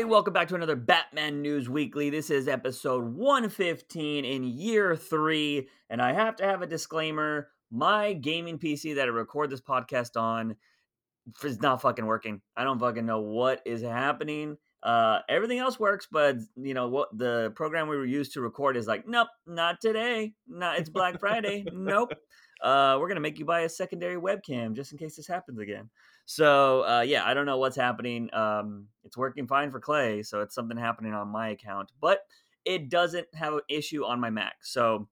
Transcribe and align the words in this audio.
everybody. 0.00 0.14
Welcome 0.14 0.32
back 0.32 0.48
to 0.48 0.54
another 0.54 0.76
Batman 0.76 1.42
News 1.42 1.68
Weekly. 1.68 2.08
This 2.08 2.30
is 2.30 2.48
episode 2.48 3.04
115 3.04 4.24
in 4.24 4.44
year 4.44 4.96
three. 4.96 5.68
And 5.90 6.00
I 6.00 6.14
have 6.14 6.36
to 6.36 6.44
have 6.44 6.62
a 6.62 6.66
disclaimer 6.66 7.48
my 7.70 8.14
gaming 8.14 8.58
PC 8.58 8.94
that 8.94 9.08
I 9.08 9.10
record 9.10 9.50
this 9.50 9.60
podcast 9.60 10.18
on 10.18 10.56
is 11.44 11.60
not 11.60 11.82
fucking 11.82 12.06
working. 12.06 12.40
I 12.56 12.64
don't 12.64 12.78
fucking 12.78 13.04
know 13.04 13.20
what 13.20 13.60
is 13.66 13.82
happening. 13.82 14.56
Uh, 14.82 15.18
everything 15.28 15.58
else 15.58 15.78
works, 15.78 16.08
but 16.10 16.36
you 16.56 16.72
know 16.72 16.88
what? 16.88 17.10
The 17.18 17.52
program 17.54 17.86
we 17.86 17.98
were 17.98 18.06
used 18.06 18.32
to 18.32 18.40
record 18.40 18.78
is 18.78 18.86
like, 18.86 19.06
nope, 19.06 19.28
not 19.46 19.82
today. 19.82 20.32
Not 20.48 20.78
it's 20.78 20.88
Black 20.88 21.20
Friday. 21.20 21.66
nope. 21.72 22.12
Uh, 22.62 22.98
we're 23.00 23.08
gonna 23.08 23.20
make 23.20 23.38
you 23.38 23.46
buy 23.46 23.60
a 23.60 23.68
secondary 23.70 24.16
webcam 24.16 24.74
just 24.74 24.92
in 24.92 24.98
case 24.98 25.16
this 25.16 25.26
happens 25.26 25.58
again. 25.58 25.88
So 26.32 26.82
uh, 26.82 27.00
yeah, 27.00 27.26
I 27.26 27.34
don't 27.34 27.44
know 27.44 27.58
what's 27.58 27.74
happening. 27.74 28.32
Um, 28.32 28.86
it's 29.02 29.16
working 29.16 29.48
fine 29.48 29.72
for 29.72 29.80
Clay, 29.80 30.22
so 30.22 30.42
it's 30.42 30.54
something 30.54 30.76
happening 30.76 31.12
on 31.12 31.26
my 31.26 31.48
account, 31.48 31.90
but 32.00 32.20
it 32.64 32.88
doesn't 32.88 33.26
have 33.34 33.54
an 33.54 33.62
issue 33.68 34.04
on 34.04 34.20
my 34.20 34.30
Mac. 34.30 34.58
So 34.62 35.08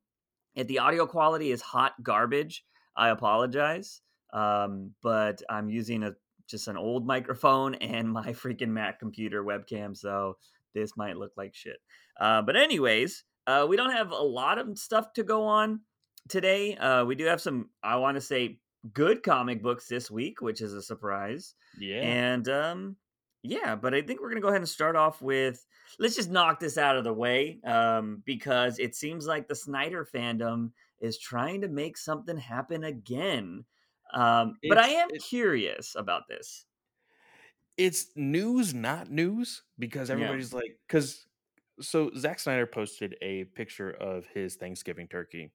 if 0.55 0.69
the 0.69 0.79
audio 0.79 1.07
quality 1.07 1.51
is 1.51 1.61
hot 1.61 1.95
garbage, 2.05 2.65
I 2.97 3.09
apologize. 3.09 4.01
Um, 4.33 4.93
but 5.03 5.43
I'm 5.51 5.69
using 5.69 6.05
a 6.05 6.13
just 6.47 6.69
an 6.69 6.77
old 6.77 7.05
microphone 7.05 7.75
and 7.75 8.09
my 8.09 8.29
freaking 8.33 8.69
Mac 8.69 9.01
computer 9.01 9.43
webcam, 9.43 9.97
so 9.97 10.37
this 10.73 10.97
might 10.97 11.17
look 11.17 11.33
like 11.37 11.53
shit. 11.53 11.79
Uh, 12.21 12.43
but 12.43 12.55
anyways, 12.55 13.25
uh, 13.49 13.67
we 13.69 13.77
don't 13.77 13.91
have 13.91 14.13
a 14.13 14.23
lot 14.23 14.59
of 14.59 14.79
stuff 14.79 15.13
to 15.15 15.25
go 15.25 15.43
on 15.43 15.81
today. 16.29 16.77
Uh, 16.77 17.05
we 17.05 17.17
do 17.17 17.25
have 17.25 17.41
some, 17.41 17.71
I 17.83 17.97
want 17.97 18.15
to 18.15 18.21
say, 18.21 18.61
good 18.93 19.23
comic 19.23 19.63
books 19.63 19.87
this 19.89 20.11
week, 20.11 20.41
which 20.41 20.61
is 20.61 20.73
a 20.75 20.83
surprise. 20.83 21.55
Yeah. 21.79 22.01
And 22.03 22.49
um, 22.49 22.97
yeah, 23.43 23.75
but 23.77 23.95
I 23.95 24.03
think 24.03 24.21
we're 24.21 24.29
gonna 24.31 24.41
go 24.41 24.49
ahead 24.49 24.61
and 24.61 24.69
start 24.69 24.97
off 24.97 25.23
with 25.23 25.65
let's 25.99 26.17
just 26.17 26.31
knock 26.31 26.61
this 26.61 26.79
out 26.79 26.97
of 26.97 27.05
the 27.05 27.13
way 27.13 27.61
um, 27.65 28.23
because 28.27 28.79
it 28.79 28.95
seems 28.95 29.27
like 29.27 29.49
the 29.49 29.55
Snyder 29.55 30.05
fandom 30.05 30.73
is 31.01 31.19
trying 31.19 31.61
to 31.63 31.69
make 31.69 31.97
something 31.97 32.37
happen 32.37 32.85
again. 32.85 33.65
Um, 34.13 34.57
but 34.69 34.79
I 34.79 34.89
am 34.89 35.09
curious 35.11 35.95
about 35.97 36.29
this. 36.29 36.65
it's 37.77 38.07
news, 38.17 38.75
not 38.75 39.11
news, 39.11 39.63
because 39.79 40.09
Yeah. 40.09 40.15
everybody's 40.15 40.53
like, 40.53 40.79
because 40.87 41.27
so 41.81 42.11
Zack 42.17 42.41
Snyder 42.41 42.67
posted 42.67 43.17
a 43.23 43.45
picture 43.45 43.91
of 43.91 44.27
his 44.27 44.57
Thanksgiving 44.57 45.07
turkey, 45.09 45.53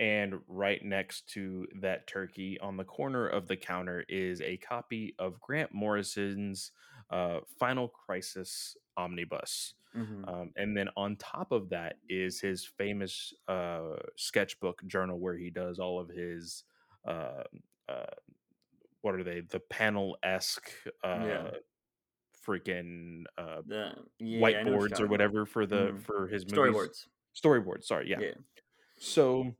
and 0.00 0.40
right 0.46 0.84
next 0.84 1.28
to 1.30 1.66
that 1.80 2.06
turkey 2.06 2.58
on 2.60 2.76
the 2.76 2.84
corner 2.84 3.26
of 3.26 3.48
the 3.48 3.56
counter 3.56 4.04
is 4.08 4.40
a 4.40 4.56
copy 4.58 5.14
of 5.18 5.40
Grant 5.40 5.72
Morrison's 5.72 6.72
uh, 7.10 7.40
Final 7.58 7.88
Crisis 7.88 8.76
omnibus. 8.96 9.74
hmm 9.94 10.24
Um, 10.24 10.52
and 10.56 10.76
then 10.76 10.88
on 10.96 11.16
top 11.16 11.52
of 11.52 11.70
that 11.70 11.98
is 12.08 12.40
his 12.40 12.64
famous 12.64 13.32
uh, 13.48 13.96
sketchbook 14.16 14.84
journal 14.86 15.18
where 15.18 15.36
he 15.36 15.50
does 15.50 15.78
all 15.78 15.98
of 16.00 16.08
his 16.08 16.64
uh, 17.06 17.44
uh, 17.88 18.06
what 19.00 19.14
are 19.14 19.24
they 19.24 19.40
the 19.40 19.60
panel 19.60 20.16
esque 20.22 20.70
Yeah. 21.14 21.42
uh, 21.42 21.52
freaking 22.46 23.24
uh, 23.36 23.62
yeah, 24.18 24.58
I 24.58 24.62
know 24.62 24.72
what 24.72 24.80
you're 24.80 24.88
whiteboards 24.88 25.00
or 25.00 25.06
talking 25.06 25.12
about. 25.12 25.22
whatever 25.22 25.46
for 25.46 25.66
the 25.66 25.94
hmm 25.94 25.98
for 25.98 26.28
his 26.28 26.46
movies 26.46 26.90
Storyboards. 26.90 27.06
storyboards. 27.36 27.84
Sorry, 27.84 28.10
yeah. 28.10 28.20
Yeah. 28.20 28.34
So 28.98 29.54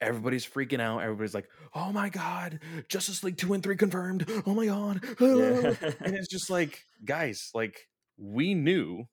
everybody's 0.00 0.46
freaking 0.46 0.80
out. 0.80 1.02
Everybody's 1.02 1.34
like, 1.34 1.48
"Oh 1.74 1.92
my 1.92 2.08
god, 2.08 2.60
Justice 2.88 3.22
League 3.22 3.36
two 3.36 3.52
and 3.52 3.62
three 3.62 3.76
confirmed! 3.76 4.26
Oh 4.46 4.54
my 4.54 4.66
god!" 4.66 5.04
Yeah. 5.20 5.74
and 6.00 6.14
it's 6.14 6.28
just 6.28 6.50
like, 6.50 6.84
guys, 7.04 7.50
like 7.54 7.88
we 8.16 8.54
knew 8.54 9.06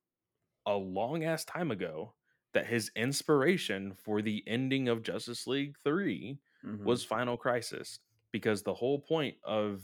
a 0.66 0.74
long 0.74 1.24
ass 1.24 1.46
time 1.46 1.72
ago 1.72 2.14
that 2.54 2.66
his 2.66 2.90
inspiration 2.96 3.94
for 4.04 4.22
the 4.22 4.44
ending 4.48 4.88
of 4.88 5.04
Justice 5.04 5.46
League 5.46 5.76
3 5.84 6.40
hmm 6.64 6.84
was 6.84 7.04
Final 7.04 7.38
Crisis 7.38 8.00
because 8.32 8.64
the 8.64 8.74
whole 8.74 8.98
point 8.98 9.36
of 9.44 9.84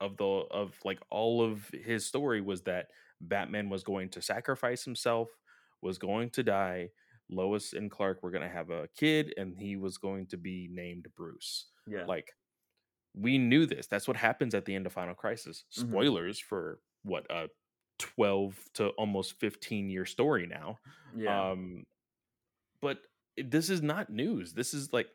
of 0.00 0.16
the 0.16 0.24
of 0.24 0.74
like 0.84 1.00
all 1.10 1.42
of 1.42 1.68
his 1.68 2.06
story 2.06 2.40
was 2.40 2.62
that 2.62 2.86
Batman 3.20 3.68
was 3.68 3.84
going 3.84 4.08
to 4.10 4.22
sacrifice 4.22 4.84
himself, 4.84 5.28
was 5.82 5.98
going 5.98 6.30
to 6.30 6.42
die, 6.42 6.88
Lois 7.32 7.72
and 7.72 7.90
Clark 7.90 8.22
were 8.22 8.30
going 8.30 8.42
to 8.48 8.54
have 8.54 8.70
a 8.70 8.88
kid 8.96 9.34
and 9.36 9.56
he 9.58 9.76
was 9.76 9.98
going 9.98 10.26
to 10.28 10.36
be 10.36 10.68
named 10.70 11.08
Bruce. 11.16 11.66
Yeah. 11.86 12.04
Like 12.06 12.32
we 13.14 13.38
knew 13.38 13.66
this. 13.66 13.86
That's 13.86 14.08
what 14.08 14.16
happens 14.16 14.54
at 14.54 14.64
the 14.64 14.74
end 14.74 14.86
of 14.86 14.92
Final 14.92 15.14
Crisis. 15.14 15.64
hmm 15.76 15.82
Spoilers 15.92 16.38
for 16.38 16.80
what 17.02 17.26
a 17.30 17.48
12 17.98 18.58
to 18.74 18.88
almost 18.90 19.38
15 19.40 19.90
year 19.90 20.06
story 20.06 20.46
now. 20.46 20.80
Yeah. 21.14 21.52
Um 21.52 21.84
but 22.80 22.98
this 23.36 23.70
is 23.70 23.82
not 23.82 24.10
news. 24.10 24.52
This 24.54 24.74
is 24.74 24.92
like 24.92 25.08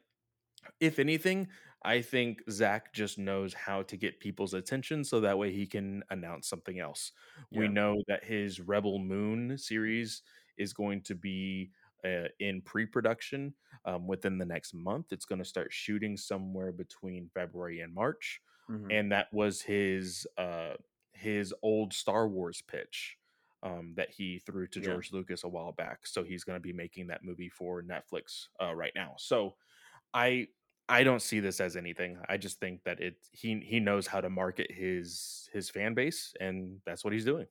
if 0.79 0.99
anything, 0.99 1.47
I 1.83 2.01
think 2.01 2.41
Zack 2.49 2.93
just 2.93 3.17
knows 3.17 3.53
how 3.53 3.83
to 3.83 3.97
get 3.97 4.19
people's 4.19 4.53
attention 4.53 5.03
so 5.03 5.21
that 5.21 5.37
way 5.37 5.51
he 5.51 5.67
can 5.67 6.03
announce 6.09 6.49
something 6.49 6.79
else. 6.79 7.11
We 7.51 7.67
know 7.67 7.97
that 8.07 8.23
his 8.25 8.59
Rebel 8.59 8.99
Moon 8.99 9.57
series 9.57 10.23
is 10.57 10.73
going 10.73 11.03
to 11.03 11.15
be 11.15 11.71
uh, 12.05 12.27
in 12.39 12.61
pre 12.61 12.85
production 12.85 13.55
um, 13.85 14.07
within 14.07 14.37
the 14.37 14.45
next 14.45 14.73
month. 14.73 15.11
It's 15.11 15.25
going 15.25 15.39
to 15.39 15.45
start 15.45 15.73
shooting 15.73 16.17
somewhere 16.17 16.71
between 16.71 17.29
February 17.33 17.81
and 17.81 17.93
March. 17.93 18.41
hmm 18.67 18.89
And 18.89 19.11
that 19.11 19.27
was 19.33 19.61
his 19.61 20.25
uh, 20.37 20.75
his 21.13 21.53
old 21.61 21.93
Star 21.93 22.27
Wars 22.27 22.61
pitch 22.61 23.17
um, 23.63 23.93
that 23.95 24.11
he 24.11 24.39
threw 24.39 24.67
to 24.67 24.79
Yeah. 24.79 24.81
George 24.81 25.11
Lucas 25.11 25.43
a 25.43 25.49
while 25.49 25.71
back. 25.73 26.05
So 26.07 26.23
he's 26.23 26.43
going 26.43 26.55
to 26.57 26.61
be 26.61 26.73
making 26.73 27.07
that 27.07 27.23
movie 27.23 27.49
for 27.49 27.83
Netflix 27.83 28.47
uh, 28.61 28.73
right 28.75 28.93
now. 28.95 29.15
So 29.17 29.57
I 30.13 30.47
I 30.89 31.03
don't 31.03 31.21
see 31.21 31.39
this 31.41 31.59
as 31.59 31.75
anything. 31.75 32.19
I 32.29 32.37
just 32.37 32.59
think 32.59 32.83
that 32.85 33.01
it 33.01 33.27
he 33.31 33.59
he 33.59 33.79
knows 33.79 34.07
how 34.07 34.21
to 34.21 34.29
market 34.29 34.71
his 34.71 35.49
his 35.53 35.69
fan 35.69 35.93
base, 35.93 36.33
and 36.39 36.81
that's 36.85 37.03
what 37.03 37.13
he's 37.13 37.25
doing. 37.25 37.47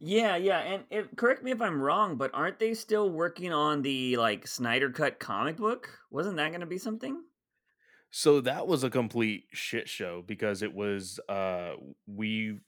Yeah, 0.00 0.34
yeah, 0.36 0.58
and 0.60 0.84
if, 0.90 1.14
correct 1.14 1.42
me 1.44 1.50
if 1.52 1.60
I'm 1.60 1.80
wrong, 1.80 2.16
but 2.16 2.32
aren't 2.34 2.58
they 2.58 2.74
still 2.74 3.08
working 3.10 3.52
on 3.52 3.82
the 3.82 4.16
like 4.16 4.46
Snyder 4.48 4.90
Cut 4.90 5.20
comic 5.20 5.56
book? 5.58 6.00
Wasn't 6.10 6.36
that 6.36 6.48
going 6.48 6.60
to 6.60 6.66
be 6.66 6.78
something? 6.78 7.22
So 8.10 8.40
that 8.40 8.66
was 8.66 8.82
a 8.82 8.90
complete 8.90 9.46
shit 9.52 9.88
show 9.88 10.22
because 10.22 10.62
it 10.62 10.74
was 10.74 11.20
uh 11.28 11.74
we 12.06 12.58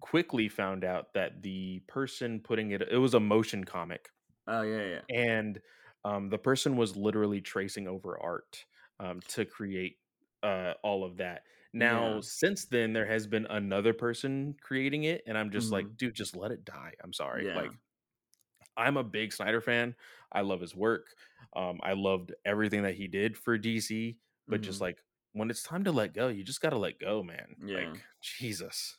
quickly 0.00 0.48
found 0.48 0.84
out 0.84 1.14
that 1.14 1.42
the 1.42 1.80
person 1.88 2.40
putting 2.40 2.72
it 2.72 2.82
it 2.82 2.98
was 2.98 3.14
a 3.14 3.20
motion 3.20 3.64
comic 3.64 4.10
Oh 4.46 4.62
yeah, 4.62 4.82
yeah, 4.86 5.00
and 5.08 5.60
um 6.04 6.28
the 6.28 6.38
person 6.38 6.76
was 6.76 6.96
literally 6.96 7.40
tracing 7.40 7.88
over 7.88 8.18
art 8.18 8.64
um 8.98 9.20
to 9.28 9.44
create 9.44 9.98
uh 10.42 10.74
all 10.82 11.04
of 11.04 11.18
that. 11.18 11.44
Now 11.72 12.16
yeah. 12.16 12.20
since 12.20 12.66
then 12.66 12.92
there 12.92 13.06
has 13.06 13.26
been 13.26 13.46
another 13.46 13.94
person 13.94 14.56
creating 14.60 15.04
it 15.04 15.22
and 15.26 15.38
I'm 15.38 15.50
just 15.50 15.70
hmm 15.70 15.72
like 15.72 15.96
dude 15.96 16.14
just 16.14 16.36
let 16.36 16.50
it 16.52 16.64
die. 16.64 16.94
I'm 17.02 17.12
sorry. 17.12 17.46
Yeah, 17.46 17.54
Like 17.54 17.78
I'm 18.76 18.96
a 18.96 19.04
big 19.04 19.32
Snyder 19.32 19.60
fan. 19.60 19.94
I 20.32 20.42
love 20.42 20.60
his 20.60 20.74
work. 20.74 21.08
Um, 21.54 21.80
I 21.82 21.92
loved 21.94 22.32
everything 22.44 22.82
that 22.82 22.94
he 22.94 23.08
did 23.08 23.36
for 23.36 23.58
DC, 23.58 24.18
but 24.48 24.62
just 24.62 24.80
hmm 24.80 24.82
like 24.82 25.02
when 25.32 25.50
it's 25.50 25.62
time 25.62 25.84
to 25.84 25.92
let 25.92 26.14
go, 26.14 26.28
you 26.28 26.44
just 26.44 26.60
got 26.60 26.70
to 26.70 26.78
let 26.78 26.98
go, 26.98 27.22
man. 27.22 27.56
yeah, 27.62 27.96
Like 27.96 28.00
Jesus. 28.22 28.98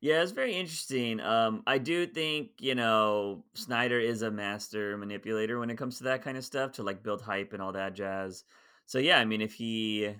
yeah. 0.00 0.22
It's 0.22 0.32
very 0.32 0.54
interesting. 0.54 1.20
Um, 1.20 1.62
I 1.66 1.78
do 1.78 2.06
think 2.06 2.52
you 2.60 2.74
know 2.74 3.44
Snyder 3.54 3.98
is 4.00 4.22
a 4.22 4.30
master 4.30 4.96
manipulator 4.96 5.58
when 5.58 5.70
it 5.70 5.76
comes 5.76 5.98
to 5.98 6.04
that 6.04 6.22
kind 6.22 6.36
of 6.38 6.44
stuff 6.44 6.72
to 6.72 6.82
like 6.82 7.02
build 7.02 7.22
hype 7.22 7.52
and 7.52 7.62
all 7.62 7.72
that 7.72 7.94
jazz. 7.94 8.44
So 8.86 8.98
yeah, 8.98 9.18
I 9.18 9.24
mean, 9.24 9.40
if 9.40 9.54
he 9.54 10.16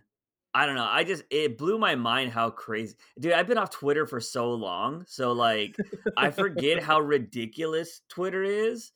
I 0.52 0.66
don't 0.66 0.74
know. 0.74 0.88
I 0.88 1.04
just 1.04 1.22
it 1.30 1.56
blew 1.56 1.78
my 1.78 1.94
mind 1.94 2.32
how 2.32 2.50
crazy, 2.50 2.97
dude. 3.18 3.32
I've 3.32 3.47
been 3.47 3.58
off 3.58 3.70
Twitter 3.70 4.06
for 4.06 4.20
so 4.20 4.50
long, 4.50 5.04
so 5.06 5.32
like 5.32 5.76
I 6.16 6.30
forget 6.30 6.82
how 6.82 7.00
ridiculous 7.00 8.00
Twitter 8.08 8.42
is, 8.42 8.91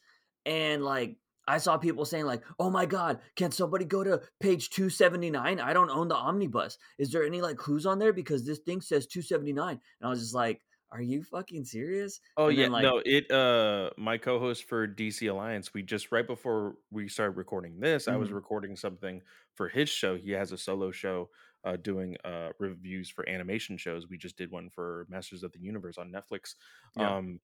and 0.45 0.85
like 0.85 1.17
I 1.47 1.59
saw 1.59 1.77
people 1.77 2.05
saying 2.05 2.25
like, 2.25 2.43
"Oh 2.59 2.71
my 2.71 2.87
god, 2.87 3.21
can 3.37 3.53
somebody 3.53 3.85
go 3.85 4.03
to 4.03 4.23
page 4.41 4.71
two 4.71 4.91
seventy 4.91 5.31
nine? 5.31 5.61
I 5.61 5.73
don't 5.73 5.91
own 5.91 6.09
the 6.09 6.17
omnibus. 6.17 6.77
Is 6.99 7.13
there 7.13 7.25
any 7.25 7.41
like 7.41 7.57
clues 7.57 7.87
on 7.87 8.01
there 8.01 8.13
because 8.13 8.45
this 8.45 8.59
thing 8.59 8.81
says 8.81 9.07
two 9.07 9.23
seventy 9.23 9.53
nine?" 9.53 9.81
And 10.01 10.07
I 10.07 10.11
was 10.11 10.21
just 10.21 10.35
like, 10.35 10.61
"Are 10.95 11.03
you 11.03 11.23
fucking 11.25 11.67
serious?" 11.67 12.21
Oh 12.37 12.49
And 12.49 12.59
yeah, 12.59 12.67
then 12.67 12.73
like, 12.73 12.93
no, 12.93 13.01
it 13.05 13.31
uh 13.31 13.91
my 13.97 14.19
co-host 14.19 14.65
for 14.65 14.89
DC 14.89 15.29
Alliance, 15.29 15.73
we 15.73 15.83
just 15.85 16.11
right 16.11 16.27
before 16.27 16.77
we 16.91 17.07
started 17.09 17.37
recording 17.37 17.79
this, 17.79 18.09
I 18.09 18.17
was 18.17 18.33
mhm, 18.33 18.33
recording 18.33 18.75
something 18.75 19.23
for 19.53 19.69
his 19.69 19.89
show. 19.89 20.17
He 20.17 20.31
has 20.33 20.51
a 20.51 20.59
solo 20.59 20.91
show 20.91 21.31
uh 21.63 21.77
doing 21.77 22.17
uh 22.25 22.51
reviews 22.59 23.09
for 23.09 23.29
animation 23.29 23.77
shows. 23.77 24.09
We 24.09 24.19
just 24.19 24.37
did 24.37 24.51
one 24.51 24.69
for 24.69 25.07
Masters 25.09 25.45
of 25.45 25.53
the 25.53 25.61
Universe 25.61 25.97
on 25.97 26.11
Netflix. 26.11 26.57
yeah, 26.95 27.15
Um 27.15 27.41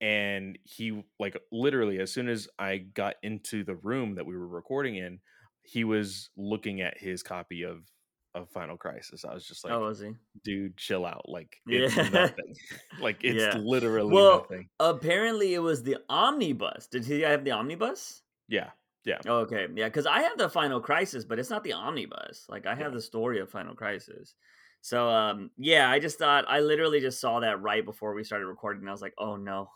and 0.00 0.58
he 0.64 1.04
like 1.18 1.36
literally 1.52 1.98
as 2.00 2.12
soon 2.12 2.28
as 2.28 2.48
I 2.58 2.78
got 2.78 3.16
into 3.22 3.64
the 3.64 3.76
room 3.76 4.14
that 4.16 4.26
we 4.26 4.36
were 4.36 4.48
recording 4.48 4.96
in, 4.96 5.20
he 5.62 5.84
was 5.84 6.30
looking 6.36 6.80
at 6.80 6.98
his 6.98 7.22
copy 7.22 7.62
of 7.64 7.90
of 8.38 8.50
Final 8.50 8.76
Crisis. 8.76 9.24
I 9.24 9.34
was 9.34 9.46
just 9.46 9.64
like, 9.64 9.72
oh, 9.72 9.80
was 9.80 10.00
he? 10.00 10.12
dude, 10.44 10.76
chill 10.76 11.04
out. 11.04 11.28
Like 11.28 11.56
it's 11.66 11.96
Yeah. 11.96 12.08
nothing. 12.12 12.54
like 13.00 13.24
it's 13.24 13.42
Yeah. 13.42 13.60
literally 13.62 14.12
Well, 14.14 14.38
nothing. 14.48 14.68
apparently 14.80 15.54
it 15.54 15.58
was 15.60 15.82
the 15.82 15.98
omnibus. 16.08 16.86
Did 16.86 17.04
he 17.04 17.20
have 17.20 17.44
the 17.44 17.52
omnibus? 17.52 18.22
Yeah. 18.48 18.70
Yeah. 19.04 19.18
Oh, 19.26 19.38
okay, 19.40 19.68
yeah, 19.74 19.86
because 19.86 20.04
I 20.06 20.20
have 20.22 20.36
the 20.36 20.50
Final 20.50 20.80
Crisis, 20.80 21.24
but 21.24 21.38
it's 21.38 21.48
not 21.50 21.64
the 21.64 21.72
omnibus. 21.72 22.44
Like 22.48 22.66
I 22.66 22.74
have 22.74 22.92
Yeah. 22.92 22.96
the 22.96 23.00
story 23.02 23.40
of 23.40 23.50
Final 23.50 23.74
Crisis. 23.74 24.34
So 24.80 25.08
um, 25.08 25.50
yeah, 25.56 25.90
I 25.90 25.98
just 25.98 26.18
thought 26.18 26.44
I 26.48 26.60
literally 26.60 27.00
just 27.00 27.20
saw 27.20 27.40
that 27.40 27.60
right 27.62 27.84
before 27.84 28.14
we 28.14 28.22
started 28.24 28.46
recording. 28.46 28.82
And 28.82 28.88
I 28.88 28.92
was 28.92 29.02
like, 29.02 29.14
oh 29.18 29.36
no, 29.36 29.70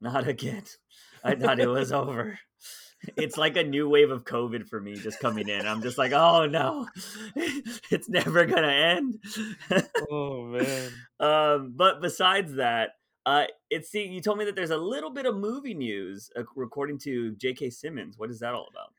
not 0.00 0.28
again. 0.28 0.64
I 1.24 1.34
thought 1.34 1.60
it 1.60 1.68
was 1.68 1.92
over. 1.92 2.38
It's 3.16 3.36
like 3.36 3.56
a 3.56 3.62
new 3.62 3.88
wave 3.88 4.10
of 4.10 4.24
COVID 4.24 4.68
for 4.68 4.80
me 4.80 4.96
just 4.96 5.20
coming 5.20 5.48
in. 5.48 5.66
I'm 5.66 5.82
just 5.82 5.98
like, 5.98 6.12
oh 6.12 6.46
no, 6.46 6.88
it's 7.36 8.08
never 8.08 8.44
gonna 8.44 8.68
end. 8.68 9.22
Oh 10.10 10.42
man. 10.44 10.90
um, 11.20 11.74
but 11.76 12.00
besides 12.00 12.54
that, 12.54 12.90
uh, 13.24 13.44
it's 13.70 13.90
see, 13.90 14.06
you 14.06 14.20
told 14.20 14.38
me 14.38 14.44
that 14.46 14.56
there's 14.56 14.70
a 14.70 14.76
little 14.76 15.10
bit 15.10 15.26
of 15.26 15.36
movie 15.36 15.74
news 15.74 16.30
uh, 16.36 16.42
according 16.60 16.98
to 16.98 17.36
J.K. 17.36 17.70
Simmons. 17.70 18.18
What 18.18 18.30
is 18.30 18.40
that 18.40 18.54
all 18.54 18.66
about? 18.70 18.92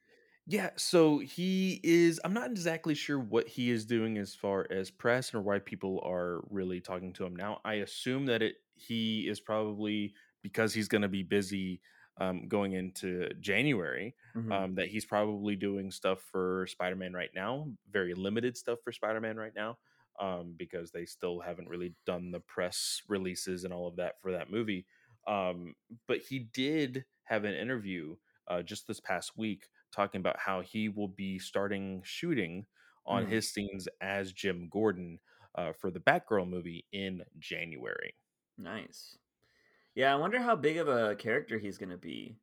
Yeah, 0.47 0.69
so 0.77 1.19
he 1.19 1.79
is 1.83 2.19
I'm 2.23 2.33
not 2.33 2.51
exactly 2.51 2.95
sure 2.95 3.19
what 3.19 3.47
he 3.47 3.69
is 3.69 3.85
doing 3.85 4.17
as 4.17 4.33
far 4.33 4.65
as 4.71 4.89
press 4.89 5.33
or 5.33 5.41
why 5.41 5.59
people 5.59 6.01
are 6.05 6.43
really 6.49 6.79
talking 6.79 7.13
to 7.13 7.25
him 7.25 7.35
now. 7.35 7.59
I 7.65 7.75
assume 7.75 8.25
that 8.27 8.41
it 8.41 8.55
he 8.75 9.27
is 9.27 9.39
probably 9.39 10.13
because 10.41 10.74
he's 10.74 10.88
going 10.88 11.01
to 11.01 11.07
be 11.07 11.24
busy 11.24 11.81
um, 12.18 12.47
going 12.47 12.74
into 12.74 13.33
January, 13.39 14.15
Mhm. 14.33 14.51
um, 14.51 14.75
that 14.75 14.88
he's 14.88 15.06
probably 15.06 15.56
doing 15.56 15.91
stuff 15.91 16.21
for 16.21 16.68
Spider-Man 16.68 17.13
right 17.13 17.30
now, 17.33 17.71
very 17.89 18.13
limited 18.13 18.57
stuff 18.57 18.80
for 18.83 18.91
Spider-Man 18.91 19.38
right 19.38 19.53
now, 19.56 19.77
um, 20.19 20.53
because 20.57 20.91
they 20.91 21.06
still 21.06 21.39
haven't 21.39 21.69
really 21.69 21.95
done 22.06 22.31
the 22.31 22.39
press 22.41 23.01
releases 23.07 23.63
and 23.63 23.74
all 23.74 23.88
of 23.88 23.95
that 23.97 24.21
for 24.21 24.31
that 24.31 24.51
movie. 24.51 24.86
Um, 25.27 25.75
but 26.07 26.19
he 26.21 26.39
did 26.39 27.06
have 27.24 27.44
an 27.45 27.53
interview 27.53 28.18
uh, 28.47 28.63
just 28.63 28.88
this 28.88 29.00
past 29.00 29.38
week 29.38 29.69
talking 29.92 30.19
about 30.19 30.39
how 30.39 30.62
he 30.62 30.89
will 30.89 31.07
be 31.07 31.38
starting 31.39 32.01
shooting 32.03 32.65
on 33.06 33.25
Mhm. 33.25 33.27
his 33.27 33.51
scenes 33.51 33.88
as 34.01 34.33
Jim 34.33 34.68
Gordon 34.69 35.19
uh, 35.56 35.74
for 35.74 35.92
the 35.92 36.00
Batgirl 36.00 36.47
movie 36.50 36.85
in 36.92 37.24
January. 37.38 38.15
Nice. 38.57 39.18
Yeah, 39.99 40.13
I 40.13 40.15
wonder 40.15 40.39
how 40.39 40.55
big 40.55 40.77
of 40.77 40.87
a 40.87 41.13
character 41.17 41.59
he's 41.59 41.77
gonna 41.77 41.97
be, 41.97 42.37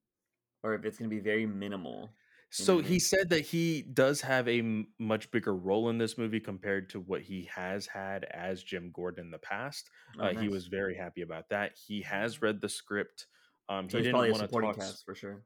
or 0.63 0.75
if 0.75 0.85
it's 0.85 0.99
gonna 0.99 1.09
be 1.09 1.21
very 1.21 1.47
minimal. 1.47 2.11
So 2.51 2.81
he 2.81 2.99
said 2.99 3.31
that 3.31 3.41
he 3.47 3.81
does 3.81 4.21
have 4.21 4.47
a 4.47 4.59
m- 4.59 4.89
much 4.99 5.31
bigger 5.31 5.57
role 5.57 5.89
in 5.89 5.97
this 5.97 6.19
movie 6.19 6.39
compared 6.39 6.91
to 6.91 7.01
what 7.01 7.23
he 7.23 7.49
has 7.51 7.87
had 7.87 8.25
as 8.25 8.63
Jim 8.63 8.91
Gordon 8.93 9.25
in 9.25 9.31
the 9.31 9.39
past. 9.39 9.89
Oh, 10.19 10.25
Uh, 10.25 10.35
He 10.39 10.49
was 10.51 10.67
very 10.67 10.95
happy 10.95 11.23
about 11.23 11.49
that. 11.49 11.73
He 11.79 12.03
has 12.03 12.43
read 12.43 12.61
the 12.61 12.69
script. 12.69 13.27
Um, 13.71 13.89
So 13.89 13.97
he 13.97 14.05
didn't 14.05 14.19
want 14.31 14.37
to 14.43 14.49
talk. 14.49 14.77
cast 14.77 15.07
for 15.07 15.15
sure. 15.15 15.43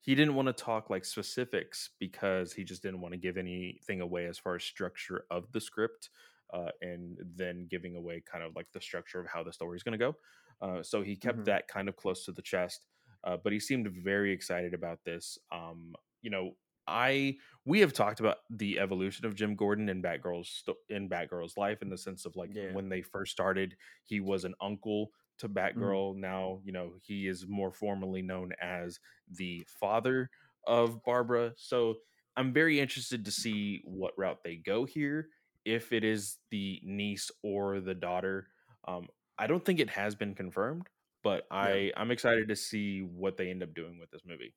he 0.00 0.14
didn't 0.14 0.34
want 0.34 0.48
to 0.48 0.52
talk 0.54 0.88
like 0.88 1.04
specifics 1.04 1.90
because 1.98 2.54
he 2.54 2.64
just 2.64 2.82
didn't 2.82 3.00
want 3.02 3.12
to 3.12 3.18
give 3.18 3.36
anything 3.36 4.00
away 4.00 4.24
as 4.26 4.38
far 4.38 4.54
as 4.54 4.64
structure 4.64 5.26
of 5.30 5.52
the 5.52 5.60
script 5.60 6.08
uh, 6.54 6.70
and 6.80 7.18
then 7.36 7.66
giving 7.70 7.96
away 7.96 8.22
kind 8.30 8.42
of 8.44 8.54
like 8.56 8.66
the 8.72 8.80
structure 8.80 9.20
of 9.20 9.26
how 9.26 9.42
the 9.42 9.52
story 9.52 9.76
is 9.76 9.82
going 9.82 9.98
to 9.98 9.98
go 9.98 10.14
uh, 10.60 10.82
so 10.82 11.02
he 11.02 11.16
kept 11.16 11.38
Mhm. 11.40 11.44
that 11.44 11.68
kind 11.68 11.88
of 11.88 11.96
close 11.96 12.24
to 12.24 12.32
the 12.32 12.42
chest 12.42 12.86
uh, 13.24 13.36
but 13.36 13.52
he 13.52 13.60
seemed 13.60 13.88
very 13.88 14.32
excited 14.32 14.74
about 14.74 15.02
this 15.04 15.38
um, 15.52 15.94
you 16.22 16.30
know 16.30 16.56
i 16.86 17.34
we 17.64 17.80
have 17.80 17.92
talked 17.94 18.20
about 18.20 18.38
the 18.50 18.78
evolution 18.78 19.24
of 19.24 19.34
jim 19.34 19.54
gordon 19.56 19.88
in 19.88 20.02
batgirl's 20.02 20.62
in 20.90 21.08
batgirl's 21.08 21.56
life 21.56 21.80
in 21.80 21.88
the 21.88 21.96
sense 21.96 22.26
of 22.26 22.36
like 22.36 22.50
Yeah. 22.54 22.72
when 22.72 22.88
they 22.90 23.00
first 23.00 23.32
started 23.32 23.76
he 24.04 24.20
was 24.20 24.44
an 24.44 24.54
uncle 24.60 25.10
to 25.38 25.48
batgirl 25.48 26.14
now 26.16 26.60
you 26.64 26.72
know 26.72 26.94
he 27.02 27.26
is 27.26 27.46
more 27.48 27.72
formally 27.72 28.20
known 28.22 28.52
as 28.60 29.00
the 29.30 29.66
father 29.68 30.30
of 30.66 31.02
Barbara. 31.04 31.52
So 31.56 31.96
I'm 32.36 32.52
very 32.52 32.80
interested 32.80 33.24
to 33.26 33.30
see 33.30 33.82
what 33.84 34.16
route 34.16 34.42
they 34.42 34.56
go 34.56 34.84
here. 34.84 35.28
If 35.64 35.92
it 35.92 36.04
is 36.04 36.38
the 36.50 36.80
niece 36.84 37.30
or 37.42 37.80
the 37.80 37.94
daughter, 37.94 38.48
um, 38.88 39.08
I 39.38 39.46
don't 39.46 39.64
think 39.64 39.80
it 39.80 39.90
has 39.90 40.14
been 40.14 40.34
confirmed, 40.34 40.88
but 41.22 41.46
I 41.50 41.92
I'm 41.96 42.10
excited 42.10 42.48
to 42.48 42.56
see 42.56 43.02
what 43.02 43.36
they 43.36 43.50
end 43.50 43.62
up 43.62 43.74
doing 43.74 43.98
with 43.98 44.10
this 44.10 44.24
movie. 44.24 44.54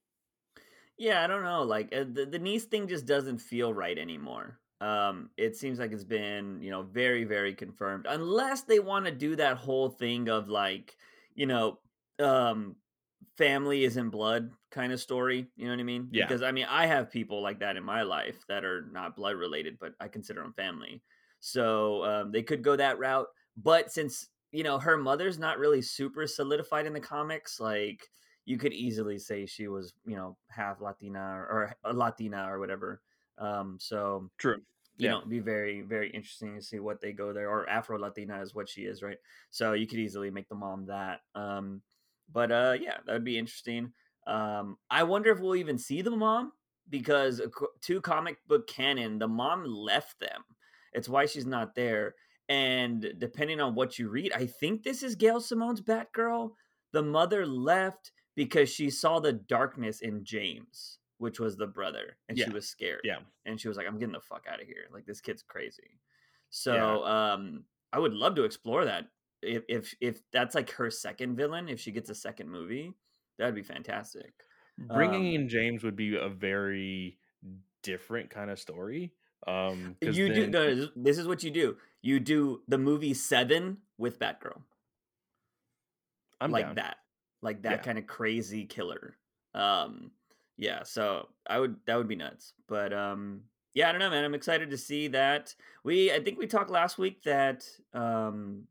Yeah, 0.98 1.24
I 1.24 1.28
don't 1.28 1.44
know. 1.44 1.64
Like 1.64 1.94
uh, 1.94 2.06
the 2.12 2.26
the 2.26 2.40
niece 2.40 2.66
thing 2.66 2.88
just 2.88 3.06
doesn't 3.06 3.40
feel 3.40 3.74
right 3.74 3.98
anymore. 3.98 4.60
Um, 4.82 5.32
it 5.38 5.56
seems 5.56 5.80
like 5.80 5.92
it's 5.92 6.04
been 6.04 6.62
you 6.62 6.72
know 6.72 6.84
very 6.84 7.24
very 7.24 7.54
confirmed, 7.54 8.06
unless 8.10 8.64
they 8.64 8.80
want 8.80 9.06
to 9.06 9.12
do 9.12 9.36
that 9.36 9.58
whole 9.58 9.90
thing 9.90 10.30
of 10.30 10.50
like 10.50 10.98
you 11.36 11.46
know 11.46 11.80
um 12.20 12.78
family 13.38 13.84
is 13.84 13.98
in 13.98 14.10
blood 14.10 14.52
kind 14.72 14.92
of 14.92 15.00
story. 15.00 15.48
You 15.56 15.66
know 15.66 15.72
what 15.72 15.80
I 15.80 15.84
mean? 15.84 16.10
Yeah. 16.12 16.26
Because 16.26 16.42
I 16.42 16.52
mean 16.52 16.66
I 16.68 16.88
have 16.88 17.12
people 17.12 17.42
like 17.42 17.60
that 17.60 17.78
in 17.78 17.84
my 17.84 18.02
life 18.02 18.44
that 18.48 18.66
are 18.66 18.88
not 18.92 19.16
blood 19.16 19.36
related, 19.36 19.78
but 19.80 19.94
I 20.00 20.08
consider 20.08 20.42
them 20.42 20.54
family. 20.54 21.04
So 21.40 22.04
um, 22.04 22.32
they 22.32 22.42
could 22.42 22.64
go 22.64 22.76
that 22.76 22.98
route. 22.98 23.28
But 23.56 23.92
since 23.92 24.30
you 24.52 24.64
know 24.64 24.80
her 24.80 24.98
mother's 24.98 25.40
not 25.40 25.60
really 25.60 25.82
super 25.82 26.28
solidified 26.28 26.86
in 26.86 26.94
the 26.94 27.00
comics, 27.00 27.60
like 27.60 28.10
you 28.46 28.58
could 28.58 28.74
easily 28.74 29.20
say 29.20 29.46
she 29.46 29.68
was, 29.68 29.94
you 30.06 30.16
know, 30.16 30.38
half 30.50 30.80
Latina 30.80 31.20
or, 31.20 31.76
or 31.84 31.94
Latina 31.94 32.48
or 32.50 32.60
whatever. 32.60 33.02
Um, 33.38 33.78
so 33.80 34.32
True. 34.38 34.62
you 34.98 35.06
Yeah. 35.06 35.12
know, 35.12 35.18
it'd 35.18 35.30
be 35.30 35.40
very, 35.40 35.82
very 35.82 36.10
interesting 36.10 36.56
to 36.56 36.62
see 36.62 36.80
what 36.80 37.02
they 37.02 37.12
go 37.12 37.34
there. 37.34 37.50
Or 37.50 37.70
Afro 37.70 38.00
Latina 38.00 38.42
is 38.42 38.56
what 38.56 38.70
she 38.70 38.84
is, 38.84 39.04
right? 39.04 39.18
So 39.50 39.74
you 39.74 39.86
could 39.86 40.00
easily 40.00 40.32
make 40.32 40.48
the 40.48 40.56
mom 40.56 40.86
that. 40.86 41.22
Um, 41.36 41.82
but 42.32 42.52
uh, 42.52 42.78
yeah, 42.80 42.98
that 43.06 43.14
would 43.14 43.26
be 43.26 43.38
interesting. 43.38 43.92
Um, 44.26 44.78
I 44.90 45.04
wonder 45.04 45.32
if 45.32 45.40
we'll 45.40 45.56
even 45.56 45.78
see 45.78 46.02
the 46.02 46.12
mom 46.12 46.54
because 46.90 47.42
to 47.82 48.02
comic 48.02 48.38
book 48.48 48.68
canon, 48.68 49.20
the 49.20 49.28
mom 49.28 49.66
left 49.66 50.20
them. 50.20 50.44
It's 50.94 51.10
why 51.10 51.26
she's 51.26 51.46
not 51.46 51.76
there. 51.76 52.16
And 52.50 53.14
depending 53.18 53.60
on 53.60 53.76
what 53.76 54.00
you 54.00 54.10
read, 54.10 54.32
I 54.34 54.46
think 54.46 54.84
this 54.84 55.04
is 55.04 55.16
Gail 55.16 55.42
Simone's 55.42 55.82
Batgirl. 55.82 56.52
The 56.94 57.04
mother 57.04 57.46
left 57.46 58.12
because 58.36 58.70
she 58.70 58.90
saw 58.90 59.20
the 59.20 59.34
darkness 59.34 60.00
in 60.02 60.24
James, 60.24 61.00
which 61.18 61.40
was 61.40 61.58
the 61.58 61.68
brother, 61.68 62.18
and 62.30 62.38
she 62.38 62.50
was 62.50 62.70
scared. 62.70 63.02
Yeah. 63.04 63.20
And 63.46 63.60
she 63.60 63.68
was 63.68 63.76
like, 63.76 63.88
I'm 63.88 63.98
getting 64.00 64.14
the 64.14 64.22
fuck 64.22 64.46
out 64.50 64.62
of 64.62 64.68
here. 64.68 64.86
Like 64.94 65.06
this 65.06 65.20
kid's 65.20 65.44
crazy. 65.44 66.00
So 66.50 67.04
um 67.06 67.66
I 67.92 68.00
would 68.00 68.14
love 68.14 68.36
to 68.36 68.44
explore 68.44 68.86
that. 68.86 69.06
If 69.42 69.64
if 69.68 69.96
if 70.00 70.22
that's 70.32 70.56
like 70.56 70.72
her 70.72 70.90
second 70.90 71.36
villain, 71.36 71.68
if 71.68 71.80
she 71.80 71.92
gets 71.92 72.10
a 72.10 72.16
second 72.16 72.50
movie, 72.50 72.94
that'd 73.38 73.56
be 73.56 73.64
fantastic. 73.64 74.34
Bringing 74.78 75.36
Um, 75.36 75.42
in 75.42 75.50
James 75.50 75.84
would 75.84 75.96
be 75.96 76.16
a 76.16 76.30
very 76.30 77.18
different 77.84 78.30
kind 78.30 78.50
of 78.50 78.60
story. 78.60 79.14
Um, 79.46 79.96
You 80.02 80.34
do 80.34 80.48
no, 80.48 80.88
this- 80.96 81.18
is 81.18 81.28
what 81.28 81.44
you 81.44 81.52
do. 81.52 81.78
You 82.02 82.20
do 82.20 82.62
the 82.68 82.78
movie 82.78 83.14
Seven 83.14 83.78
with 83.98 84.20
Batgirl. 84.20 84.62
I'm 86.42 86.52
like 86.52 86.66
down. 86.68 86.76
that 86.76 86.98
like 87.42 87.62
that 87.64 87.72
Yeah. 87.72 87.78
kind 87.84 87.98
of 87.98 88.08
crazy 88.08 88.66
killer 88.66 89.18
um 89.54 90.12
yeah 90.58 90.84
so 90.84 91.28
i 91.48 91.60
would 91.60 91.76
that 91.86 91.96
would 91.96 92.08
be 92.08 92.16
nuts 92.16 92.54
but 92.68 92.94
um 92.94 93.42
yeah 93.74 93.90
i 93.90 93.92
don't 93.92 94.00
know 94.00 94.10
man 94.10 94.24
i'm 94.24 94.34
excited 94.36 94.70
to 94.72 94.78
see 94.78 95.08
that 95.08 95.54
we 95.84 96.12
i 96.12 96.20
think 96.20 96.38
we 96.38 96.46
talked 96.48 96.70
last 96.70 96.98
week 96.98 97.24
that 97.24 97.66
um 97.94 98.64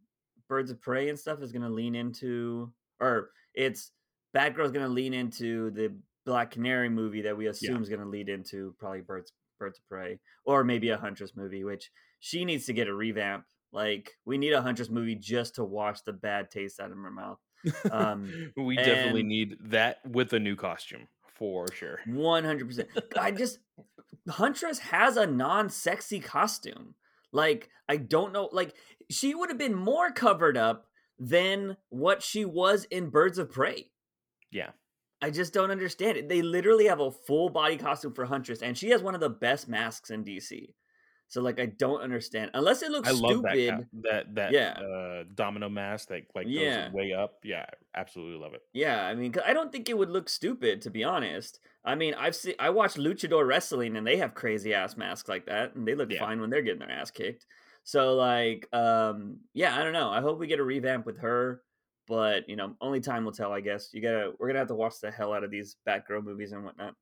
birds 0.48 0.70
of 0.70 0.80
prey 0.80 1.08
and 1.08 1.18
stuff 1.18 1.42
is 1.42 1.50
going 1.52 1.62
to 1.62 1.68
lean 1.68 1.94
into 1.96 2.70
or 3.00 3.30
it's 3.54 3.90
batgirl's 4.36 4.70
going 4.72 4.86
to 4.86 4.92
lean 4.92 5.14
into 5.14 5.70
the 5.70 5.92
black 6.24 6.50
canary 6.52 6.88
movie 6.88 7.22
that 7.22 7.36
we 7.36 7.46
assume 7.46 7.82
is 7.82 7.88
going 7.88 8.00
to 8.00 8.06
lead 8.08 8.28
into 8.28 8.74
probably 8.78 9.00
birds 9.00 9.32
birds 9.58 9.78
of 9.78 9.88
prey 9.88 10.18
or 10.44 10.64
maybe 10.64 10.90
a 10.90 10.98
huntress 10.98 11.32
movie 11.36 11.64
which 11.64 11.90
she 12.20 12.44
needs 12.44 12.66
to 12.66 12.72
get 12.72 12.88
a 12.88 12.94
revamp 12.94 13.44
like 13.72 14.12
we 14.24 14.38
need 14.38 14.52
a 14.52 14.62
huntress 14.62 14.88
movie 14.88 15.14
just 15.14 15.54
to 15.56 15.64
wash 15.64 16.00
the 16.02 16.12
bad 16.12 16.50
taste 16.50 16.80
out 16.80 16.90
of 16.90 16.98
her 16.98 17.10
mouth 17.10 17.38
um, 17.90 18.52
we 18.56 18.76
definitely 18.76 19.22
need 19.22 19.56
that 19.60 19.98
with 20.06 20.32
a 20.32 20.38
new 20.38 20.56
costume 20.56 21.08
for 21.38 21.66
sure. 21.72 22.00
One 22.06 22.44
hundred 22.44 22.68
percent. 22.68 22.88
I 23.18 23.30
just 23.30 23.58
Huntress 24.28 24.78
has 24.78 25.16
a 25.16 25.26
non-sexy 25.26 26.20
costume. 26.20 26.94
Like 27.32 27.70
I 27.88 27.96
don't 27.96 28.32
know. 28.32 28.48
Like 28.52 28.74
she 29.10 29.34
would 29.34 29.50
have 29.50 29.58
been 29.58 29.74
more 29.74 30.10
covered 30.10 30.56
up 30.56 30.86
than 31.18 31.76
what 31.88 32.22
she 32.22 32.44
was 32.44 32.84
in 32.84 33.10
Birds 33.10 33.38
of 33.38 33.50
Prey. 33.50 33.90
Yeah. 34.50 34.70
I 35.22 35.30
just 35.30 35.54
don't 35.54 35.70
understand 35.70 36.18
it. 36.18 36.28
They 36.28 36.42
literally 36.42 36.86
have 36.86 37.00
a 37.00 37.10
full 37.10 37.48
body 37.48 37.78
costume 37.78 38.12
for 38.14 38.26
Huntress, 38.26 38.62
and 38.62 38.76
she 38.76 38.90
has 38.90 39.02
one 39.02 39.14
of 39.14 39.20
the 39.20 39.30
best 39.30 39.68
masks 39.68 40.10
in 40.10 40.24
DC. 40.24 40.74
So 41.28 41.40
like 41.42 41.58
I 41.58 41.66
don't 41.66 42.00
understand 42.02 42.50
unless 42.54 42.82
it 42.82 42.90
looks 42.90 43.08
I 43.08 43.12
love 43.12 43.42
that 43.42 43.62
stupid. 43.62 43.64
cap 43.64 43.88
that 44.02 44.34
that, 44.34 44.56
Yeah. 44.56 44.82
uh, 44.82 45.24
domino 45.34 45.68
mask 45.68 46.08
that, 46.08 46.24
like, 46.34 46.52
Yeah. 46.52 46.52
goes 46.52 46.80
way 46.90 47.12
up. 47.12 47.40
Yeah, 47.44 47.66
absolutely 47.94 48.38
love 48.40 48.54
it. 48.54 48.62
Yeah, 48.74 49.06
I 49.06 49.14
mean, 49.14 49.32
'cause 49.32 49.42
I 49.46 49.54
don't 49.54 49.72
think 49.72 49.88
it 49.88 49.96
would 49.96 50.10
look 50.10 50.28
stupid 50.28 50.82
to 50.82 50.90
be 50.90 51.02
honest. 51.02 51.60
I 51.84 51.94
mean, 51.94 52.14
I've 52.14 52.36
seen 52.36 52.54
I 52.58 52.70
watched 52.70 52.96
luchador 52.98 53.46
wrestling 53.46 53.96
and 53.96 54.06
they 54.06 54.16
have 54.18 54.34
crazy 54.34 54.74
ass 54.74 54.96
masks 54.96 55.28
like 55.28 55.46
that, 55.46 55.74
and 55.74 55.86
they 55.88 55.94
look 55.94 56.10
Yeah. 56.10 56.26
fine 56.26 56.40
when 56.40 56.50
they're 56.50 56.62
getting 56.62 56.80
their 56.80 56.90
ass 56.90 57.10
kicked. 57.10 57.46
So 57.84 58.14
like, 58.16 58.68
um, 58.74 59.40
yeah, 59.54 59.78
I 59.78 59.82
don't 59.82 59.92
know. 59.92 60.10
I 60.10 60.20
hope 60.20 60.38
we 60.38 60.46
get 60.46 60.58
a 60.60 60.64
revamp 60.64 61.06
with 61.06 61.18
her, 61.18 61.62
but 62.06 62.48
you 62.48 62.56
know, 62.56 62.74
only 62.80 63.00
time 63.00 63.24
will 63.24 63.32
tell. 63.32 63.52
I 63.52 63.60
guess 63.60 63.90
you 63.92 64.00
gotta 64.00 64.32
we're 64.38 64.48
gonna 64.48 64.60
have 64.60 64.68
to 64.68 64.74
watch 64.74 65.00
the 65.00 65.10
hell 65.10 65.32
out 65.32 65.44
of 65.44 65.50
these 65.50 65.76
Batgirl 65.86 66.24
movies 66.24 66.52
and 66.52 66.64
whatnot. 66.64 66.94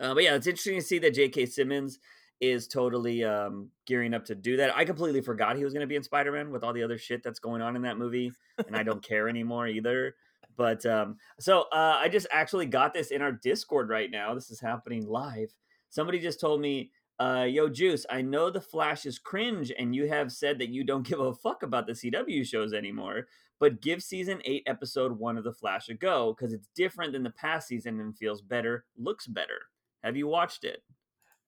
Uh, 0.00 0.14
but 0.14 0.24
yeah, 0.24 0.34
it's 0.34 0.46
interesting 0.46 0.76
to 0.76 0.82
see 0.82 0.98
that 0.98 1.14
J.K. 1.14 1.46
Simmons 1.46 1.98
is 2.40 2.66
totally 2.66 3.22
um, 3.22 3.68
gearing 3.86 4.14
up 4.14 4.24
to 4.24 4.34
do 4.34 4.56
that. 4.56 4.76
I 4.76 4.84
completely 4.84 5.20
forgot 5.20 5.56
he 5.56 5.64
was 5.64 5.72
going 5.72 5.82
to 5.82 5.86
be 5.86 5.94
in 5.94 6.02
Spider 6.02 6.32
Man 6.32 6.50
with 6.50 6.64
all 6.64 6.72
the 6.72 6.82
other 6.82 6.98
shit 6.98 7.22
that's 7.22 7.38
going 7.38 7.62
on 7.62 7.76
in 7.76 7.82
that 7.82 7.98
movie, 7.98 8.32
and 8.66 8.76
I 8.76 8.82
don't 8.82 9.02
care 9.08 9.28
anymore 9.28 9.68
either. 9.68 10.16
But 10.56 10.84
um, 10.84 11.16
so 11.38 11.62
uh, 11.72 11.98
I 12.00 12.08
just 12.08 12.26
actually 12.30 12.66
got 12.66 12.92
this 12.92 13.12
in 13.12 13.22
our 13.22 13.32
Discord 13.32 13.88
right 13.88 14.10
now. 14.10 14.34
This 14.34 14.50
is 14.50 14.60
happening 14.60 15.06
live. 15.06 15.54
Somebody 15.88 16.18
just 16.18 16.40
told 16.40 16.60
me, 16.60 16.90
uh, 17.20 17.46
"Yo, 17.48 17.68
Juice, 17.68 18.04
I 18.10 18.22
know 18.22 18.50
the 18.50 18.60
Flash 18.60 19.06
is 19.06 19.20
cringe, 19.20 19.72
and 19.78 19.94
you 19.94 20.08
have 20.08 20.32
said 20.32 20.58
that 20.58 20.68
you 20.68 20.82
don't 20.84 21.06
give 21.06 21.20
a 21.20 21.32
fuck 21.32 21.62
about 21.62 21.86
the 21.86 21.92
CW 21.92 22.44
shows 22.44 22.72
anymore." 22.72 23.28
But 23.62 23.80
give 23.80 24.02
season 24.02 24.42
eight, 24.44 24.64
episode 24.66 25.12
one 25.20 25.38
of 25.38 25.44
The 25.44 25.52
Flash 25.52 25.88
a 25.88 25.94
go 25.94 26.34
because 26.36 26.52
it's 26.52 26.66
different 26.74 27.12
than 27.12 27.22
the 27.22 27.30
past 27.30 27.68
season 27.68 28.00
and 28.00 28.18
feels 28.18 28.42
better, 28.42 28.86
looks 28.98 29.28
better. 29.28 29.60
Have 30.02 30.16
you 30.16 30.26
watched 30.26 30.64
it? 30.64 30.82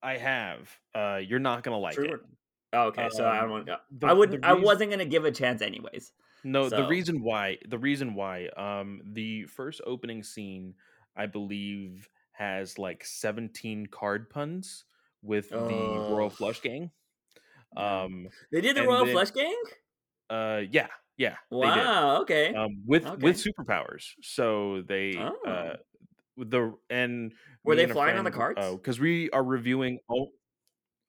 I 0.01 0.19
have. 0.19 0.71
Uh, 0.95 1.17
you're 1.17 1.41
not 1.41 1.65
gonna 1.65 1.77
like 1.81 1.97
True 1.97 2.05
it. 2.15 2.21
Oh, 2.73 2.83
okay, 2.87 3.09
so 3.11 3.25
I 3.25 3.41
Um, 3.41 3.49
don't. 3.67 3.67
the- 3.99 4.07
I 4.07 4.13
wouldn't. 4.13 4.43
the 4.43 4.49
I 4.49 4.53
wasn't 4.53 4.93
gonna 4.93 5.05
give 5.07 5.25
a 5.25 5.33
chance 5.33 5.61
anyways. 5.61 6.13
No, 6.45 6.69
the 6.69 6.87
reason 6.87 7.21
why 7.21 7.59
the 7.67 7.79
reason 7.79 8.15
why 8.15 8.47
um 8.57 9.03
the 9.05 9.47
first 9.47 9.81
opening 9.85 10.23
scene 10.23 10.77
I 11.17 11.27
believe 11.27 12.09
has 12.31 12.79
like 12.79 13.05
17 13.05 13.87
card 13.87 14.31
puns 14.31 14.85
with 15.21 15.49
the 15.51 15.57
Royal 15.59 16.27
Oh. 16.27 16.31
Flush 16.31 16.61
Gang. 16.63 16.93
Um 17.77 18.29
They 18.53 18.61
did 18.61 18.77
the 18.77 18.85
Royal 18.87 19.05
then- 19.05 19.15
Flush 19.15 19.33
Gang. 19.33 19.63
uh 20.31 20.63
yeah, 20.71 20.87
yeah. 21.17 21.37
Wow. 21.51 22.23
Okay. 22.23 22.55
Um 22.55 22.83
with 22.87 23.05
Okay. 23.07 23.23
with 23.23 23.37
superpowers. 23.37 24.13
So 24.23 24.83
they 24.83 25.17
Oh. 25.19 25.39
uh 25.47 25.77
the 26.37 26.75
and 26.91 27.33
Were 27.65 27.77
they 27.77 27.85
and 27.85 27.93
flying 27.93 28.19
on 28.19 28.25
the 28.25 28.31
cards? 28.31 28.59
Oh, 28.61 28.79
cuz 28.79 28.99
we 29.01 29.31
are 29.31 29.45
reviewing 29.45 29.99
oh 30.11 30.33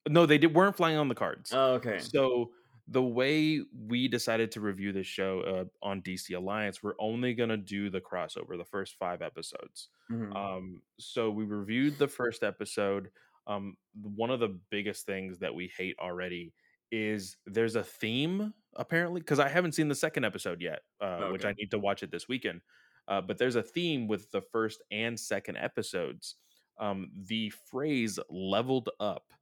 No, 0.08 0.26
they 0.26 0.38
did 0.38 0.54
weren't 0.54 0.76
flying 0.76 0.96
on 0.98 1.08
the 1.08 1.14
cards. 1.16 1.50
oh, 1.52 1.74
okay. 1.74 1.98
So 1.98 2.52
the 2.88 3.02
way 3.02 3.60
we 3.74 4.06
decided 4.06 4.52
to 4.52 4.60
review 4.60 4.92
this 4.92 5.08
show 5.08 5.40
uh, 5.40 5.64
on 5.82 6.00
DC 6.02 6.34
Alliance, 6.34 6.82
we're 6.84 6.94
only 7.00 7.34
gonna 7.34 7.56
do 7.56 7.90
the 7.90 8.00
crossover, 8.00 8.56
the 8.56 8.64
first 8.64 8.94
five 8.94 9.22
episodes. 9.22 9.88
Mhm. 10.10 10.34
Um, 10.36 10.82
so 11.00 11.30
we 11.32 11.44
reviewed 11.44 11.98
the 11.98 12.06
first 12.06 12.44
episode. 12.44 13.10
Um, 13.48 13.76
one 13.94 14.30
of 14.30 14.38
the 14.40 14.60
biggest 14.70 15.06
things 15.06 15.40
that 15.40 15.54
we 15.54 15.66
hate 15.76 15.96
already 15.98 16.54
is 16.92 17.36
there's 17.46 17.74
a 17.74 17.82
theme 17.82 18.54
apparently 18.76 19.20
because 19.20 19.38
I 19.38 19.48
haven't 19.48 19.72
seen 19.72 19.88
the 19.88 19.94
second 19.94 20.24
episode 20.24 20.60
yet, 20.60 20.80
uh, 21.00 21.28
which 21.28 21.44
I 21.44 21.52
need 21.52 21.70
to 21.72 21.78
watch 21.78 22.02
it 22.02 22.10
this 22.10 22.28
weekend. 22.28 22.60
Uh, 23.08 23.20
but 23.20 23.38
there's 23.38 23.56
a 23.56 23.62
theme 23.62 24.08
with 24.08 24.30
the 24.32 24.40
first 24.40 24.82
and 24.90 25.18
second 25.18 25.56
episodes. 25.58 26.36
Um, 26.78 27.10
the 27.14 27.50
phrase 27.50 28.18
"leveled 28.30 28.90
up" 29.00 29.32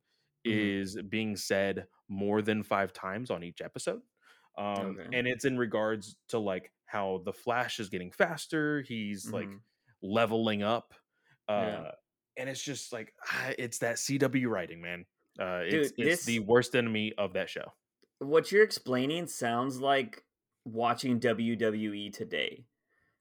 Mhm. 0.46 0.52
is 0.82 1.02
being 1.08 1.36
said 1.36 1.86
more 2.08 2.42
than 2.42 2.62
five 2.62 2.92
times 2.92 3.30
on 3.30 3.42
each 3.42 3.60
episode. 3.62 4.02
Um, 4.56 4.98
Okay. 4.98 5.08
and 5.18 5.26
it's 5.26 5.44
in 5.44 5.58
regards 5.58 6.16
to 6.28 6.38
like 6.38 6.72
how 6.86 7.22
the 7.24 7.32
Flash 7.32 7.80
is 7.80 7.88
getting 7.88 8.12
faster. 8.12 8.82
He's 8.82 9.32
like 9.32 9.48
Mhm. 9.48 9.62
leveling 10.02 10.62
up. 10.62 10.94
Uh, 11.48 11.52
Yeah. 11.84 11.90
and 12.36 12.48
it's 12.50 12.62
just 12.62 12.92
like 12.92 13.14
ah, 13.30 13.52
it's 13.58 13.78
that 13.78 13.98
CW 13.98 14.48
writing, 14.48 14.80
man. 14.80 15.06
Uh, 15.38 15.62
it's 15.64 15.92
it's 15.98 16.24
the 16.24 16.38
worst 16.40 16.76
enemy 16.76 17.12
of 17.14 17.32
that 17.32 17.48
show. 17.50 17.72
What 18.26 18.50
you're 18.52 18.62
explaining 18.64 19.26
sounds 19.26 19.80
like 19.80 20.24
watching 20.64 21.20
WWE 21.20 22.12
today. 22.12 22.64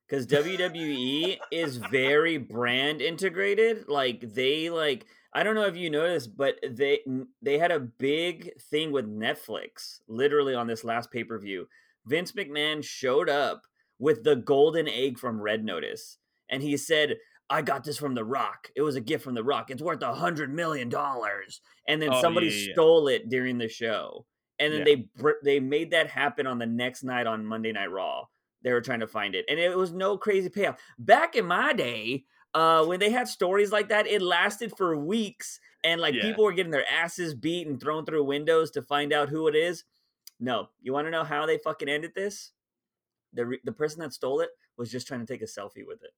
Because 0.08 0.28
WWE 0.28 1.40
is 1.52 1.78
very 1.78 2.38
brand 2.38 3.02
integrated. 3.02 3.88
Like 3.88 4.34
they 4.34 4.70
like 4.70 5.06
I 5.34 5.44
don't 5.44 5.56
know 5.56 5.66
if 5.66 5.76
you 5.78 5.90
noticed, 5.90 6.38
but 6.38 6.60
they 6.68 7.00
they 7.42 7.58
had 7.58 7.72
a 7.72 7.80
big 7.80 8.52
thing 8.62 8.92
with 8.92 9.06
Netflix 9.08 10.00
literally 10.08 10.54
on 10.54 10.68
this 10.68 10.84
last 10.84 11.10
pay-per-view. 11.12 11.68
Vince 12.06 12.34
McMahon 12.34 12.84
showed 12.84 13.30
up 13.30 13.64
with 13.98 14.24
the 14.24 14.36
golden 14.36 14.88
egg 14.88 15.18
from 15.18 15.42
Red 15.42 15.64
Notice 15.64 16.18
and 16.50 16.62
he 16.62 16.76
said, 16.78 17.18
I 17.50 17.62
got 17.62 17.84
this 17.84 17.98
from 17.98 18.14
The 18.14 18.26
Rock. 18.26 18.70
It 18.76 18.82
was 18.82 18.96
a 18.96 19.02
gift 19.02 19.24
from 19.24 19.36
The 19.36 19.44
Rock. 19.44 19.72
It's 19.72 19.82
worth 19.82 20.02
a 20.02 20.14
hundred 20.14 20.54
million 20.54 20.90
dollars. 20.90 21.62
And 21.88 22.02
then 22.02 22.10
Oh, 22.12 22.22
somebody 22.22 22.48
yeah, 22.48 22.68
yeah. 22.68 22.74
stole 22.74 23.08
it 23.08 23.30
during 23.30 23.58
the 23.58 23.70
show. 23.70 24.26
And 24.64 24.74
then 24.74 24.80
Yeah. 24.80 24.86
they 24.86 24.96
br- 24.96 25.42
they 25.44 25.60
made 25.60 25.92
that 25.92 26.08
happen 26.08 26.48
on 26.48 26.58
the 26.60 26.66
next 26.66 27.04
night 27.04 27.28
on 27.28 27.46
Monday 27.46 27.72
Night 27.72 27.92
Raw. 27.92 28.28
They 28.62 28.72
were 28.72 28.82
trying 28.82 29.02
to 29.02 29.08
find 29.08 29.36
it, 29.36 29.46
and 29.50 29.60
it 29.60 29.76
was 29.78 29.92
no 29.92 30.18
crazy 30.18 30.50
payoff. 30.50 30.82
Back 30.98 31.36
in 31.36 31.46
my 31.46 31.74
day, 31.74 32.26
uh, 32.54 32.86
when 32.86 33.00
they 33.00 33.10
had 33.10 33.28
stories 33.28 33.72
like 33.72 33.90
that, 33.90 34.08
it 34.08 34.22
lasted 34.22 34.76
for 34.78 34.96
weeks, 34.96 35.60
and 35.84 36.00
like 36.00 36.16
Yeah. 36.16 36.22
people 36.22 36.46
were 36.46 36.54
getting 36.54 36.72
their 36.72 36.90
asses 36.90 37.34
beat 37.34 37.68
and 37.68 37.80
thrown 37.80 38.06
through 38.06 38.24
windows 38.24 38.72
to 38.72 38.82
find 38.82 39.12
out 39.12 39.28
who 39.30 39.48
it 39.48 39.56
is. 39.56 39.84
No, 40.40 40.70
you 40.82 40.94
want 40.94 41.08
to 41.08 41.12
know 41.12 41.24
how 41.26 41.46
they 41.46 41.58
fucking 41.58 41.90
ended 41.90 42.14
this? 42.16 42.54
The 43.34 43.46
re- 43.46 43.62
the 43.64 43.72
person 43.74 44.00
that 44.02 44.14
stole 44.14 44.40
it 44.40 44.52
was 44.78 44.92
just 44.92 45.08
trying 45.08 45.20
to 45.20 45.26
take 45.26 45.42
a 45.42 45.46
selfie 45.46 45.86
with 45.86 46.04
it. 46.04 46.12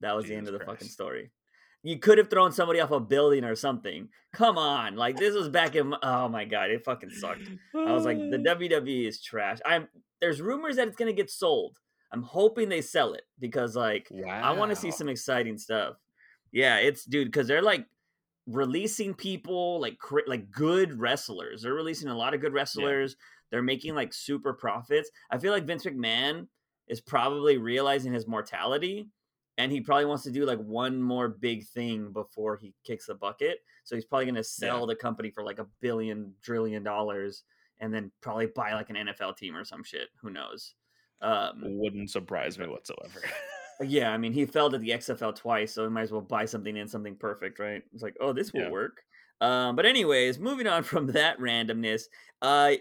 That 0.00 0.14
was 0.14 0.26
the 0.26 0.34
end 0.34 0.48
of 0.48 0.52
Jesus 0.54 0.66
the 0.66 0.72
fucking 0.72 0.88
story. 0.88 1.30
You 1.82 1.98
could 1.98 2.18
have 2.18 2.30
thrown 2.30 2.52
somebody 2.52 2.80
off 2.80 2.90
a 2.90 2.98
building 2.98 3.44
or 3.44 3.54
something. 3.54 4.08
Come 4.32 4.58
on, 4.58 4.96
like 4.96 5.16
this 5.16 5.34
was 5.34 5.48
back 5.48 5.76
in. 5.76 5.94
Oh 6.02 6.28
my 6.28 6.44
god, 6.44 6.70
it 6.70 6.84
fucking 6.84 7.10
sucked. 7.10 7.48
I 7.74 7.92
was 7.92 8.04
like, 8.04 8.18
the 8.18 8.38
WWE 8.46 9.06
is 9.06 9.22
trash. 9.22 9.58
I'm 9.64 9.88
there's 10.20 10.40
rumors 10.40 10.76
that 10.76 10.88
it's 10.88 10.96
gonna 10.96 11.12
get 11.12 11.30
sold. 11.30 11.78
I'm 12.12 12.22
hoping 12.22 12.68
they 12.68 12.80
sell 12.80 13.12
it 13.14 13.22
because 13.38 13.76
like 13.76 14.08
wow. 14.10 14.42
I 14.42 14.52
want 14.52 14.70
to 14.70 14.76
see 14.76 14.90
some 14.90 15.08
exciting 15.08 15.58
stuff. 15.58 15.96
Yeah, 16.52 16.78
it's 16.78 17.04
dude 17.04 17.28
because 17.28 17.46
they're 17.46 17.62
like 17.62 17.86
releasing 18.46 19.14
people 19.14 19.80
like 19.80 19.98
like 20.26 20.50
good 20.50 20.98
wrestlers. 20.98 21.62
They're 21.62 21.74
releasing 21.74 22.08
a 22.08 22.16
lot 22.16 22.34
of 22.34 22.40
good 22.40 22.52
wrestlers. 22.52 23.16
They're 23.50 23.62
making 23.62 23.94
like 23.94 24.12
super 24.12 24.52
profits. 24.52 25.10
I 25.30 25.38
feel 25.38 25.52
like 25.52 25.66
Vince 25.66 25.84
McMahon 25.84 26.46
is 26.88 27.00
probably 27.00 27.58
realizing 27.58 28.12
his 28.12 28.26
mortality 28.26 29.08
and 29.58 29.72
he 29.72 29.80
probably 29.80 30.04
wants 30.04 30.24
to 30.24 30.30
do 30.30 30.44
like 30.44 30.58
one 30.60 31.00
more 31.02 31.28
big 31.28 31.66
thing 31.66 32.12
before 32.12 32.56
he 32.56 32.74
kicks 32.84 33.06
the 33.06 33.14
bucket. 33.14 33.58
So 33.84 33.94
he's 33.94 34.04
probably 34.04 34.26
going 34.26 34.34
to 34.36 34.44
sell 34.44 34.80
Yeah. 34.80 34.86
the 34.86 34.96
company 34.96 35.30
for 35.30 35.42
like 35.44 35.58
a 35.58 35.66
billion 35.80 36.34
trillion 36.42 36.82
dollars 36.82 37.44
and 37.80 37.92
then 37.92 38.10
probably 38.20 38.46
buy 38.46 38.74
like 38.74 38.90
an 38.90 38.96
NFL 38.96 39.36
team 39.36 39.54
or 39.56 39.64
some 39.64 39.82
shit. 39.84 40.08
Who 40.22 40.30
knows? 40.30 40.74
Um, 41.20 41.62
Wouldn't 41.62 42.10
surprise 42.10 42.58
me 42.58 42.66
whatsoever. 42.66 43.20
yeah, 43.80 44.10
I 44.12 44.18
mean, 44.18 44.32
he 44.32 44.44
failed 44.46 44.74
at 44.74 44.80
the 44.80 44.90
XFL 44.90 45.34
twice, 45.36 45.72
so 45.72 45.84
he 45.84 45.90
might 45.90 46.02
as 46.02 46.12
well 46.12 46.20
buy 46.20 46.44
something 46.44 46.76
in 46.76 46.88
something 46.88 47.16
perfect, 47.16 47.58
right? 47.58 47.82
It's 47.94 48.02
like, 48.02 48.16
oh, 48.20 48.32
this 48.32 48.52
will 48.52 48.62
Yeah. 48.62 48.70
work. 48.70 49.02
Um, 49.40 49.76
but 49.76 49.84
anyways, 49.86 50.38
moving 50.38 50.66
on 50.66 50.82
from 50.82 51.06
that 51.08 51.38
randomness, 51.38 52.04
uh, 52.42 52.72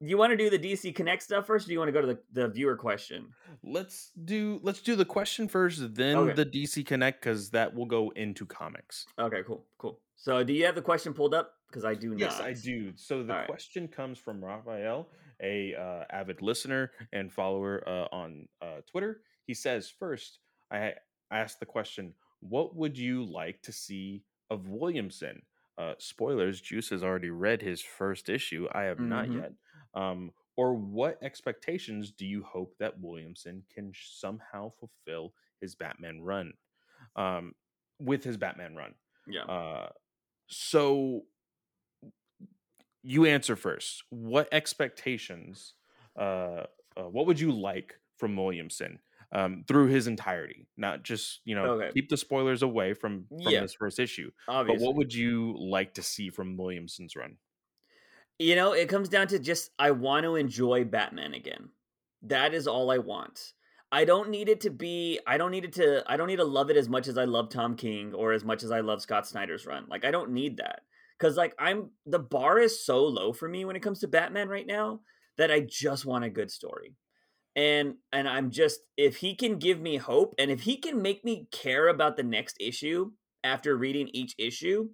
you 0.00 0.16
want 0.16 0.30
to 0.30 0.36
do 0.36 0.48
the 0.50 0.58
DC 0.58 0.94
Connect 0.94 1.22
stuff 1.22 1.46
first, 1.46 1.66
or 1.66 1.68
do 1.68 1.72
you 1.72 1.78
want 1.78 1.88
to 1.88 1.92
go 1.92 2.00
to 2.00 2.06
the, 2.06 2.18
the 2.42 2.48
viewer 2.48 2.76
question? 2.76 3.26
let's 3.64 4.10
do 4.24 4.58
let's 4.62 4.80
do 4.80 4.96
the 4.96 5.04
question 5.04 5.46
first, 5.48 5.94
then 5.94 6.16
Okay. 6.16 6.34
the 6.34 6.46
DC 6.46 6.84
Connect 6.86 7.20
because 7.20 7.50
that 7.50 7.74
will 7.74 7.86
go 7.86 8.10
into 8.16 8.46
comics. 8.46 9.06
Okay, 9.18 9.42
cool, 9.46 9.64
cool. 9.78 10.00
So, 10.16 10.42
do 10.44 10.52
you 10.52 10.64
have 10.66 10.74
the 10.74 10.82
question 10.82 11.12
pulled 11.12 11.34
up? 11.34 11.54
Because 11.68 11.84
I 11.84 11.94
do 11.94 12.14
Yes, 12.16 12.38
not. 12.38 12.46
I 12.48 12.52
do. 12.52 12.92
So 12.96 13.22
the 13.22 13.32
All 13.32 13.38
right. 13.40 13.48
question 13.48 13.88
comes 13.88 14.18
from 14.18 14.44
Raphael, 14.44 15.08
a 15.42 15.74
uh, 15.74 16.04
avid 16.10 16.42
listener 16.42 16.92
and 17.12 17.32
follower 17.32 17.82
uh, 17.88 18.14
on 18.14 18.46
uh, 18.60 18.82
Twitter. 18.90 19.22
He 19.46 19.54
says, 19.54 19.88
first, 19.90 20.38
I 20.70 20.92
asked 21.30 21.60
the 21.60 21.66
question, 21.66 22.12
what 22.40 22.76
would 22.76 22.96
you 22.98 23.24
like 23.24 23.62
to 23.62 23.72
see 23.72 24.22
of 24.50 24.68
Williamson? 24.68 25.42
Uh, 25.78 25.94
spoilers, 25.98 26.60
Juice 26.60 26.90
has 26.90 27.02
already 27.02 27.30
read 27.30 27.62
his 27.62 27.80
first 27.80 28.28
issue. 28.28 28.68
I 28.72 28.82
have 28.82 29.00
not 29.00 29.28
Mhm. 29.28 29.36
yet. 29.40 29.52
Um, 29.94 30.32
or 30.56 30.74
what 30.74 31.18
expectations 31.22 32.12
do 32.12 32.26
you 32.26 32.42
hope 32.42 32.76
that 32.78 33.00
Williamson 33.00 33.64
can 33.72 33.92
somehow 33.94 34.70
fulfill 34.78 35.34
his 35.60 35.74
Batman 35.74 36.20
run? 36.22 36.52
Um, 37.16 37.54
with 37.98 38.24
his 38.24 38.36
Batman 38.36 38.74
run. 38.76 38.94
Yeah. 39.26 39.44
Uh, 39.44 39.90
so 40.48 41.22
you 43.02 43.26
answer 43.26 43.56
first. 43.56 44.04
What 44.10 44.48
expectations? 44.52 45.74
Uh, 46.18 46.64
uh, 46.96 47.08
what 47.08 47.26
would 47.26 47.40
you 47.40 47.52
like 47.52 47.94
from 48.18 48.36
Williamson 48.36 49.00
um, 49.32 49.64
through 49.66 49.86
his 49.88 50.06
entirety? 50.06 50.68
Not 50.76 51.02
just 51.02 51.40
you 51.44 51.54
know 51.54 51.66
Okay. 51.72 51.90
keep 51.92 52.08
the 52.08 52.16
spoilers 52.16 52.62
away 52.62 52.94
from 52.94 53.26
from 53.42 53.52
Yeah. 53.52 53.60
this 53.60 53.74
first 53.74 53.98
issue. 53.98 54.30
Obviously. 54.48 54.78
But 54.78 54.86
what 54.86 54.96
would 54.96 55.14
you 55.14 55.56
like 55.58 55.94
to 55.94 56.02
see 56.02 56.30
from 56.30 56.56
Williamson's 56.56 57.16
run? 57.16 57.38
You 58.38 58.56
know, 58.56 58.72
it 58.72 58.88
comes 58.88 59.08
down 59.08 59.28
to 59.28 59.38
just 59.38 59.70
I 59.78 59.92
want 59.92 60.24
to 60.24 60.36
enjoy 60.36 60.84
Batman 60.84 61.34
again. 61.34 61.68
That 62.22 62.54
is 62.54 62.66
all 62.66 62.90
I 62.90 62.98
want. 62.98 63.52
I 63.92 64.06
don't 64.06 64.30
need 64.30 64.48
it 64.48 64.62
to 64.62 64.70
be 64.70 65.20
I 65.26 65.36
don't 65.36 65.50
need 65.50 65.66
it 65.66 65.74
to 65.74 66.02
I 66.06 66.16
don't 66.16 66.28
need 66.28 66.36
to 66.36 66.44
love 66.44 66.70
it 66.70 66.78
as 66.78 66.88
much 66.88 67.08
as 67.08 67.18
I 67.18 67.24
love 67.24 67.50
Tom 67.50 67.76
King 67.76 68.14
or 68.14 68.32
as 68.32 68.42
much 68.42 68.62
as 68.62 68.70
I 68.70 68.80
love 68.80 69.02
Scott 69.02 69.28
Snyder's 69.28 69.66
run. 69.66 69.84
Like 69.88 70.06
I 70.06 70.10
don't 70.10 70.32
need 70.32 70.56
that. 70.56 70.80
Cuz 71.18 71.36
like 71.36 71.54
I'm 71.58 71.90
the 72.06 72.18
bar 72.18 72.58
is 72.58 72.84
so 72.84 73.04
low 73.04 73.34
for 73.34 73.48
me 73.48 73.66
when 73.66 73.76
it 73.76 73.82
comes 73.82 74.00
to 74.00 74.08
Batman 74.08 74.48
right 74.48 74.66
now 74.66 75.00
that 75.36 75.50
I 75.50 75.60
just 75.60 76.06
want 76.06 76.24
a 76.24 76.30
good 76.30 76.50
story. 76.50 76.96
And 77.54 77.96
and 78.12 78.26
I'm 78.26 78.50
just 78.50 78.80
if 78.96 79.16
he 79.16 79.34
can 79.34 79.58
give 79.58 79.78
me 79.78 79.98
hope 79.98 80.34
and 80.38 80.50
if 80.50 80.62
he 80.62 80.78
can 80.78 81.02
make 81.02 81.22
me 81.22 81.48
care 81.52 81.88
about 81.88 82.16
the 82.16 82.22
next 82.22 82.56
issue 82.60 83.10
after 83.44 83.76
reading 83.76 84.08
each 84.14 84.34
issue, 84.38 84.88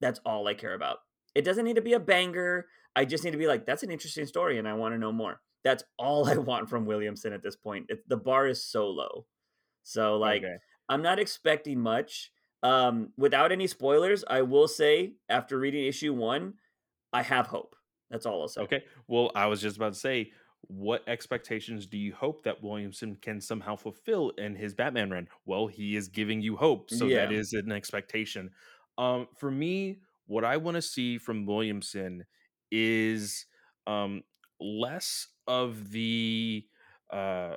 that's 0.00 0.20
all 0.24 0.46
I 0.46 0.54
care 0.54 0.74
about. 0.74 0.98
It 1.34 1.44
doesn't 1.44 1.64
need 1.64 1.76
to 1.76 1.82
be 1.82 1.94
a 1.94 2.00
banger. 2.00 2.66
I 2.96 3.04
just 3.04 3.24
need 3.24 3.32
to 3.32 3.38
be 3.38 3.46
like 3.46 3.66
that's 3.66 3.82
an 3.82 3.90
interesting 3.90 4.26
story 4.26 4.58
and 4.58 4.68
I 4.68 4.74
want 4.74 4.94
to 4.94 4.98
know 4.98 5.12
more. 5.12 5.40
That's 5.62 5.84
all 5.98 6.28
I 6.28 6.36
want 6.36 6.68
from 6.68 6.86
Williamson 6.86 7.32
at 7.32 7.42
this 7.42 7.56
point. 7.56 7.86
It, 7.88 8.08
the 8.08 8.16
bar 8.16 8.46
is 8.46 8.64
so 8.64 8.88
low. 8.88 9.26
So 9.82 10.16
like 10.16 10.42
okay. 10.42 10.56
I'm 10.88 11.02
not 11.02 11.18
expecting 11.18 11.80
much. 11.80 12.30
Um, 12.62 13.10
without 13.18 13.52
any 13.52 13.66
spoilers, 13.66 14.24
I 14.28 14.40
will 14.42 14.68
say 14.68 15.14
after 15.28 15.58
reading 15.58 15.84
issue 15.84 16.14
one, 16.14 16.54
I 17.12 17.22
have 17.22 17.46
hope. 17.46 17.76
That's 18.10 18.26
all 18.26 18.40
I'll 18.40 18.48
say. 18.48 18.62
Okay. 18.62 18.84
Well, 19.06 19.30
I 19.34 19.46
was 19.46 19.60
just 19.60 19.76
about 19.76 19.92
to 19.92 19.98
say, 19.98 20.32
what 20.68 21.02
expectations 21.06 21.86
do 21.86 21.98
you 21.98 22.14
hope 22.14 22.44
that 22.44 22.62
Williamson 22.62 23.16
can 23.20 23.40
somehow 23.40 23.76
fulfill 23.76 24.30
in 24.38 24.54
his 24.54 24.74
Batman 24.74 25.10
run? 25.10 25.28
Well, 25.44 25.66
he 25.66 25.96
is 25.96 26.08
giving 26.08 26.40
you 26.40 26.56
hope, 26.56 26.90
so 26.90 27.06
yeah. 27.06 27.16
that 27.16 27.32
is 27.32 27.52
an 27.52 27.70
expectation. 27.70 28.50
Um, 28.96 29.28
for 29.36 29.50
me, 29.50 29.98
what 30.26 30.44
I 30.44 30.56
want 30.56 30.76
to 30.76 30.82
see 30.82 31.18
from 31.18 31.44
Williamson 31.44 32.24
is 32.70 33.46
um, 33.86 34.22
less 34.60 35.28
of 35.46 35.90
the 35.90 36.64
uh, 37.12 37.54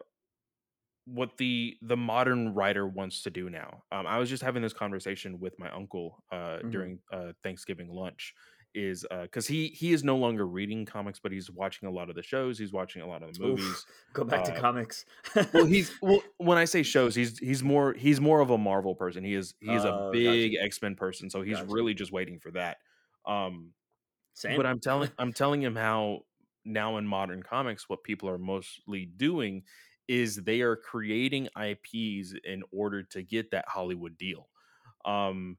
what 1.06 1.38
the 1.38 1.78
the 1.82 1.98
modern 1.98 2.54
writer 2.54 2.86
wants 2.86 3.24
to 3.24 3.30
do 3.30 3.50
now. 3.50 3.84
Um, 3.92 4.06
I 4.06 4.20
was 4.20 4.30
just 4.30 4.44
having 4.44 4.62
this 4.62 4.74
conversation 4.74 5.40
with 5.40 5.58
my 5.58 5.70
uncle 5.72 6.24
uh, 6.32 6.36
mm-hmm. 6.36 6.70
during 6.70 7.00
uh, 7.12 7.32
Thanksgiving 7.44 7.90
lunch. 7.90 8.34
Is 8.76 9.08
because 9.24 9.50
uh, 9.50 9.54
he 9.54 9.68
he 9.70 9.92
is 9.92 10.04
no 10.04 10.18
longer 10.18 10.46
reading 10.46 10.86
comics, 10.86 11.20
but 11.20 11.32
he's 11.32 11.50
watching 11.50 11.88
a 11.88 11.92
lot 11.92 12.10
of 12.10 12.16
the 12.16 12.22
shows. 12.22 12.60
He's 12.60 12.74
watching 12.74 13.02
a 13.02 13.08
lot 13.08 13.24
of 13.24 13.34
the 13.34 13.42
movies. 13.42 13.66
Oof, 13.66 13.86
go 14.14 14.24
back 14.24 14.44
to 14.44 14.54
uh, 14.56 14.60
comics. 14.60 15.06
well, 15.52 15.66
he's 15.66 15.92
well. 16.00 16.22
When 16.38 16.60
I 16.60 16.66
say 16.66 16.84
shows, 16.84 17.16
he's 17.16 17.40
he's 17.40 17.64
more 17.64 17.94
he's 17.94 18.22
more 18.22 18.40
of 18.40 18.52
a 18.52 18.58
Marvel 18.58 18.94
person. 18.94 19.24
He 19.24 19.34
is 19.34 19.56
he's 19.62 19.84
a 19.84 19.94
oh, 19.94 20.12
big 20.12 20.52
gotcha. 20.52 20.66
X 20.66 20.82
Men 20.82 20.94
person, 20.94 21.30
so 21.30 21.42
he's 21.42 21.56
gotcha. 21.56 21.72
really 21.72 21.96
just 21.96 22.12
waiting 22.12 22.40
for 22.40 22.52
that. 22.52 22.78
Um, 23.26 23.72
Same. 24.38 24.56
But 24.56 24.68
I'm 24.68 24.80
telling 24.80 25.10
I'm 25.18 25.34
telling 25.34 25.64
him 25.64 25.76
how 25.76 26.20
now 26.64 26.98
in 26.98 27.08
modern 27.08 27.42
comics, 27.42 27.90
what 27.90 28.04
people 28.04 28.30
are 28.30 28.38
mostly 28.38 29.06
doing 29.06 29.64
is 30.08 30.36
they 30.36 30.62
are 30.62 30.76
creating 30.76 31.50
IPs 31.60 32.34
in 32.44 32.62
order 32.72 33.02
to 33.04 33.24
get 33.24 33.50
that 33.52 33.66
Hollywood 33.68 34.16
deal. 34.18 34.48
Um, 35.06 35.58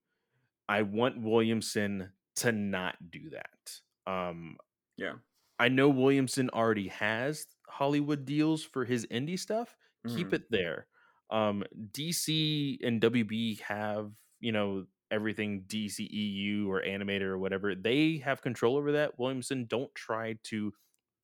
I 0.68 0.82
want 0.82 1.20
Williamson 1.20 2.12
to 2.36 2.52
not 2.52 2.94
do 3.10 3.30
that. 3.30 4.10
Um, 4.10 4.56
yeah. 4.96 5.14
I 5.58 5.68
know 5.68 5.88
Williamson 5.88 6.48
already 6.50 6.88
has 6.88 7.46
Hollywood 7.68 8.24
deals 8.24 8.62
for 8.62 8.84
his 8.84 9.06
indie 9.06 9.38
stuff. 9.38 9.76
Mm. 10.06 10.16
Keep 10.16 10.34
it 10.34 10.44
there. 10.50 10.86
Um, 11.30 11.64
DC 11.90 12.78
and 12.86 13.02
WB 13.02 13.60
have, 13.62 14.12
you 14.40 14.52
know, 14.52 14.86
everything 15.10 15.64
DCEU 15.66 16.68
or 16.68 16.82
animator 16.82 17.22
or 17.22 17.38
whatever. 17.38 17.74
They 17.74 18.22
have 18.24 18.42
control 18.42 18.76
over 18.76 18.92
that. 18.92 19.18
Williamson, 19.18 19.66
don't 19.68 19.94
try 19.94 20.36
to 20.44 20.72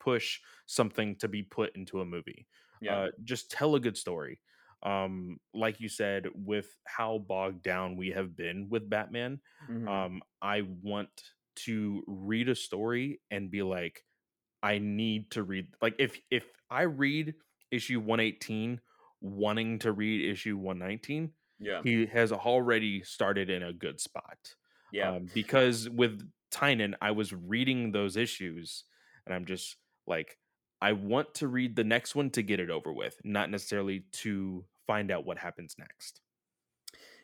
push 0.01 0.41
something 0.67 1.17
to 1.17 1.29
be 1.29 1.43
put 1.43 1.75
into 1.77 2.01
a 2.01 2.05
movie. 2.05 2.47
Yeah. 2.81 2.97
Uh, 2.97 3.07
just 3.25 3.51
tell 3.51 3.75
a 3.75 3.81
good 3.81 3.97
story. 3.97 4.41
Um, 4.83 5.39
like 5.55 5.81
you 5.81 5.89
said, 5.89 6.27
with 6.35 6.69
how 6.87 7.19
bogged 7.19 7.63
down 7.63 7.97
we 7.97 8.11
have 8.11 8.37
been 8.37 8.69
with 8.69 8.91
Batman, 8.91 9.41
mm-hmm. 9.71 9.89
um, 9.89 10.23
I 10.43 10.63
want 10.83 11.09
to 11.65 12.03
read 12.07 12.49
a 12.51 12.55
story 12.55 13.21
and 13.31 13.51
be 13.51 13.63
like, 13.63 14.03
I 14.63 14.79
need 14.79 15.31
to 15.33 15.43
read. 15.43 15.69
Like 15.81 15.97
if 15.99 16.19
if 16.31 16.45
I 16.71 16.83
read 16.83 17.35
issue 17.71 18.01
one 18.01 18.21
eighteen, 18.21 18.81
wanting 19.21 19.79
to 19.81 19.93
read 19.93 20.31
issue 20.31 20.57
one 20.57 20.79
nineteen, 20.79 21.33
yeah, 21.59 21.81
he 21.83 22.07
has 22.07 22.33
already 22.33 23.03
started 23.03 23.51
in 23.51 23.63
a 23.63 23.73
good 23.73 24.01
spot. 24.01 24.55
Yeah, 24.93 25.13
um, 25.13 25.31
because 25.33 25.89
with 25.89 26.29
Tynion, 26.51 26.95
I 27.01 27.11
was 27.13 27.33
reading 27.33 27.93
those 27.93 28.17
issues, 28.17 28.85
and 29.27 29.35
I'm 29.35 29.45
just 29.45 29.77
like 30.07 30.39
I 30.81 30.93
want 30.93 31.35
to 31.37 31.49
read 31.49 31.77
the 31.77 31.85
next 31.85 32.15
one 32.15 32.31
to 32.31 32.43
get 32.43 32.61
it 32.61 32.71
over 32.71 32.93
with, 32.93 33.19
not 33.25 33.51
necessarily 33.51 34.05
to 34.13 34.65
find 34.87 35.11
out 35.11 35.25
what 35.25 35.39
happens 35.39 35.77
next. 35.79 36.21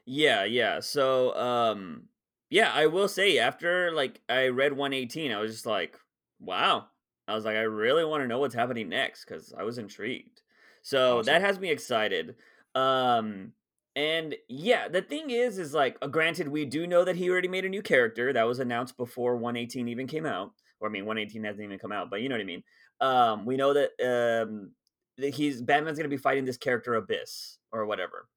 Yeah, 0.06 0.44
yeah. 0.44 0.80
So, 0.80 1.34
um 1.36 2.08
yeah, 2.48 2.72
I 2.74 2.86
will 2.86 3.08
say 3.08 3.38
after 3.38 3.92
like 3.92 4.20
I 4.28 4.48
read 4.48 4.72
118, 4.72 5.32
I 5.32 5.40
was 5.40 5.52
just 5.52 5.66
like, 5.66 5.98
wow. 6.40 6.86
I 7.28 7.34
was 7.34 7.44
like 7.44 7.56
I 7.56 7.60
really 7.62 8.04
want 8.04 8.22
to 8.22 8.28
know 8.28 8.38
what's 8.40 8.54
happening 8.54 8.88
next 8.88 9.24
cuz 9.26 9.52
I 9.56 9.62
was 9.62 9.78
intrigued. 9.78 10.42
So, 10.82 11.18
awesome. 11.18 11.32
that 11.32 11.42
has 11.42 11.58
me 11.60 11.70
excited. 11.70 12.36
Um 12.74 13.52
and 13.96 14.36
yeah, 14.48 14.88
the 14.88 15.02
thing 15.02 15.30
is 15.30 15.58
is 15.58 15.74
like 15.74 15.96
uh, 16.02 16.06
granted 16.06 16.48
we 16.48 16.64
do 16.64 16.86
know 16.86 17.04
that 17.04 17.16
he 17.16 17.28
already 17.28 17.48
made 17.48 17.64
a 17.64 17.68
new 17.68 17.82
character 17.82 18.32
that 18.32 18.46
was 18.46 18.58
announced 18.58 18.96
before 18.96 19.36
118 19.36 19.88
even 19.88 20.06
came 20.06 20.26
out 20.26 20.52
or 20.80 20.88
I 20.88 20.90
mean, 20.90 21.06
118 21.06 21.44
hasn't 21.44 21.64
even 21.64 21.78
come 21.78 21.92
out, 21.92 22.10
but 22.10 22.22
you 22.22 22.28
know 22.28 22.34
what 22.34 22.40
I 22.40 22.44
mean. 22.44 22.62
Um, 23.00 23.46
we 23.46 23.56
know 23.56 23.74
that 23.74 23.90
um, 24.02 24.72
that 25.18 25.34
he's 25.34 25.62
Batman's 25.62 25.98
going 25.98 26.10
to 26.10 26.16
be 26.16 26.20
fighting 26.20 26.44
this 26.44 26.56
character 26.56 26.94
Abyss 26.94 27.58
or 27.72 27.86
whatever. 27.86 28.28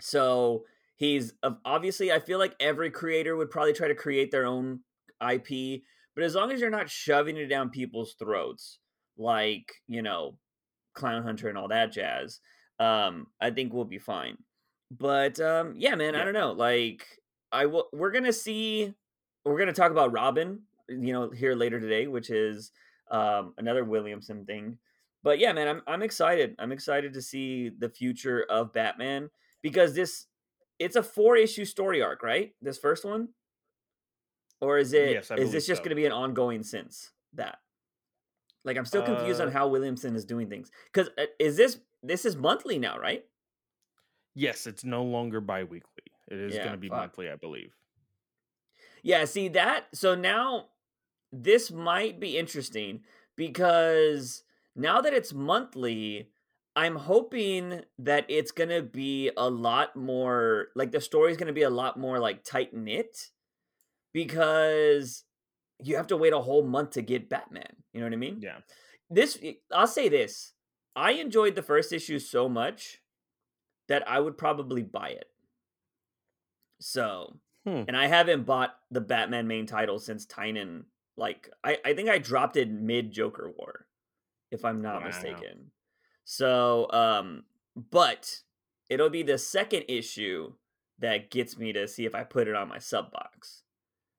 So 0.00 0.64
he's 0.96 1.32
obviously. 1.64 2.12
I 2.12 2.20
feel 2.20 2.38
like 2.38 2.54
every 2.60 2.90
creator 2.90 3.36
would 3.36 3.50
probably 3.50 3.72
try 3.72 3.88
to 3.88 3.94
create 3.94 4.30
their 4.30 4.46
own 4.46 4.80
IP, 5.26 5.82
but 6.14 6.24
as 6.24 6.34
long 6.34 6.50
as 6.52 6.60
you're 6.60 6.70
not 6.70 6.90
shoving 6.90 7.36
it 7.36 7.46
down 7.46 7.70
people's 7.70 8.14
throats, 8.18 8.78
like 9.16 9.72
you 9.88 10.02
know, 10.02 10.36
Clown 10.94 11.22
Hunter 11.22 11.48
and 11.48 11.58
all 11.58 11.68
that 11.68 11.92
jazz, 11.92 12.40
um, 12.78 13.26
I 13.40 13.50
think 13.50 13.72
we'll 13.72 13.84
be 13.84 13.98
fine. 13.98 14.36
But 14.98 15.40
um, 15.40 15.74
yeah, 15.76 15.94
man, 15.94 16.14
yeah. 16.14 16.20
I 16.20 16.24
don't 16.24 16.34
know. 16.34 16.52
Like, 16.52 17.06
I 17.50 17.66
will. 17.66 17.88
We're 17.92 18.10
gonna 18.10 18.32
see. 18.32 18.92
We're 19.44 19.58
gonna 19.58 19.72
talk 19.72 19.90
about 19.90 20.12
Robin 20.12 20.60
you 20.88 21.12
know 21.12 21.30
here 21.30 21.54
later 21.54 21.80
today, 21.80 22.06
which 22.06 22.30
is 22.30 22.72
um, 23.10 23.54
another 23.58 23.84
Williamson 23.84 24.44
thing. 24.44 24.78
But 25.22 25.38
yeah, 25.38 25.52
man, 25.52 25.68
I'm 25.68 25.82
I'm 25.86 26.02
excited. 26.02 26.56
I'm 26.58 26.72
excited 26.72 27.14
to 27.14 27.22
see 27.22 27.70
the 27.70 27.88
future 27.88 28.44
of 28.48 28.72
Batman 28.72 29.30
because 29.62 29.94
this 29.94 30.26
it's 30.78 30.96
a 30.96 31.02
four 31.02 31.36
issue 31.36 31.64
story 31.64 32.02
arc, 32.02 32.22
right? 32.22 32.52
This 32.60 32.78
first 32.78 33.04
one, 33.04 33.28
or 34.60 34.78
is 34.78 34.92
it 34.92 35.12
yes, 35.12 35.30
is 35.30 35.52
this 35.52 35.66
just 35.66 35.78
so. 35.78 35.84
going 35.84 35.90
to 35.90 35.96
be 35.96 36.06
an 36.06 36.12
ongoing 36.12 36.62
since 36.62 37.12
that? 37.34 37.58
Like 38.64 38.76
I'm 38.76 38.84
still 38.84 39.02
confused 39.02 39.40
uh, 39.40 39.44
on 39.44 39.52
how 39.52 39.68
Williamson 39.68 40.14
is 40.14 40.24
doing 40.24 40.48
things 40.48 40.70
because 40.92 41.10
uh, 41.18 41.26
is 41.38 41.56
this 41.56 41.78
this 42.02 42.24
is 42.24 42.36
monthly 42.36 42.78
now, 42.78 42.98
right? 42.98 43.24
Yes, 44.34 44.66
it's 44.66 44.84
no 44.84 45.02
longer 45.02 45.40
biweekly. 45.40 46.04
It 46.28 46.38
is 46.38 46.54
yeah, 46.54 46.62
going 46.62 46.72
to 46.72 46.78
be 46.78 46.88
fuck. 46.88 46.98
monthly, 46.98 47.30
I 47.30 47.36
believe. 47.36 47.74
Yeah, 49.02 49.24
see 49.24 49.48
that. 49.48 49.86
So 49.94 50.14
now 50.14 50.66
this 51.32 51.70
might 51.70 52.20
be 52.20 52.38
interesting 52.38 53.00
because 53.36 54.44
now 54.74 55.00
that 55.00 55.12
it's 55.12 55.32
monthly, 55.32 56.28
I'm 56.74 56.96
hoping 56.96 57.82
that 57.98 58.24
it's 58.28 58.52
going 58.52 58.70
to 58.70 58.82
be 58.82 59.30
a 59.36 59.50
lot 59.50 59.96
more 59.96 60.68
like 60.74 60.92
the 60.92 61.00
story's 61.00 61.36
going 61.36 61.48
to 61.48 61.52
be 61.52 61.62
a 61.62 61.70
lot 61.70 61.98
more 61.98 62.18
like 62.18 62.44
tight 62.44 62.72
knit 62.72 63.30
because 64.14 65.24
you 65.82 65.96
have 65.96 66.06
to 66.06 66.16
wait 66.16 66.32
a 66.32 66.38
whole 66.38 66.62
month 66.62 66.90
to 66.90 67.02
get 67.02 67.28
Batman. 67.28 67.76
You 67.92 68.00
know 68.00 68.06
what 68.06 68.14
I 68.14 68.16
mean? 68.16 68.38
Yeah. 68.40 68.58
This 69.10 69.38
I'll 69.70 69.86
say 69.86 70.08
this. 70.08 70.54
I 70.96 71.12
enjoyed 71.12 71.54
the 71.54 71.62
first 71.62 71.92
issue 71.92 72.18
so 72.18 72.48
much 72.48 73.01
that 73.88 74.08
I 74.08 74.20
would 74.20 74.38
probably 74.38 74.82
buy 74.82 75.08
it. 75.08 75.28
So, 76.80 77.38
hmm. 77.64 77.82
and 77.88 77.96
I 77.96 78.06
haven't 78.06 78.44
bought 78.44 78.74
the 78.90 79.00
Batman 79.00 79.46
main 79.46 79.66
title 79.66 79.98
since 79.98 80.26
Tynion 80.26 80.84
like 81.16 81.48
I, 81.62 81.78
I 81.84 81.94
think 81.94 82.08
I 82.08 82.18
dropped 82.18 82.56
it 82.56 82.70
mid 82.70 83.12
Joker 83.12 83.52
War, 83.56 83.86
if 84.50 84.64
I'm 84.64 84.82
not 84.82 85.02
wow. 85.02 85.08
mistaken. 85.08 85.70
So 86.24 86.90
um 86.90 87.44
but 87.76 88.40
it'll 88.88 89.10
be 89.10 89.22
the 89.22 89.38
second 89.38 89.84
issue 89.88 90.52
that 90.98 91.30
gets 91.30 91.58
me 91.58 91.72
to 91.72 91.88
see 91.88 92.04
if 92.04 92.14
I 92.14 92.24
put 92.24 92.48
it 92.48 92.54
on 92.54 92.68
my 92.68 92.78
sub 92.78 93.10
box. 93.10 93.62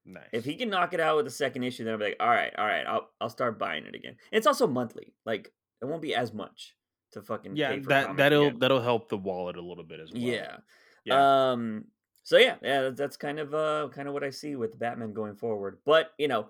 Nice. 0.05 0.23
If 0.33 0.43
he 0.43 0.55
can 0.55 0.69
knock 0.69 0.93
it 0.93 0.99
out 0.99 1.15
with 1.15 1.25
the 1.25 1.31
second 1.31 1.63
issue, 1.63 1.83
then 1.85 1.93
I'll 1.93 1.99
be 1.99 2.05
like, 2.05 2.17
all 2.19 2.27
right, 2.27 2.53
all 2.57 2.65
right, 2.65 2.85
I'll 2.85 3.09
I'll 3.21 3.29
start 3.29 3.59
buying 3.59 3.85
it 3.85 3.95
again. 3.95 4.17
it's 4.31 4.47
also 4.47 4.67
monthly. 4.67 5.13
Like 5.25 5.51
it 5.81 5.85
won't 5.85 6.01
be 6.01 6.15
as 6.15 6.33
much 6.33 6.75
to 7.13 7.21
fucking 7.21 7.55
yeah. 7.55 7.77
that 7.87 8.17
that'll 8.17 8.47
again. 8.47 8.59
that'll 8.59 8.81
help 8.81 9.09
the 9.09 9.17
wallet 9.17 9.57
a 9.57 9.61
little 9.61 9.83
bit 9.83 9.99
as 9.99 10.11
well. 10.11 10.21
Yeah. 10.21 10.57
yeah. 11.05 11.51
Um. 11.51 11.85
So 12.23 12.37
yeah, 12.37 12.55
yeah, 12.61 12.89
that's 12.89 13.17
kind 13.17 13.39
of 13.39 13.53
uh 13.53 13.89
kind 13.93 14.07
of 14.07 14.13
what 14.13 14.23
I 14.23 14.29
see 14.29 14.55
with 14.55 14.77
Batman 14.77 15.13
going 15.13 15.35
forward. 15.35 15.79
But 15.85 16.11
you 16.17 16.27
know, 16.27 16.47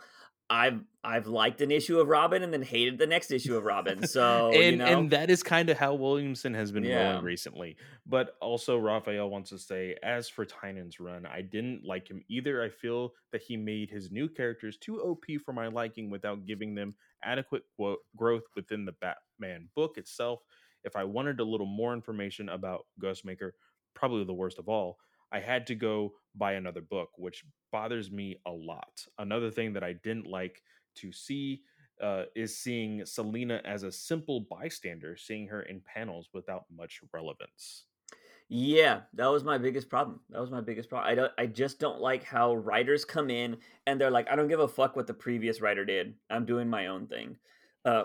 I've 0.49 0.81
I've 1.03 1.25
liked 1.27 1.61
an 1.61 1.71
issue 1.71 1.99
of 1.99 2.07
Robin 2.07 2.43
and 2.43 2.53
then 2.53 2.61
hated 2.61 2.99
the 2.99 3.07
next 3.07 3.31
issue 3.31 3.57
of 3.57 3.63
Robin. 3.63 4.05
So 4.07 4.51
and 4.53 4.63
you 4.63 4.75
know, 4.77 4.85
and 4.85 5.11
that 5.11 5.29
is 5.31 5.41
kind 5.41 5.69
of 5.69 5.77
how 5.77 5.95
Williamson 5.95 6.53
has 6.53 6.71
been 6.71 6.83
Yeah. 6.83 7.09
rolling 7.09 7.25
recently. 7.25 7.75
But 8.05 8.35
also 8.39 8.77
Raphael 8.77 9.29
wants 9.29 9.49
to 9.49 9.57
say, 9.57 9.95
as 10.03 10.29
for 10.29 10.45
Tynion's 10.45 10.99
run, 10.99 11.25
I 11.25 11.41
didn't 11.41 11.83
like 11.83 12.07
him 12.07 12.23
either. 12.29 12.61
I 12.61 12.69
feel 12.69 13.13
that 13.31 13.41
he 13.41 13.57
made 13.57 13.89
his 13.89 14.11
new 14.11 14.29
characters 14.29 14.77
too 14.77 15.01
OP 15.01 15.25
for 15.43 15.53
my 15.53 15.67
liking 15.67 16.11
without 16.11 16.45
giving 16.45 16.75
them 16.75 16.93
adequate 17.25 17.63
wo- 17.77 17.97
growth 18.15 18.43
within 18.55 18.85
the 18.85 18.93
Batman 18.93 19.69
book 19.75 19.97
itself. 19.97 20.41
If 20.83 20.95
I 20.95 21.03
wanted 21.03 21.39
a 21.39 21.45
little 21.45 21.65
more 21.67 21.93
information 21.93 22.49
about 22.49 22.85
Ghostmaker, 23.01 23.51
probably 23.93 24.25
the 24.25 24.33
worst 24.33 24.59
of 24.59 24.67
all, 24.69 24.97
I 25.31 25.39
had 25.39 25.65
to 25.67 25.75
go 25.75 26.13
buy 26.35 26.53
another 26.53 26.81
book, 26.81 27.09
which 27.17 27.43
bothers 27.71 28.11
me 28.11 28.37
a 28.45 28.51
lot. 28.51 29.05
Another 29.17 29.49
thing 29.49 29.73
that 29.73 29.83
I 29.83 29.93
didn't 29.93 30.27
like 30.27 30.61
to 30.95 31.11
see 31.11 31.63
uh, 32.01 32.25
is 32.35 32.57
seeing 32.57 33.05
Selina 33.05 33.61
as 33.65 33.83
a 33.83 33.91
simple 33.91 34.41
bystander, 34.49 35.15
seeing 35.15 35.47
her 35.47 35.61
in 35.63 35.81
panels 35.81 36.29
without 36.33 36.65
much 36.75 37.01
relevance. 37.13 37.85
Yeah, 38.55 38.99
that 39.15 39.31
was 39.31 39.43
my 39.43 39.57
biggest 39.57 39.89
problem. 39.89 40.19
That 40.29 40.39
was 40.39 40.51
my 40.51 40.61
biggest 40.61 40.87
problem. 40.87 41.11
I 41.11 41.15
don't 41.15 41.31
I 41.39 41.47
just 41.47 41.79
don't 41.79 41.99
like 41.99 42.23
how 42.23 42.53
writers 42.53 43.03
come 43.03 43.31
in 43.31 43.57
and 43.87 43.99
they're 43.99 44.11
like, 44.11 44.29
I 44.29 44.35
don't 44.35 44.47
give 44.47 44.59
a 44.59 44.67
fuck 44.67 44.95
what 44.95 45.07
the 45.07 45.13
previous 45.15 45.59
writer 45.59 45.83
did. 45.83 46.13
I'm 46.29 46.45
doing 46.45 46.69
my 46.69 46.85
own 46.85 47.07
thing. 47.07 47.37
Uh 47.83 48.03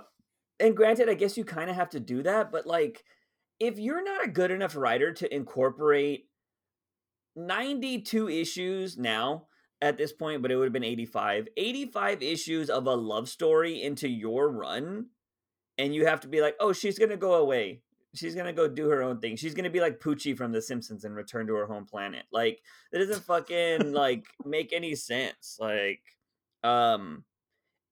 and 0.59 0.75
granted, 0.75 1.11
I 1.11 1.15
guess 1.15 1.37
you 1.37 1.45
kind 1.45 1.69
of 1.69 1.77
have 1.77 1.91
to 1.91 2.01
do 2.01 2.23
that, 2.23 2.51
but 2.51 2.67
like 2.67 3.05
if 3.61 3.79
you're 3.79 4.03
not 4.03 4.25
a 4.25 4.31
good 4.31 4.51
enough 4.51 4.75
writer 4.75 5.13
to 5.13 5.35
incorporate 5.35 6.31
92 7.37 8.31
issues 8.31 8.97
now 8.97 9.49
at 9.83 9.99
this 9.99 10.15
point, 10.15 10.41
but 10.41 10.51
it 10.51 10.57
would 10.57 10.65
have 10.65 10.73
been 10.73 10.83
85. 10.83 11.49
85 11.59 12.23
issues 12.23 12.71
of 12.71 12.87
a 12.87 12.95
love 12.95 13.29
story 13.29 13.83
into 13.83 14.09
your 14.09 14.51
run 14.51 15.09
and 15.77 15.95
you 15.95 16.07
have 16.07 16.21
to 16.21 16.29
be 16.29 16.41
like, 16.41 16.57
"Oh, 16.59 16.73
she's 16.73 16.99
going 16.99 17.11
to 17.11 17.19
go 17.19 17.35
away 17.35 17.83
she's 18.14 18.35
gonna 18.35 18.53
go 18.53 18.68
do 18.68 18.88
her 18.88 19.03
own 19.03 19.21
thing. 19.21 19.37
She's 19.37 19.55
gonna 19.55 19.71
be 19.71 19.81
like 19.81 20.01
Poochie 20.01 20.37
from 20.37 20.53
The 20.53 20.62
Simpsons 20.62 21.05
and 21.05 21.14
return 21.14 21.47
to 21.49 21.55
her 21.55 21.66
home 21.66 21.87
planet. 21.87 22.25
Like 22.33 22.61
that 22.92 22.99
doesn't 22.99 23.25
fucking 23.25 23.92
like 23.92 24.27
make 24.44 24.73
any 24.73 24.94
sense. 24.94 25.57
Like, 25.61 26.01
um, 26.64 27.25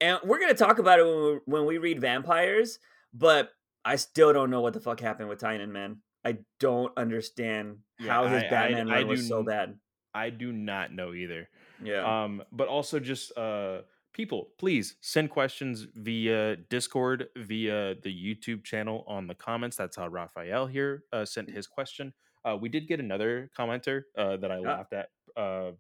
and 0.01 0.19
we're 0.25 0.41
gonna 0.41 0.55
talk 0.55 0.79
about 0.79 0.99
it 0.99 1.05
when 1.07 1.17
we, 1.25 1.39
when 1.47 1.67
we 1.67 1.79
read 1.79 2.01
Vampires, 2.01 2.79
but 3.15 3.51
I 3.85 3.97
still 3.97 4.33
don't 4.33 4.51
know 4.51 4.61
what 4.61 4.73
the 4.75 4.81
fuck 4.81 5.01
happened 5.01 5.29
with 5.29 5.41
Tynion, 5.41 5.71
man. 5.71 5.99
I 6.25 6.39
don't 6.59 6.93
understand 6.99 7.79
Yeah, 8.01 8.13
how 8.13 8.27
his 8.27 8.43
I- 8.43 8.47
I- 8.47 8.51
Batman 8.51 8.91
I 8.91 8.95
run 8.99 9.09
was 9.09 9.21
do 9.23 9.27
so 9.29 9.43
bad. 9.45 9.79
I 10.13 10.31
do 10.31 10.51
not 10.51 10.93
know 10.93 11.13
either. 11.13 11.49
Yeah, 11.83 12.25
Um, 12.25 12.43
but 12.51 12.69
also 12.69 12.99
just 12.99 13.37
uh 13.37 13.83
people, 14.17 14.49
please 14.59 14.97
send 15.03 15.29
questions 15.29 15.87
via 15.95 16.57
Discord, 16.57 17.29
via 17.37 17.95
the 18.03 18.11
YouTube 18.11 18.65
channel 18.65 19.05
on 19.07 19.27
the 19.27 19.35
comments. 19.35 19.77
That's 19.77 19.95
how 19.97 20.09
Raphael 20.09 20.67
here 20.67 21.05
uh, 21.13 21.27
sent 21.27 21.51
his 21.51 21.67
question. 21.67 22.15
Uh, 22.43 22.57
we 22.59 22.71
did 22.71 22.89
get 22.89 22.99
another 22.99 23.51
commenter 23.57 24.05
uh, 24.17 24.39
that 24.39 24.51
I 24.51 24.59
laughed 24.59 24.95
at 24.95 25.11
uh, 25.37 25.73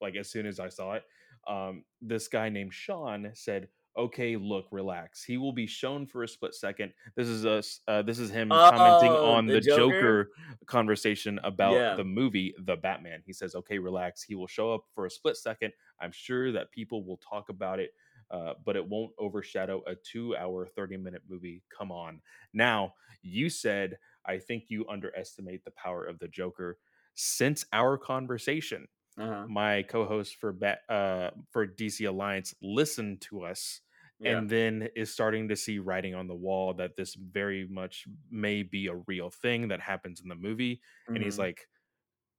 like 0.00 0.14
as 0.14 0.30
soon 0.30 0.46
as 0.46 0.60
I 0.60 0.68
saw 0.68 0.92
it. 0.92 1.02
Um, 1.48 1.84
this 2.00 2.28
guy 2.28 2.50
named 2.50 2.72
Sean 2.72 3.30
said, 3.34 3.68
"Okay, 3.96 4.36
look, 4.36 4.66
relax. 4.70 5.22
He 5.24 5.36
will 5.36 5.52
be 5.52 5.66
shown 5.66 6.06
for 6.06 6.22
a 6.22 6.28
split 6.28 6.54
second. 6.54 6.92
This 7.16 7.28
is 7.28 7.44
us. 7.46 7.80
Uh, 7.86 8.02
this 8.02 8.18
is 8.18 8.30
him 8.30 8.48
commenting 8.50 9.10
Oh, 9.12 9.32
on 9.32 9.46
the 9.46 9.54
the 9.54 9.60
Joker? 9.60 10.24
Joker? 10.24 10.30
conversation 10.66 11.38
about 11.44 11.74
Yeah. 11.74 11.94
the 11.94 12.04
movie 12.04 12.54
The 12.58 12.76
Batman. 12.76 13.22
He 13.24 13.32
says, 13.32 13.54
"Okay, 13.54 13.78
relax. 13.78 14.22
He 14.22 14.34
will 14.34 14.46
show 14.46 14.72
up 14.74 14.84
for 14.94 15.06
a 15.06 15.10
split 15.10 15.36
second. 15.36 15.72
I'm 16.00 16.12
sure 16.12 16.52
that 16.52 16.70
people 16.70 17.04
will 17.04 17.18
talk 17.18 17.48
about 17.48 17.80
it." 17.80 17.94
Uh, 18.30 18.54
but 18.64 18.74
it 18.74 18.88
won't 18.88 19.12
overshadow 19.18 19.82
a 19.86 19.94
two 19.94 20.34
hour, 20.36 20.66
30 20.66 20.96
minute 20.96 21.22
movie. 21.28 21.62
Come 21.68 21.92
on. 21.92 22.20
Now, 22.52 22.94
you 23.22 23.48
said, 23.50 23.98
I 24.24 24.38
think 24.38 24.64
you 24.68 24.86
underestimate 24.88 25.64
the 25.64 25.70
power 25.72 26.04
of 26.04 26.18
the 26.18 26.28
Joker. 26.28 26.78
Since 27.14 27.64
our 27.72 27.96
conversation, 27.98 28.88
uh-huh. 29.18 29.46
my 29.46 29.82
co-host 29.82 30.36
for 30.36 30.56
uh 30.88 31.30
for 31.50 31.66
DC 31.66 32.08
Alliance 32.08 32.54
listened 32.60 33.20
to 33.20 33.42
us 33.44 33.82
yeah. 34.20 34.38
and 34.38 34.48
then 34.50 34.88
is 34.96 35.12
starting 35.12 35.48
to 35.48 35.56
see 35.56 35.78
writing 35.78 36.14
on 36.14 36.26
the 36.28 36.34
wall 36.34 36.74
that 36.74 36.96
this 36.96 37.14
very 37.14 37.66
much 37.68 38.06
may 38.30 38.62
be 38.62 38.86
a 38.88 38.94
real 39.06 39.30
thing 39.30 39.68
that 39.68 39.80
happens 39.80 40.20
in 40.20 40.28
the 40.28 40.34
movie 40.36 40.80
and 41.14 41.22
he's 41.24 41.36
Mhm. 41.36 41.38
like 41.38 41.68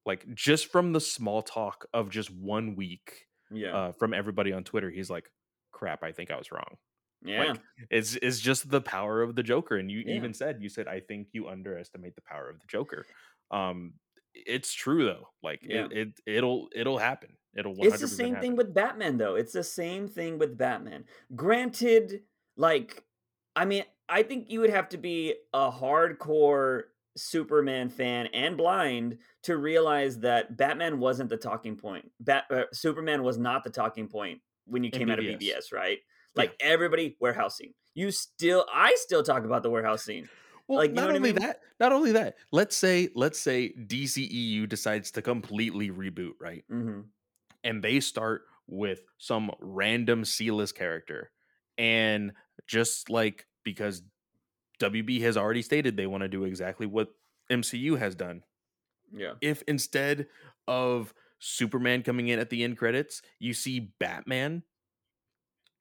like 0.05 0.25
just 0.35 0.67
from 0.71 0.93
the 0.93 1.01
small 1.01 1.41
talk 1.41 1.88
of 1.93 2.09
just 2.09 2.31
one 2.31 2.75
week 2.75 3.27
yeah, 3.51 3.75
uh 3.75 3.91
from 3.93 4.13
everybody 4.13 4.51
on 4.53 4.63
Twitter 4.63 4.89
he's 4.91 5.09
like 5.09 5.29
crap 5.71 6.03
I 6.03 6.11
think 6.11 6.31
I 6.31 6.38
was 6.38 6.51
wrong 6.51 6.77
yeah, 7.23 7.53
like 7.53 7.61
it's 7.89 8.15
it's 8.15 8.39
just 8.39 8.69
the 8.69 8.81
power 8.81 9.21
of 9.21 9.35
the 9.35 9.43
Joker 9.43 9.77
and 9.77 9.91
you 9.91 10.03
Yeah. 10.05 10.15
even 10.15 10.33
said 10.33 10.61
you 10.61 10.69
said 10.69 10.88
I 10.88 10.99
think 10.99 11.29
you 11.33 11.47
underestimate 11.49 12.15
the 12.15 12.21
power 12.21 12.49
of 12.49 12.59
the 12.59 12.67
Joker 12.67 13.05
um 13.51 13.95
it's 14.33 14.73
true 14.73 15.05
though 15.05 15.29
like 15.43 15.61
Yeah. 15.63 15.88
it, 15.91 15.91
it 15.91 16.19
it'll 16.27 16.69
it'll 16.75 16.97
happen 16.99 17.38
it'll 17.55 17.73
100% 17.73 17.87
It's 17.93 18.01
the 18.01 18.07
same 18.07 18.35
happen. 18.35 18.41
thing 18.41 18.55
with 18.55 18.73
Batman, 18.73 19.17
though. 19.17 19.35
It's 19.35 19.53
the 19.53 19.63
same 19.63 20.07
thing 20.07 20.37
with 20.37 20.57
Batman. 20.57 21.05
Granted, 21.35 22.23
like, 22.57 23.03
I 23.55 23.65
mean, 23.65 23.83
I 24.09 24.23
think 24.23 24.49
you 24.49 24.59
would 24.61 24.69
have 24.69 24.89
to 24.89 24.97
be 24.97 25.35
a 25.53 25.71
hardcore 25.71 26.83
Superman 27.17 27.89
fan 27.89 28.27
and 28.27 28.57
blind 28.57 29.17
to 29.43 29.57
realize 29.57 30.19
that 30.19 30.57
Batman 30.57 30.99
wasn't 30.99 31.29
the 31.29 31.37
talking 31.37 31.75
point. 31.77 32.11
Bat- 32.19 32.45
uh, 32.51 32.63
Superman 32.73 33.23
was 33.23 33.37
not 33.37 33.63
the 33.63 33.69
talking 33.69 34.07
point 34.07 34.41
when 34.65 34.83
you 34.83 34.91
came 34.91 35.09
out 35.09 35.19
of 35.19 35.25
BvS, 35.25 35.71
right? 35.71 35.99
Like 36.35 36.55
everybody 36.59 37.15
warehouse 37.21 37.57
scene. 37.57 37.73
You 37.93 38.11
still, 38.11 38.65
I 38.73 38.93
still 38.97 39.23
talk 39.23 39.45
about 39.45 39.63
the 39.63 39.69
warehouse 39.69 40.03
scene. 40.03 40.27
Well, 40.67 40.79
Like, 40.79 40.89
you 40.89 40.95
know 40.95 41.03
not 41.03 41.07
what 41.07 41.15
I 41.15 41.17
only 41.19 41.31
mean? 41.33 41.41
that, 41.41 41.59
not 41.79 41.91
only 41.93 42.11
that. 42.11 42.35
Let's 42.51 42.75
say, 42.75 43.09
let's 43.15 43.39
say 43.39 43.73
DCEU 43.87 44.67
decides 44.67 45.11
to 45.11 45.21
completely 45.21 45.89
reboot, 45.91 46.33
right? 46.39 46.65
hmm 46.67 47.01
And 47.65 47.84
they 47.84 47.99
start 47.99 48.43
with 48.67 49.01
some 49.17 49.51
random 49.60 50.23
C-list 50.23 50.75
character, 50.75 51.32
and 51.78 52.32
just 52.67 53.10
like 53.10 53.45
because 53.63 54.01
WB 54.80 55.19
has 55.21 55.36
already 55.36 55.62
stated 55.62 55.97
they 55.97 56.08
want 56.08 56.21
to 56.21 56.28
do 56.30 56.45
exactly 56.45 56.86
what 56.86 57.10
MCU 57.51 57.97
has 57.97 58.15
done. 58.15 58.43
Yeah, 59.12 59.34
If 59.41 59.63
instead 59.67 60.28
of 60.67 61.13
Superman 61.39 62.01
coming 62.04 62.28
in 62.30 62.39
at 62.39 62.49
the 62.49 62.63
end 62.63 62.78
credits, 62.78 63.21
you 63.39 63.54
see 63.54 63.80
Batman 63.99 64.63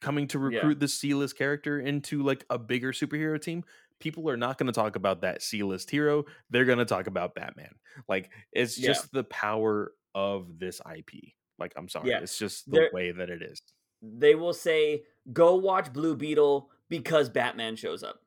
coming 0.01 0.27
to 0.29 0.38
Yeah. 0.38 0.59
recruit 0.59 0.81
the 0.81 0.88
C-list 0.88 1.37
character 1.38 1.81
into 1.81 2.23
like 2.23 2.44
a 2.51 2.59
bigger 2.59 2.92
superhero 2.92 3.40
team, 3.40 3.64
people 3.99 4.29
are 4.29 4.37
not 4.37 4.59
going 4.59 4.66
to 4.66 4.73
talk 4.73 4.97
about 4.97 5.23
that 5.23 5.42
C-list 5.42 5.90
hero. 5.90 6.25
They're 6.51 6.66
going 6.66 6.79
to 6.79 6.85
talk 6.85 7.07
about 7.07 7.35
Batman. 7.35 7.75
Like 8.09 8.31
it's 8.53 8.79
Yeah. 8.79 8.88
just 8.88 9.11
the 9.12 9.25
power 9.25 9.92
of 10.14 10.59
this 10.59 10.81
IP. 10.87 11.35
Like 11.59 11.73
I'm 11.77 11.88
sorry, 11.88 12.11
Yeah. 12.11 12.21
it's 12.21 12.38
just 12.38 12.67
the 12.67 12.73
There- 12.79 12.90
way 12.93 13.11
that 13.12 13.31
it 13.31 13.43
is. 13.43 13.62
they 14.03 14.35
will 14.35 14.53
say, 14.53 15.05
"Go 15.33 15.57
watch 15.57 15.93
Blue 15.93 16.14
Beetle 16.17 16.71
because 16.88 17.29
Batman 17.31 17.77
shows 17.77 18.03
up." 18.03 18.21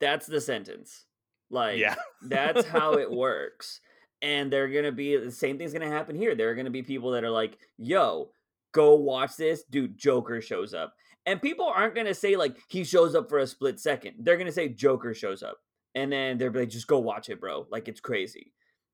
That's 0.00 0.26
the 0.26 0.40
sentence. 0.40 1.06
Like, 1.50 1.78
yeah. 1.78 1.94
that's 2.22 2.66
how 2.66 2.94
it 2.94 3.10
works. 3.26 3.80
And 4.22 4.50
they're 4.52 4.68
gonna 4.68 4.92
be 4.92 5.16
the 5.16 5.30
same 5.30 5.58
thing's 5.58 5.72
gonna 5.72 5.88
happen 5.90 6.16
here. 6.16 6.34
There 6.34 6.50
are 6.50 6.54
gonna 6.54 6.70
be 6.70 6.82
people 6.82 7.10
that 7.12 7.24
are 7.24 7.30
like, 7.30 7.58
"Yo, 7.76 8.30
go 8.72 8.94
watch 8.94 9.36
this, 9.36 9.62
dude." 9.64 9.96
Joker 9.98 10.40
shows 10.40 10.72
up, 10.74 10.94
and 11.26 11.40
people 11.42 11.66
aren't 11.66 11.94
gonna 11.94 12.14
say 12.14 12.36
like 12.36 12.56
he 12.68 12.82
shows 12.84 13.14
up 13.14 13.28
for 13.28 13.38
a 13.38 13.46
split 13.46 13.78
second. 13.78 14.14
They're 14.20 14.38
gonna 14.38 14.50
say 14.52 14.68
Joker 14.70 15.12
shows 15.14 15.42
up, 15.42 15.58
and 15.94 16.10
then 16.10 16.38
they're 16.38 16.50
like, 16.50 16.70
"Just 16.70 16.86
go 16.86 16.98
watch 16.98 17.28
it, 17.28 17.40
bro." 17.40 17.66
Like 17.70 17.88
it's 17.88 18.00
crazy. 18.00 18.52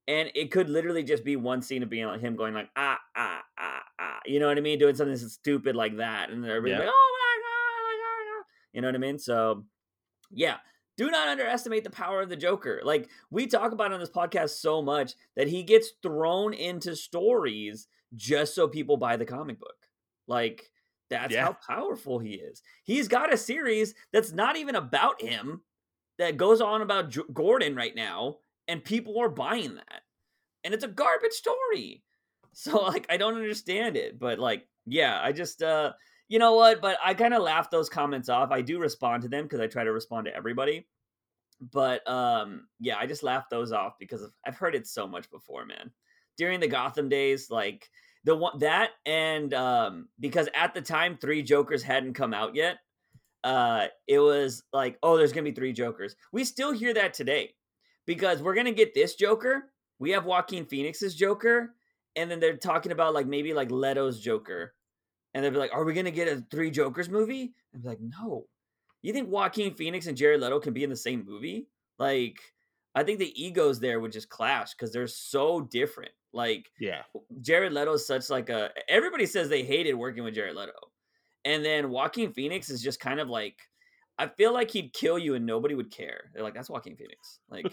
And 0.09 0.31
it 0.35 0.51
could 0.51 0.69
literally 0.69 1.05
just 1.05 1.25
be 1.25 1.37
one 1.37 1.63
scene 1.63 1.83
of 1.83 1.89
being 1.91 2.07
like 2.07 2.21
him 2.21 2.35
going 2.37 2.55
like 2.55 2.69
ah 2.77 2.99
ah 3.17 3.43
ah 3.59 3.83
ah, 4.01 4.19
you 4.27 4.41
know 4.41 4.49
what 4.49 4.59
I 4.59 4.61
mean, 4.61 4.79
doing 4.79 4.95
something 4.97 5.17
stupid 5.17 5.77
like 5.77 5.99
that, 5.99 6.31
and 6.31 6.45
everybody's 6.45 6.73
Yeah. 6.73 6.79
like, 6.81 6.89
"Oh 6.93 7.19
my 7.19 7.43
god!" 7.43 7.85
Like, 7.89 8.01
oh 8.01 8.35
my 8.35 8.39
God," 8.41 8.47
you 8.73 8.81
know 8.81 8.89
what 8.89 8.95
I 8.97 8.99
mean? 8.99 9.19
So, 9.19 9.65
yeah, 10.31 10.57
do 10.97 11.09
not 11.11 11.29
underestimate 11.29 11.85
the 11.85 11.91
power 11.91 12.21
of 12.21 12.29
the 12.29 12.37
Joker. 12.37 12.81
Like 12.85 13.09
we 13.31 13.47
talk 13.47 13.71
about 13.73 13.93
on 13.93 14.01
this 14.01 14.11
podcast 14.11 14.51
so 14.61 14.83
much 14.83 15.13
that 15.37 15.47
he 15.49 15.63
gets 15.63 15.91
thrown 16.03 16.53
into 16.53 16.97
stories 16.97 17.87
just 18.17 18.55
so 18.57 18.67
people 18.69 18.97
buy 18.97 19.17
the 19.17 19.25
comic 19.25 19.61
book. 19.61 19.77
Like 20.27 20.69
that's 21.11 21.33
Yeah. 21.33 21.45
how 21.45 21.57
powerful 21.69 22.19
he 22.19 22.35
is. 22.35 22.61
He's 22.85 23.07
got 23.07 23.33
a 23.33 23.37
series 23.37 23.95
that's 24.13 24.33
not 24.33 24.57
even 24.57 24.75
about 24.75 25.23
him 25.23 25.63
that 26.19 26.37
goes 26.37 26.61
on 26.61 26.83
about 26.83 27.11
J- 27.11 27.23
Gordon 27.33 27.75
right 27.77 27.95
now 27.95 28.39
and 28.69 28.85
people 28.85 29.21
are 29.21 29.29
buying 29.29 29.75
that. 29.75 30.03
And 30.65 30.73
it's 30.75 30.85
a 30.85 30.89
garbage 30.89 31.33
story. 31.33 32.03
So 32.55 32.83
like 32.83 33.07
I 33.09 33.17
don't 33.17 33.37
understand 33.37 33.97
it, 33.97 34.19
but 34.19 34.39
like 34.39 34.69
yeah, 34.85 35.19
I 35.23 35.33
just 35.33 35.63
uh 35.63 35.93
you 36.29 36.39
know 36.39 36.53
what, 36.53 36.83
but 36.83 36.99
I 37.03 37.15
kind 37.15 37.33
of 37.33 37.43
laugh 37.43 37.71
those 37.71 37.89
comments 37.89 38.29
off. 38.29 38.51
I 38.51 38.61
do 38.61 38.79
respond 38.79 39.23
to 39.23 39.31
them 39.31 39.45
because 39.45 39.59
I 39.59 39.69
try 39.69 39.85
to 39.85 39.91
respond 39.91 40.27
to 40.27 40.37
everybody. 40.37 40.87
But 41.73 42.07
um 42.07 42.69
yeah, 42.79 42.99
I 42.99 43.07
just 43.07 43.23
laugh 43.23 43.49
those 43.51 43.73
off 43.73 43.95
because 43.99 44.29
I've 44.47 44.59
heard 44.59 44.75
it 44.75 44.87
so 44.87 45.09
much 45.09 45.31
before, 45.31 45.65
man. 45.65 45.91
During 46.37 46.61
the 46.61 46.69
Gotham 46.69 47.09
days, 47.09 47.49
like 47.49 47.89
the 48.25 48.37
one 48.37 48.59
that 48.59 48.91
and 49.07 49.55
um 49.55 50.09
because 50.21 50.51
at 50.55 50.75
the 50.75 50.83
time 50.83 51.17
three 51.17 51.43
Jokers 51.43 51.83
hadn't 51.83 52.13
come 52.13 52.35
out 52.35 52.55
yet. 52.55 52.81
Uh, 53.45 53.87
it 54.07 54.19
was 54.19 54.63
like, 54.75 54.99
oh, 55.03 55.17
there's 55.17 55.33
gonna 55.33 55.45
be 55.45 55.53
three 55.53 55.73
Jokers. 55.73 56.17
We 56.33 56.45
still 56.45 56.71
hear 56.71 56.93
that 56.93 57.15
today 57.15 57.55
because 58.07 58.43
we're 58.43 58.55
gonna 58.55 58.73
get 58.73 58.95
this 58.95 59.15
Joker. 59.15 59.73
We 59.99 60.11
have 60.11 60.25
Joaquin 60.25 60.67
Phoenix's 60.67 61.15
Joker, 61.15 61.75
and 62.17 62.31
then 62.31 62.41
they're 62.41 62.57
talking 62.57 62.93
about 62.93 63.15
like 63.15 63.27
maybe 63.27 63.55
like 63.55 63.71
Leto's 63.71 64.21
Joker, 64.21 64.75
and 65.35 65.45
they'll 65.45 65.53
be 65.53 65.59
like, 65.59 65.73
"Are 65.73 65.85
we 65.85 65.95
gonna 65.95 66.11
get 66.11 66.29
a 66.29 66.45
three 66.51 66.71
Jokers 66.71 67.09
movie?" 67.09 67.55
I'm 67.75 67.83
like, 67.83 68.01
"No." 68.01 68.47
You 69.03 69.13
think 69.13 69.29
Joaquin 69.29 69.75
Phoenix 69.75 70.07
and 70.07 70.17
Jared 70.17 70.41
Leto 70.41 70.61
can 70.61 70.73
be 70.73 70.85
in 70.85 70.91
the 70.91 70.97
same 70.97 71.25
movie? 71.27 71.69
Like, 71.99 72.39
I 72.95 73.03
think 73.03 73.19
the 73.19 73.43
egos 73.43 73.81
there 73.81 73.99
would 73.99 74.13
just 74.13 74.29
clash 74.29 74.75
because 74.75 74.93
they're 74.93 75.07
so 75.09 75.63
different. 75.63 76.13
Like, 76.33 76.71
Yeah. 76.79 77.03
Jared 77.41 77.73
Leto 77.73 77.95
is 77.95 78.07
such 78.07 78.31
like 78.31 78.49
a. 78.49 78.71
Everybody 78.89 79.27
says 79.27 79.49
they 79.49 79.65
hated 79.65 79.95
working 79.95 80.25
with 80.25 80.35
Jared 80.35 80.57
Leto, 80.57 80.73
and 81.45 81.65
then 81.65 81.91
Joaquin 81.91 82.33
Phoenix 82.33 82.71
is 82.71 82.83
just 82.83 83.01
kind 83.01 83.21
of 83.21 83.29
like. 83.29 83.57
I 84.23 84.29
feel 84.29 84.53
like 84.53 84.71
he'd 84.71 84.93
kill 84.93 85.19
you 85.19 85.35
and 85.35 85.45
nobody 85.45 85.75
would 85.75 85.91
care. 85.91 86.31
They're 86.33 86.43
like, 86.43 86.55
"That's 86.55 86.71
Joaquin 86.71 86.97
Phoenix." 86.97 87.41
Like, 87.51 87.67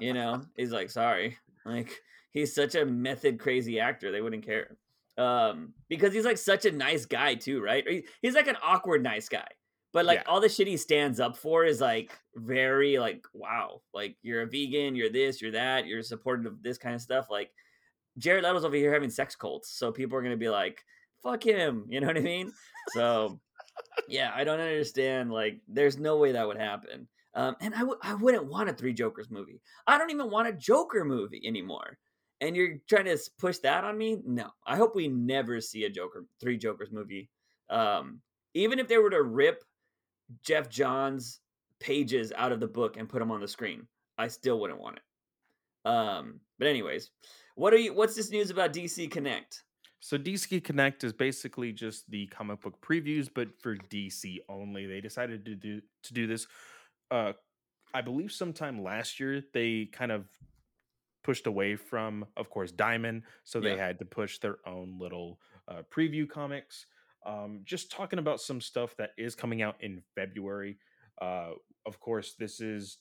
you 0.00 0.12
know, 0.12 0.42
he's 0.56 0.72
like, 0.72 0.90
"Sorry." 0.90 1.38
Like, 1.64 1.90
he's 2.32 2.54
such 2.54 2.74
a 2.74 2.84
method 2.86 3.38
crazy 3.40 3.80
actor. 3.80 4.12
They 4.12 4.20
wouldn't 4.20 4.44
care 4.44 4.76
um 5.18 5.72
because 5.88 6.12
he's 6.12 6.26
like 6.26 6.36
such 6.36 6.66
a 6.66 6.70
nice 6.70 7.06
guy 7.06 7.34
too 7.34 7.62
right 7.62 8.04
he's 8.20 8.34
like 8.34 8.48
an 8.48 8.56
awkward 8.62 9.02
nice 9.02 9.30
guy 9.30 9.46
but 9.94 10.04
like 10.04 10.18
Yeah. 10.18 10.24
all 10.30 10.42
the 10.42 10.48
shit 10.50 10.66
he 10.66 10.76
stands 10.76 11.20
up 11.20 11.38
for 11.38 11.64
is 11.64 11.80
like 11.80 12.12
very 12.34 12.98
like 12.98 13.24
wow 13.32 13.80
like 13.94 14.18
you're 14.20 14.42
a 14.42 14.46
vegan 14.46 14.94
you're 14.94 15.08
this 15.08 15.40
you're 15.40 15.52
that 15.52 15.86
you're 15.86 16.02
supportive 16.02 16.44
of 16.44 16.62
this 16.62 16.76
kind 16.76 16.94
of 16.94 17.00
stuff 17.00 17.28
like 17.30 17.50
jared 18.18 18.44
leto's 18.44 18.62
over 18.66 18.76
here 18.76 18.92
having 18.92 19.08
sex 19.08 19.34
cults 19.34 19.70
so 19.70 19.90
people 19.90 20.18
are 20.18 20.22
gonna 20.22 20.36
be 20.36 20.50
like 20.50 20.84
fuck 21.22 21.42
him 21.42 21.86
you 21.88 21.98
know 21.98 22.08
what 22.08 22.18
i 22.18 22.20
mean 22.20 22.52
so 22.92 23.40
yeah 24.08 24.32
i 24.34 24.44
don't 24.44 24.60
understand 24.60 25.32
like 25.32 25.60
there's 25.68 25.98
no 25.98 26.16
way 26.16 26.32
that 26.32 26.46
would 26.46 26.58
happen 26.58 27.08
um 27.34 27.54
and 27.60 27.74
I 27.74 27.80
w- 27.80 27.98
I 28.02 28.14
wouldn't 28.14 28.46
want 28.46 28.70
a 28.70 28.72
three 28.72 28.94
jokers 28.94 29.30
movie. 29.30 29.60
I 29.86 29.98
don't 29.98 30.10
even 30.10 30.30
want 30.30 30.48
a 30.48 30.52
joker 30.52 31.04
movie 31.04 31.42
anymore 31.44 31.98
and 32.40 32.56
you're 32.56 32.76
trying 32.88 33.06
to 33.06 33.18
push 33.38 33.58
that 33.58 33.84
on 33.84 33.96
me? 33.98 34.18
No 34.24 34.50
i 34.66 34.76
hope 34.76 34.94
we 34.94 35.08
never 35.08 35.60
see 35.60 35.84
a 35.84 35.90
joker 35.90 36.24
three 36.40 36.56
jokers 36.58 36.90
movie 36.92 37.28
um 37.70 38.20
even 38.54 38.78
if 38.78 38.88
they 38.88 38.98
were 38.98 39.10
to 39.10 39.22
rip 39.22 39.62
geoff 40.44 40.68
johns 40.68 41.40
pages 41.80 42.32
out 42.36 42.52
of 42.52 42.60
the 42.60 42.66
book 42.66 42.96
and 42.96 43.08
put 43.08 43.18
them 43.18 43.30
on 43.30 43.40
the 43.40 43.48
screen 43.48 43.86
i 44.18 44.28
still 44.28 44.58
wouldn't 44.60 44.80
want 44.80 44.96
it 44.96 45.02
um 45.90 46.40
but 46.58 46.68
anyways 46.68 47.10
what 47.54 47.72
are 47.72 47.78
you 47.78 47.92
what's 47.92 48.14
this 48.14 48.30
news 48.30 48.50
about 48.50 48.72
dc 48.72 49.10
connect 49.10 49.62
So 50.00 50.18
DC 50.18 50.62
Connect 50.62 51.04
is 51.04 51.12
basically 51.12 51.72
just 51.72 52.08
the 52.10 52.26
comic 52.26 52.60
book 52.60 52.80
previews, 52.80 53.28
but 53.32 53.48
for 53.60 53.76
DC 53.76 54.38
only. 54.48 54.86
They 54.86 55.00
decided 55.00 55.44
to 55.46 55.54
do 55.54 55.80
to 56.04 56.14
do 56.14 56.26
this. 56.26 56.46
Uh, 57.10 57.32
I 57.94 58.02
believe 58.02 58.30
sometime 58.32 58.82
last 58.82 59.18
year 59.18 59.42
they 59.52 59.86
kind 59.86 60.12
of 60.12 60.26
pushed 61.24 61.46
away 61.46 61.74
from, 61.76 62.24
of 62.36 62.50
course, 62.50 62.70
Diamond, 62.70 63.22
so 63.44 63.58
they 63.60 63.74
Yeah. 63.74 63.86
had 63.86 63.98
to 63.98 64.04
push 64.04 64.38
their 64.38 64.58
own 64.66 64.98
little 64.98 65.40
uh, 65.66 65.82
preview 65.90 66.28
comics. 66.28 66.86
Um, 67.24 67.62
just 67.64 67.90
talking 67.90 68.20
about 68.20 68.40
some 68.40 68.60
stuff 68.60 68.94
that 68.98 69.10
is 69.18 69.34
coming 69.34 69.60
out 69.62 69.82
in 69.82 70.00
February. 70.14 70.78
Uh, 71.20 71.54
of 71.84 71.98
course, 71.98 72.34
this 72.34 72.60
is 72.60 72.98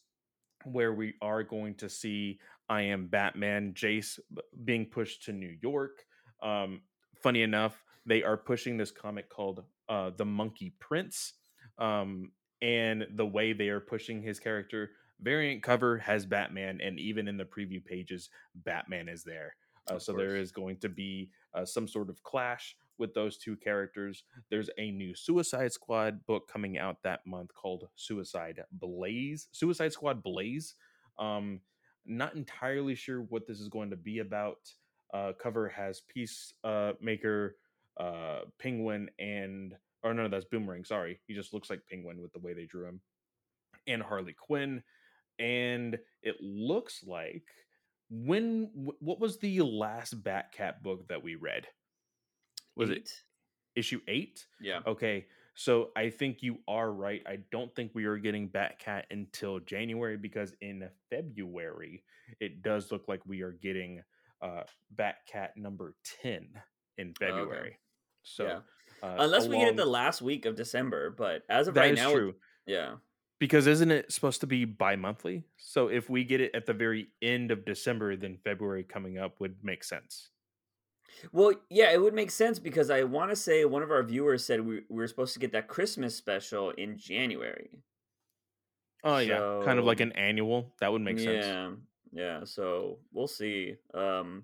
where 0.64 0.94
we 0.94 1.14
are 1.22 1.44
going 1.44 1.76
to 1.76 1.90
see 1.90 2.40
I 2.68 2.82
am 2.84 3.06
Batman 3.08 3.74
Jace 3.76 4.18
being 4.64 4.88
pushed 4.88 5.24
to 5.26 5.34
New 5.34 5.56
York. 5.62 6.06
Um, 6.42 6.82
funny 7.22 7.42
enough, 7.42 7.84
they 8.06 8.24
are 8.24 8.38
pushing 8.38 8.78
this 8.78 8.92
comic 8.92 9.30
called 9.30 9.64
uh, 9.90 10.12
The 10.16 10.26
Monkey 10.26 10.74
Prince. 10.80 11.34
Um, 11.78 12.32
and 12.62 13.06
the 13.16 13.26
way 13.26 13.54
they 13.54 13.70
are 13.70 13.80
pushing 13.80 14.22
his 14.22 14.40
character, 14.40 14.92
variant 15.22 15.62
cover 15.62 15.98
has 15.98 16.26
Batman, 16.26 16.80
and 16.82 17.00
even 17.00 17.28
in 17.28 17.38
the 17.38 17.46
preview 17.46 17.84
pages, 17.84 18.30
Batman 18.56 19.10
is 19.10 19.24
there. 19.24 19.56
Uh, 19.88 20.00
so 20.00 20.14
there 20.14 20.30
course. 20.30 20.40
is 20.40 20.52
going 20.52 20.78
to 20.78 20.90
be 20.90 21.30
uh, 21.54 21.66
some 21.66 21.88
sort 21.88 22.10
of 22.10 22.24
clash 22.24 22.76
with 22.98 23.14
those 23.14 23.38
two 23.38 23.56
characters. 23.58 24.24
There's 24.50 24.70
a 24.78 24.90
new 24.90 25.14
Suicide 25.16 25.74
Squad 25.74 26.26
book 26.26 26.50
coming 26.52 26.78
out 26.78 27.04
that 27.04 27.28
month 27.28 27.54
called 27.54 27.88
Suicide 27.96 28.64
Blaze, 28.72 29.48
Suicide 29.52 29.94
Squad 29.94 30.24
Blaze. 30.24 30.76
Um, 31.20 31.62
not 32.06 32.36
entirely 32.36 32.96
sure 32.96 33.22
what 33.22 33.48
this 33.48 33.60
is 33.60 33.68
going 33.68 33.90
to 33.90 33.96
be 33.96 34.20
about. 34.20 34.60
Uh, 35.14 35.32
cover 35.42 35.70
has 35.70 36.02
Peace 36.02 36.54
uh, 36.64 36.94
Maker, 37.02 37.58
uh, 38.00 38.42
Penguin, 38.60 39.10
and 39.20 39.76
or 40.04 40.14
no, 40.14 40.28
that's 40.28 40.46
Boomerang. 40.46 40.84
Sorry, 40.84 41.20
he 41.28 41.34
just 41.34 41.54
looks 41.54 41.70
like 41.70 41.82
Penguin 41.90 42.22
with 42.22 42.34
the 42.34 42.40
way 42.40 42.54
they 42.54 42.66
drew 42.66 42.88
him, 42.88 43.02
and 43.88 44.02
Harley 44.02 44.34
Quinn. 44.34 44.84
And 45.40 45.98
it 46.24 46.36
looks 46.42 47.04
like 47.06 47.44
when 48.10 48.70
what 49.00 49.20
was 49.20 49.38
the 49.40 49.62
last 49.62 50.24
Batcat 50.24 50.82
book 50.82 51.08
that 51.08 51.24
we 51.24 51.36
read? 51.36 51.68
Was 52.76 52.90
it 52.90 53.10
issue 53.76 54.02
eight? 54.08 54.46
yeah 54.60 54.80
Okay, 54.86 55.26
so 55.56 55.90
I 55.96 56.10
think 56.10 56.44
you 56.44 56.58
are 56.68 56.92
right. 56.92 57.22
I 57.26 57.40
don't 57.52 57.74
think 57.76 57.92
we 57.94 58.06
are 58.06 58.18
getting 58.18 58.50
Batcat 58.50 59.04
until 59.12 59.60
January 59.60 60.18
because 60.18 60.54
in 60.62 60.88
February 61.10 62.04
it 62.40 62.62
does 62.62 62.92
look 62.92 63.08
like 63.08 63.22
we 63.26 63.42
are 63.42 63.54
getting 63.54 64.04
uh 64.46 64.64
Batcat 64.96 65.50
number 65.58 65.96
10 66.22 66.48
in 66.98 67.14
February. 67.14 67.78
So 68.24 68.46
Yeah. 68.46 68.60
uh, 69.04 69.16
unless 69.20 69.48
we 69.48 69.58
get 69.58 69.70
it 69.70 69.76
the 69.76 69.86
last 69.86 70.22
week 70.22 70.46
of 70.46 70.56
december 70.56 71.10
but 71.12 71.44
as 71.50 71.68
of 71.68 71.74
that 71.74 71.82
right 71.82 71.96
now 71.96 72.12
true 72.12 72.34
yeah 72.66 72.96
because 73.40 73.68
isn't 73.68 73.92
it 73.92 74.12
supposed 74.12 74.42
to 74.42 74.48
be 74.48 74.66
bi-monthly? 74.66 75.44
So 75.58 75.88
if 75.90 76.10
we 76.10 76.24
get 76.24 76.42
it 76.42 76.56
at 76.56 76.66
the 76.66 76.74
very 76.74 77.10
end 77.22 77.52
of 77.52 77.66
December, 77.66 78.16
then 78.16 78.38
February 78.44 78.84
coming 78.84 79.18
up 79.18 79.40
would 79.40 79.58
make 79.62 79.84
sense. 79.84 80.30
Well, 81.32 81.54
yeah, 81.70 81.92
it 81.92 82.02
would 82.02 82.14
make 82.14 82.32
sense 82.32 82.60
because 82.60 82.90
I 82.90 83.04
want 83.04 83.32
to 83.32 83.36
say 83.36 83.66
one 83.66 83.84
of 83.84 83.92
our 83.92 84.04
viewers 84.04 84.46
said 84.46 84.62
we, 84.62 84.84
we 84.90 84.98
were 84.98 85.08
supposed 85.08 85.34
to 85.34 85.40
get 85.40 85.52
that 85.52 85.68
Christmas 85.68 86.16
special 86.16 86.72
in 86.72 86.98
January. 86.98 87.70
Oh 89.04 89.18
yeah, 89.20 89.62
kind 89.64 89.80
of 89.80 89.86
like 89.86 90.00
an 90.00 90.14
annual. 90.14 90.74
That 90.80 90.92
would 90.92 91.02
make 91.02 91.20
sense. 91.20 91.46
yeah, 91.46 91.72
yeah. 92.16 92.44
So 92.44 93.00
we'll 93.14 93.28
see. 93.28 93.76
Um, 93.94 94.44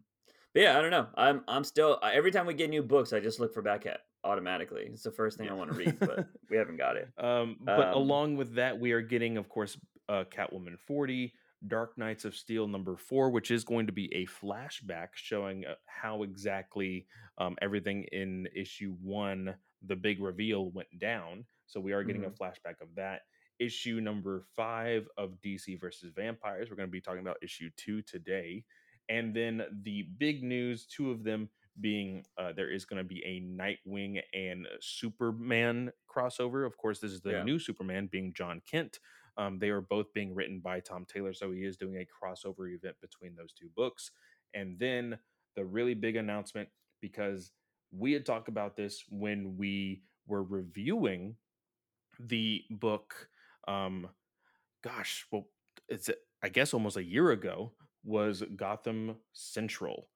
but 0.54 0.64
yeah, 0.64 0.78
I 0.78 0.82
don't 0.82 0.92
know. 0.92 1.08
I'm 1.16 1.44
I'm 1.48 1.64
still 1.64 1.98
every 2.04 2.32
time 2.32 2.46
we 2.46 2.54
get 2.54 2.70
new 2.70 2.84
books, 2.84 3.14
I 3.14 3.20
just 3.20 3.40
look 3.40 3.54
for 3.54 3.64
Batcat 3.64 3.98
automatically. 4.24 4.90
It's 4.92 5.04
the 5.04 5.12
first 5.12 5.38
thing 5.38 5.50
I 5.50 5.54
want 5.54 5.72
to 5.72 5.78
read, 5.78 5.98
but 6.00 6.28
we 6.50 6.58
haven't 6.58 6.78
got 6.78 6.98
it. 6.98 7.10
Um, 7.18 7.58
but 7.62 7.88
Um, 7.88 7.94
along 7.94 8.38
with 8.38 8.54
that, 8.56 8.80
we 8.80 8.92
are 8.92 9.02
getting, 9.02 9.38
of 9.38 9.50
course, 9.50 9.78
uh, 10.10 10.26
Catwoman 10.30 10.78
40, 10.78 11.34
Dark 11.68 11.98
Knights 11.98 12.26
of 12.26 12.36
Steel 12.36 12.68
number 12.68 12.98
four, 12.98 13.30
which 13.30 13.50
is 13.50 13.64
going 13.64 13.88
to 13.88 13.94
be 13.94 14.14
a 14.14 14.26
flashback 14.28 15.10
showing 15.16 15.66
uh, 15.66 15.76
how 15.86 16.24
exactly 16.24 17.08
um, 17.38 17.56
everything 17.62 18.04
in 18.12 18.48
issue 18.56 18.96
one, 19.02 19.56
the 19.88 19.96
big 19.96 20.22
reveal, 20.22 20.70
went 20.72 21.00
down. 21.00 21.46
So 21.66 21.80
we 21.80 21.94
are 21.94 22.04
getting 22.04 22.26
a 22.26 22.30
flashback 22.30 22.82
of 22.82 22.94
that. 22.98 23.22
Issue 23.62 24.02
number 24.02 24.44
five 24.56 25.08
of 25.18 25.40
DC 25.46 25.80
versus 25.80 26.12
Vampires. 26.16 26.70
We're 26.70 26.76
going 26.78 26.90
to 26.90 26.92
be 26.92 27.00
talking 27.02 27.22
about 27.22 27.38
issue 27.44 27.70
two 27.78 28.02
today. 28.02 28.66
And 29.08 29.36
then 29.36 29.62
the 29.84 30.08
big 30.18 30.44
news, 30.44 30.88
two 30.88 31.12
of 31.12 31.24
them 31.24 31.50
being 31.80 32.26
uh, 32.38 32.54
there 32.54 32.72
is 32.72 32.86
going 32.86 32.98
to 32.98 33.08
be 33.08 33.24
a 33.24 33.40
Nightwing 33.42 34.20
and 34.34 34.68
Superman 34.82 35.92
crossover. 36.14 36.66
Of 36.66 36.76
course, 36.78 37.00
this 37.00 37.12
is 37.12 37.22
the 37.22 37.32
Yeah. 37.34 37.44
new 37.44 37.60
Superman 37.60 38.08
being 38.12 38.34
Jon 38.34 38.62
Kent. 38.70 39.00
Um, 39.38 39.60
they 39.60 39.70
are 39.70 39.82
both 39.82 40.12
being 40.14 40.34
written 40.36 40.60
by 40.60 40.80
Tom 40.82 41.06
Taylor, 41.06 41.34
so 41.34 41.52
he 41.52 41.64
is 41.64 41.78
doing 41.78 41.98
a 41.98 42.06
crossover 42.26 42.74
event 42.74 42.98
between 43.00 43.36
those 43.36 43.54
two 43.54 43.70
books. 43.76 44.12
And 44.54 44.78
then 44.80 45.20
the 45.56 45.64
really 45.66 45.94
big 45.94 46.16
announcement 46.16 46.70
because 47.00 47.52
we 47.92 48.12
had 48.14 48.26
talked 48.26 48.48
about 48.50 48.76
this 48.76 49.04
when 49.10 49.56
we 49.58 50.04
were 50.28 50.44
reviewing 50.44 51.36
the 52.20 52.64
book. 52.72 53.30
Um, 53.68 54.10
gosh, 54.84 55.26
well, 55.32 55.48
it's 55.88 56.10
I 56.44 56.50
guess 56.50 56.74
almost 56.74 56.98
a 56.98 57.04
year 57.04 57.32
ago 57.32 57.74
was 58.04 58.44
Gotham 58.56 59.18
Central. 59.34 60.10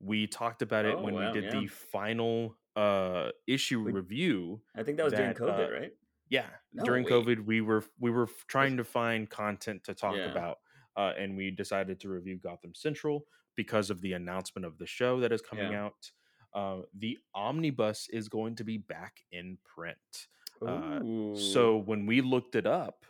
We 0.00 0.26
talked 0.26 0.62
about 0.62 0.84
it 0.84 0.94
Oh, 0.96 1.02
when 1.02 1.14
wow, 1.14 1.32
we 1.32 1.40
did 1.40 1.52
yeah. 1.52 1.60
the 1.60 1.66
final 1.66 2.56
uh 2.76 3.30
issue 3.46 3.82
We- 3.82 3.92
review. 3.92 4.60
I 4.74 4.82
think 4.82 4.96
that 4.98 5.04
was 5.04 5.12
during 5.14 5.34
COVID, 5.34 5.68
uh, 5.68 5.72
right? 5.72 5.92
Yeah, 6.28 6.48
No 6.72 6.84
during 6.84 7.04
way. 7.04 7.10
COVID, 7.10 7.44
we 7.46 7.60
were 7.60 7.84
we 7.98 8.10
were 8.10 8.28
trying 8.48 8.76
to 8.78 8.84
find 8.84 9.28
content 9.30 9.84
to 9.84 9.94
talk 9.94 10.16
Yeah. 10.16 10.30
about, 10.30 10.58
uh, 10.96 11.12
and 11.18 11.36
we 11.36 11.50
decided 11.50 12.00
to 12.00 12.08
review 12.08 12.36
Gotham 12.38 12.74
Central 12.74 13.26
because 13.54 13.88
of 13.90 14.00
the 14.02 14.12
announcement 14.12 14.66
of 14.66 14.76
the 14.78 14.86
show 14.86 15.20
that 15.20 15.32
is 15.32 15.40
coming 15.40 15.72
Yeah. 15.72 15.84
out. 15.86 16.10
Uh, 16.52 16.82
the 16.94 17.18
omnibus 17.34 18.08
is 18.08 18.28
going 18.28 18.56
to 18.56 18.64
be 18.64 18.76
back 18.78 19.24
in 19.30 19.58
print. 19.64 20.28
Uh, 20.64 21.00
So 21.34 21.76
when 21.78 22.06
we 22.06 22.20
looked 22.20 22.54
it 22.54 22.66
up 22.66 23.04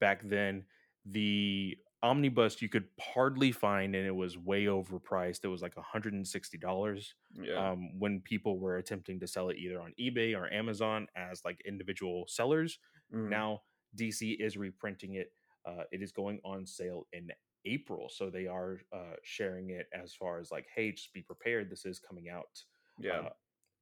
back 0.00 0.22
then, 0.24 0.66
the 1.04 1.76
omnibus 2.04 2.60
you 2.60 2.68
could 2.68 2.88
hardly 3.00 3.52
find 3.52 3.94
and 3.94 4.04
it 4.04 4.10
was 4.14 4.36
way 4.36 4.64
overpriced 4.64 5.44
it 5.44 5.48
was 5.48 5.62
like 5.62 5.76
$160 5.76 7.14
Yeah. 7.34 7.72
um, 7.72 7.98
when 8.00 8.20
people 8.20 8.58
were 8.58 8.76
attempting 8.78 9.20
to 9.20 9.26
sell 9.28 9.50
it 9.50 9.56
either 9.56 9.80
on 9.80 9.94
ebay 10.00 10.36
or 10.36 10.52
amazon 10.52 11.06
as 11.14 11.44
like 11.44 11.60
individual 11.64 12.24
sellers 12.26 12.78
Mhm. 13.10 13.30
now 13.30 13.62
dc 13.96 14.36
is 14.40 14.56
reprinting 14.56 15.14
it 15.14 15.32
uh, 15.64 15.84
it 15.92 16.02
is 16.02 16.10
going 16.10 16.40
on 16.44 16.66
sale 16.66 17.06
in 17.12 17.30
april 17.64 18.08
so 18.08 18.30
they 18.30 18.48
are 18.48 18.80
uh, 18.92 19.14
sharing 19.22 19.70
it 19.70 19.86
as 19.92 20.12
far 20.12 20.40
as 20.40 20.50
like 20.50 20.66
hey 20.74 20.90
just 20.90 21.12
be 21.12 21.22
prepared 21.22 21.70
this 21.70 21.84
is 21.84 22.00
coming 22.00 22.28
out 22.28 22.64
yeah. 22.98 23.28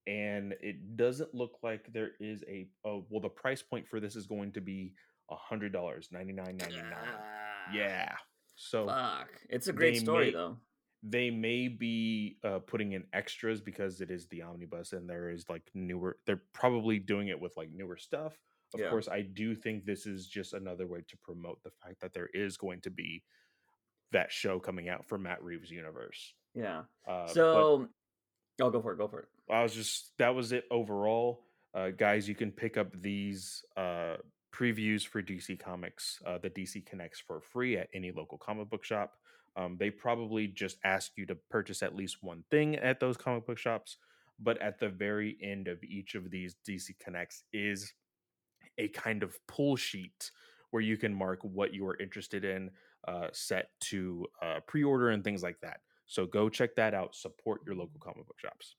And 0.06 0.54
it 0.60 0.96
doesn't 0.96 1.34
look 1.34 1.58
like 1.62 1.92
there 1.92 2.12
is 2.20 2.42
a 2.48 2.68
oh 2.84 3.04
well 3.10 3.20
the 3.20 3.28
price 3.28 3.62
point 3.62 3.86
for 3.88 4.00
this 4.00 4.16
is 4.16 4.26
going 4.26 4.50
to 4.52 4.60
be 4.60 4.92
a 5.30 5.36
hundred 5.36 5.72
dollars 5.72 6.08
99.99 6.12 6.82
Ah, 6.94 7.72
yeah 7.74 8.12
so 8.56 8.86
Fuck. 8.86 9.28
It's 9.48 9.68
a 9.68 9.72
great 9.72 9.96
story 9.98 10.26
may- 10.26 10.32
though. 10.32 10.56
they 11.02 11.30
may 11.30 11.68
be 11.68 12.36
uh, 12.44 12.58
putting 12.60 12.92
in 12.92 13.04
extras 13.12 13.60
because 13.60 14.00
it 14.00 14.10
is 14.10 14.26
the 14.28 14.42
omnibus 14.42 14.92
and 14.92 15.08
there 15.08 15.30
is 15.30 15.44
like 15.48 15.62
newer 15.74 16.16
they're 16.26 16.42
probably 16.52 16.98
doing 16.98 17.28
it 17.28 17.40
with 17.40 17.56
like 17.56 17.70
newer 17.72 17.96
stuff 17.96 18.34
of 18.74 18.80
Yeah. 18.80 18.90
course 18.90 19.08
i 19.08 19.20
do 19.22 19.54
think 19.54 19.84
this 19.84 20.06
is 20.06 20.26
just 20.26 20.52
another 20.54 20.86
way 20.86 21.00
to 21.08 21.16
promote 21.18 21.62
the 21.62 21.70
fact 21.82 22.00
that 22.00 22.12
there 22.14 22.28
is 22.34 22.56
going 22.56 22.80
to 22.82 22.90
be 22.90 23.22
that 24.12 24.32
show 24.32 24.58
coming 24.58 24.88
out 24.88 25.06
for 25.06 25.16
matt 25.18 25.42
reeves 25.42 25.70
universe 25.70 26.34
Yeah. 26.54 26.80
uh, 27.06 27.26
but- 27.26 27.30
So, 27.34 27.88
oh, 28.60 28.70
go 28.70 28.82
for 28.82 28.92
it. 28.92 28.98
Go 28.98 29.08
for 29.08 29.20
it. 29.20 29.28
I 29.50 29.62
was 29.62 29.74
just 29.74 30.12
that 30.18 30.34
was 30.34 30.52
it 30.52 30.64
overall. 30.70 31.44
Uh, 31.74 31.90
guys, 31.90 32.28
you 32.28 32.34
can 32.34 32.50
pick 32.50 32.76
up 32.76 32.88
these 33.00 33.64
uh, 33.76 34.16
previews 34.52 35.06
for 35.06 35.22
DC 35.22 35.58
Comics, 35.58 36.20
uh, 36.26 36.38
the 36.38 36.50
DC 36.50 36.84
Connects 36.84 37.20
for 37.20 37.40
free 37.40 37.76
at 37.76 37.88
any 37.94 38.10
local 38.10 38.38
comic 38.38 38.68
book 38.68 38.84
shop. 38.84 39.14
Um, 39.56 39.76
they 39.78 39.90
probably 39.90 40.46
just 40.46 40.78
ask 40.84 41.12
you 41.16 41.26
to 41.26 41.36
purchase 41.50 41.82
at 41.82 41.94
least 41.96 42.18
one 42.22 42.44
thing 42.50 42.76
at 42.76 43.00
those 43.00 43.16
comic 43.16 43.46
book 43.46 43.58
shops, 43.58 43.96
but 44.38 44.60
at 44.60 44.78
the 44.78 44.88
very 44.88 45.36
end 45.42 45.68
of 45.68 45.82
each 45.82 46.14
of 46.14 46.30
these 46.30 46.56
DC 46.68 46.98
Connects 47.02 47.44
is 47.52 47.92
a 48.78 48.88
kind 48.88 49.22
of 49.22 49.38
pull 49.46 49.76
sheet 49.76 50.30
where 50.70 50.82
you 50.82 50.96
can 50.96 51.12
mark 51.12 51.40
what 51.42 51.74
you 51.74 51.86
are 51.86 51.96
interested 51.98 52.44
in, 52.44 52.70
uh, 53.08 53.26
set 53.32 53.70
to 53.80 54.26
uh, 54.42 54.60
pre-order 54.66 55.10
and 55.10 55.24
things 55.24 55.42
like 55.42 55.60
that. 55.60 55.80
So 56.06 56.26
go 56.26 56.48
check 56.48 56.74
that 56.76 56.94
out. 56.94 57.14
Support 57.14 57.62
your 57.66 57.74
local 57.74 58.00
comic 58.00 58.26
book 58.26 58.38
shops. 58.38 58.76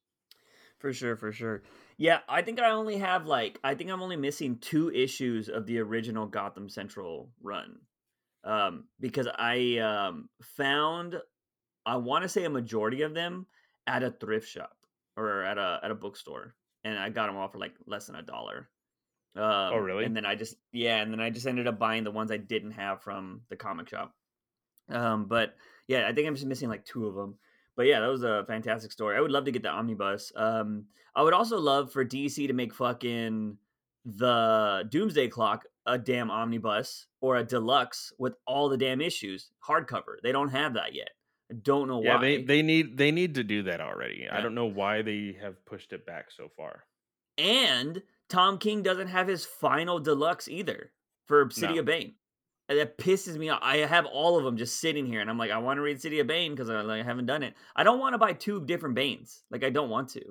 For 0.82 0.92
sure, 0.92 1.16
for 1.16 1.32
sure. 1.32 1.62
Yeah, 1.98 2.20
I 2.28 2.42
think 2.42 2.60
I 2.60 2.72
only 2.72 2.98
have 2.98 3.28
like 3.28 3.60
I 3.64 3.76
think 3.76 3.92
I'm 3.92 4.02
only 4.02 4.16
missing 4.16 4.58
two 4.58 4.92
issues 4.92 5.48
of 5.48 5.68
the 5.68 5.78
original 5.80 6.26
Gotham 6.26 6.70
Central 6.70 7.30
run. 7.42 7.78
Um 8.44 8.86
because 9.00 9.28
I 9.28 9.78
um 9.78 10.28
found 10.42 11.22
I 11.86 11.98
want 11.98 12.24
to 12.24 12.30
say 12.30 12.46
a 12.46 12.50
majority 12.50 13.04
of 13.04 13.14
them 13.14 13.46
at 13.86 14.02
a 14.02 14.10
thrift 14.10 14.50
shop 14.50 14.76
or 15.16 15.44
at 15.44 15.60
a 15.60 15.80
at 15.84 15.92
a 15.92 15.96
bookstore 15.96 16.56
and 16.84 16.98
I 16.98 17.10
got 17.10 17.28
them 17.28 17.38
all 17.38 17.48
for 17.48 17.60
like 17.60 17.76
less 17.86 18.08
than 18.08 18.16
a 18.16 18.24
dollar. 18.24 18.68
Um, 19.36 19.44
Oh, 19.44 19.78
really? 19.78 20.04
And 20.06 20.16
then 20.16 20.26
I 20.26 20.34
just 20.34 20.56
yeah, 20.72 20.98
and 20.98 21.12
then 21.14 21.22
I 21.22 21.30
just 21.30 21.46
ended 21.46 21.68
up 21.68 21.78
buying 21.78 22.04
the 22.04 22.12
ones 22.12 22.32
I 22.32 22.38
didn't 22.38 22.72
have 22.72 23.04
from 23.04 23.42
the 23.50 23.56
comic 23.56 23.88
shop. 23.88 24.16
Um, 24.90 25.26
but 25.26 25.56
yeah, 25.88 26.08
I 26.08 26.14
think 26.14 26.28
I'm 26.28 26.36
just 26.36 26.48
missing 26.48 26.70
like 26.70 26.86
two 26.86 27.06
of 27.06 27.14
them. 27.14 27.38
But 27.76 27.86
yeah, 27.88 28.00
that 28.02 28.08
was 28.08 28.24
a 28.24 28.44
fantastic 28.48 28.92
story. 28.92 29.18
I 29.18 29.22
would 29.22 29.32
love 29.32 29.46
to 29.46 29.52
get 29.52 29.64
the 29.64 29.70
omnibus. 29.70 30.32
Um, 30.36 30.86
I 31.16 31.22
would 31.24 31.34
also 31.34 31.58
love 31.60 31.92
for 31.92 32.06
DC 32.06 32.48
to 32.48 32.54
make 32.54 32.74
fucking 32.74 33.58
the 34.06 34.84
Doomsday 34.90 35.28
Clock 35.30 35.66
a 35.86 35.98
damn 35.98 36.30
omnibus 36.32 37.08
or 37.22 37.38
a 37.38 37.44
deluxe 37.44 38.14
with 38.18 38.34
all 38.46 38.70
the 38.70 38.78
damn 38.78 39.02
issues 39.02 39.50
hardcover. 39.68 40.16
They 40.24 40.32
don't 40.32 40.50
have 40.50 40.74
that 40.76 40.94
yet. 40.94 41.10
I 41.52 41.56
don't 41.64 41.88
know 41.88 42.02
Yeah, 42.04 42.16
why. 42.16 42.22
they 42.22 42.44
they 42.44 42.62
need 42.62 42.98
they 42.98 43.12
need 43.12 43.36
to 43.36 43.44
do 43.44 43.64
that 43.64 43.82
already. 43.82 44.28
I 44.32 44.42
don't 44.42 44.56
know 44.56 44.66
why 44.68 45.02
they 45.02 45.36
have 45.42 45.64
pushed 45.66 45.92
it 45.92 46.06
back 46.06 46.32
so 46.32 46.50
far. 46.56 46.86
And 47.38 48.02
Tom 48.30 48.58
King 48.58 48.84
doesn't 48.84 49.08
have 49.08 49.28
his 49.28 49.46
final 49.46 50.00
deluxe 50.00 50.48
either 50.48 50.92
for 51.28 51.50
City 51.52 51.74
No. 51.76 51.80
of 51.82 51.86
Bane. 51.86 52.14
And 52.72 52.80
that 52.80 52.98
pisses 52.98 53.36
me 53.36 53.50
off. 53.50 53.60
I 53.62 53.80
have 53.80 54.06
all 54.06 54.38
of 54.38 54.46
them 54.46 54.56
just 54.56 54.80
sitting 54.80 55.06
here, 55.06 55.20
and 55.20 55.30
I'm 55.30 55.38
like, 55.38 55.52
I 55.52 55.58
want 55.58 55.78
to 55.78 55.82
read 55.82 56.02
City 56.02 56.22
of 56.22 56.28
Bane 56.28 56.56
because 56.56 56.70
I, 56.70 56.80
like, 56.80 57.04
haven't 57.04 57.26
done 57.26 57.44
it. 57.44 57.54
I 57.76 57.84
don't 57.84 58.00
want 58.00 58.14
to 58.14 58.18
buy 58.18 58.32
two 58.32 58.64
different 58.66 58.96
Banes. 58.96 59.44
Like, 59.52 59.66
I 59.66 59.70
don't 59.70 59.90
want 59.90 60.08
to. 60.12 60.22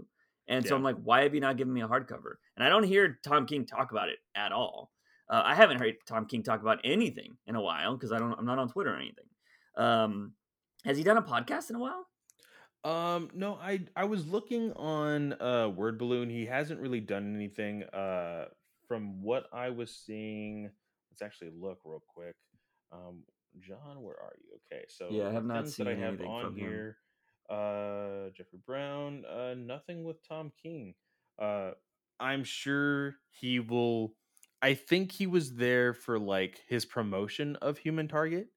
And 0.48 0.66
so 0.66 0.74
I'm 0.74 0.82
like, 0.82 0.96
why 1.04 1.24
have 1.24 1.34
you 1.34 1.40
not 1.42 1.58
given 1.58 1.74
me 1.74 1.82
a 1.82 1.86
hardcover? 1.86 2.36
And 2.56 2.64
I 2.64 2.70
don't 2.70 2.84
hear 2.84 3.18
Tom 3.22 3.44
King 3.44 3.66
talk 3.66 3.90
about 3.90 4.08
it 4.08 4.20
at 4.34 4.52
all. 4.52 4.90
Uh, 5.28 5.42
I 5.44 5.54
haven't 5.54 5.80
heard 5.80 5.96
Tom 6.06 6.24
King 6.24 6.42
talk 6.42 6.62
about 6.62 6.78
anything 6.82 7.36
in 7.46 7.56
a 7.56 7.60
while 7.60 7.94
because 7.94 8.10
I 8.10 8.18
don't. 8.18 8.32
I'm 8.32 8.46
not 8.46 8.58
on 8.58 8.70
Twitter 8.70 8.94
or 8.94 8.96
anything. 8.96 9.26
Um, 9.76 10.32
has 10.86 10.96
he 10.96 11.04
done 11.04 11.18
a 11.18 11.22
podcast 11.22 11.68
in 11.68 11.76
a 11.76 11.78
while? 11.78 12.06
Um, 12.84 13.28
no, 13.34 13.58
I 13.62 13.80
I 13.94 14.04
was 14.04 14.26
looking 14.26 14.72
on 14.72 15.34
uh 15.42 15.68
Word 15.68 15.98
Balloon. 15.98 16.30
He 16.30 16.46
hasn't 16.46 16.80
really 16.80 17.00
done 17.00 17.34
anything. 17.34 17.82
Uh, 17.82 18.46
from 18.88 19.22
what 19.22 19.44
I 19.52 19.68
was 19.68 19.94
seeing, 19.94 20.70
let's 21.20 21.34
actually 21.34 21.50
look 21.60 21.78
real 21.84 22.02
quick. 22.06 22.34
Um, 22.92 23.22
John, 23.60 24.02
where 24.02 24.16
are 24.16 24.32
you? 24.38 24.58
Okay, 24.72 24.84
so 24.88 25.08
Yeah, 25.10 25.28
I 25.28 25.32
have 25.32 25.44
not 25.44 25.64
things 25.64 25.76
that 25.76 25.88
I 25.88 25.94
seen 25.94 26.02
have 26.02 26.20
on 26.20 26.54
here. 26.54 26.96
Uh, 27.48 28.30
Jeffrey 28.36 28.60
Brown. 28.64 29.24
Uh, 29.24 29.54
nothing 29.54 30.04
with 30.04 30.16
Tom 30.26 30.52
King. 30.62 30.94
Uh, 31.40 31.72
I'm 32.18 32.44
sure 32.44 33.16
he 33.30 33.60
will. 33.60 34.14
I 34.62 34.74
think 34.74 35.12
he 35.12 35.26
was 35.26 35.54
there 35.54 35.94
for 35.94 36.18
like 36.18 36.60
his 36.68 36.84
promotion 36.84 37.56
of 37.56 37.78
Human 37.78 38.08
Target 38.08 38.48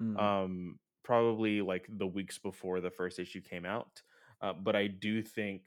Mm. 0.00 0.18
um 0.20 0.78
probably 1.04 1.60
like 1.60 1.86
the 1.88 2.06
weeks 2.06 2.38
before 2.38 2.80
the 2.80 2.90
first 2.90 3.18
issue 3.18 3.40
came 3.40 3.64
out 3.64 4.02
uh, 4.40 4.52
but 4.52 4.74
i 4.74 4.86
do 4.86 5.22
think 5.22 5.62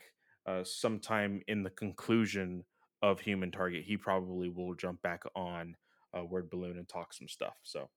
uh, 0.47 0.63
sometime 0.63 1.41
in 1.47 1.63
the 1.63 1.69
conclusion 1.69 2.63
of 3.01 3.19
human 3.19 3.51
target 3.51 3.83
he 3.85 3.95
probably 3.95 4.49
will 4.49 4.73
jump 4.73 5.01
back 5.03 5.23
on 5.35 5.75
uh, 6.17 6.23
word 6.23 6.49
balloon 6.49 6.77
and 6.77 6.87
talk 6.87 7.13
some 7.13 7.27
stuff 7.27 7.55
so 7.63 7.89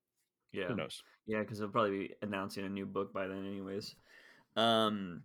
yeah. 0.52 0.66
who 0.66 0.74
knows 0.76 1.02
Yeah, 1.26 1.40
because 1.40 1.58
they'll 1.58 1.68
probably 1.68 1.98
be 1.98 2.14
announcing 2.22 2.64
a 2.64 2.68
new 2.68 2.86
book 2.86 3.12
by 3.12 3.26
then, 3.26 3.46
anyways. 3.46 3.94
Um, 4.56 5.22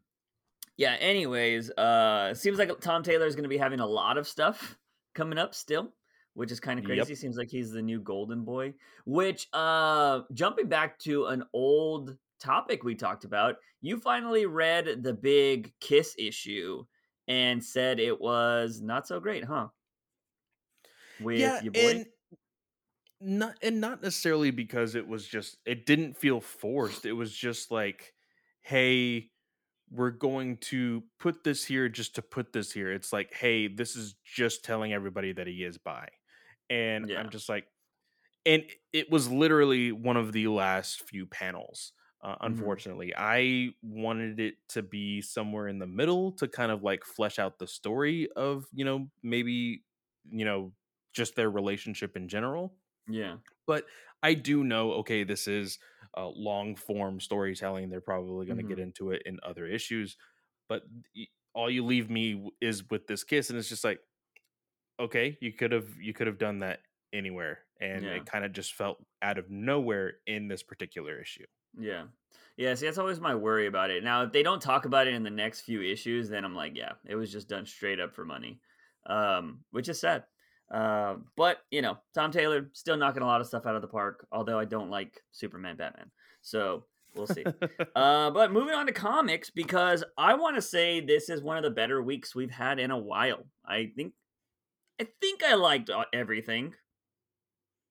yeah. 0.78 0.96
Anyways, 1.00 1.72
uh, 1.72 2.34
seems 2.34 2.60
like 2.60 2.80
Tom 2.82 3.04
Taylor 3.04 3.26
is 3.26 3.36
going 3.36 3.44
to 3.44 3.50
be 3.50 3.58
having 3.58 3.80
a 3.80 3.86
lot 3.88 4.18
of 4.18 4.28
stuff 4.28 4.78
coming 5.16 5.38
up 5.38 5.56
still, 5.56 5.94
which 6.34 6.52
is 6.52 6.60
kind 6.60 6.80
of 6.80 6.88
Yep. 6.88 6.98
crazy. 6.98 7.16
Seems 7.16 7.38
like 7.38 7.50
he's 7.50 7.72
the 7.72 7.82
new 7.82 8.00
Golden 8.02 8.44
Boy. 8.44 8.74
Which, 9.06 9.48
uh, 9.54 10.22
jumping 10.34 10.68
back 10.68 11.00
to 11.00 11.26
an 11.28 11.44
old 11.54 12.18
topic 12.40 12.84
we 12.84 12.96
talked 12.96 13.24
about, 13.24 13.56
you 13.82 13.98
finally 13.98 14.46
read 14.46 15.04
the 15.04 15.14
big 15.14 15.74
Kiss 15.80 16.16
issue 16.20 16.84
and 17.28 17.64
said 17.64 18.00
it 18.00 18.20
was 18.20 18.82
not 18.82 19.08
so 19.08 19.20
great, 19.20 19.46
huh? 19.46 19.68
With 21.22 21.64
your 21.64 21.72
boy. 21.72 21.90
and 21.90 22.06
not 23.24 23.56
and 23.62 23.80
not 23.82 24.02
necessarily 24.02 24.52
because 24.52 24.96
it 24.96 25.08
was 25.08 25.28
just 25.28 25.58
it 25.66 25.86
didn't 25.86 26.18
feel 26.18 26.42
forced 26.42 27.06
it 27.06 27.14
was 27.14 27.36
just 27.36 27.72
like 27.72 28.14
hey 28.62 29.30
we're 29.92 30.12
going 30.12 30.58
to 30.58 31.04
put 31.20 31.44
this 31.44 31.64
here 31.66 31.88
just 31.90 32.16
to 32.16 32.22
put 32.24 32.54
this 32.54 32.72
here. 32.72 32.92
It's 32.92 33.14
like 33.14 33.34
hey 33.34 33.68
this 33.68 33.96
is 33.96 34.16
just 34.24 34.64
telling 34.66 34.94
everybody 34.94 35.34
that 35.34 35.48
he 35.48 35.64
is 35.64 35.78
bi 35.78 36.10
and 36.70 37.10
Yeah. 37.10 37.18
i'm 37.18 37.30
just 37.30 37.50
like 37.50 37.68
and 38.46 38.64
it 38.92 39.10
was 39.10 39.30
literally 39.32 39.92
one 39.92 40.18
of 40.18 40.32
the 40.34 40.48
last 40.48 41.04
few 41.08 41.26
panels 41.26 41.94
uh, 42.24 42.38
unfortunately. 42.40 43.14
I 43.18 43.72
wanted 43.82 44.40
it 44.40 44.56
to 44.70 44.82
be 44.82 45.22
somewhere 45.22 45.68
in 45.68 45.78
the 45.78 45.88
middle 45.88 46.32
to 46.34 46.48
kind 46.48 46.72
of 46.72 46.82
like 46.82 47.04
flesh 47.04 47.38
out 47.38 47.60
the 47.60 47.68
story 47.68 48.30
of 48.38 48.66
you 48.72 48.86
know 48.86 49.10
maybe 49.22 49.84
you 50.32 50.46
know 50.46 50.72
just 51.14 51.36
their 51.36 51.52
relationship 51.52 52.16
in 52.16 52.30
general 52.30 52.78
yeah. 53.08 53.38
but 53.68 53.86
I 54.22 54.34
do 54.36 54.64
know, 54.64 54.94
okay, 54.96 55.24
this 55.24 55.48
is 55.48 55.80
uh, 56.18 56.28
long 56.30 56.76
form 56.76 57.20
storytelling. 57.20 57.90
They're 57.90 58.02
probably 58.02 58.46
going 58.46 58.58
to 58.58 58.64
get 58.64 58.78
Mhm. 58.78 58.80
into 58.80 59.12
it 59.12 59.24
in 59.26 59.40
other 59.44 59.66
issues, 59.68 60.18
but 60.70 60.84
all 61.54 61.70
you 61.70 61.84
leave 61.86 62.10
me 62.10 62.50
is 62.62 62.90
with 62.90 63.08
this 63.08 63.24
kiss, 63.24 63.50
and 63.50 63.60
it's 63.60 63.70
just 63.70 63.84
like, 63.84 64.02
okay, 65.00 65.38
you 65.42 65.54
could 65.54 65.72
have 65.72 66.00
you 66.00 66.14
could 66.14 66.28
have 66.28 66.38
done 66.38 66.60
that 66.60 66.82
anywhere, 67.12 67.66
and 67.80 68.06
Yeah. 68.06 68.14
it 68.14 68.26
kind 68.26 68.46
of 68.46 68.52
just 68.54 68.74
felt 68.74 69.04
out 69.22 69.38
of 69.38 69.50
nowhere 69.50 70.20
in 70.28 70.48
this 70.48 70.64
particular 70.64 71.20
issue. 71.22 71.46
Yeah. 71.78 72.08
Yeah, 72.58 72.76
see, 72.76 72.86
that's 72.86 72.98
always 73.00 73.20
my 73.20 73.34
worry 73.36 73.66
about 73.68 73.90
it. 73.90 74.04
Now, 74.04 74.24
if 74.24 74.32
they 74.32 74.44
don't 74.44 74.62
talk 74.62 74.86
about 74.86 75.08
it 75.08 75.14
in 75.16 75.24
the 75.24 75.30
next 75.32 75.62
few 75.62 75.82
issues, 75.82 76.30
then 76.30 76.46
I'm 76.46 76.56
like, 76.56 76.76
yeah, 76.76 76.94
it 77.06 77.16
was 77.16 77.32
just 77.32 77.48
done 77.48 77.66
straight 77.66 78.00
up 78.00 78.14
for 78.14 78.26
money, 78.26 78.62
um, 79.08 79.66
which 79.72 79.90
is 79.90 80.00
sad. 80.00 80.26
Uh, 80.74 81.18
but, 81.38 81.60
you 81.70 81.84
know, 81.84 81.98
Tom 82.16 82.32
Taylor 82.32 82.70
still 82.74 82.98
knocking 82.98 83.22
a 83.22 83.28
lot 83.28 83.42
of 83.42 83.48
stuff 83.48 83.68
out 83.68 83.76
of 83.76 83.82
the 83.82 83.88
park, 83.88 84.26
although 84.32 84.58
I 84.58 84.66
don't 84.66 84.90
like 84.90 85.22
Superman 85.32 85.78
Batman. 85.78 86.10
So 86.42 86.86
we'll 87.16 87.28
see. 87.28 87.46
uh, 87.96 88.32
but 88.32 88.52
moving 88.52 88.74
on 88.74 88.88
to 88.88 88.92
comics, 88.92 89.52
because 89.52 90.04
I 90.18 90.34
want 90.34 90.56
to 90.56 90.62
say 90.62 91.00
this 91.00 91.30
is 91.30 91.44
one 91.44 91.58
of 91.58 91.64
the 91.64 91.70
better 91.70 92.02
weeks 92.02 92.34
we've 92.34 92.52
had 92.52 92.80
in 92.80 92.90
a 92.90 92.98
while. 92.98 93.46
I 93.66 93.92
think. 93.96 94.14
I 95.00 95.08
think 95.22 95.44
I 95.44 95.56
liked 95.56 95.90
uh, 95.90 96.06
everything. 96.14 96.74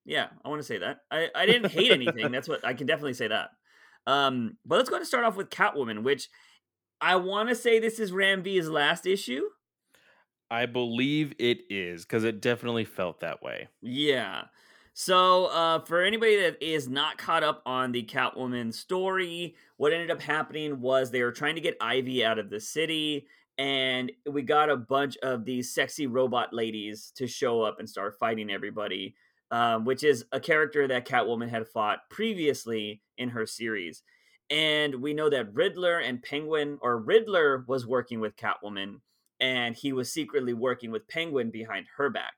Yeah, 0.05 0.27
I 0.43 0.49
want 0.49 0.59
to 0.59 0.67
say 0.67 0.79
that. 0.79 0.99
I, 1.11 1.29
I 1.35 1.45
didn't 1.45 1.71
hate 1.71 1.91
anything. 1.91 2.31
That's 2.31 2.47
what 2.47 2.65
I 2.65 2.73
can 2.73 2.87
definitely 2.87 3.13
say 3.13 3.27
that. 3.27 3.49
Um, 4.05 4.57
but 4.65 4.77
let's 4.77 4.89
go 4.89 4.99
to 4.99 5.05
start 5.05 5.23
off 5.23 5.37
with 5.37 5.49
Catwoman, 5.49 6.03
which 6.03 6.29
I 6.99 7.15
want 7.15 7.49
to 7.49 7.55
say 7.55 7.79
this 7.79 7.99
is 7.99 8.11
Ram 8.11 8.43
V's 8.43 8.69
last 8.69 9.05
issue. 9.05 9.43
I 10.51 10.65
believe 10.65 11.33
it 11.39 11.61
is 11.69 12.05
because 12.05 12.23
it 12.23 12.41
definitely 12.41 12.85
felt 12.85 13.21
that 13.21 13.41
way. 13.41 13.67
Yeah. 13.81 14.43
So, 14.95 15.45
uh, 15.47 15.79
for 15.79 16.03
anybody 16.03 16.39
that 16.41 16.61
is 16.61 16.87
not 16.87 17.17
caught 17.17 17.43
up 17.43 17.63
on 17.65 17.91
the 17.91 18.03
Catwoman 18.03 18.71
story, 18.71 19.55
what 19.77 19.91
ended 19.91 20.11
up 20.11 20.21
happening 20.21 20.81
was 20.81 21.09
they 21.09 21.23
were 21.23 21.31
trying 21.31 21.55
to 21.55 21.61
get 21.61 21.77
Ivy 21.81 22.23
out 22.23 22.37
of 22.37 22.51
the 22.51 22.59
city, 22.59 23.25
and 23.57 24.11
we 24.29 24.43
got 24.43 24.69
a 24.69 24.77
bunch 24.77 25.17
of 25.23 25.45
these 25.45 25.73
sexy 25.73 26.05
robot 26.05 26.53
ladies 26.53 27.11
to 27.15 27.25
show 27.25 27.63
up 27.63 27.79
and 27.79 27.89
start 27.89 28.19
fighting 28.19 28.51
everybody, 28.51 29.15
um, 29.49 29.83
which 29.85 30.03
is 30.03 30.25
a 30.31 30.39
character 30.39 30.87
that 30.87 31.07
Catwoman 31.07 31.49
had 31.49 31.67
fought 31.67 32.07
previously 32.11 33.01
in 33.17 33.29
her 33.29 33.47
series. 33.47 34.03
And 34.51 35.01
we 35.01 35.15
know 35.15 35.29
that 35.31 35.53
Riddler 35.53 35.99
and 35.99 36.21
Penguin, 36.21 36.77
or 36.81 36.99
Riddler 36.99 37.65
was 37.67 37.87
working 37.87 38.19
with 38.19 38.35
Catwoman, 38.35 38.99
and 39.39 39.75
he 39.75 39.93
was 39.93 40.11
secretly 40.11 40.53
working 40.53 40.91
with 40.91 41.07
Penguin 41.07 41.51
behind 41.51 41.87
her 41.97 42.09
back. 42.09 42.33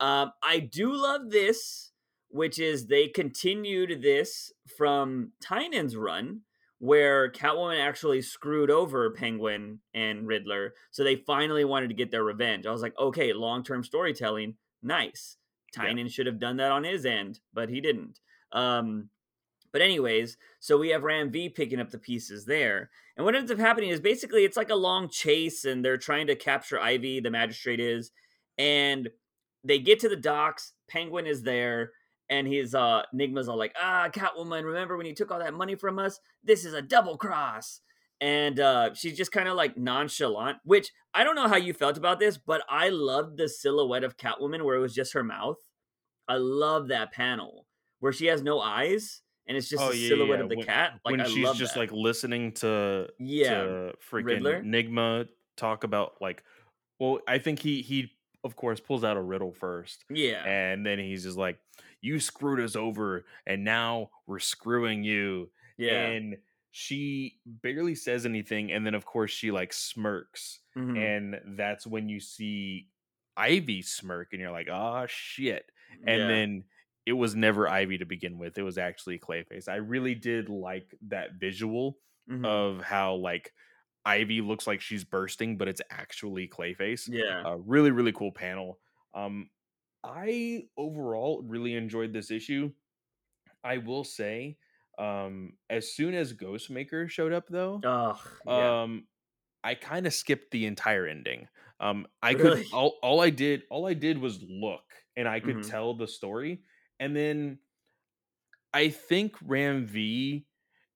Um, 0.00 0.32
I 0.42 0.58
do 0.58 0.92
love 0.92 1.30
this 1.30 1.92
which 2.34 2.58
is 2.58 2.88
they 2.88 3.06
continued 3.06 4.02
this 4.02 4.52
from 4.76 5.30
Tynion's 5.40 5.94
run, 5.94 6.40
where 6.80 7.30
Catwoman 7.30 7.80
actually 7.80 8.22
screwed 8.22 8.72
over 8.72 9.08
Penguin 9.12 9.78
and 9.94 10.26
Riddler. 10.26 10.74
So 10.90 11.04
they 11.04 11.14
finally 11.14 11.64
wanted 11.64 11.90
to 11.90 11.94
get 11.94 12.10
their 12.10 12.24
revenge. 12.24 12.66
I 12.66 12.72
was 12.72 12.82
like, 12.82 12.98
okay, 12.98 13.32
long 13.32 13.62
term 13.62 13.84
storytelling, 13.84 14.56
nice. 14.82 15.36
Tynan 15.72 16.06
yeah. 16.06 16.10
should 16.10 16.26
have 16.26 16.40
done 16.40 16.56
that 16.56 16.72
on 16.72 16.82
his 16.82 17.06
end, 17.06 17.38
but 17.52 17.68
he 17.68 17.80
didn't. 17.80 18.18
Um, 18.50 19.10
but 19.74 19.82
anyways, 19.82 20.36
so 20.60 20.78
we 20.78 20.90
have 20.90 21.02
Ram 21.02 21.32
V 21.32 21.48
picking 21.48 21.80
up 21.80 21.90
the 21.90 21.98
pieces 21.98 22.44
there. 22.44 22.90
And 23.16 23.24
what 23.26 23.34
ends 23.34 23.50
up 23.50 23.58
happening 23.58 23.90
is 23.90 23.98
basically 23.98 24.44
it's 24.44 24.56
like 24.56 24.70
a 24.70 24.76
long 24.76 25.08
chase 25.08 25.64
and 25.64 25.84
they're 25.84 25.96
trying 25.96 26.28
to 26.28 26.36
capture 26.36 26.80
Ivy, 26.80 27.18
the 27.18 27.32
magistrate 27.32 27.80
is, 27.80 28.12
and 28.56 29.08
they 29.64 29.80
get 29.80 29.98
to 30.00 30.08
the 30.08 30.14
docks, 30.14 30.74
Penguin 30.88 31.26
is 31.26 31.42
there, 31.42 31.90
and 32.30 32.46
his 32.46 32.72
uh 32.72 33.02
Nigma's 33.12 33.48
all 33.48 33.58
like, 33.58 33.74
ah, 33.76 34.08
Catwoman, 34.12 34.62
remember 34.62 34.96
when 34.96 35.06
you 35.06 35.14
took 35.14 35.32
all 35.32 35.40
that 35.40 35.54
money 35.54 35.74
from 35.74 35.98
us? 35.98 36.20
This 36.44 36.64
is 36.64 36.72
a 36.72 36.80
double 36.80 37.18
cross. 37.18 37.80
And 38.20 38.60
uh 38.60 38.94
she's 38.94 39.16
just 39.16 39.32
kind 39.32 39.48
of 39.48 39.56
like 39.56 39.76
nonchalant, 39.76 40.58
which 40.62 40.92
I 41.12 41.24
don't 41.24 41.34
know 41.34 41.48
how 41.48 41.56
you 41.56 41.72
felt 41.72 41.98
about 41.98 42.20
this, 42.20 42.38
but 42.38 42.62
I 42.70 42.90
loved 42.90 43.38
the 43.38 43.48
silhouette 43.48 44.04
of 44.04 44.18
Catwoman 44.18 44.64
where 44.64 44.76
it 44.76 44.80
was 44.80 44.94
just 44.94 45.14
her 45.14 45.24
mouth. 45.24 45.58
I 46.28 46.36
love 46.36 46.86
that 46.88 47.10
panel 47.10 47.66
where 47.98 48.12
she 48.12 48.26
has 48.26 48.40
no 48.40 48.60
eyes 48.60 49.22
and 49.46 49.56
it's 49.56 49.68
just 49.68 49.82
oh, 49.82 49.90
a 49.90 49.94
yeah, 49.94 50.08
silhouette 50.08 50.38
yeah. 50.38 50.44
of 50.44 50.48
the 50.48 50.56
when, 50.56 50.66
cat. 50.66 51.00
Like 51.04 51.12
when 51.12 51.20
I 51.20 51.24
she's 51.24 51.52
just 51.52 51.74
that. 51.74 51.80
like 51.80 51.92
listening 51.92 52.52
to 52.52 53.08
yeah 53.18 53.62
to 53.62 53.94
freaking 54.10 54.24
Riddler? 54.24 54.62
Nigma 54.62 55.28
talk 55.56 55.84
about 55.84 56.20
like 56.20 56.42
well, 56.98 57.20
I 57.28 57.38
think 57.38 57.58
he 57.58 57.82
he 57.82 58.10
of 58.44 58.56
course 58.56 58.78
pulls 58.80 59.04
out 59.04 59.16
a 59.16 59.22
riddle 59.22 59.52
first. 59.52 60.04
Yeah. 60.10 60.44
And 60.44 60.84
then 60.84 60.98
he's 60.98 61.22
just 61.24 61.38
like, 61.38 61.58
you 62.02 62.20
screwed 62.20 62.60
us 62.60 62.76
over 62.76 63.24
and 63.46 63.64
now 63.64 64.10
we're 64.26 64.38
screwing 64.38 65.02
you. 65.02 65.50
Yeah. 65.78 66.06
And 66.08 66.36
she 66.70 67.38
barely 67.46 67.94
says 67.94 68.26
anything 68.26 68.72
and 68.72 68.84
then 68.84 68.94
of 68.94 69.04
course 69.06 69.30
she 69.30 69.50
like 69.50 69.72
smirks 69.72 70.58
Mhm. 70.76 70.98
and 70.98 71.56
that's 71.56 71.86
when 71.86 72.08
you 72.08 72.20
see 72.20 72.88
Ivy 73.36 73.80
smirk 73.82 74.28
and 74.32 74.40
you're 74.40 74.50
like, 74.50 74.68
"Oh 74.70 75.06
shit." 75.08 75.70
And 76.06 76.20
Yeah. 76.20 76.28
then 76.28 76.64
it 77.06 77.12
was 77.14 77.34
never 77.36 77.68
Ivy 77.68 77.98
to 77.98 78.06
begin 78.06 78.38
with. 78.38 78.58
It 78.58 78.62
was 78.62 78.78
actually 78.78 79.18
Clayface. 79.18 79.68
I 79.68 79.76
really 79.76 80.14
did 80.14 80.48
like 80.48 80.94
that 81.02 81.34
visual 81.34 81.98
Mhm. 82.26 82.44
of 82.44 82.80
how 82.82 83.14
like 83.14 83.52
Ivy 84.04 84.40
looks 84.40 84.66
like 84.66 84.80
she's 84.80 85.04
bursting, 85.04 85.56
but 85.58 85.68
it's 85.68 85.82
actually 85.90 86.48
Clayface. 86.48 87.08
yeah. 87.08 87.44
A 87.44 87.58
really, 87.58 87.90
really 87.90 88.12
cool 88.12 88.32
panel. 88.32 88.80
Um, 89.14 89.50
I 90.04 90.68
overall 90.76 91.42
really 91.42 91.74
enjoyed 91.74 92.12
this 92.12 92.30
issue. 92.30 92.72
I 93.62 93.78
will 93.78 94.04
say, 94.04 94.58
um, 94.98 95.56
as 95.70 95.92
soon 95.94 96.14
as 96.14 96.34
Ghostmaker 96.34 97.08
showed 97.08 97.32
up, 97.32 97.48
though, 97.48 97.84
Ugh. 97.84 98.40
Yeah. 98.44 98.74
um, 98.82 99.08
I 99.64 99.74
kind 99.76 100.06
of 100.06 100.14
skipped 100.14 100.50
the 100.52 100.66
entire 100.66 101.06
ending. 101.06 101.48
Um, 101.80 102.06
I 102.22 102.34
Really? 102.34 102.36
could 102.36 102.66
all 102.72 102.98
all 103.02 103.20
I 103.20 103.30
did 103.30 103.64
all 103.70 103.86
I 103.86 103.94
did 103.94 104.18
was 104.18 104.42
look, 104.42 104.84
and 105.16 105.28
I 105.28 105.40
could 105.40 105.62
Mhm. 105.62 105.64
tell 105.64 105.94
the 105.96 106.08
story, 106.08 106.62
and 107.00 107.14
then 107.14 107.58
I 108.72 108.88
think 108.88 109.36
Ram 109.44 109.86
V, 109.86 110.46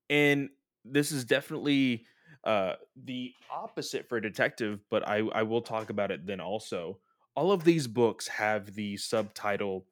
and 0.09 0.49
this 0.85 1.11
is 1.11 1.25
definitely 1.25 2.05
uh 2.43 2.75
the 2.95 3.33
opposite 3.51 4.07
for 4.07 4.17
a 4.17 4.21
detective, 4.21 4.79
but 4.89 5.07
I 5.07 5.17
I 5.33 5.43
will 5.43 5.61
talk 5.61 5.89
about 5.89 6.11
it 6.11 6.25
then 6.25 6.39
also. 6.39 6.99
All 7.35 7.51
of 7.51 7.63
these 7.63 7.87
books 7.87 8.27
have 8.27 8.73
the 8.75 8.97
subtitle 8.97 9.85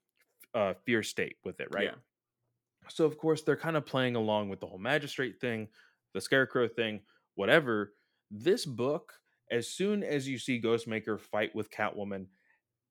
uh 0.53 0.73
Fear 0.85 1.03
State 1.03 1.37
with 1.43 1.59
it, 1.59 1.67
right? 1.71 1.85
Yeah. 1.85 1.95
So 2.89 3.05
of 3.05 3.17
course 3.17 3.41
they're 3.41 3.55
kind 3.55 3.77
of 3.77 3.85
playing 3.85 4.15
along 4.15 4.49
with 4.49 4.59
the 4.59 4.67
whole 4.67 4.79
magistrate 4.79 5.39
thing, 5.39 5.67
the 6.13 6.21
scarecrow 6.21 6.67
thing, 6.67 7.01
whatever. 7.35 7.93
This 8.31 8.65
book, 8.65 9.13
as 9.51 9.67
soon 9.69 10.03
as 10.03 10.27
you 10.27 10.37
see 10.37 10.61
Ghostmaker 10.61 11.19
fight 11.19 11.55
with 11.55 11.71
Catwoman, 11.71 12.27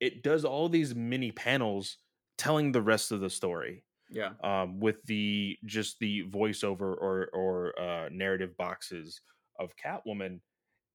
it 0.00 0.22
does 0.22 0.44
all 0.44 0.68
these 0.68 0.94
mini 0.94 1.32
panels 1.32 1.98
telling 2.38 2.72
the 2.72 2.82
rest 2.82 3.12
of 3.12 3.20
the 3.20 3.30
story 3.30 3.84
Yeah. 4.10 4.32
um, 4.44 4.78
with 4.80 5.02
the 5.04 5.56
just 5.64 5.98
the 6.00 6.24
voiceover 6.28 6.94
or 6.96 7.28
or 7.32 7.78
uh, 7.80 8.08
narrative 8.10 8.56
boxes 8.56 9.20
of 9.58 9.72
Catwoman, 9.76 10.40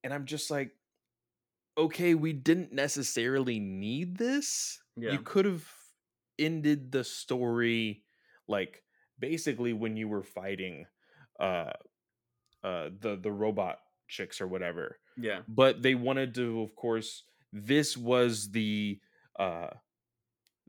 and 0.03 0.13
I'm 0.13 0.25
just 0.25 0.49
like, 0.51 0.71
okay, 1.77 2.13
we 2.15 2.33
didn't 2.33 2.73
necessarily 2.73 3.59
need 3.59 4.17
this. 4.17 4.79
Yeah. 4.97 5.11
You 5.13 5.19
could 5.19 5.45
have 5.45 5.65
ended 6.39 6.91
the 6.91 7.03
story 7.03 8.03
like 8.47 8.83
basically 9.19 9.73
when 9.73 9.95
you 9.97 10.07
were 10.07 10.23
fighting 10.23 10.85
uh 11.39 11.71
uh 12.63 12.89
the 12.99 13.15
the 13.21 13.31
robot 13.31 13.77
chicks 14.07 14.41
or 14.41 14.47
whatever 14.47 14.97
Yeah. 15.17 15.41
but 15.47 15.81
they 15.83 15.93
wanted 15.93 16.33
to 16.35 16.61
of 16.61 16.75
course 16.75 17.23
this 17.53 17.95
was 17.95 18.49
the 18.51 18.99
uh 19.39 19.67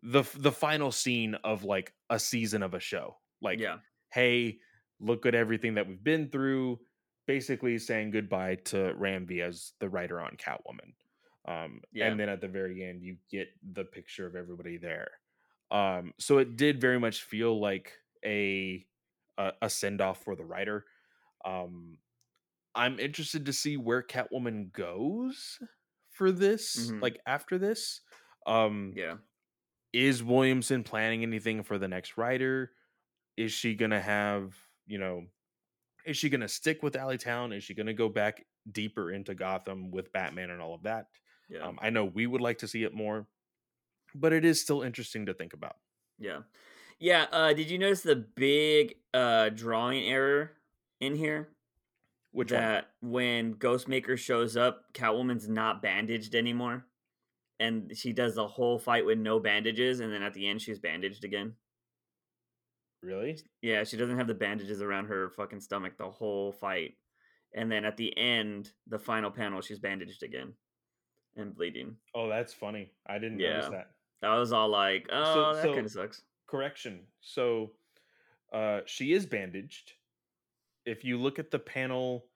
the 0.03 0.23
the 0.37 0.53
final 0.53 0.91
scene 0.93 1.35
of 1.45 1.65
like 1.65 1.95
a 2.11 2.19
season 2.19 2.63
of 2.63 2.75
a 2.75 2.81
show 2.81 3.17
like 3.41 3.59
Yeah. 3.61 3.79
hey 4.13 4.59
look 5.01 5.27
at 5.27 5.35
everything 5.35 5.75
that 5.75 5.87
we've 5.87 6.03
been 6.03 6.29
through 6.31 6.81
basically 7.27 7.79
saying 7.79 8.11
goodbye 8.11 8.57
to 8.57 8.95
Ram 8.97 9.27
V 9.27 9.43
as 9.43 9.73
the 9.81 9.89
writer 9.89 10.21
on 10.21 10.37
Catwoman 10.37 10.95
um 11.47 11.83
Yeah. 11.93 12.09
and 12.09 12.19
then 12.19 12.29
at 12.29 12.41
the 12.41 12.49
very 12.49 12.83
end 12.85 13.03
you 13.03 13.17
get 13.31 13.49
the 13.63 13.85
picture 13.85 14.27
of 14.27 14.35
everybody 14.37 14.77
there 14.77 15.11
um 15.71 16.13
so 16.19 16.39
it 16.39 16.57
did 16.57 16.81
very 16.81 16.99
much 16.99 17.23
feel 17.23 17.61
like 17.61 17.93
a 18.25 18.87
a, 19.39 19.53
a 19.63 19.71
send 19.71 20.01
off 20.01 20.23
for 20.25 20.35
the 20.37 20.45
writer 20.45 20.85
um 21.45 21.99
I'm 22.75 22.99
interested 22.99 23.47
to 23.47 23.53
see 23.53 23.77
where 23.77 24.03
Catwoman 24.03 24.73
goes 24.73 25.59
for 26.11 26.33
this, 26.33 26.91
Mhm. 26.91 27.03
like 27.03 27.21
after 27.27 27.59
this. 27.59 28.01
Um, 28.47 28.95
Yeah. 28.97 29.19
Is 29.93 30.22
Williamson 30.22 30.82
planning 30.82 31.22
anything 31.22 31.62
for 31.62 31.78
the 31.78 31.88
next 31.88 32.16
writer? 32.16 32.70
Is 33.36 33.53
she 33.53 33.74
gonna 33.74 34.01
have, 34.01 34.55
you 34.86 34.99
know, 34.99 35.24
is 36.07 36.16
she 36.16 36.28
gonna 36.28 36.49
stick 36.49 36.82
with 36.82 36.95
Alleytown? 36.95 37.57
Is 37.57 37.64
she 37.64 37.74
gonna 37.74 37.95
go 37.95 38.09
back 38.09 38.45
deeper 38.70 39.11
into 39.11 39.34
Gotham 39.34 39.90
with 39.90 40.12
Batman 40.12 40.51
and 40.51 40.61
all 40.61 40.74
of 40.74 40.82
that? 40.84 41.07
Yeah. 41.49 41.66
Um, 41.66 41.78
I 41.82 41.90
know 41.90 42.05
we 42.05 42.26
would 42.26 42.40
like 42.40 42.59
to 42.59 42.68
see 42.68 42.84
it 42.84 42.95
more, 42.95 43.26
but 44.14 44.32
it 44.32 44.45
is 44.45 44.61
still 44.61 44.82
interesting 44.82 45.26
to 45.26 45.34
think 45.34 45.53
about. 45.53 45.76
Yeah. 46.18 46.40
Yeah. 46.99 47.26
Uh, 47.32 47.53
did 47.53 47.70
you 47.70 47.78
notice 47.78 48.03
the 48.03 48.16
big 48.16 48.95
uh, 49.12 49.51
drawing 49.51 50.05
error 50.05 50.53
in 51.01 51.16
here? 51.16 51.49
Which 52.32 52.51
one? 52.51 52.62
that 52.62 52.90
when 53.03 53.55
Ghostmaker 53.55 54.16
shows 54.16 54.57
up, 54.57 54.95
Catwoman's 54.95 55.49
not 55.49 55.82
bandaged 55.82 56.34
anymore. 56.34 56.86
And 57.63 57.97
she 57.97 58.13
does 58.13 58.35
the 58.35 58.47
whole 58.49 58.79
fight 58.79 59.07
with 59.07 59.19
no 59.19 59.39
bandages, 59.39 60.01
and 60.01 60.13
then 60.13 60.23
at 60.23 60.35
the 60.35 60.49
end 60.49 60.61
she's 60.61 60.79
bandaged 60.81 61.25
again. 61.25 61.55
Really? 63.03 63.39
Yeah, 63.63 63.85
she 63.85 63.97
doesn't 63.97 64.17
have 64.19 64.27
the 64.29 64.35
bandages 64.35 64.81
around 64.83 65.07
her 65.07 65.31
fucking 65.31 65.61
stomach 65.61 65.97
the 65.99 66.11
whole 66.11 66.53
fight. 66.53 66.95
And 67.55 67.71
then 67.71 67.85
at 67.85 67.97
the 67.97 68.17
end, 68.17 68.71
the 68.87 68.99
final 68.99 69.31
panel, 69.31 69.61
she's 69.61 69.79
bandaged 69.79 70.23
again 70.23 70.53
and 71.37 71.55
bleeding. 71.55 71.97
Oh, 72.15 72.29
that's 72.29 72.55
funny. 72.55 72.93
I 73.07 73.19
didn't 73.19 73.41
Yeah. 73.41 73.55
notice 73.55 73.71
that. 73.71 73.91
That 74.23 74.35
was 74.37 74.53
all 74.53 74.69
like, 74.69 75.09
oh, 75.11 75.55
that 75.55 75.63
so- 75.63 75.75
kind 75.75 75.87
of 75.87 75.93
sucks. 75.93 76.23
correction. 76.47 77.07
So 77.21 77.73
uh 78.53 78.81
she 78.87 79.13
is 79.13 79.25
bandaged. 79.27 79.95
If 80.85 81.05
you 81.05 81.17
look 81.19 81.39
at 81.39 81.51
the 81.51 81.59
panel 81.59 82.27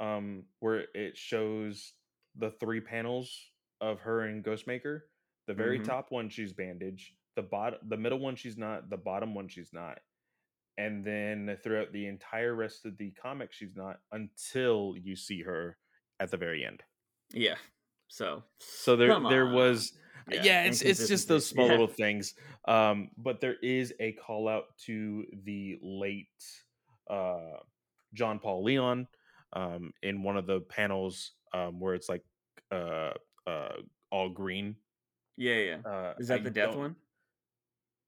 um 0.00 0.44
where 0.60 0.86
it 0.94 1.16
shows 1.16 1.92
the 2.36 2.50
three 2.52 2.80
panels 2.80 3.50
of 3.84 4.00
her 4.00 4.22
and 4.22 4.42
Ghostmaker, 4.44 5.02
the 5.46 5.54
very 5.54 5.78
Mhm. 5.78 5.84
top 5.84 6.10
one 6.10 6.28
she's 6.28 6.52
bandaged, 6.52 7.14
the 7.36 7.42
bottom, 7.42 7.78
the 7.88 7.96
middle 7.96 8.18
one, 8.18 8.36
she's 8.36 8.56
not. 8.56 8.88
The 8.88 8.96
bottom 8.96 9.34
one, 9.34 9.48
she's 9.48 9.72
not. 9.72 10.00
And 10.78 11.04
then 11.04 11.56
throughout 11.62 11.92
the 11.92 12.06
entire 12.06 12.54
rest 12.54 12.84
of 12.86 12.96
the 12.96 13.10
comic, 13.12 13.52
she's 13.52 13.76
not 13.76 14.00
until 14.12 14.96
you 14.96 15.14
see 15.16 15.42
her 15.42 15.78
at 16.18 16.30
the 16.30 16.36
very 16.36 16.64
end. 16.64 16.82
Yeah. 17.32 17.58
So 18.08 18.44
So 18.60 18.96
there, 18.96 19.18
there 19.28 19.46
was 19.46 19.98
yeah, 20.30 20.64
it's 20.64 20.80
it's 20.82 21.06
just 21.08 21.28
those 21.28 21.46
small 21.46 21.66
Yeah. 21.66 21.72
little 21.72 21.86
things. 22.04 22.34
Um, 22.66 23.10
but 23.16 23.40
there 23.40 23.56
is 23.62 23.92
a 24.00 24.12
call 24.12 24.48
out 24.48 24.76
to 24.86 25.26
the 25.44 25.78
late 25.82 26.28
uh, 27.10 27.58
John 28.14 28.38
Paul 28.38 28.62
Leon 28.64 29.06
um, 29.52 29.92
in 30.02 30.22
one 30.22 30.36
of 30.36 30.46
the 30.46 30.60
panels 30.60 31.32
um, 31.52 31.78
where 31.80 31.94
it's 31.94 32.08
like 32.08 32.24
uh, 32.70 33.12
uh, 33.46 33.76
all 34.10 34.28
green. 34.30 34.76
Yeah, 35.36 35.54
yeah. 35.56 35.76
Uh, 35.84 36.14
Is 36.18 36.28
that 36.28 36.40
I 36.40 36.42
the 36.44 36.50
death 36.50 36.74
one? 36.76 36.96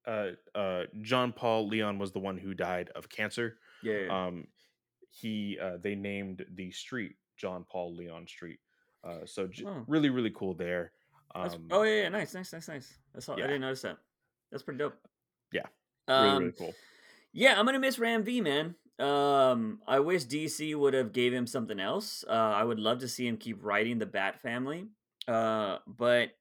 Uh, 0.07 0.27
uh, 0.55 0.83
John 1.01 1.33
Paul 1.33 1.67
Leon 1.67 1.99
was 1.99 2.11
the 2.13 2.19
one 2.19 2.37
who 2.37 2.53
died 2.53 2.89
of 2.95 3.09
cancer. 3.09 3.57
Yeah, 3.83 3.97
yeah. 4.05 4.25
Um, 4.25 4.47
he 5.09 5.57
uh, 5.61 5.77
they 5.81 5.95
named 5.95 6.45
the 6.55 6.71
street 6.71 7.15
John 7.37 7.65
Paul 7.69 7.95
Leon 7.95 8.27
Street. 8.27 8.59
Uh, 9.03 9.25
so 9.25 9.47
j- 9.47 9.65
Oh. 9.65 9.83
really, 9.87 10.09
really 10.09 10.31
cool 10.33 10.53
there. 10.53 10.91
Um, 11.35 11.67
oh 11.71 11.83
yeah, 11.83 12.03
yeah, 12.03 12.09
nice, 12.09 12.33
nice, 12.33 12.53
nice, 12.53 12.67
nice. 12.69 12.97
That's 13.13 13.27
all. 13.27 13.37
yeah. 13.37 13.43
I 13.43 13.47
didn't 13.47 13.61
notice 13.61 13.81
that. 13.81 13.97
That's 14.51 14.63
pretty 14.63 14.77
dope. 14.79 14.95
Yeah, 15.51 15.65
Um, 16.07 16.23
really, 16.25 16.39
really 16.39 16.51
cool. 16.57 16.73
Yeah, 17.33 17.59
I'm 17.59 17.65
gonna 17.65 17.79
miss 17.79 17.99
Ram 17.99 18.23
V, 18.23 18.39
man. 18.41 18.75
Um, 18.99 19.81
I 19.87 19.99
wish 19.99 20.25
DC 20.25 20.73
would 20.75 20.93
have 20.93 21.11
gave 21.13 21.33
him 21.33 21.45
something 21.45 21.79
else. 21.79 22.23
Uh, 22.27 22.31
I 22.31 22.63
would 22.63 22.79
love 22.79 22.99
to 22.99 23.07
see 23.07 23.27
him 23.27 23.37
keep 23.37 23.61
writing 23.61 23.99
the 23.99 24.05
Bat 24.07 24.41
Family. 24.41 24.87
Uh, 25.27 25.79
but 25.87 26.31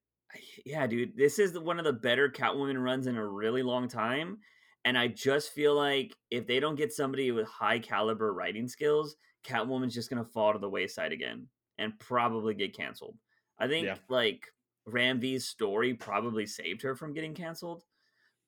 yeah, 0.64 0.87
dude, 0.87 1.16
this 1.16 1.39
is 1.39 1.59
one 1.59 1.78
of 1.78 1.84
the 1.84 1.93
better 1.93 2.28
Catwoman 2.28 2.82
runs 2.82 3.07
in 3.07 3.16
a 3.16 3.26
really 3.26 3.62
long 3.62 3.89
time, 3.89 4.39
and 4.84 4.97
I 4.97 5.09
just 5.09 5.53
feel 5.53 5.74
like 5.74 6.14
if 6.30 6.47
they 6.47 6.61
don't 6.61 6.76
get 6.76 6.93
somebody 6.93 7.32
with 7.32 7.47
high 7.49 7.78
caliber 7.78 8.32
writing 8.32 8.68
skills, 8.68 9.16
Catwoman's 9.45 9.95
just 9.95 10.11
gonna 10.11 10.24
fall 10.24 10.53
to 10.53 10.59
the 10.59 10.68
wayside 10.70 11.12
again 11.12 11.49
and 11.78 11.99
probably 11.99 12.55
get 12.55 12.76
canceled. 12.76 13.16
I 13.59 13.68
think 13.68 13.87
Yeah. 13.87 13.97
like 14.09 14.47
Ram 14.87 15.20
V's 15.20 15.49
story 15.49 15.95
probably 15.95 16.47
saved 16.47 16.82
her 16.82 16.95
from 16.95 17.12
getting 17.12 17.34
canceled, 17.34 17.84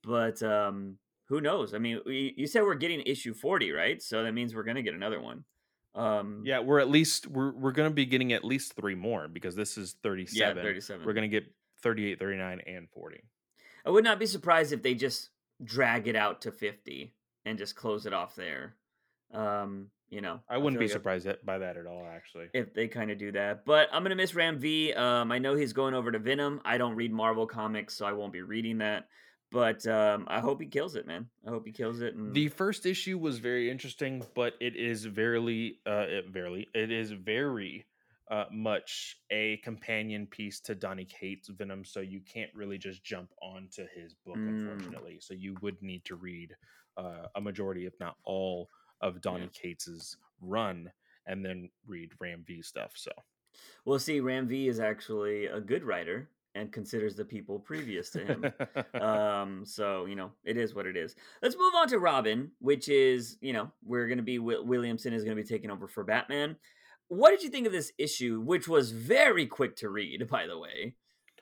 but 0.03 0.43
um 0.43 0.99
who 1.29 1.41
knows? 1.43 1.75
I 1.75 1.79
mean, 1.79 2.01
we, 2.07 2.33
you 2.37 2.47
said 2.47 2.63
we're 2.63 2.75
getting 2.75 3.03
issue 3.03 3.35
40, 3.35 3.71
right? 3.73 4.01
So 4.01 4.23
that 4.25 4.33
means 4.33 4.55
we're 4.55 4.63
going 4.63 4.77
to 4.77 4.83
get 4.83 4.95
another 4.95 5.21
one. 5.21 5.45
Um 5.99 6.43
Yeah, 6.47 6.61
we're 6.61 6.79
at 6.79 6.89
least 6.89 7.27
we're 7.27 7.53
we're 7.53 7.73
gonna 7.73 7.91
be 7.91 8.07
getting 8.07 8.33
at 8.33 8.45
least 8.45 8.75
three 8.75 8.95
more 8.95 9.29
because 9.29 9.57
this 9.57 9.77
is 9.77 9.97
37. 10.03 10.57
yeah, 10.57 10.63
37. 10.63 10.65
37. 10.65 11.07
We're 11.07 11.13
gonna 11.13 11.29
get 11.29 11.45
38, 11.83 12.19
39, 12.19 12.61
and 12.67 12.89
40. 12.91 13.23
I 13.85 13.91
would 13.91 14.05
not 14.05 14.19
be 14.19 14.27
surprised 14.27 14.73
if 14.73 14.83
they 14.83 14.95
just 14.95 15.31
drag 15.65 16.09
it 16.09 16.17
out 16.17 16.43
to 16.43 16.53
50 16.53 17.15
and 17.45 17.59
just 17.59 17.75
close 17.75 18.07
it 18.07 18.13
off 18.13 18.35
there. 18.35 18.75
Um, 19.33 19.91
you 20.11 20.21
know, 20.21 20.41
I 20.49 20.57
wouldn't 20.57 20.81
be 20.81 20.87
like 20.87 20.93
surprised 20.93 21.27
at, 21.27 21.45
by 21.45 21.59
that 21.59 21.77
at 21.77 21.87
all, 21.87 22.07
actually. 22.11 22.47
if 22.55 22.73
they 22.73 22.89
kind 22.89 23.11
of 23.11 23.19
do 23.19 23.33
that. 23.33 23.65
But 23.67 23.89
I'm 23.93 24.03
gonna 24.03 24.15
miss 24.15 24.35
Ram 24.35 24.59
V. 24.59 24.95
Um, 24.95 25.31
I 25.33 25.39
know 25.39 25.55
he's 25.55 25.73
going 25.73 25.95
over 25.95 26.11
to 26.11 26.19
Venom. 26.19 26.61
I 26.65 26.79
don't 26.79 26.95
read 26.95 27.13
Marvel 27.13 27.47
comics, 27.47 27.95
so 27.95 28.07
I 28.07 28.13
won't 28.13 28.33
be 28.33 28.43
reading 28.43 28.79
that. 28.79 29.09
But 29.51 29.87
um, 29.87 30.27
I 30.29 30.41
hope 30.41 30.61
he 30.61 30.67
kills 30.67 30.95
it, 30.95 31.07
man. 31.07 31.27
I 31.47 31.51
hope 31.51 31.65
he 31.65 31.73
kills 31.73 32.01
it. 32.03 32.15
And 32.15 32.35
The 32.35 32.49
first 32.49 32.85
issue 32.85 33.17
was 33.19 33.39
very 33.39 33.71
interesting, 33.71 34.25
but 34.35 34.53
it 34.61 34.77
is 34.77 35.05
very, 35.07 35.79
uh, 35.87 36.05
it 36.09 36.27
very, 36.31 36.69
it 36.75 36.93
is 36.93 37.13
very 37.13 37.87
uh, 38.31 38.45
much 38.53 39.17
a 39.31 39.57
companion 39.65 40.27
piece 40.27 40.61
to 40.61 40.75
Donny 40.75 41.07
Cates' 41.07 41.49
Venom, 41.49 41.83
so 41.83 42.01
you 42.01 42.21
can't 42.21 42.51
really 42.55 42.77
just 42.77 43.03
jump 43.03 43.31
onto 43.41 43.87
his 43.95 44.13
book, 44.27 44.37
Mm. 44.37 44.49
unfortunately. 44.69 45.19
So 45.21 45.33
you 45.33 45.57
would 45.63 45.81
need 45.83 46.05
to 46.05 46.15
read 46.17 46.55
uh, 46.99 47.29
a 47.35 47.41
majority, 47.41 47.87
if 47.87 47.95
not 48.01 48.17
all, 48.25 48.69
of 49.01 49.23
Donny 49.23 49.45
Yeah. 49.45 49.61
Cates's 49.63 50.17
run, 50.43 50.91
and 51.27 51.43
then 51.43 51.71
read 51.87 52.11
Ram 52.21 52.45
V 52.47 52.61
stuff. 52.61 52.93
So 52.97 53.13
we'll 53.87 53.99
see. 53.99 54.21
Ram 54.21 54.47
V 54.47 54.69
is 54.69 54.79
actually 54.81 55.47
a 55.47 55.61
good 55.61 55.85
writer 55.85 56.29
and 56.55 56.73
considers 56.73 57.15
the 57.15 57.25
people 57.25 57.59
previous 57.59 58.11
to 58.11 58.25
him. 58.25 58.45
um 59.03 59.65
so 59.65 60.07
you 60.07 60.17
know 60.17 60.31
it 60.45 60.57
is 60.57 60.75
what 60.75 60.87
it 60.87 60.97
is 60.97 61.15
let's 61.43 61.57
move 61.57 61.75
on 61.77 61.89
to 61.89 61.99
robin 61.99 62.51
which 62.61 62.89
is 62.89 63.37
you 63.41 63.53
know 63.53 63.71
we're 63.85 64.09
gonna 64.09 64.23
be 64.23 64.39
Will- 64.39 64.65
williamson 64.65 65.13
is 65.13 65.25
gonna 65.25 65.37
be 65.37 65.45
taking 65.45 65.71
over 65.71 65.87
for 65.87 66.05
batman 66.05 66.57
what 67.09 67.31
did 67.31 67.43
you 67.43 67.49
think 67.51 67.67
of 67.67 67.73
this 67.73 67.93
issue 67.99 68.41
which 68.41 68.69
was 68.69 68.91
very 68.91 69.47
quick 69.47 69.77
to 69.77 69.89
read 69.89 70.29
by 70.29 70.47
the 70.47 70.59
way 70.59 70.95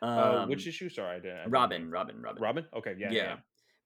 um, 0.02 0.10
uh, 0.18 0.46
which 0.46 0.66
issue? 0.66 0.90
Sorry, 0.90 1.16
I 1.16 1.20
didn't. 1.20 1.30
I 1.30 1.38
didn't 1.38 1.52
robin 1.52 1.82
know. 1.84 1.90
robin 1.90 2.20
robin 2.20 2.42
Robin. 2.42 2.66
Okay, 2.76 2.94
yeah, 2.98 3.08
yeah, 3.10 3.22
yeah. 3.22 3.36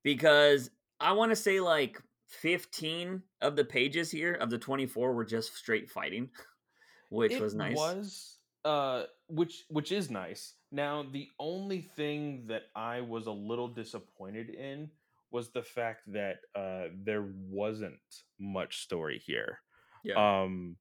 because 0.03 0.71
i 0.99 1.13
want 1.13 1.31
to 1.31 1.37
say 1.37 1.61
like 1.61 2.03
15 2.27 3.23
of 3.41 3.55
the 3.57 3.65
pages 3.65 4.11
here 4.11 4.35
of 4.35 4.51
the 4.51 4.59
24 4.59 5.13
were 5.13 5.25
just 5.25 5.55
straight 5.55 5.89
fighting 5.89 6.31
which 7.11 7.33
It 7.33 7.41
was 7.41 7.55
nice 7.55 7.77
Was 7.77 8.37
uh, 8.65 9.05
which 9.29 9.65
which 9.69 9.93
is 9.93 10.11
nice. 10.11 10.55
Now, 10.73 11.05
the 11.11 11.29
only 11.39 11.81
thing 11.81 12.45
that 12.47 12.65
I 12.77 13.01
was 13.01 13.27
a 13.27 13.33
little 13.33 13.69
disappointed 13.69 14.51
in 14.51 14.91
was 15.33 15.51
the 15.51 15.63
fact 15.63 16.03
that 16.13 16.39
uh, 16.55 16.89
there 17.05 17.27
wasn't 17.49 17.99
much 18.39 18.83
story 18.83 19.19
here. 19.25 19.59
yeah 20.05 20.43
Um, 20.43 20.77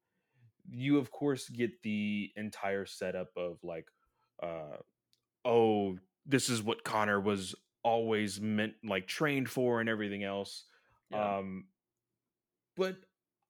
you 0.72 0.98
of 1.00 1.12
course 1.12 1.50
get 1.50 1.82
the 1.82 2.32
entire 2.36 2.86
setup 2.86 3.30
of 3.36 3.58
like, 3.64 3.88
uh, 4.42 4.78
oh, 5.46 5.98
this 6.26 6.50
is 6.50 6.62
what 6.62 6.84
Connor 6.84 7.20
was 7.20 7.56
always 7.84 8.40
meant 8.40 8.74
like 8.84 9.08
trained 9.08 9.50
for 9.50 9.80
and 9.80 9.90
everything 9.90 10.24
else. 10.24 10.66
yeah. 11.10 11.38
Um, 11.38 11.66
but 12.76 12.98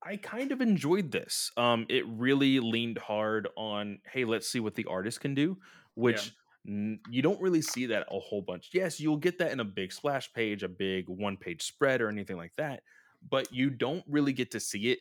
I 0.01 0.15
kind 0.17 0.51
of 0.51 0.61
enjoyed 0.61 1.11
this. 1.11 1.51
Um, 1.57 1.85
it 1.89 2.05
really 2.07 2.59
leaned 2.59 2.97
hard 2.97 3.49
on, 3.57 3.99
hey, 4.11 4.23
let's 4.25 4.47
see 4.49 4.59
what 4.59 4.75
the 4.75 4.85
artist 4.85 5.19
can 5.19 5.35
do, 5.35 5.57
which 5.95 6.31
n- 6.65 6.99
you 7.09 7.21
don't 7.21 7.41
really 7.41 7.61
see 7.61 7.85
that 7.87 8.07
a 8.09 8.19
whole 8.19 8.41
bunch. 8.41 8.69
Yes, 8.73 8.99
you'll 8.99 9.17
get 9.17 9.37
that 9.39 9.51
in 9.51 9.59
a 9.59 9.65
big 9.65 9.91
splash 9.91 10.31
page, 10.31 10.63
a 10.63 10.69
big 10.69 11.09
one 11.09 11.35
page 11.35 11.63
spread, 11.63 12.01
or 12.01 12.07
anything 12.09 12.37
like 12.37 12.53
that, 12.57 12.83
but 13.29 13.51
you 13.51 13.69
don't 13.69 14.03
really 14.07 14.31
get 14.31 14.51
to 14.51 14.59
see 14.59 14.91
it 14.91 14.99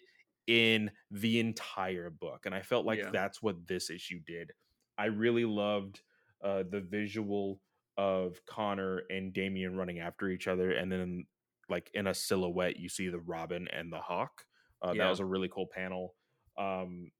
in 0.49 0.91
the 1.11 1.39
entire 1.39 2.11
book. 2.11 2.47
And 2.47 2.55
I 2.55 2.63
felt 2.63 2.85
like 2.87 2.99
Yeah. 2.99 3.11
that's 3.13 3.41
what 3.41 3.67
this 3.69 3.91
issue 3.91 4.19
did. 4.27 4.51
I 4.97 5.07
really 5.07 5.45
loved 5.45 6.01
uh, 6.43 6.65
the 6.69 6.81
visual 6.81 7.61
of 7.97 8.45
Connor 8.47 9.03
and 9.11 9.33
Damian 9.33 9.77
running 9.77 10.01
after 10.01 10.29
each 10.29 10.49
other, 10.49 10.73
and 10.73 10.91
then 10.91 11.27
like 11.69 11.91
in 11.95 12.07
a 12.09 12.15
silhouette, 12.15 12.79
you 12.79 12.89
see 12.89 13.09
the 13.09 13.21
Robin 13.21 13.69
and 13.69 13.93
the 13.93 14.01
Hawk. 14.01 14.45
Uh, 14.83 14.95
Yeah. 14.95 15.05
That 15.05 15.11
was 15.11 15.21
a 15.21 15.25
really 15.25 15.49
cool 15.49 15.67
panel. 15.67 16.15
Um, 16.57 17.11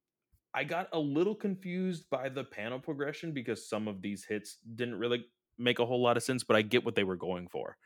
I 0.53 0.63
got 0.63 0.89
a 0.93 0.99
little 0.99 1.35
confused 1.35 2.09
by 2.09 2.29
the 2.29 2.43
panel 2.43 2.79
progression 2.79 3.33
because 3.33 3.69
some 3.69 3.87
of 3.87 4.01
these 4.01 4.25
hits 4.25 4.57
didn't 4.75 4.95
really 4.99 5.25
make 5.57 5.79
a 5.79 5.85
whole 5.85 6.01
lot 6.01 6.17
of 6.17 6.23
sense, 6.23 6.43
but 6.43 6.55
I 6.55 6.61
get 6.63 6.83
what 6.85 6.95
they 6.95 7.03
were 7.03 7.17
going 7.17 7.47
for. 7.47 7.77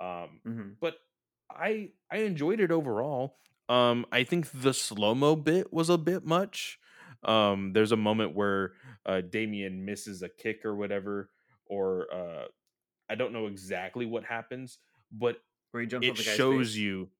Um, 0.00 0.42
Mhm. 0.44 0.80
but 0.80 0.98
I 1.50 1.92
I 2.10 2.18
enjoyed 2.18 2.60
it 2.60 2.70
overall. 2.70 3.38
Um, 3.68 4.06
I 4.12 4.24
think 4.24 4.50
the 4.52 4.74
slow 4.74 5.14
mo 5.14 5.36
bit 5.36 5.72
was 5.72 5.88
a 5.88 5.98
bit 5.98 6.24
much. 6.24 6.78
Um, 7.22 7.72
there's 7.72 7.92
a 7.92 7.96
moment 7.96 8.34
where 8.34 8.74
uh, 9.06 9.20
Damian 9.20 9.84
misses 9.84 10.22
a 10.22 10.28
kick 10.28 10.64
or 10.64 10.74
whatever, 10.74 11.30
or 11.66 12.12
uh, 12.12 12.48
I 13.08 13.14
don't 13.14 13.32
know 13.32 13.46
exactly 13.46 14.06
what 14.06 14.24
happens, 14.24 14.78
but 15.12 15.38
where 15.70 15.82
he 15.82 15.86
jumps 15.88 16.08
it 16.08 16.16
shows 16.16 16.76
you 16.76 17.10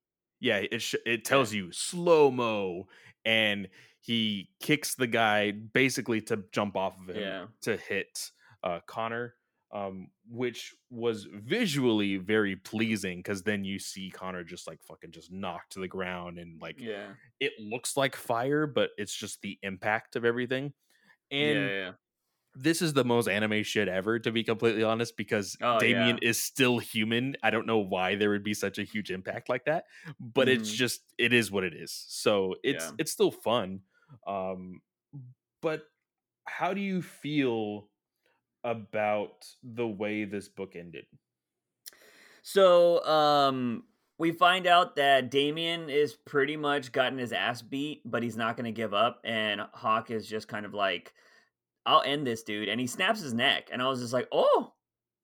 yeah 0.41 0.57
it 0.71 0.81
sh- 0.83 0.95
it 1.07 1.25
tells 1.25 1.53
you 1.53 1.71
slow 1.73 2.31
mo 2.31 2.87
and 3.25 3.69
he 4.01 4.49
kicks 4.61 4.95
the 4.95 5.07
guy 5.07 5.51
basically 5.51 6.21
to 6.23 6.43
jump 6.53 6.77
off 6.77 6.99
of 7.01 7.15
him 7.15 7.23
Yeah. 7.23 7.45
to 7.63 7.77
hit 7.77 8.31
uh 8.65 8.81
connor 8.87 9.35
um 9.73 10.09
which 10.29 10.75
was 10.91 11.27
visually 11.33 12.17
very 12.17 12.57
pleasing 12.57 13.19
because 13.19 13.43
then 13.43 13.65
you 13.65 13.79
see 13.79 14.11
connor 14.11 14.43
just 14.43 14.67
like 14.67 14.83
fucking 14.83 15.13
just 15.13 15.31
knocked 15.31 15.73
to 15.73 15.81
the 15.81 15.89
ground 15.89 16.39
and 16.39 16.61
like 16.61 16.81
yeah 16.81 17.09
it 17.39 17.53
looks 17.61 17.97
like 17.97 18.17
fire 18.17 18.67
but 18.67 18.91
it's 18.99 19.15
just 19.15 19.41
the 19.43 19.59
impact 19.63 20.17
of 20.17 20.25
everything 20.25 20.73
and 21.31 21.59
yeah, 21.59 21.69
yeah. 21.69 21.91
This 22.55 22.83
is 22.83 22.95
the 22.95 23.05
most 23.05 23.29
anime 23.29 23.63
shit 23.63 23.87
ever, 23.89 24.19
to 24.19 24.33
be 24.33 24.43
completely 24.43 24.83
honest, 24.83 25.17
because 25.17 25.57
Oh, 25.61 25.79
Damian 25.79 26.19
is 26.19 26.43
still 26.43 26.79
human. 26.79 27.37
I 27.45 27.51
don't 27.51 27.67
know 27.67 27.79
why 27.79 28.17
there 28.17 28.31
would 28.31 28.43
be 28.43 28.55
such 28.55 28.77
a 28.79 28.83
huge 28.83 29.11
impact 29.11 29.49
like 29.49 29.67
that, 29.67 29.85
but 30.19 30.49
it's 30.49 30.69
Mhm. 30.69 30.73
just 30.73 31.15
it 31.17 31.33
is 31.33 31.51
what 31.53 31.63
it 31.63 31.75
is. 31.75 31.93
So 32.09 32.57
it's 32.65 32.93
Yeah. 32.93 32.99
it's 32.99 33.13
still 33.13 33.31
fun. 33.31 33.83
Um, 34.27 34.81
but 35.63 35.85
how 36.47 36.75
do 36.75 36.81
you 36.81 37.03
feel 37.03 37.91
about 38.65 39.47
the 39.63 39.89
way 39.89 40.25
this 40.25 40.49
book 40.49 40.77
ended? 40.77 41.07
So, 42.43 43.05
um, 43.05 43.85
we 44.19 44.33
find 44.33 44.67
out 44.67 44.97
that 44.97 45.31
Damian 45.31 45.89
is 45.89 46.15
pretty 46.15 46.57
much 46.57 46.93
gotten 46.93 47.19
his 47.19 47.33
ass 47.33 47.63
beat, 47.63 48.03
but 48.05 48.23
he's 48.23 48.37
not 48.37 48.57
going 48.57 48.67
to 48.67 48.73
give 48.73 48.93
up. 48.93 49.21
And 49.25 49.63
Hawk 49.73 50.11
is 50.11 50.27
just 50.27 50.47
kind 50.49 50.67
of 50.67 50.75
like, 50.75 51.15
I'll 51.87 52.03
end 52.03 52.27
this 52.27 52.43
dude. 52.43 52.69
And 52.69 52.81
he 52.81 52.87
snaps 52.87 53.21
his 53.21 53.35
neck. 53.35 53.69
And 53.73 53.81
I 53.83 53.89
was 53.89 54.01
just 54.01 54.13
like, 54.13 54.29
oh, 54.33 54.73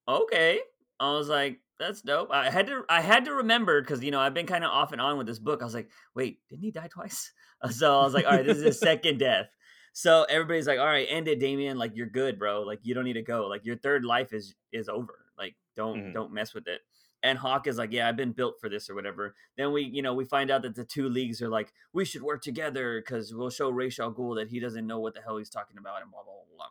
okay. 0.08 0.60
I 0.98 1.12
was 1.12 1.28
like, 1.28 1.60
That's 1.78 2.00
dope. 2.02 2.30
I 2.32 2.50
had 2.50 2.66
to 2.68 2.84
I 2.88 3.00
had 3.02 3.26
to 3.26 3.34
remember 3.34 3.80
because 3.82 4.02
you 4.02 4.10
know 4.10 4.20
I've 4.20 4.32
been 4.34 4.46
kind 4.46 4.64
of 4.64 4.70
off 4.70 4.92
and 4.92 5.00
on 5.00 5.18
with 5.18 5.26
this 5.26 5.38
book. 5.38 5.60
I 5.60 5.64
was 5.64 5.74
like, 5.74 5.90
wait, 6.14 6.40
didn't 6.48 6.62
he 6.64 6.70
die 6.70 6.88
twice? 6.88 7.32
So 7.70 7.98
I 8.00 8.04
was 8.04 8.12
like, 8.12 8.26
all 8.26 8.32
right, 8.32 8.44
this 8.44 8.58
is 8.58 8.64
his 8.64 8.78
second 8.80 9.18
death. 9.18 9.46
So 9.94 10.24
everybody's 10.28 10.66
like, 10.66 10.78
all 10.78 10.84
right, 10.84 11.06
end 11.08 11.26
it, 11.26 11.40
Damian. 11.40 11.78
Like 11.78 11.92
you're 11.96 12.06
good, 12.06 12.38
bro. 12.38 12.62
Like 12.62 12.80
you 12.82 12.94
don't 12.94 13.04
need 13.04 13.14
to 13.14 13.22
go. 13.22 13.46
Like 13.46 13.64
your 13.64 13.76
third 13.78 14.04
life 14.04 14.34
is 14.34 14.54
is 14.72 14.90
over. 14.90 15.24
Like 15.38 15.54
don't 15.74 15.98
Mhm. 15.98 16.12
don't 16.14 16.32
mess 16.34 16.52
with 16.54 16.68
it. 16.68 16.82
And 17.22 17.38
Hawk 17.38 17.66
is 17.66 17.78
like, 17.78 17.92
yeah, 17.92 18.08
I've 18.08 18.16
been 18.16 18.32
built 18.32 18.56
for 18.60 18.68
this 18.68 18.88
or 18.88 18.94
whatever. 18.94 19.34
Then 19.56 19.72
we, 19.72 19.82
you 19.82 20.02
know, 20.02 20.14
we 20.14 20.24
find 20.24 20.50
out 20.50 20.62
that 20.62 20.74
the 20.74 20.84
two 20.84 21.08
leagues 21.08 21.42
are 21.42 21.48
like, 21.48 21.72
we 21.92 22.04
should 22.04 22.22
work 22.22 22.42
together 22.42 23.00
because 23.00 23.34
we'll 23.34 23.50
show 23.50 23.70
Ra's 23.70 23.98
al 23.98 24.12
Ghul 24.12 24.36
that 24.36 24.48
he 24.48 24.60
doesn't 24.60 24.86
know 24.86 25.00
what 25.00 25.14
the 25.14 25.20
hell 25.20 25.38
he's 25.38 25.50
talking 25.50 25.78
about 25.78 26.02
and 26.02 26.10
blah 26.10 26.22
blah 26.22 26.32
blah. 26.32 26.56
blah. 26.56 26.66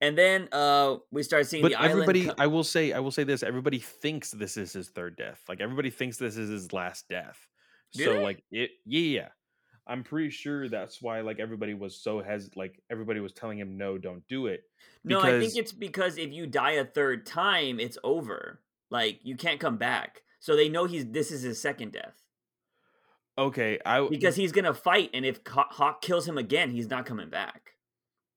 And 0.00 0.16
then 0.16 0.48
uh 0.52 0.96
we 1.10 1.22
start 1.22 1.46
seeing 1.46 1.62
But 1.62 1.72
everybody, 1.72 2.30
I 2.38 2.46
will 2.46 2.64
say, 2.64 2.92
I 2.92 3.00
will 3.00 3.10
say 3.10 3.24
this: 3.24 3.42
everybody 3.42 3.78
thinks 3.78 4.30
this 4.30 4.56
is 4.56 4.72
his 4.72 4.90
third 4.90 5.16
death. 5.16 5.42
Like 5.48 5.60
everybody 5.60 5.90
thinks 5.90 6.18
this 6.18 6.36
is 6.36 6.50
his 6.50 6.72
last 6.72 7.08
death. 7.08 7.38
Do 7.92 8.04
so 8.04 8.12
they? 8.14 8.22
like 8.22 8.42
it, 8.50 8.70
yeah, 8.84 9.00
yeah. 9.00 9.28
I'm 9.86 10.02
pretty 10.02 10.30
sure 10.30 10.68
that's 10.68 11.00
why 11.00 11.20
like 11.20 11.38
everybody 11.38 11.72
was 11.74 11.96
so 11.96 12.20
hes 12.20 12.50
like 12.56 12.82
everybody 12.90 13.20
was 13.20 13.32
telling 13.32 13.58
him 13.58 13.78
no, 13.78 13.96
don't 13.98 14.26
do 14.28 14.46
it. 14.46 14.62
No, 15.04 15.20
I 15.20 15.38
think 15.38 15.56
it's 15.56 15.72
because 15.72 16.18
if 16.18 16.32
you 16.32 16.46
die 16.46 16.72
a 16.72 16.84
third 16.84 17.24
time, 17.24 17.78
it's 17.78 17.96
over. 18.02 18.60
Like 18.90 19.20
you 19.22 19.36
can't 19.36 19.60
come 19.60 19.76
back. 19.76 20.22
So 20.40 20.54
they 20.54 20.68
know 20.68 20.84
he's 20.84 21.06
this 21.06 21.30
is 21.30 21.42
his 21.42 21.60
second 21.60 21.92
death 21.92 22.22
Okay, 23.38 23.78
I 23.84 24.06
because 24.08 24.36
he's 24.36 24.52
gonna 24.52 24.72
fight, 24.72 25.10
and 25.12 25.26
if 25.26 25.40
Hawk 25.46 26.00
kills 26.00 26.26
him 26.26 26.38
again, 26.38 26.70
he's 26.70 26.88
not 26.88 27.04
coming 27.04 27.28
back. 27.28 27.72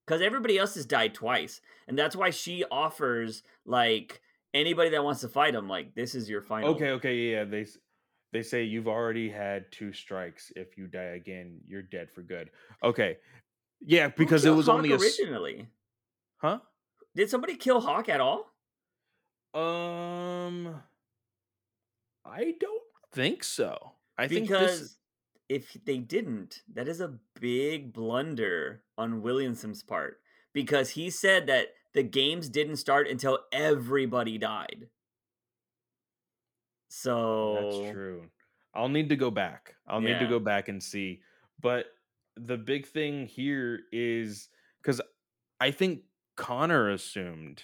Because 0.05 0.21
everybody 0.21 0.57
else 0.57 0.75
has 0.75 0.85
died 0.85 1.13
twice, 1.13 1.61
and 1.87 1.97
that's 1.97 2.15
why 2.15 2.31
she 2.31 2.65
offers 2.69 3.43
like 3.65 4.21
anybody 4.53 4.89
that 4.89 5.03
wants 5.03 5.21
to 5.21 5.29
fight 5.29 5.55
him, 5.55 5.69
like 5.69 5.95
this 5.95 6.15
is 6.15 6.29
your 6.29 6.41
final. 6.41 6.71
okay, 6.71 6.91
okay, 6.91 7.15
yeah, 7.15 7.37
yeah. 7.37 7.43
They 7.45 7.65
they 8.33 8.41
say 8.41 8.63
you've 8.63 8.89
already 8.89 9.29
had 9.29 9.71
two 9.71 9.93
strikes. 9.93 10.51
If 10.57 10.77
you 10.77 10.87
die 10.87 11.15
again, 11.15 11.61
you're 11.65 11.81
dead 11.81 12.09
for 12.13 12.21
good. 12.21 12.49
Okay, 12.83 13.17
yeah, 13.79 14.09
because 14.09 14.43
it 14.43 14.49
was 14.49 14.65
Hawk 14.65 14.75
only 14.75 14.91
a 14.91 14.97
originally. 14.97 15.69
huh. 16.41 16.59
Did 17.15 17.29
somebody 17.29 17.55
kill 17.55 17.79
Hawk 17.79 18.09
at 18.09 18.19
all? 18.19 18.51
Um, 19.53 20.81
I 22.25 22.53
don't 22.59 22.83
think 23.11 23.43
so. 23.43 23.93
I 24.17 24.27
think 24.27 24.47
because 24.47 24.97
if 25.47 25.77
they 25.85 25.97
didn't, 25.97 26.61
that 26.73 26.87
is 26.87 27.01
a 27.01 27.15
big 27.39 27.91
blunder 27.91 28.83
on 28.97 29.21
Williamson's 29.21 29.81
part 29.81 30.19
because 30.53 30.91
he 30.91 31.09
said 31.09 31.47
that 31.47 31.69
the 31.93 32.03
games 32.03 32.49
didn't 32.49 32.75
start 32.77 33.07
until 33.07 33.39
everybody 33.51 34.37
died. 34.37 34.87
So 36.89 37.59
That's 37.61 37.93
true. 37.93 38.29
I'll 38.73 38.89
need 38.89 39.09
to 39.09 39.15
go 39.15 39.31
back. 39.31 39.75
I'll 39.87 40.01
need 40.01 40.19
to 40.19 40.27
go 40.27 40.39
back 40.39 40.69
and 40.69 40.81
see. 40.81 41.21
But 41.59 41.87
the 42.35 42.57
big 42.57 42.87
thing 42.87 43.25
here 43.25 43.81
is 43.91 44.49
because 44.81 45.01
I 45.59 45.71
think 45.71 46.01
Connor 46.35 46.89
assumed 46.89 47.63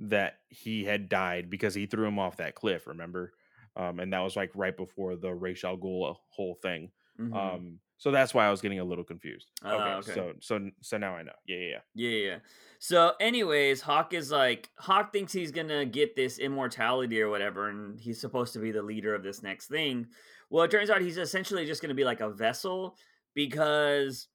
that 0.00 0.38
he 0.48 0.84
had 0.84 1.08
died 1.08 1.48
because 1.50 1.74
he 1.74 1.86
threw 1.86 2.06
him 2.06 2.18
off 2.18 2.36
that 2.38 2.54
cliff. 2.54 2.86
Remember, 2.86 3.32
um, 3.76 3.98
and 4.00 4.12
that 4.12 4.20
was 4.20 4.36
like 4.36 4.50
right 4.54 4.76
before 4.76 5.16
the 5.16 5.32
Ra's 5.34 5.64
al 5.64 5.76
Ghul 5.78 6.16
whole 6.30 6.54
thing. 6.54 6.90
Mhm. 7.18 7.34
Um, 7.34 7.78
so 7.98 8.10
that's 8.10 8.34
why 8.34 8.46
I 8.46 8.50
was 8.50 8.60
getting 8.60 8.78
a 8.78 8.84
little 8.84 9.04
confused. 9.04 9.48
Okay, 9.64 9.74
Ah, 9.74 9.96
okay. 9.98 10.12
so 10.12 10.34
so 10.40 10.70
so 10.82 10.98
now 10.98 11.16
I 11.16 11.22
know. 11.22 11.32
Yeah, 11.46 11.56
yeah, 11.56 11.66
yeah. 11.68 11.80
Yeah, 11.94 12.10
yeah, 12.10 12.26
yeah. 12.32 12.38
So, 12.78 13.12
anyways, 13.20 13.80
Hawk 13.80 14.12
is 14.12 14.30
like 14.30 14.68
Hawk 14.78 15.14
thinks 15.14 15.32
he's 15.32 15.50
gonna 15.50 15.86
get 15.86 16.14
this 16.14 16.38
immortality 16.38 17.22
or 17.22 17.30
whatever, 17.30 17.70
and 17.70 17.98
he's 17.98 18.20
supposed 18.20 18.52
to 18.52 18.58
be 18.58 18.70
the 18.70 18.82
leader 18.82 19.14
of 19.14 19.22
this 19.22 19.42
next 19.42 19.68
thing. 19.68 20.08
Well, 20.50 20.64
it 20.64 20.70
turns 20.70 20.90
out 20.90 21.00
he's 21.00 21.16
essentially 21.16 21.64
just 21.64 21.80
gonna 21.80 21.94
be 21.94 22.04
like 22.04 22.20
a 22.20 22.28
vessel 22.28 22.98
because 23.34 24.28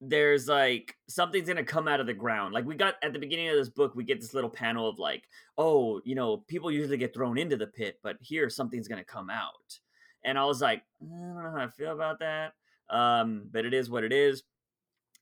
there's 0.00 0.48
like 0.48 0.94
something's 1.08 1.48
gonna 1.48 1.64
come 1.64 1.88
out 1.88 2.00
of 2.00 2.06
the 2.06 2.14
ground. 2.14 2.54
Like 2.54 2.64
we 2.64 2.74
got 2.74 2.94
at 3.02 3.12
the 3.12 3.18
beginning 3.18 3.48
of 3.48 3.56
this 3.56 3.68
book, 3.68 3.94
we 3.94 4.04
get 4.04 4.20
this 4.20 4.34
little 4.34 4.50
panel 4.50 4.88
of 4.88 4.98
like, 4.98 5.24
oh, 5.56 6.00
you 6.04 6.14
know, 6.14 6.38
people 6.48 6.70
usually 6.70 6.98
get 6.98 7.14
thrown 7.14 7.38
into 7.38 7.56
the 7.56 7.66
pit, 7.66 7.98
but 8.02 8.16
here 8.20 8.48
something's 8.48 8.88
gonna 8.88 9.04
come 9.04 9.30
out. 9.30 9.78
And 10.24 10.38
I 10.38 10.44
was 10.44 10.60
like, 10.60 10.82
"Eh, 11.02 11.04
I 11.04 11.08
don't 11.08 11.42
know 11.42 11.58
how 11.58 11.64
I 11.64 11.68
feel 11.68 11.92
about 11.92 12.18
that. 12.20 12.52
Um, 12.90 13.48
but 13.52 13.64
it 13.64 13.74
is 13.74 13.90
what 13.90 14.04
it 14.04 14.12
is. 14.12 14.42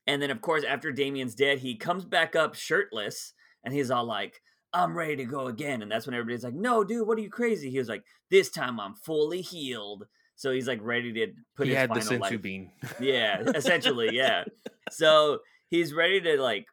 And 0.05 0.21
then, 0.21 0.31
of 0.31 0.41
course, 0.41 0.63
after 0.63 0.91
Damian's 0.91 1.35
dead, 1.35 1.59
he 1.59 1.75
comes 1.75 2.05
back 2.05 2.35
up 2.35 2.55
shirtless 2.55 3.33
and 3.63 3.73
he's 3.73 3.91
all 3.91 4.05
like, 4.05 4.41
I'm 4.73 4.97
ready 4.97 5.17
to 5.17 5.25
go 5.25 5.47
again. 5.47 5.81
And 5.81 5.91
that's 5.91 6.05
when 6.05 6.15
everybody's 6.15 6.43
like, 6.43 6.53
No, 6.53 6.83
dude, 6.83 7.07
what 7.07 7.17
are 7.17 7.21
you 7.21 7.29
crazy? 7.29 7.69
He 7.69 7.77
was 7.77 7.89
like, 7.89 8.03
This 8.29 8.49
time 8.49 8.79
I'm 8.79 8.95
fully 8.95 9.41
healed. 9.41 10.05
So 10.37 10.51
he's 10.51 10.67
like 10.67 10.79
ready 10.83 11.11
to 11.13 11.33
put 11.55 11.65
he 11.65 11.73
his 11.73 11.79
had 11.79 11.93
the 11.93 12.01
final 12.01 12.19
senzu 12.19 12.31
life. 12.31 12.41
bean. 12.41 12.71
Yeah, 12.99 13.41
essentially, 13.55 14.15
yeah. 14.15 14.43
So 14.91 15.39
he's 15.67 15.93
ready 15.93 16.21
to 16.21 16.41
like 16.41 16.67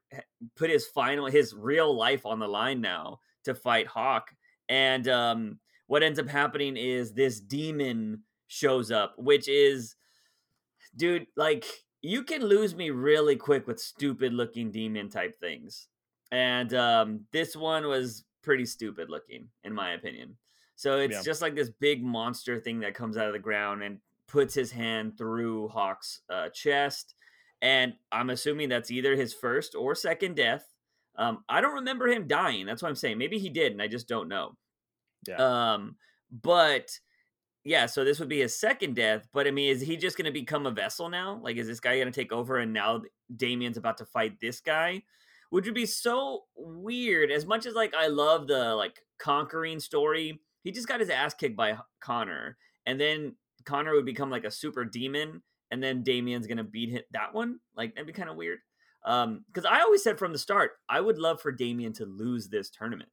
put 0.54 0.70
his 0.70 0.86
final, 0.86 1.26
his 1.26 1.54
real 1.54 1.92
life 1.96 2.26
on 2.26 2.38
the 2.38 2.46
line 2.46 2.82
now 2.82 3.20
to 3.44 3.54
fight 3.54 3.86
Hawk. 3.86 4.30
And 4.68 5.08
um, 5.08 5.58
what 5.86 6.02
ends 6.02 6.18
up 6.18 6.28
happening 6.28 6.76
is 6.76 7.14
this 7.14 7.40
demon 7.40 8.22
shows 8.48 8.90
up, 8.90 9.14
which 9.16 9.48
is, 9.48 9.96
dude, 10.94 11.26
like 11.34 11.64
you 12.02 12.22
can 12.22 12.44
lose 12.44 12.74
me 12.74 12.90
really 12.90 13.36
quick 13.36 13.66
with 13.66 13.80
stupid 13.80 14.34
looking 14.34 14.70
demon 14.70 15.08
type 15.08 15.40
things. 15.40 15.88
And 16.30 16.74
um, 16.74 17.20
this 17.32 17.56
one 17.56 17.86
was 17.86 18.24
pretty 18.42 18.66
stupid 18.66 19.08
looking, 19.08 19.48
in 19.64 19.72
my 19.72 19.92
opinion. 19.92 20.36
So 20.76 20.98
it's 20.98 21.14
Yeah. 21.14 21.22
just 21.22 21.42
like 21.42 21.54
this 21.54 21.70
big 21.70 22.02
monster 22.02 22.60
thing 22.60 22.80
that 22.80 22.94
comes 22.94 23.16
out 23.16 23.26
of 23.26 23.32
the 23.32 23.38
ground 23.38 23.82
and 23.82 24.00
puts 24.26 24.54
his 24.54 24.70
hand 24.72 25.16
through 25.16 25.68
Hawk's 25.68 26.22
uh, 26.28 26.48
chest. 26.50 27.14
And 27.62 27.94
I'm 28.10 28.30
assuming 28.30 28.68
that's 28.68 28.90
either 28.90 29.14
his 29.16 29.32
first 29.32 29.74
or 29.74 29.94
second 29.94 30.36
death. 30.36 30.66
Um, 31.16 31.44
I 31.48 31.60
don't 31.60 31.74
remember 31.74 32.08
him 32.08 32.26
dying. 32.26 32.66
That's 32.66 32.82
what 32.82 32.88
I'm 32.88 32.96
saying. 32.96 33.18
Maybe 33.18 33.38
he 33.38 33.48
did, 33.48 33.72
and 33.72 33.80
I 33.80 33.86
just 33.86 34.08
don't 34.08 34.28
know. 34.28 34.56
Yeah. 35.28 35.36
Um, 35.74 35.96
but 36.30 36.90
yeah, 37.62 37.86
so 37.86 38.04
this 38.04 38.18
would 38.18 38.28
be 38.28 38.40
his 38.40 38.58
second 38.58 38.96
death. 38.96 39.28
But 39.32 39.46
I 39.46 39.52
mean, 39.52 39.70
is 39.70 39.80
he 39.80 39.96
just 39.96 40.16
going 40.18 40.26
to 40.26 40.32
become 40.32 40.66
a 40.66 40.70
vessel 40.72 41.08
now? 41.08 41.38
Like, 41.42 41.56
is 41.56 41.66
this 41.68 41.80
guy 41.80 41.94
going 41.96 42.12
to 42.12 42.20
take 42.20 42.32
over 42.32 42.58
and 42.58 42.72
now 42.72 43.02
Damian's 43.34 43.76
about 43.76 43.98
to 43.98 44.04
fight 44.04 44.40
this 44.40 44.60
guy? 44.60 45.02
Which 45.50 45.66
would 45.66 45.74
be 45.74 45.86
so 45.86 46.44
weird. 46.56 47.30
As 47.30 47.46
much 47.46 47.64
as 47.64 47.74
like 47.74 47.94
I 47.94 48.08
love 48.08 48.48
the 48.48 48.74
like 48.74 48.98
conquering 49.18 49.78
story, 49.78 50.40
he 50.64 50.72
just 50.72 50.88
got 50.88 50.98
his 50.98 51.10
ass 51.10 51.32
kicked 51.34 51.56
by 51.56 51.78
Connor, 52.00 52.56
and 52.84 53.00
then 53.00 53.36
Connor 53.64 53.94
would 53.94 54.04
become 54.04 54.30
like 54.30 54.44
a 54.44 54.50
super 54.50 54.84
demon, 54.84 55.42
and 55.70 55.80
then 55.80 56.02
Damian's 56.02 56.48
gonna 56.48 56.64
beat 56.64 56.90
hit 56.90 57.06
that 57.12 57.32
one. 57.32 57.60
Like 57.76 57.94
that'd 57.94 58.06
be 58.08 58.12
kind 58.12 58.28
of 58.28 58.34
weird. 58.36 58.58
Um, 59.06 59.44
because 59.46 59.64
I 59.64 59.80
always 59.82 60.02
said 60.02 60.18
from 60.18 60.32
the 60.32 60.38
start, 60.38 60.72
I 60.88 61.00
would 61.00 61.18
love 61.18 61.40
for 61.40 61.52
Damian 61.52 61.92
to 61.94 62.06
lose 62.06 62.48
this 62.48 62.70
tournament 62.70 63.10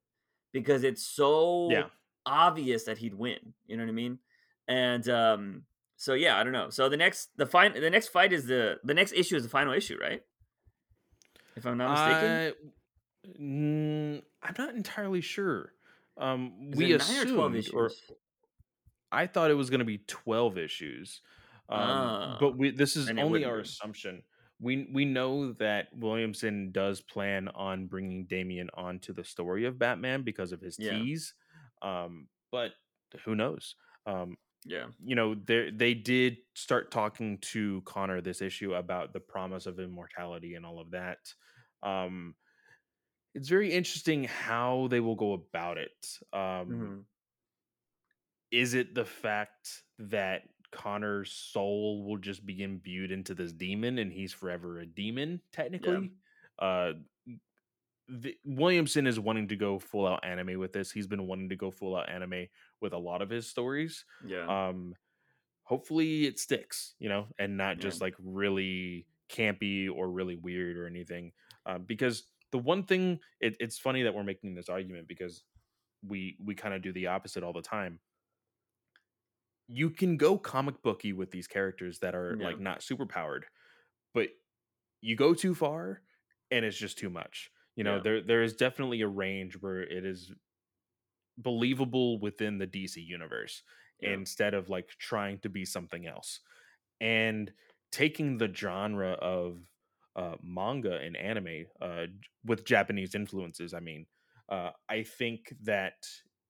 because 0.53 0.83
it's 0.83 1.05
so 1.05 1.67
Yeah. 1.69 1.87
obvious 2.25 2.85
that 2.85 2.97
he'd 2.97 3.13
win. 3.13 3.53
You 3.67 3.75
know 3.77 3.83
what 3.83 3.89
I 3.89 3.93
mean? 3.93 4.19
And 4.69 5.07
um, 5.09 5.63
so 5.97 6.13
yeah, 6.13 6.39
I 6.39 6.43
don't 6.43 6.53
know. 6.53 6.69
So 6.69 6.87
the 6.87 6.95
next 6.97 7.29
the 7.37 7.45
fine 7.45 7.73
the 7.73 7.89
next 7.89 8.07
fight 8.07 8.31
is 8.31 8.45
the 8.45 8.79
the 8.85 8.93
next 8.93 9.11
issue 9.11 9.35
is 9.35 9.43
the 9.43 9.49
final 9.49 9.73
issue, 9.73 9.97
right? 9.99 10.23
If 11.57 11.65
I'm 11.65 11.77
not 11.77 11.91
mistaken. 11.91 12.31
I- 12.31 13.39
mm, 13.39 14.21
I'm 14.41 14.55
not 14.57 14.75
entirely 14.75 15.21
sure. 15.21 15.73
Um, 16.17 16.71
we 16.71 16.97
nine 16.97 17.01
or 17.17 17.25
twelve 17.25 17.55
assumed, 17.55 17.75
or? 17.75 17.89
I 19.11 19.27
thought 19.27 19.51
it 19.51 19.55
was 19.55 19.69
going 19.69 19.79
to 19.79 19.85
be 19.85 19.99
12 20.07 20.57
issues. 20.57 21.21
Um, 21.69 21.79
Ah, 21.79 22.37
but 22.39 22.57
we, 22.57 22.71
this 22.71 22.95
is 22.95 23.09
only 23.17 23.45
our 23.45 23.57
be. 23.57 23.61
assumption. 23.61 24.23
We 24.59 24.89
we 24.93 25.05
know 25.05 25.53
that 25.53 25.87
Williamson 25.95 26.71
does 26.71 27.01
plan 27.01 27.47
on 27.49 27.87
bringing 27.87 28.25
Damian 28.25 28.69
onto 28.75 29.13
the 29.13 29.23
story 29.23 29.65
of 29.65 29.79
Batman 29.79 30.21
because 30.23 30.51
of 30.51 30.61
his 30.61 30.77
Yeah. 30.79 30.99
tease. 30.99 31.33
Um, 31.81 32.27
but 32.51 32.73
who 33.25 33.35
knows? 33.35 33.75
Um, 34.05 34.37
yeah. 34.65 34.87
you 35.03 35.15
know, 35.15 35.33
they 35.33 35.71
they 35.71 35.93
did 35.95 36.37
start 36.55 36.91
talking 36.91 37.39
to 37.53 37.81
Connor 37.85 38.21
this 38.21 38.41
issue 38.41 38.75
about 38.75 39.13
the 39.13 39.19
promise 39.19 39.65
of 39.65 39.79
immortality 39.79 40.53
and 40.55 40.65
all 40.65 40.79
of 40.79 40.91
that. 40.91 41.17
Um, 41.81 42.35
it's 43.33 43.49
very 43.49 43.71
interesting 43.71 44.25
how 44.25 44.87
they 44.89 44.99
will 44.99 45.15
go 45.15 45.33
about 45.33 45.77
it. 45.77 46.19
Um, 46.33 46.69
Mhm. 46.69 47.05
is 48.51 48.73
it 48.73 48.93
the 48.93 49.05
fact 49.05 49.83
that 49.99 50.43
Connor's 50.71 51.31
soul 51.31 52.05
will 52.05 52.17
just 52.17 52.45
be 52.45 52.63
imbued 52.63 53.11
into 53.11 53.33
this 53.33 53.51
demon 53.53 53.97
and 53.97 54.11
he's 54.11 54.33
forever 54.33 54.79
a 54.79 54.85
demon 54.85 55.41
technically? 55.51 56.11
Uh 56.59 56.93
the, 58.07 58.35
Williamson 58.43 59.07
is 59.07 59.19
wanting 59.19 59.47
to 59.49 59.55
go 59.55 59.79
full 59.79 60.07
out 60.07 60.25
anime 60.25 60.59
with 60.59 60.73
this. 60.73 60.91
He's 60.91 61.07
been 61.07 61.27
wanting 61.27 61.49
to 61.49 61.55
go 61.55 61.71
full 61.71 61.95
out 61.95 62.09
anime 62.09 62.47
with 62.81 62.93
a 62.93 62.97
lot 62.97 63.21
of 63.21 63.29
his 63.29 63.47
stories. 63.47 64.05
Yeah. 64.19 64.51
Um 64.69 64.95
hopefully 65.63 66.25
it 66.25 66.39
sticks, 66.39 66.95
you 66.99 67.09
know, 67.09 67.27
and 67.39 67.57
not 67.57 67.79
Yeah. 67.79 67.81
just 67.81 68.01
like 68.01 68.15
really 68.19 69.07
campy 69.29 69.89
or 69.93 70.11
really 70.11 70.35
weird 70.35 70.77
or 70.77 70.87
anything. 70.87 71.33
Um, 71.65 71.85
because 71.85 72.23
the 72.51 72.59
one 72.59 72.83
thing 72.83 73.19
it, 73.39 73.57
it's 73.59 73.79
funny 73.79 74.03
that 74.03 74.13
we're 74.15 74.23
making 74.23 74.55
this 74.55 74.69
argument 74.69 75.07
because 75.07 75.43
we 76.03 76.37
we 76.43 76.55
kind 76.55 76.73
of 76.75 76.81
do 76.83 76.93
the 76.93 77.07
opposite 77.07 77.43
all 77.43 77.53
the 77.53 77.61
time. 77.61 78.01
You 79.67 79.89
can 79.89 80.17
go 80.17 80.37
comic 80.37 80.81
booky 80.81 81.13
with 81.13 81.31
these 81.31 81.47
characters 81.47 81.99
that 81.99 82.13
are 82.13 82.37
Yeah. 82.37 82.37
like 82.41 82.59
not 82.59 82.83
super 82.83 83.05
powered, 83.05 83.47
but 84.13 84.29
you 85.01 85.15
go 85.15 85.33
too 85.35 85.55
far 85.55 86.03
and 86.51 86.65
it's 86.65 86.77
just 86.77 86.97
too 86.97 87.09
much. 87.09 87.51
You 87.75 87.83
know, 87.85 87.99
Yeah. 87.99 88.01
there 88.01 88.21
there 88.21 88.43
is 88.43 88.55
definitely 88.55 89.01
a 89.01 89.07
range 89.09 89.57
where 89.61 89.81
it 89.81 90.05
is 90.05 90.33
believable 91.37 92.19
within 92.19 92.57
the 92.57 92.67
DC 92.67 93.01
universe 93.01 93.63
Yeah. 93.99 94.15
instead 94.15 94.53
of 94.53 94.69
like 94.69 94.89
trying 94.99 95.39
to 95.39 95.49
be 95.49 95.65
something 95.65 96.05
else. 96.05 96.41
And 97.01 97.53
taking 97.91 98.37
the 98.37 98.53
genre 98.53 99.11
of 99.13 99.70
uh, 100.15 100.35
manga 100.41 100.97
and 100.97 101.15
anime 101.17 101.65
uh, 101.81 102.07
with 102.43 102.65
Japanese 102.65 103.15
influences, 103.15 103.73
I 103.73 103.79
mean, 103.79 104.07
uh, 104.49 104.71
I 104.89 105.03
think 105.03 105.53
that 105.61 106.07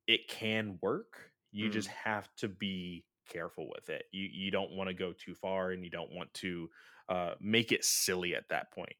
it 0.07 0.27
can 0.27 0.79
work. 0.81 1.31
You 1.51 1.69
Mm. 1.69 1.69
just 1.69 1.89
have 1.89 2.33
to 2.37 2.47
be 2.47 3.05
careful 3.27 3.69
with 3.69 3.89
it. 3.89 4.05
You 4.11 4.27
you 4.31 4.51
don't 4.51 4.71
want 4.71 4.87
to 4.89 4.93
go 4.93 5.13
too 5.13 5.35
far, 5.35 5.71
and 5.71 5.83
you 5.83 5.89
don't 5.91 6.11
want 6.11 6.33
to 6.35 6.69
uh, 7.09 7.35
make 7.39 7.71
it 7.71 7.83
silly 7.85 8.35
at 8.35 8.49
that 8.49 8.71
point, 8.73 8.95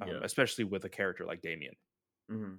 um, 0.00 0.20
Yeah. 0.20 0.22
especially 0.22 0.64
with 0.64 0.84
a 0.84 0.88
character 0.90 1.24
like 1.26 1.42
Damian. 1.42 1.74
hmm 2.28 2.56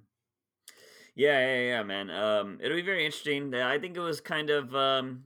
Yeah, 1.14 1.40
yeah, 1.40 1.60
yeah, 1.68 1.82
man. 1.82 2.10
Um, 2.10 2.60
it'll 2.62 2.76
be 2.76 2.82
very 2.82 3.04
interesting. 3.04 3.54
I 3.54 3.78
think 3.78 3.96
it 3.96 4.00
was 4.00 4.20
kind 4.20 4.50
of, 4.50 4.74
um, 4.74 5.24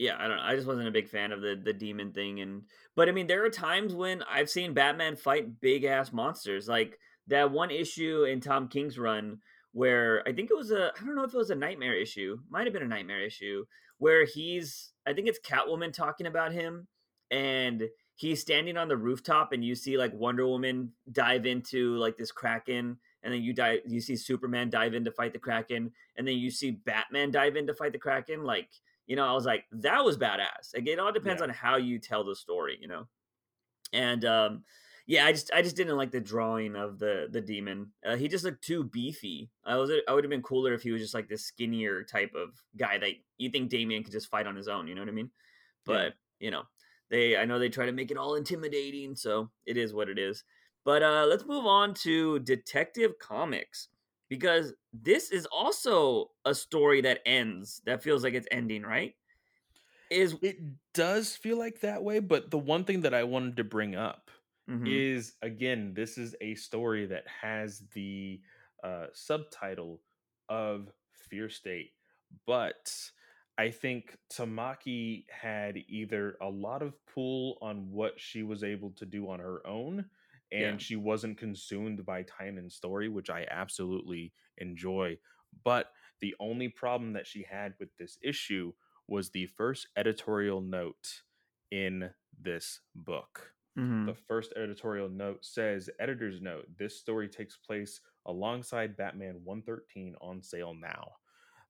yeah, 0.00 0.16
I 0.18 0.26
don't 0.26 0.38
know. 0.38 0.42
I 0.42 0.54
just 0.54 0.66
wasn't 0.66 0.88
a 0.88 0.92
big 0.92 1.10
fan 1.10 1.30
of 1.30 1.42
the 1.42 1.60
the 1.62 1.74
demon 1.74 2.10
thing, 2.12 2.40
and 2.40 2.62
but 2.96 3.10
I 3.10 3.12
mean, 3.12 3.26
there 3.26 3.44
are 3.44 3.50
times 3.50 3.94
when 3.94 4.22
I've 4.22 4.48
seen 4.48 4.72
Batman 4.72 5.14
fight 5.14 5.60
big 5.60 5.84
ass 5.84 6.10
monsters, 6.10 6.66
like 6.66 6.98
that 7.26 7.52
one 7.52 7.70
issue 7.70 8.24
in 8.24 8.40
Tom 8.40 8.66
King's 8.68 8.98
run 8.98 9.40
where 9.72 10.26
I 10.26 10.32
think 10.32 10.50
it 10.50 10.56
was 10.56 10.70
a, 10.70 10.90
I 10.98 11.04
don't 11.04 11.14
know 11.14 11.24
if 11.24 11.34
it 11.34 11.36
was 11.36 11.50
a 11.50 11.54
nightmare 11.54 11.94
issue, 11.94 12.38
might 12.48 12.64
have 12.64 12.72
been 12.72 12.82
a 12.82 12.88
nightmare 12.88 13.20
issue 13.20 13.66
where 13.98 14.24
he's, 14.24 14.92
I 15.06 15.12
think 15.12 15.28
it's 15.28 15.38
Catwoman 15.38 15.92
talking 15.92 16.26
about 16.26 16.52
him, 16.52 16.88
and 17.30 17.86
he's 18.14 18.40
standing 18.40 18.78
on 18.78 18.88
the 18.88 18.96
rooftop, 18.96 19.52
and 19.52 19.62
you 19.62 19.74
see 19.74 19.98
like 19.98 20.14
Wonder 20.14 20.46
Woman 20.46 20.92
dive 21.12 21.44
into 21.44 21.96
like 21.98 22.16
this 22.16 22.32
kraken 22.32 22.96
and 23.22 23.34
then 23.34 23.42
you 23.42 23.52
dive 23.52 23.80
you 23.86 24.00
see 24.00 24.16
superman 24.16 24.70
dive 24.70 24.94
in 24.94 25.04
to 25.04 25.10
fight 25.10 25.34
the 25.34 25.38
kraken 25.38 25.92
and 26.16 26.26
then 26.26 26.38
you 26.38 26.50
see 26.50 26.70
batman 26.70 27.30
dive 27.30 27.56
in 27.56 27.66
to 27.66 27.74
fight 27.74 27.92
the 27.92 27.98
kraken 27.98 28.44
like 28.44 28.70
you 29.10 29.16
know 29.16 29.26
i 29.26 29.32
was 29.32 29.44
like 29.44 29.64
that 29.72 30.04
was 30.04 30.16
badass. 30.16 30.64
Like 30.74 30.86
it 30.86 31.00
all 31.00 31.12
depends 31.12 31.40
Yeah. 31.40 31.48
on 31.48 31.50
how 31.50 31.76
you 31.88 31.98
tell 31.98 32.22
the 32.24 32.36
story 32.36 32.78
you 32.80 32.88
know? 32.88 33.04
And 33.92 34.24
um 34.24 34.64
yeah 35.06 35.26
i 35.26 35.32
just 35.32 35.50
i 35.52 35.62
just 35.62 35.74
didn't 35.76 35.96
like 35.96 36.12
the 36.12 36.20
drawing 36.20 36.76
of 36.76 36.98
the 37.00 37.26
the 37.30 37.40
demon. 37.40 37.78
Uh, 38.06 38.14
he 38.16 38.28
just 38.28 38.44
looked 38.44 38.62
too 38.62 38.84
beefy. 38.84 39.50
I 39.64 39.74
was 39.76 39.90
i 40.08 40.12
would 40.14 40.22
have 40.24 40.30
been 40.30 40.42
cooler 40.50 40.72
if 40.74 40.82
he 40.82 40.92
was 40.92 41.02
just 41.02 41.14
like 41.18 41.28
this 41.28 41.44
skinnier 41.44 42.04
type 42.04 42.34
of 42.36 42.50
guy 42.76 42.98
that 42.98 43.12
you 43.38 43.50
think 43.50 43.68
damian 43.70 44.04
could 44.04 44.12
just 44.12 44.30
fight 44.30 44.46
on 44.46 44.54
his 44.54 44.68
own 44.68 44.86
you 44.86 44.94
know 44.94 45.02
what 45.02 45.08
i 45.08 45.20
mean? 45.20 45.30
Yeah. 45.88 45.94
but 45.94 46.14
you 46.38 46.50
know 46.52 46.62
they 47.10 47.36
i 47.36 47.44
know 47.44 47.58
they 47.58 47.68
try 47.68 47.86
to 47.86 47.92
make 48.00 48.12
it 48.12 48.16
all 48.16 48.36
intimidating 48.36 49.16
so 49.16 49.50
it 49.66 49.76
is 49.76 49.92
what 49.92 50.08
it 50.08 50.18
is. 50.18 50.44
But 50.84 51.02
uh, 51.02 51.26
let's 51.28 51.44
move 51.44 51.66
on 51.66 51.92
to 52.06 52.38
Detective 52.38 53.18
Comics 53.18 53.88
because 54.30 54.74
this 54.94 55.32
is 55.32 55.46
also 55.48 56.32
a 56.46 56.54
story 56.56 57.02
that 57.02 57.22
ends 57.26 57.82
that 57.86 58.02
feels 58.04 58.24
like 58.24 58.34
it's 58.34 58.48
ending, 58.52 58.84
right? 58.84 59.16
Is 60.10 60.36
It 60.42 60.58
does 60.94 61.36
feel 61.36 61.58
like 61.58 61.80
that 61.80 62.02
way, 62.02 62.18
but 62.20 62.50
the 62.50 62.58
one 62.58 62.84
thing 62.84 63.02
that 63.02 63.14
I 63.14 63.24
wanted 63.24 63.56
to 63.56 63.64
bring 63.64 63.94
up 63.94 64.30
Mhm. 64.66 65.00
is 65.04 65.36
again, 65.42 65.94
this 65.94 66.16
is 66.16 66.34
a 66.40 66.54
story 66.54 67.06
that 67.06 67.28
has 67.28 67.80
the 67.90 68.42
uh, 68.82 69.08
subtitle 69.12 70.02
of 70.48 70.92
Fear 71.12 71.50
State, 71.50 71.92
but 72.46 73.10
I 73.58 73.70
think 73.70 74.16
Tamaki 74.32 75.28
had 75.30 75.76
either 75.86 76.38
a 76.40 76.48
lot 76.48 76.82
of 76.82 77.04
pull 77.04 77.58
on 77.60 77.90
what 77.90 78.18
she 78.18 78.42
was 78.42 78.64
able 78.64 78.92
to 78.92 79.04
do 79.04 79.28
on 79.28 79.38
her 79.40 79.64
own, 79.66 80.08
and 80.52 80.60
Yeah. 80.62 80.76
she 80.78 80.96
wasn't 80.96 81.38
consumed 81.38 82.04
by 82.04 82.22
time 82.24 82.58
and 82.58 82.72
story, 82.72 83.08
which 83.08 83.30
I 83.30 83.46
absolutely 83.50 84.32
enjoy. 84.58 85.18
But 85.64 85.92
the 86.20 86.34
only 86.40 86.68
problem 86.68 87.12
that 87.14 87.26
she 87.26 87.42
had 87.42 87.74
with 87.78 87.96
this 87.96 88.18
issue 88.22 88.72
was 89.08 89.30
the 89.30 89.46
first 89.46 89.88
editorial 89.96 90.60
note 90.60 91.22
in 91.70 92.14
this 92.38 92.80
book. 92.94 93.54
Mhm. 93.78 94.06
The 94.06 94.14
first 94.14 94.52
editorial 94.56 95.08
note 95.08 95.44
says, 95.44 95.88
Editor's 95.98 96.40
note, 96.40 96.66
this 96.76 96.98
story 96.98 97.28
takes 97.28 97.56
place 97.56 98.00
alongside 98.26 98.96
Batman 98.96 99.44
113 99.44 100.16
on 100.20 100.42
sale 100.42 100.74
now. 100.74 101.16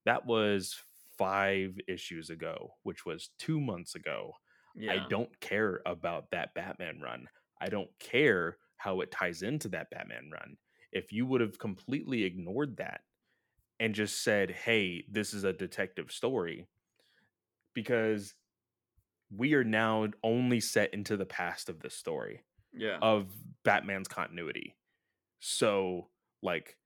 That 0.05 0.25
was 0.27 0.83
five 1.19 1.79
issues 1.87 2.31
ago, 2.31 2.75
which 2.83 3.05
was 3.05 3.29
two 3.39 3.61
months 3.61 3.95
ago. 3.95 4.35
yeah. 4.75 4.93
I 4.93 5.09
don't 5.09 5.39
care 5.41 5.83
about 5.85 6.31
that 6.31 6.55
Batman 6.55 7.01
run. 7.01 7.29
I 7.61 7.69
don't 7.69 7.91
care 7.99 8.59
how 8.81 9.03
it 9.03 9.11
ties 9.11 9.43
into 9.43 9.69
that 9.69 9.91
Batman 9.91 10.31
run. 10.33 10.57
If 10.91 11.13
you 11.13 11.27
would 11.27 11.43
have 11.43 11.59
completely 11.59 12.25
ignored 12.25 12.79
that 12.79 13.03
and 13.79 13.95
just 13.95 14.25
said, 14.25 14.51
hey, 14.51 15.05
this 15.11 15.35
is 15.35 15.45
a 15.45 15.53
detective 15.53 16.11
story, 16.11 16.67
because 17.75 18.35
we 19.35 19.53
are 19.53 19.65
now 19.65 20.09
only 20.25 20.61
set 20.61 20.95
into 20.95 21.17
the 21.19 21.27
past 21.27 21.69
of 21.69 21.81
this 21.81 21.95
story 21.95 22.41
yeah. 22.73 22.97
of 23.03 23.27
Batman's 23.65 24.09
continuity. 24.09 24.77
So, 25.41 26.09
like, 26.43 26.77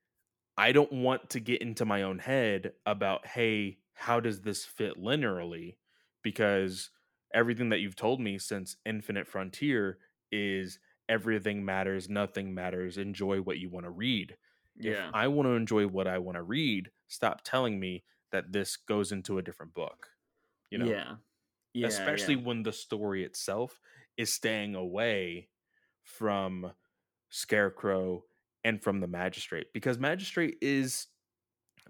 I 0.59 0.73
don't 0.73 0.93
want 0.93 1.31
to 1.31 1.41
get 1.41 1.63
into 1.63 1.85
my 1.85 2.03
own 2.03 2.19
head 2.19 2.73
about, 2.85 3.27
hey, 3.27 3.79
how 3.95 4.19
does 4.21 4.41
this 4.41 4.65
fit 4.65 5.01
linearly? 5.01 5.77
Because 6.23 6.91
everything 7.33 7.71
that 7.71 7.79
you've 7.81 7.97
told 7.97 8.21
me 8.21 8.39
since 8.39 8.77
Infinite 8.85 9.27
Frontier 9.27 9.99
is 10.31 10.79
everything 11.09 11.65
matters, 11.65 12.09
nothing 12.09 12.55
matters, 12.55 12.99
enjoy 12.99 13.41
what 13.41 13.59
you 13.59 13.71
want 13.71 13.87
to 13.87 13.91
read. 13.91 14.37
yeah. 14.77 15.09
If 15.09 15.15
I 15.15 15.29
want 15.29 15.47
to 15.47 15.53
enjoy 15.53 15.87
what 15.87 16.07
I 16.07 16.19
want 16.19 16.37
to 16.37 16.43
read, 16.43 16.91
stop 17.09 17.43
telling 17.45 17.79
me 17.79 18.05
that 18.33 18.53
this 18.53 18.77
goes 18.77 19.13
into 19.13 19.39
a 19.39 19.43
different 19.43 19.75
book. 19.75 20.09
You 20.71 20.79
know, 20.79 20.87
yeah. 20.87 21.17
Yeah. 21.75 21.87
especially 21.89 22.35
yeah. 22.35 22.43
when 22.43 22.63
the 22.63 22.73
story 22.73 23.25
itself 23.25 23.81
is 24.17 24.33
staying 24.33 24.75
away 24.75 25.49
from 26.03 26.73
Scarecrow 27.31 28.25
and 28.65 28.83
from 28.83 29.01
the 29.01 29.07
Magistrate 29.07 29.73
because 29.73 29.99
Magistrate 29.99 30.57
is 30.61 31.09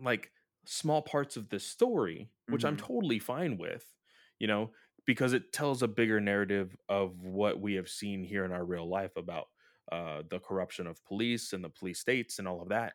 like 0.01 0.33
small 0.65 1.03
parts 1.03 1.37
of 1.37 1.49
the 1.49 1.61
story, 1.61 2.31
which 2.49 2.65
I'm 2.65 2.77
Mhm. 2.77 2.87
totally 2.87 3.19
fine 3.19 3.59
with, 3.59 3.95
you 4.39 4.47
know, 4.47 4.73
because 5.07 5.33
it 5.33 5.53
tells 5.53 5.83
a 5.83 5.89
bigger 5.89 6.21
narrative 6.21 6.77
of 6.89 7.23
what 7.23 7.61
we 7.61 7.75
have 7.75 7.89
seen 7.89 8.25
here 8.25 8.45
in 8.45 8.53
our 8.53 8.65
real 8.65 8.89
life 8.89 9.17
about 9.17 9.49
uh, 9.93 10.23
the 10.29 10.41
corruption 10.41 10.87
of 10.87 11.05
police 11.05 11.53
and 11.53 11.63
the 11.65 11.69
police 11.69 12.01
states 12.01 12.39
and 12.39 12.49
all 12.49 12.63
of 12.63 12.69
that. 12.71 12.95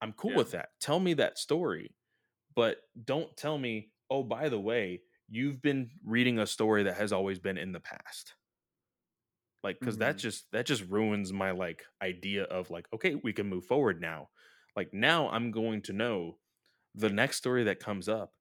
I'm 0.00 0.12
cool 0.12 0.34
Yeah. 0.34 0.36
with 0.36 0.52
that. 0.52 0.70
Tell 0.80 1.00
me 1.00 1.14
that 1.14 1.38
story, 1.38 1.96
but 2.54 2.82
don't 3.04 3.36
tell 3.36 3.58
me, 3.58 3.92
oh, 4.10 4.22
by 4.24 4.48
the 4.48 4.60
way, 4.60 5.02
you've 5.28 5.62
been 5.62 5.90
reading 6.04 6.38
a 6.38 6.46
story 6.46 6.84
that 6.84 6.96
has 6.96 7.12
always 7.12 7.38
been 7.38 7.58
in 7.58 7.72
the 7.72 7.80
past. 7.80 8.34
Like, 9.64 9.80
because 9.80 9.98
that 9.98 10.18
Mhm. 10.18 10.18
just 10.18 10.50
that 10.52 10.66
just 10.66 10.84
ruins 10.84 11.32
my 11.32 11.50
like 11.50 11.84
idea 12.00 12.44
of 12.44 12.70
like, 12.70 12.86
okay, 12.92 13.16
we 13.16 13.32
can 13.32 13.48
move 13.48 13.64
forward 13.66 14.00
now. 14.00 14.30
Like 14.76 14.92
now 14.94 15.28
I'm 15.30 15.50
going 15.50 15.82
to 15.82 15.92
know 15.92 16.38
the 16.94 17.10
next 17.10 17.38
story 17.38 17.64
that 17.64 17.80
comes 17.80 18.08
up 18.08 18.34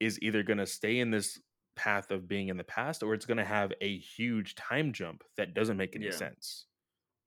is 0.00 0.20
either 0.22 0.42
going 0.42 0.58
to 0.58 0.66
stay 0.66 0.98
in 1.00 1.10
this 1.12 1.40
path 1.84 2.10
of 2.10 2.28
being 2.28 2.48
in 2.48 2.56
the 2.56 2.64
past 2.64 3.02
or 3.02 3.14
it's 3.14 3.26
going 3.26 3.38
to 3.38 3.44
have 3.44 3.72
a 3.80 3.98
huge 3.98 4.54
time 4.54 4.92
jump 4.92 5.24
that 5.36 5.54
doesn't 5.54 5.76
make 5.76 5.94
any 5.96 6.06
Yeah. 6.06 6.10
sense. 6.12 6.66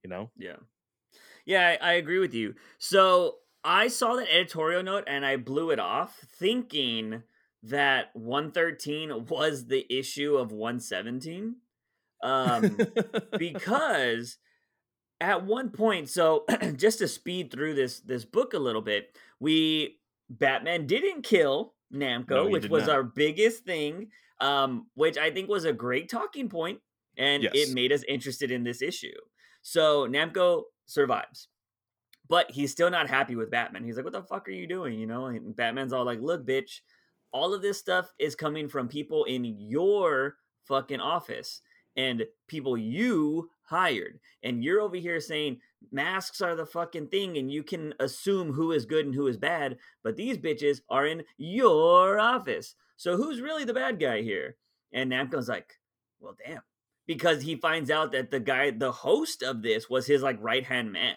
You 0.03 0.09
know? 0.09 0.31
Yeah. 0.37 0.57
Yeah, 1.45 1.77
I, 1.81 1.91
I 1.91 1.93
agree 1.93 2.19
with 2.19 2.33
you. 2.33 2.55
So 2.77 3.37
I 3.63 3.87
saw 3.87 4.15
that 4.15 4.31
editorial 4.33 4.83
note 4.83 5.05
and 5.07 5.25
I 5.25 5.37
blew 5.37 5.71
it 5.71 5.79
off 5.79 6.17
thinking 6.37 7.23
that 7.63 8.07
113 8.15 9.25
was 9.27 9.67
the 9.67 9.85
issue 9.91 10.35
of 10.37 10.51
117. 10.51 11.55
Um, 12.23 12.77
because 13.37 14.37
at 15.19 15.45
one 15.45 15.69
point, 15.69 16.09
so 16.09 16.45
just 16.75 16.99
to 16.99 17.07
speed 17.07 17.51
through 17.51 17.75
this 17.75 17.99
this 18.01 18.25
book 18.25 18.53
a 18.53 18.59
little 18.59 18.81
bit, 18.81 19.15
we 19.39 19.99
Batman 20.29 20.85
didn't 20.87 21.23
kill 21.23 21.73
Namco, 21.93 22.29
No, 22.29 22.47
which 22.47 22.69
was 22.69 22.87
not. 22.87 22.95
our 22.95 23.03
biggest 23.03 23.63
thing, 23.65 24.09
um, 24.41 24.87
which 24.95 25.17
I 25.17 25.31
think 25.31 25.49
was 25.49 25.65
a 25.65 25.73
great 25.73 26.09
talking 26.09 26.49
point, 26.49 26.81
and 27.17 27.43
Yes. 27.43 27.53
it 27.55 27.73
made 27.73 27.91
us 27.93 28.03
interested 28.03 28.51
in 28.51 28.63
this 28.63 28.81
issue. 28.81 29.15
So 29.61 30.07
Namco 30.07 30.63
survives. 30.87 31.47
But 32.27 32.51
he's 32.51 32.71
still 32.71 32.89
not 32.89 33.09
happy 33.09 33.35
with 33.35 33.51
Batman. 33.51 33.83
He's 33.83 33.95
like, 33.97 34.05
"What 34.05 34.13
the 34.13 34.23
fuck 34.23 34.47
are 34.47 34.51
you 34.51 34.65
doing?" 34.65 34.97
You 34.99 35.05
know, 35.05 35.25
and 35.25 35.55
Batman's 35.55 35.91
all 35.93 36.05
like, 36.05 36.21
"Look, 36.21 36.45
bitch, 36.45 36.79
all 37.33 37.53
of 37.53 37.61
this 37.61 37.77
stuff 37.77 38.11
is 38.19 38.35
coming 38.35 38.67
from 38.69 38.87
people 38.87 39.25
in 39.25 39.43
your 39.45 40.37
fucking 40.65 40.99
office 41.01 41.61
and 41.97 42.25
people 42.47 42.77
you 42.77 43.49
hired. 43.63 44.19
And 44.43 44.63
you're 44.63 44.81
over 44.81 44.95
here 44.95 45.19
saying 45.19 45.59
masks 45.91 46.41
are 46.41 46.55
the 46.55 46.65
fucking 46.65 47.07
thing 47.07 47.37
and 47.37 47.51
you 47.51 47.63
can 47.63 47.93
assume 47.99 48.53
who 48.53 48.71
is 48.71 48.85
good 48.85 49.05
and 49.05 49.15
who 49.15 49.27
is 49.27 49.37
bad, 49.37 49.77
but 50.03 50.15
these 50.15 50.37
bitches 50.37 50.81
are 50.89 51.05
in 51.05 51.23
your 51.37 52.19
office. 52.19 52.75
So 53.01 53.17
who's 53.17 53.41
really 53.41 53.63
the 53.65 53.73
bad 53.73 53.99
guy 53.99 54.21
here? 54.21 54.57
And 54.93 55.11
Namco's 55.11 55.49
like, 55.49 55.73
well, 56.19 56.35
damn. 56.45 56.61
Because 57.07 57.41
he 57.41 57.55
finds 57.55 57.89
out 57.89 58.11
that 58.11 58.29
the 58.29 58.39
guy, 58.39 58.69
the 58.69 58.91
host 58.91 59.41
of 59.41 59.63
this, 59.63 59.89
was 59.89 60.05
his 60.05 60.21
like 60.21 60.37
right 60.39 60.63
hand 60.63 60.91
man. 60.91 61.15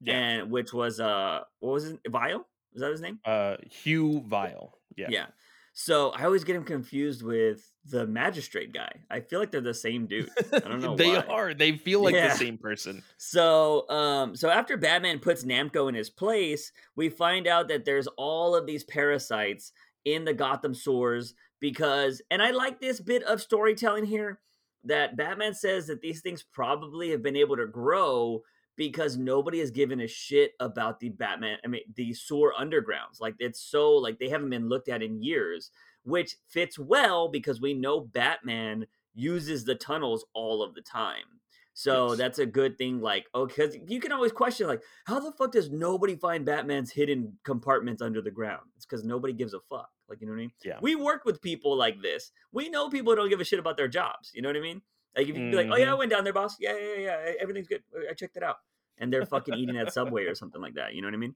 Yeah. 0.00 0.14
And 0.18 0.50
which 0.50 0.72
was 0.72 1.00
uh 1.00 1.40
what 1.60 1.72
was 1.74 1.84
it? 1.84 2.00
Vile? 2.08 2.46
Is 2.72 2.80
that 2.80 2.90
his 2.92 3.02
name? 3.02 3.18
Uh, 3.26 3.56
Hugh 3.70 4.22
Vile. 4.26 4.78
Yeah. 4.96 5.08
Yeah. 5.10 5.26
So 5.74 6.10
I 6.12 6.24
always 6.24 6.44
get 6.44 6.56
him 6.56 6.64
confused 6.64 7.22
with 7.22 7.70
the 7.84 8.06
magistrate 8.06 8.72
guy. 8.72 8.92
I 9.10 9.20
feel 9.20 9.38
like 9.38 9.50
they're 9.50 9.60
the 9.60 9.74
same 9.74 10.06
dude. 10.06 10.30
I 10.50 10.60
don't 10.60 10.80
know 10.86 10.96
they 10.96 11.10
why. 11.10 11.24
are. 11.28 11.52
They 11.52 11.76
feel 11.76 12.02
like 12.02 12.14
Yeah. 12.14 12.28
the 12.28 12.36
same 12.38 12.56
person. 12.56 13.02
So, 13.18 13.86
um, 13.90 14.34
so 14.34 14.48
after 14.48 14.78
Batman 14.78 15.18
puts 15.18 15.44
Namco 15.44 15.90
in 15.90 15.94
his 15.94 16.08
place, 16.08 16.72
we 16.96 17.10
find 17.10 17.46
out 17.46 17.68
that 17.68 17.84
there's 17.84 18.06
all 18.16 18.54
of 18.56 18.66
these 18.66 18.84
parasites 18.84 19.72
in 20.04 20.24
the 20.24 20.34
Gotham 20.34 20.74
sewers 20.74 21.34
because, 21.60 22.20
and 22.30 22.42
I 22.42 22.50
like 22.50 22.80
this 22.80 23.00
bit 23.00 23.22
of 23.24 23.40
storytelling 23.40 24.04
here 24.04 24.40
that 24.84 25.16
Batman 25.16 25.54
says 25.54 25.86
that 25.86 26.00
these 26.00 26.20
things 26.20 26.42
probably 26.42 27.10
have 27.10 27.22
been 27.22 27.36
able 27.36 27.56
to 27.56 27.66
grow 27.66 28.42
because 28.76 29.16
nobody 29.16 29.60
has 29.60 29.70
given 29.70 30.00
a 30.00 30.08
shit 30.08 30.52
about 30.58 30.98
the 30.98 31.10
Batman, 31.10 31.58
I 31.64 31.68
mean, 31.68 31.82
the 31.94 32.14
sewer 32.14 32.52
undergrounds. 32.58 33.20
Like 33.20 33.34
it's 33.38 33.60
so 33.60 33.92
like 33.92 34.18
they 34.18 34.28
haven't 34.28 34.50
been 34.50 34.68
looked 34.68 34.88
at 34.88 35.02
in 35.02 35.22
years, 35.22 35.70
which 36.04 36.36
fits 36.48 36.78
well 36.78 37.28
because 37.28 37.60
we 37.60 37.74
know 37.74 38.00
Batman 38.00 38.86
uses 39.14 39.64
the 39.64 39.74
tunnels 39.74 40.24
all 40.34 40.62
of 40.62 40.74
the 40.74 40.80
time. 40.80 41.40
So 41.74 42.10
Yes. 42.10 42.18
that's 42.18 42.38
a 42.38 42.46
good 42.46 42.76
thing. 42.76 43.00
Like, 43.00 43.26
oh, 43.34 43.46
because 43.46 43.76
you 43.86 44.00
can 44.00 44.12
always 44.12 44.32
question, 44.32 44.66
like, 44.66 44.82
how 45.06 45.20
the 45.20 45.32
fuck 45.32 45.52
does 45.52 45.70
nobody 45.70 46.16
find 46.16 46.44
Batman's 46.44 46.92
hidden 46.92 47.38
compartments 47.44 48.02
under 48.02 48.20
the 48.20 48.30
ground? 48.30 48.62
It's 48.76 48.84
because 48.84 49.04
nobody 49.04 49.32
gives 49.32 49.54
a 49.54 49.60
fuck. 49.70 49.88
Like, 50.08 50.20
you 50.20 50.26
know 50.26 50.32
what 50.32 50.38
I 50.38 50.42
mean? 50.42 50.52
Yeah. 50.64 50.78
We 50.82 50.96
work 50.96 51.24
with 51.24 51.40
people 51.40 51.76
like 51.76 52.02
this. 52.02 52.30
We 52.52 52.68
know 52.68 52.90
people 52.90 53.14
don't 53.16 53.30
give 53.30 53.40
a 53.40 53.44
shit 53.44 53.58
about 53.58 53.76
their 53.76 53.88
jobs. 53.88 54.30
You 54.34 54.42
know 54.42 54.48
what 54.48 54.56
I 54.56 54.60
mean? 54.60 54.82
Like, 55.16 55.22
if 55.22 55.28
you 55.28 55.34
can 55.34 55.50
be 55.50 55.56
like, 55.56 55.68
oh, 55.70 55.76
yeah, 55.76 55.90
I 55.90 55.94
went 55.94 56.10
down 56.10 56.24
there, 56.24 56.32
boss. 56.32 56.56
Yeah, 56.60 56.76
yeah, 56.76 56.94
yeah. 56.96 57.24
yeah, 57.26 57.32
Everything's 57.40 57.68
good. 57.68 57.82
I 58.08 58.12
checked 58.14 58.36
it 58.36 58.42
out. 58.42 58.56
And 58.98 59.12
they're 59.12 59.26
fucking 59.26 59.54
eating 59.54 59.78
at 59.78 59.92
Subway 59.92 60.24
or 60.24 60.34
something 60.34 60.60
like 60.60 60.74
that. 60.74 60.94
You 60.94 61.00
know 61.02 61.08
what 61.08 61.14
I 61.14 61.18
mean? 61.18 61.34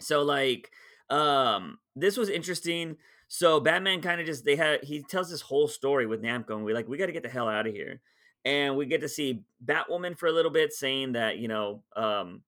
So, 0.00 0.22
like, 0.22 0.70
um, 1.08 1.78
this 1.94 2.16
was 2.16 2.28
interesting. 2.28 2.96
So 3.28 3.60
Batman 3.60 4.00
kind 4.02 4.20
of 4.20 4.26
just 4.26 4.44
they 4.44 4.56
had 4.56 4.82
he 4.82 5.02
tells 5.02 5.30
this 5.30 5.40
whole 5.40 5.68
story 5.68 6.04
with 6.04 6.20
Namco, 6.20 6.50
and 6.50 6.64
we 6.64 6.74
like 6.74 6.88
we 6.88 6.98
got 6.98 7.06
to 7.06 7.12
get 7.12 7.22
the 7.22 7.28
hell 7.28 7.48
out 7.48 7.66
of 7.66 7.72
here. 7.72 8.00
And 8.44 8.76
we 8.76 8.86
get 8.86 9.02
to 9.02 9.08
see 9.08 9.42
Batwoman 9.64 10.18
for 10.18 10.26
a 10.26 10.32
little 10.32 10.50
bit, 10.50 10.72
saying 10.72 11.12
that 11.12 11.38
you 11.38 11.48
know, 11.48 11.82
um, 11.96 12.42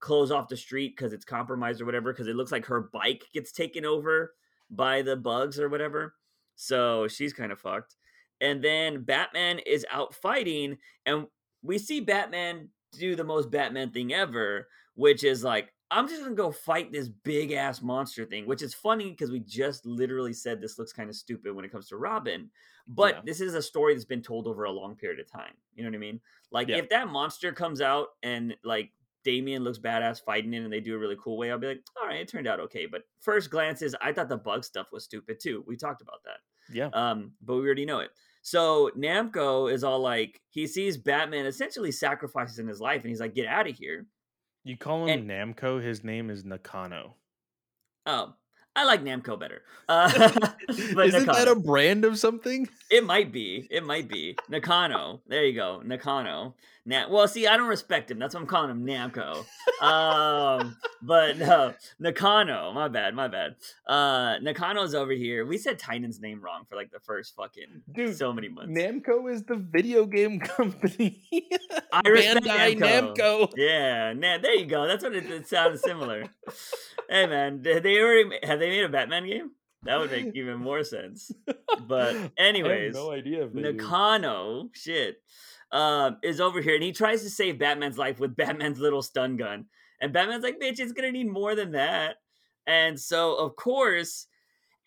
close 0.00 0.30
off 0.30 0.48
the 0.48 0.56
street 0.56 0.96
because 0.96 1.12
it's 1.12 1.24
compromised 1.24 1.80
or 1.80 1.84
whatever. 1.84 2.12
Because 2.12 2.28
it 2.28 2.36
looks 2.36 2.52
like 2.52 2.66
her 2.66 2.82
bike 2.92 3.24
gets 3.32 3.52
taken 3.52 3.84
over 3.84 4.34
by 4.70 5.02
the 5.02 5.16
bugs 5.16 5.60
or 5.60 5.68
whatever. 5.68 6.14
So 6.54 7.06
she's 7.08 7.32
kind 7.32 7.52
of 7.52 7.60
fucked. 7.60 7.96
And 8.40 8.62
then 8.62 9.02
Batman 9.02 9.60
is 9.60 9.86
out 9.90 10.14
fighting, 10.14 10.78
and 11.06 11.26
we 11.62 11.78
see 11.78 12.00
Batman 12.00 12.68
do 12.92 13.16
the 13.16 13.24
most 13.24 13.50
Batman 13.50 13.90
thing 13.90 14.12
ever, 14.12 14.68
which 14.94 15.24
is 15.24 15.42
like, 15.44 15.72
I'm 15.90 16.08
just 16.08 16.22
gonna 16.22 16.34
go 16.34 16.50
fight 16.50 16.92
this 16.92 17.08
big 17.08 17.52
ass 17.52 17.80
monster 17.80 18.24
thing, 18.24 18.46
which 18.46 18.62
is 18.62 18.74
funny 18.74 19.10
because 19.10 19.30
we 19.30 19.40
just 19.40 19.86
literally 19.86 20.32
said 20.32 20.60
this 20.60 20.78
looks 20.78 20.92
kind 20.92 21.08
of 21.08 21.16
stupid 21.16 21.54
when 21.54 21.64
it 21.64 21.72
comes 21.72 21.88
to 21.88 21.96
Robin. 21.96 22.50
But 22.88 23.14
Yeah. 23.16 23.20
this 23.24 23.40
is 23.40 23.54
a 23.54 23.62
story 23.62 23.94
that's 23.94 24.04
been 24.04 24.22
told 24.22 24.46
over 24.46 24.64
a 24.64 24.70
long 24.70 24.94
period 24.96 25.18
of 25.20 25.30
time. 25.30 25.54
You 25.74 25.82
know 25.84 25.90
what 25.90 25.96
I 25.96 25.98
mean? 26.00 26.20
Like 26.50 26.68
Yeah. 26.68 26.76
if 26.76 26.88
that 26.90 27.08
monster 27.08 27.52
comes 27.52 27.80
out 27.80 28.08
and 28.22 28.56
like 28.64 28.92
Damian 29.24 29.64
looks 29.64 29.78
badass 29.78 30.22
fighting 30.22 30.54
it 30.54 30.58
and 30.62 30.72
they 30.72 30.80
do 30.80 30.94
a 30.94 30.98
really 30.98 31.16
cool 31.20 31.36
way, 31.36 31.50
I'll 31.50 31.58
be 31.58 31.66
like, 31.66 31.82
all 32.00 32.06
right, 32.06 32.20
it 32.20 32.28
turned 32.28 32.46
out 32.46 32.60
okay. 32.60 32.86
But 32.86 33.02
first 33.18 33.50
glances, 33.50 33.94
I 34.00 34.12
thought 34.12 34.28
the 34.28 34.36
bug 34.36 34.64
stuff 34.64 34.92
was 34.92 35.02
stupid 35.04 35.40
too. 35.40 35.64
We 35.66 35.76
talked 35.76 36.00
about 36.00 36.22
that. 36.24 36.38
Yeah. 36.72 36.90
Um, 36.92 37.32
but 37.42 37.56
we 37.56 37.64
already 37.66 37.84
know 37.86 37.98
it. 38.00 38.10
So 38.42 38.90
Namco 38.96 39.72
is 39.72 39.82
all 39.82 39.98
like, 39.98 40.40
he 40.50 40.68
sees 40.68 40.96
Batman 40.96 41.46
essentially 41.46 41.90
sacrifices 41.90 42.60
in 42.60 42.68
his 42.68 42.80
life, 42.80 43.00
and 43.02 43.08
he's 43.08 43.18
like, 43.20 43.34
"Get 43.34 43.46
out 43.48 43.68
of 43.68 43.76
here!" 43.76 44.06
You 44.62 44.76
call 44.76 45.06
him 45.06 45.26
Namco. 45.26 45.82
His 45.82 46.04
name 46.04 46.30
is 46.30 46.44
Nakano. 46.44 47.16
Oh, 48.06 48.34
I 48.76 48.84
like 48.84 49.02
Namco 49.02 49.38
better. 49.38 49.62
Uh, 49.88 50.10
but 50.96 51.06
Isn't 51.06 51.26
that 51.26 51.46
a 51.46 51.54
brand 51.54 52.04
of 52.04 52.18
something? 52.18 52.68
It 52.90 53.04
might 53.04 53.30
be. 53.30 53.68
It 53.70 53.84
might 53.84 54.08
be 54.08 54.36
Nakano. 54.48 55.20
There 55.28 55.44
you 55.44 55.54
go, 55.54 55.80
Nakano. 55.84 56.56
Na- 56.84 57.08
well, 57.08 57.28
see, 57.28 57.46
I 57.46 57.56
don't 57.56 57.68
respect 57.68 58.10
him. 58.10 58.18
That's 58.18 58.34
why 58.34 58.40
I'm 58.40 58.48
calling 58.48 58.70
him 58.70 58.84
Namco. 58.84 59.44
Um, 59.80 60.76
but 61.02 61.36
no, 61.38 61.74
Nakano. 62.00 62.72
My 62.72 62.88
bad. 62.88 63.14
My 63.14 63.28
bad. 63.28 63.54
Uh, 63.86 64.38
Nakano's 64.40 64.94
over 64.94 65.12
here. 65.12 65.46
We 65.46 65.56
said 65.56 65.78
Tynion's 65.78 66.20
name 66.20 66.40
wrong 66.40 66.64
for 66.68 66.74
like 66.74 66.90
the 66.90 66.98
first 66.98 67.36
fucking 67.36 67.82
Dude, 67.92 68.16
so 68.16 68.32
many 68.32 68.48
months. 68.48 68.72
Namco 68.76 69.30
is 69.32 69.44
the 69.44 69.56
video 69.56 70.04
game 70.04 70.40
company. 70.40 71.24
I 71.92 72.08
respect 72.08 72.44
Bandai 72.44 72.76
Namco. 72.76 73.16
Namco. 73.16 73.52
Yeah, 73.56 74.12
nah, 74.14 74.38
there 74.38 74.54
you 74.54 74.66
go. 74.66 74.86
That's 74.88 75.04
what 75.04 75.14
it, 75.14 75.30
it 75.30 75.48
sounded 75.48 75.80
similar. 75.80 76.24
hey 77.08 77.26
man, 77.26 77.62
they 77.62 78.00
already 78.00 78.30
have 78.44 78.58
they 78.58 78.65
made 78.68 78.84
a 78.84 78.88
Batman 78.88 79.26
game? 79.26 79.50
That 79.82 79.98
would 79.98 80.10
make 80.10 80.34
even 80.34 80.58
more 80.58 80.82
sense. 80.82 81.30
But 81.86 82.32
anyways, 82.38 82.94
no 82.94 83.12
idea 83.12 83.46
they 83.46 83.62
do. 83.62 83.72
Nakano, 83.72 84.68
shit, 84.72 85.16
um, 85.70 86.18
is 86.22 86.40
over 86.40 86.60
here 86.60 86.74
and 86.74 86.82
he 86.82 86.92
tries 86.92 87.22
to 87.22 87.30
save 87.30 87.58
Batman's 87.58 87.98
life 87.98 88.18
with 88.18 88.36
Batman's 88.36 88.80
little 88.80 89.02
stun 89.02 89.36
gun. 89.36 89.66
And 90.00 90.12
Batman's 90.12 90.42
like, 90.42 90.60
bitch, 90.60 90.80
it's 90.80 90.92
gonna 90.92 91.12
need 91.12 91.30
more 91.30 91.54
than 91.54 91.72
that. 91.72 92.16
And 92.66 92.98
so, 92.98 93.36
of 93.36 93.54
course, 93.56 94.26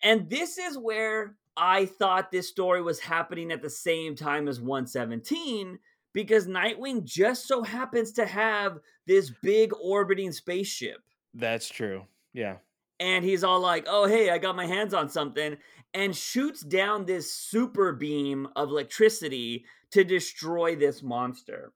and 0.02 0.28
this 0.28 0.58
is 0.58 0.76
where 0.76 1.36
I 1.56 1.86
thought 1.86 2.30
this 2.30 2.48
story 2.48 2.82
was 2.82 3.00
happening 3.00 3.52
at 3.52 3.62
the 3.62 3.70
same 3.70 4.14
time 4.14 4.48
as 4.48 4.60
117 4.60 5.78
because 6.12 6.46
Nightwing 6.46 7.04
just 7.04 7.46
so 7.46 7.62
happens 7.62 8.12
to 8.12 8.26
have 8.26 8.78
this 9.06 9.30
big 9.42 9.72
orbiting 9.80 10.32
spaceship 10.32 10.98
That's 11.34 11.68
true. 11.68 12.06
Yeah. 12.32 12.56
And 13.00 13.24
he's 13.24 13.42
all 13.42 13.58
like, 13.60 13.86
"Oh, 13.88 14.06
hey, 14.06 14.30
I 14.30 14.38
got 14.38 14.54
my 14.54 14.66
hands 14.66 14.94
on 14.94 15.08
something," 15.08 15.56
and 15.94 16.14
shoots 16.14 16.60
down 16.60 17.06
this 17.06 17.32
super 17.32 17.92
beam 17.92 18.46
of 18.54 18.68
electricity 18.68 19.64
to 19.90 20.04
destroy 20.04 20.76
this 20.76 21.02
monster. 21.02 21.72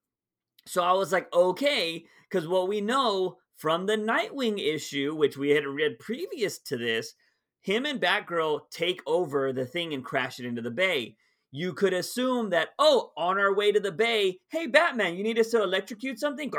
So 0.66 0.82
I 0.82 0.92
was 0.92 1.12
like, 1.12 1.32
"Okay," 1.34 2.06
because 2.30 2.46
what 2.46 2.68
we 2.68 2.80
know 2.80 3.38
from 3.56 3.86
the 3.86 3.96
Nightwing 3.96 4.58
issue, 4.58 5.14
which 5.14 5.36
we 5.36 5.50
had 5.50 5.66
read 5.66 5.98
previous 5.98 6.58
to 6.60 6.76
this, 6.76 7.14
him 7.62 7.86
and 7.86 8.00
Batgirl 8.00 8.70
take 8.70 9.00
over 9.06 9.52
the 9.52 9.66
thing 9.66 9.94
and 9.94 10.04
crash 10.04 10.38
it 10.38 10.46
into 10.46 10.62
the 10.62 10.70
bay. 10.70 11.16
You 11.50 11.72
could 11.72 11.94
assume 11.94 12.50
that, 12.50 12.70
oh, 12.78 13.12
on 13.16 13.38
our 13.38 13.54
way 13.54 13.72
to 13.72 13.80
the 13.80 13.92
bay, 13.92 14.40
hey, 14.48 14.66
Batman, 14.66 15.16
you 15.16 15.22
need 15.22 15.38
us 15.38 15.50
to 15.50 15.62
electrocute 15.62 16.18
something? 16.18 16.50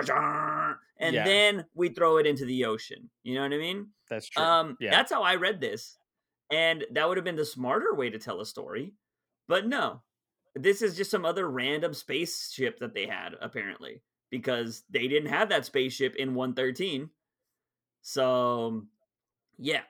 And 0.98 1.14
Yeah. 1.16 1.26
then 1.26 1.66
we 1.74 1.90
throw 1.90 2.18
it 2.18 2.26
into 2.26 2.46
the 2.46 2.66
ocean. 2.66 3.10
You 3.24 3.36
know 3.36 3.42
what 3.42 3.54
I 3.54 3.58
mean? 3.58 3.88
That's 4.10 4.28
true. 4.30 4.44
Um, 4.44 4.78
yeah. 4.80 4.92
that's 4.92 5.12
how 5.12 5.24
I 5.24 5.36
read 5.36 5.60
this, 5.60 5.98
and 6.52 6.86
that 6.92 7.08
would 7.08 7.18
have 7.18 7.24
been 7.26 7.36
the 7.36 7.46
smarter 7.46 7.94
way 7.94 8.10
to 8.10 8.18
tell 8.20 8.40
a 8.42 8.46
story. 8.46 8.94
But 9.48 9.68
no, 9.68 10.02
this 10.56 10.82
is 10.82 10.96
just 10.96 11.12
some 11.12 11.26
other 11.26 11.50
random 11.50 11.94
spaceship 11.94 12.80
that 12.80 12.94
they 12.94 13.06
had 13.08 13.36
apparently 13.42 14.02
because 14.30 14.84
they 14.90 15.08
didn't 15.08 15.30
have 15.30 15.50
that 15.50 15.66
spaceship 15.66 16.16
in 16.16 16.34
113. 16.34 17.10
So, 18.02 18.86
yeah, 19.58 19.82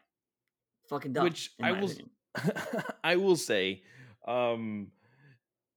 fucking 0.90 1.14
dumb. 1.14 1.24
Which 1.26 1.52
I 1.62 1.72
will. 1.74 1.92
I 3.04 3.16
will 3.16 3.36
say, 3.36 3.84
um, 4.28 4.92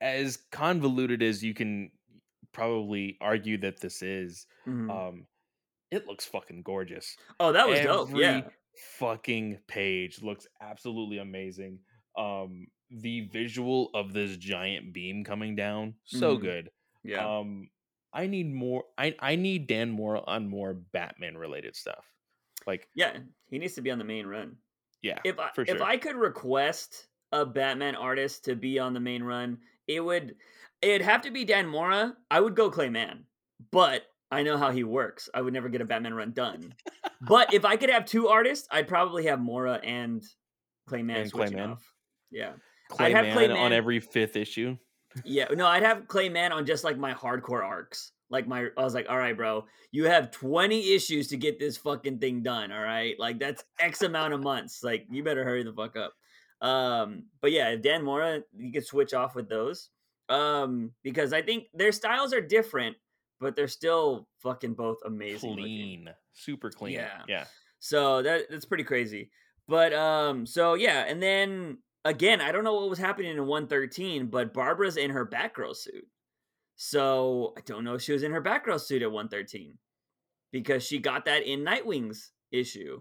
as 0.00 0.38
convoluted 0.50 1.22
as 1.22 1.42
you 1.42 1.54
can 1.54 1.90
probably 2.58 3.16
argue 3.20 3.58
that 3.58 3.80
this 3.80 4.02
is, 4.02 4.46
Mhm. 4.66 4.90
um, 4.90 5.26
it 5.90 6.06
looks 6.06 6.26
fucking 6.26 6.62
gorgeous. 6.62 7.16
oh, 7.40 7.52
that 7.52 7.68
was 7.68 7.80
dope. 7.80 8.10
Yeah, 8.14 8.48
fucking 8.98 9.58
page 9.68 10.22
looks 10.22 10.46
absolutely 10.60 11.18
amazing. 11.18 11.80
Um, 12.16 12.68
the 12.90 13.22
visual 13.28 13.90
of 13.94 14.12
this 14.12 14.36
giant 14.36 14.92
beam 14.94 15.24
coming 15.24 15.56
down, 15.56 15.94
so 16.04 16.36
Mhm. 16.36 16.40
good. 16.40 16.70
yeah. 17.04 17.38
Um, 17.38 17.70
I 18.12 18.26
need 18.26 18.52
more. 18.52 18.84
I 18.98 19.14
I 19.20 19.36
need 19.36 19.66
Dan 19.66 19.90
Mora 19.90 20.22
on 20.26 20.48
more 20.48 20.74
Batman 20.74 21.36
related 21.36 21.76
stuff. 21.76 22.10
Like, 22.66 22.88
Yeah, 22.94 23.18
he 23.50 23.58
needs 23.58 23.74
to 23.74 23.82
be 23.82 23.90
on 23.90 23.98
the 23.98 24.04
main 24.04 24.26
run. 24.26 24.58
yeah, 25.02 25.20
If 25.24 25.38
I 25.38 25.50
for 25.52 25.62
if. 25.62 25.80
I 25.80 25.96
could 25.98 26.16
request 26.16 27.08
a 27.32 27.44
Batman 27.46 27.94
artist 27.96 28.44
to 28.46 28.56
be 28.56 28.78
on 28.78 28.94
the 28.94 29.00
main 29.00 29.22
run, 29.22 29.60
it 29.86 30.00
would 30.00 30.36
it'd 30.82 31.02
have 31.02 31.22
to 31.22 31.30
be 31.30 31.44
Dan 31.44 31.66
Mora. 31.68 32.16
I 32.30 32.40
would 32.40 32.54
go 32.56 32.70
Clay 32.70 32.88
Mann, 32.88 33.24
but 33.70 34.02
I 34.30 34.42
know 34.42 34.56
how 34.58 34.70
he 34.70 34.84
works. 34.84 35.28
I 35.34 35.40
would 35.40 35.52
never 35.54 35.68
get 35.68 35.80
a 35.80 35.84
Batman 35.84 36.14
run 36.14 36.32
done. 36.32 36.74
but 37.22 37.52
if 37.54 37.64
I 37.64 37.76
could 37.76 37.90
have 37.90 38.04
two 38.04 38.28
artists, 38.28 38.68
I'd 38.70 38.88
probably 38.88 39.26
have 39.26 39.40
Mora 39.40 39.80
and 39.82 40.22
Clay 40.86 41.02
Mann 41.02 41.22
And 41.22 41.30
switching 41.30 41.52
Clay 41.54 41.60
Mann. 41.62 41.70
off. 41.70 41.92
Yeah, 42.30 42.52
I'd 42.98 43.14
have 43.14 43.32
Clay 43.32 43.48
Mann 43.48 43.56
on 43.56 43.72
every 43.72 44.00
fifth 44.00 44.36
issue. 44.36 44.76
yeah. 45.24 45.46
No, 45.52 45.66
I'd 45.66 45.82
have 45.82 46.06
Clay 46.08 46.28
Mann 46.28 46.52
on 46.52 46.66
just 46.66 46.84
like 46.84 46.98
my 46.98 47.14
hardcore 47.14 47.64
arcs. 47.64 48.12
Like 48.30 48.46
my, 48.46 48.66
I 48.76 48.84
was 48.84 48.92
like, 48.92 49.06
all 49.08 49.16
right, 49.16 49.34
bro, 49.34 49.64
you 49.90 50.04
have 50.04 50.30
20 50.30 50.92
issues 50.92 51.28
to 51.28 51.38
get 51.38 51.58
this 51.58 51.78
fucking 51.78 52.18
thing 52.18 52.42
done. 52.42 52.70
All 52.70 52.82
right, 52.82 53.18
like 53.18 53.38
that's 53.38 53.64
X 53.80 54.02
amount 54.02 54.34
of 54.34 54.42
months. 54.42 54.84
Like 54.84 55.06
you 55.10 55.24
better 55.24 55.44
hurry 55.44 55.62
the 55.64 55.72
fuck 55.72 55.96
up. 55.96 56.12
Um, 56.60 57.24
but 57.40 57.52
yeah, 57.52 57.74
Dan 57.76 58.04
Mora, 58.04 58.42
you 58.54 58.70
could 58.70 58.84
switch 58.84 59.14
off 59.14 59.34
with 59.34 59.48
those. 59.48 59.88
Um, 60.28 60.92
because 61.02 61.32
I 61.32 61.42
think 61.42 61.64
their 61.72 61.92
styles 61.92 62.32
are 62.34 62.40
different, 62.40 62.96
but 63.40 63.56
they're 63.56 63.68
still 63.68 64.28
fucking 64.42 64.74
both 64.74 64.98
amazing. 65.06 65.54
Clean, 65.54 66.00
looking. 66.00 66.14
super 66.32 66.70
clean. 66.70 66.94
Yeah, 66.94 67.22
yeah. 67.28 67.44
So 67.78 68.22
that 68.22 68.50
that's 68.50 68.66
pretty 68.66 68.84
crazy. 68.84 69.30
But 69.66 69.92
um, 69.92 70.46
so 70.46 70.74
yeah, 70.74 71.04
and 71.06 71.22
then 71.22 71.78
again, 72.04 72.40
I 72.40 72.52
don't 72.52 72.64
know 72.64 72.74
what 72.74 72.90
was 72.90 72.98
happening 72.98 73.32
in 73.32 73.46
113, 73.46 74.26
but 74.26 74.54
Barbara's 74.54 74.96
in 74.96 75.10
her 75.10 75.26
Batgirl 75.26 75.76
suit. 75.76 76.06
So 76.76 77.54
I 77.56 77.60
don't 77.62 77.84
know 77.84 77.94
if 77.94 78.02
she 78.02 78.12
was 78.12 78.22
in 78.22 78.32
her 78.32 78.42
Batgirl 78.42 78.80
suit 78.80 79.02
at 79.02 79.10
113 79.10 79.76
because 80.52 80.84
she 80.84 80.98
got 80.98 81.24
that 81.24 81.42
in 81.42 81.64
Nightwing's 81.64 82.32
issue. 82.50 83.00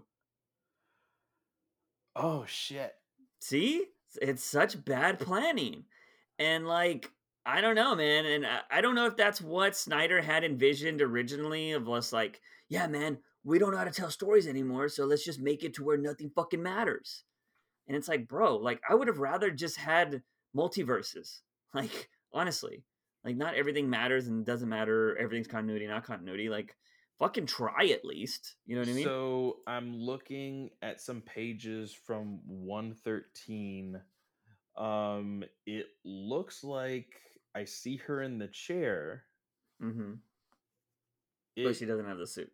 Oh 2.16 2.44
shit. 2.46 2.92
See? 3.40 3.84
It's 4.20 4.42
such 4.42 4.84
bad 4.84 5.18
planning. 5.18 5.84
And 6.38 6.66
like 6.66 7.10
I 7.48 7.62
don't 7.62 7.74
know, 7.74 7.94
man, 7.94 8.26
and 8.26 8.46
I 8.70 8.82
don't 8.82 8.94
know 8.94 9.06
if 9.06 9.16
that's 9.16 9.40
what 9.40 9.74
Snyder 9.74 10.20
had 10.20 10.44
envisioned 10.44 11.00
originally 11.00 11.72
of 11.72 11.88
us 11.88 12.12
like, 12.12 12.42
yeah, 12.68 12.86
man, 12.86 13.16
we 13.42 13.58
don't 13.58 13.70
know 13.70 13.78
how 13.78 13.84
to 13.84 13.90
tell 13.90 14.10
stories 14.10 14.46
anymore, 14.46 14.90
so 14.90 15.06
let's 15.06 15.24
just 15.24 15.40
make 15.40 15.64
it 15.64 15.72
to 15.74 15.84
where 15.84 15.96
nothing 15.96 16.30
fucking 16.34 16.62
matters. 16.62 17.24
And 17.86 17.96
it's 17.96 18.06
like, 18.06 18.28
bro, 18.28 18.56
like 18.56 18.82
I 18.86 18.94
would 18.94 19.08
have 19.08 19.18
rather 19.18 19.50
just 19.50 19.76
had 19.76 20.22
multiverses. 20.56 21.40
Like, 21.74 22.08
honestly. 22.32 22.82
Like 23.24 23.36
not 23.36 23.54
everything 23.54 23.90
matters 23.90 24.26
and 24.26 24.44
doesn't 24.44 24.70
matter. 24.70 25.18
Everything's 25.18 25.48
continuity, 25.48 25.86
not 25.86 26.02
continuity. 26.02 26.48
Like 26.48 26.74
fucking 27.18 27.44
try 27.44 27.90
at 27.92 28.06
least. 28.06 28.54
You 28.64 28.76
know 28.76 28.80
what 28.80 28.88
I 28.88 28.92
mean? 28.92 29.04
So 29.04 29.58
I'm 29.66 29.94
looking 29.94 30.70
at 30.80 31.02
some 31.02 31.20
pages 31.20 31.92
from 31.92 32.40
113. 32.46 34.00
Um, 34.78 35.44
it 35.66 35.88
looks 36.06 36.64
like 36.64 37.20
I 37.54 37.64
see 37.64 37.96
her 38.06 38.22
in 38.22 38.38
the 38.38 38.48
chair. 38.48 39.24
Mm-hmm. 39.82 40.14
It, 41.56 41.64
but 41.64 41.76
she 41.76 41.86
doesn't 41.86 42.06
have 42.06 42.18
the 42.18 42.26
suit. 42.26 42.50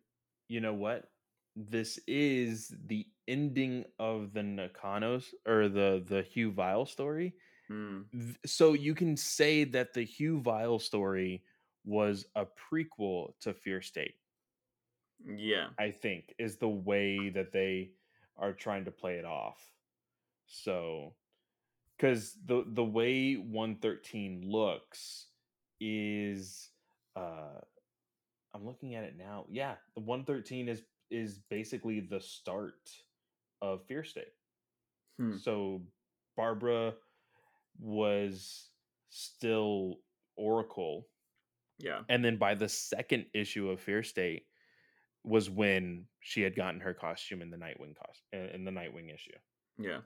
You 0.47 0.61
know 0.61 0.73
what? 0.73 1.09
This 1.55 1.99
is 2.07 2.73
the 2.87 3.05
ending 3.27 3.85
of 3.99 4.33
the 4.33 4.41
Nakanos 4.41 5.25
or 5.47 5.69
the 5.69 6.03
the 6.07 6.21
Hugh 6.21 6.51
Vile 6.51 6.85
story. 6.85 7.33
Mm. 7.71 8.35
So 8.45 8.73
you 8.73 8.93
can 8.93 9.17
say 9.17 9.63
that 9.63 9.93
the 9.93 10.03
Hugh 10.03 10.41
Vile 10.41 10.79
story 10.79 11.43
was 11.83 12.25
a 12.35 12.45
prequel 12.45 13.33
to 13.41 13.53
Fear 13.53 13.81
State. 13.81 14.15
Yeah. 15.25 15.67
I 15.79 15.91
think 15.91 16.33
is 16.37 16.57
the 16.57 16.69
way 16.69 17.29
that 17.29 17.51
they 17.51 17.91
are 18.37 18.53
trying 18.53 18.85
to 18.85 18.91
play 18.91 19.15
it 19.15 19.25
off. 19.25 19.71
So 20.47 21.13
cuz 21.99 22.37
the 22.45 22.63
the 22.67 22.83
way 22.83 23.35
113 23.35 24.43
looks 24.45 25.27
is 25.79 26.71
uh 27.15 27.61
I'm 28.53 28.65
looking 28.65 28.95
at 28.95 29.03
it 29.03 29.17
now. 29.17 29.45
Yeah, 29.49 29.75
the 29.95 30.01
113 30.01 30.69
is 30.69 30.83
is 31.11 31.39
basically 31.49 31.99
the 31.99 32.21
start 32.21 32.89
of 33.61 33.85
Fear 33.85 34.03
State. 34.03 34.33
Hmm. 35.19 35.37
So 35.37 35.81
Barbara 36.35 36.95
was 37.79 38.69
still 39.09 39.99
Oracle. 40.35 41.07
Yeah. 41.79 42.01
And 42.09 42.23
then 42.23 42.37
by 42.37 42.55
the 42.55 42.69
second 42.69 43.25
issue 43.33 43.69
of 43.69 43.79
Fear 43.79 44.03
State 44.03 44.43
was 45.23 45.49
when 45.49 46.05
she 46.19 46.41
had 46.41 46.55
gotten 46.55 46.79
her 46.79 46.93
costume 46.93 47.41
in 47.41 47.49
the 47.49 47.57
Nightwing 47.57 47.95
costume 47.95 48.49
in 48.53 48.63
the 48.63 48.71
Nightwing 48.71 49.13
issue. 49.13 49.37
Yeah. 49.77 49.99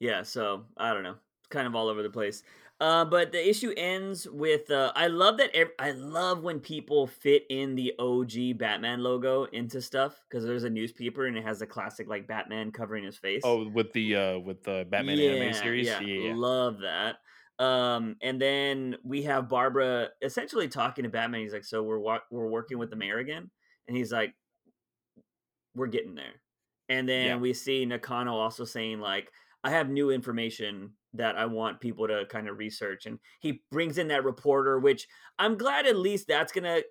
Yeah, 0.00 0.22
so 0.22 0.64
I 0.76 0.92
don't 0.92 1.02
know. 1.02 1.16
Kind 1.50 1.66
of 1.66 1.74
all 1.76 1.88
over 1.88 2.02
the 2.02 2.10
place. 2.10 2.42
Uh, 2.80 3.04
but 3.04 3.30
the 3.30 3.48
issue 3.48 3.74
ends 3.76 4.26
with 4.26 4.70
uh, 4.70 4.90
I 4.96 5.08
love 5.08 5.36
that 5.36 5.54
ev- 5.54 5.72
I 5.78 5.90
love 5.90 6.42
when 6.42 6.60
people 6.60 7.06
fit 7.06 7.44
in 7.50 7.74
the 7.74 7.92
OG 7.98 8.56
Batman 8.56 9.02
logo 9.02 9.44
into 9.44 9.82
stuff 9.82 10.18
because 10.28 10.46
there's 10.46 10.64
a 10.64 10.70
newspaper 10.70 11.26
and 11.26 11.36
it 11.36 11.44
has 11.44 11.60
a 11.60 11.66
classic 11.66 12.08
like 12.08 12.26
Batman 12.26 12.72
covering 12.72 13.04
his 13.04 13.18
face. 13.18 13.42
Oh, 13.44 13.68
with 13.68 13.92
the 13.92 14.16
uh 14.16 14.38
with 14.38 14.62
the 14.62 14.86
Batman 14.90 15.18
yeah, 15.18 15.30
anime 15.32 15.52
series. 15.52 15.86
Yeah, 15.86 16.00
yeah, 16.00 16.28
yeah, 16.28 16.34
love 16.34 16.78
that. 16.78 17.16
Um, 17.62 18.16
and 18.22 18.40
then 18.40 18.96
we 19.04 19.24
have 19.24 19.50
Barbara 19.50 20.08
essentially 20.22 20.66
talking 20.66 21.04
to 21.04 21.10
Batman. 21.10 21.42
He's 21.42 21.52
like, 21.52 21.66
"So 21.66 21.82
we're 21.82 21.98
wa- 21.98 22.20
we're 22.30 22.48
working 22.48 22.78
with 22.78 22.88
the 22.88 22.96
mayor 22.96 23.18
again," 23.18 23.50
and 23.88 23.96
he's 23.96 24.10
like, 24.10 24.32
"We're 25.74 25.88
getting 25.88 26.14
there." 26.14 26.40
And 26.88 27.06
then 27.06 27.26
yeah. 27.26 27.36
we 27.36 27.52
see 27.52 27.84
Nakano 27.84 28.34
also 28.34 28.64
saying 28.64 29.00
like, 29.00 29.30
"I 29.64 29.70
have 29.70 29.88
new 29.88 30.10
information 30.10 30.92
that 31.14 31.36
I 31.36 31.46
want 31.46 31.80
people 31.80 32.06
to 32.08 32.24
kind 32.28 32.48
of 32.48 32.58
research. 32.58 33.06
And 33.06 33.18
he 33.40 33.62
brings 33.70 33.98
in 33.98 34.08
that 34.08 34.24
reporter, 34.24 34.78
which 34.78 35.08
I'm 35.38 35.56
glad 35.56 35.86
at 35.86 35.96
least 35.96 36.28
that's 36.28 36.52
going 36.52 36.64
to 36.64 36.84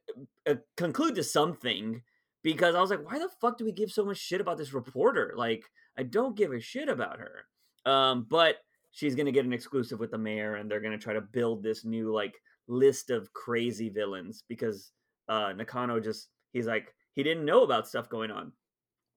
uh, 0.48 0.56
conclude 0.76 1.16
to 1.16 1.24
something 1.24 2.02
because 2.44 2.76
I 2.76 2.82
was 2.82 2.90
like, 2.90 3.06
why 3.10 3.20
the 3.20 3.30
fuck 3.42 3.58
do 3.58 3.66
we 3.66 3.72
give 3.72 3.92
so 3.92 4.06
much 4.06 4.18
shit 4.18 4.42
about 4.42 4.58
this 4.58 4.74
reporter? 4.74 5.34
Like, 5.38 5.64
I 5.98 6.04
don't 6.04 6.36
give 6.36 6.52
a 6.52 6.60
shit 6.60 6.90
about 6.90 7.20
her. 7.20 7.46
Um, 7.90 8.28
but 8.30 8.58
she's 8.92 9.16
going 9.16 9.26
to 9.26 9.32
get 9.32 9.46
an 9.46 9.54
exclusive 9.54 10.00
with 10.00 10.12
the 10.12 10.18
mayor 10.18 10.56
and 10.56 10.70
they're 10.70 10.82
going 10.82 10.98
to 10.98 11.04
try 11.04 11.14
to 11.14 11.22
build 11.22 11.64
this 11.64 11.86
new, 11.86 12.14
like, 12.14 12.36
list 12.68 13.10
of 13.10 13.32
crazy 13.34 13.90
villains 13.90 14.44
because 14.48 14.92
uh, 15.28 15.54
Nakano 15.56 16.00
just, 16.00 16.28
he's 16.52 16.68
like, 16.68 16.94
he 17.16 17.24
didn't 17.24 17.46
know 17.46 17.64
about 17.64 17.88
stuff 17.88 18.10
going 18.10 18.32
on. 18.32 18.52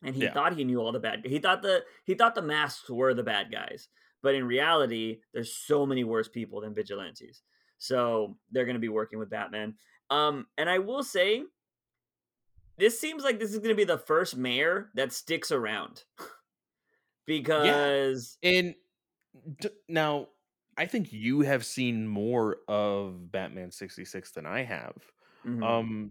And 0.05 0.15
he 0.15 0.25
yeah. 0.25 0.33
thought 0.33 0.57
he 0.57 0.65
knew 0.65 0.81
all 0.81 0.93
the 0.93 0.99
bad. 0.99 1.23
He 1.25 1.39
thought 1.39 1.63
the 1.63 1.85
he 2.05 2.15
thought 2.15 2.35
the 2.35 2.43
masks 2.43 2.91
were 2.91 3.15
the 3.15 3.23
bad 3.23 3.53
guys. 3.53 3.89
But 4.23 4.35
in 4.35 4.45
reality, 4.45 5.19
there's 5.35 5.55
so 5.55 5.85
many 5.85 6.05
worse 6.05 6.29
people 6.29 6.61
than 6.61 6.75
vigilantes. 6.75 7.43
So 7.79 8.37
they're 8.51 8.65
going 8.65 8.77
to 8.77 8.81
be 8.81 8.89
working 8.89 9.19
with 9.19 9.31
Batman. 9.31 9.75
Um, 10.11 10.47
and 10.57 10.71
I 10.71 10.79
will 10.79 11.03
say, 11.03 11.43
this 12.79 13.01
seems 13.01 13.25
like 13.25 13.41
this 13.41 13.53
is 13.53 13.59
going 13.59 13.71
to 13.71 13.75
be 13.75 13.85
the 13.85 13.99
first 13.99 14.37
mayor 14.37 14.91
that 14.95 15.13
sticks 15.13 15.51
around 15.51 16.05
because 17.27 18.39
yeah. 18.43 18.51
and 18.51 18.75
d- 19.61 19.71
now 19.89 20.29
I 20.77 20.87
think 20.87 21.13
you 21.13 21.41
have 21.41 21.65
seen 21.65 22.07
more 22.07 22.59
of 22.69 23.31
Batman 23.31 23.71
66 23.71 24.33
than 24.33 24.47
I 24.47 24.63
have. 24.65 24.97
Mm-hmm. 25.47 25.63
Um 25.63 26.11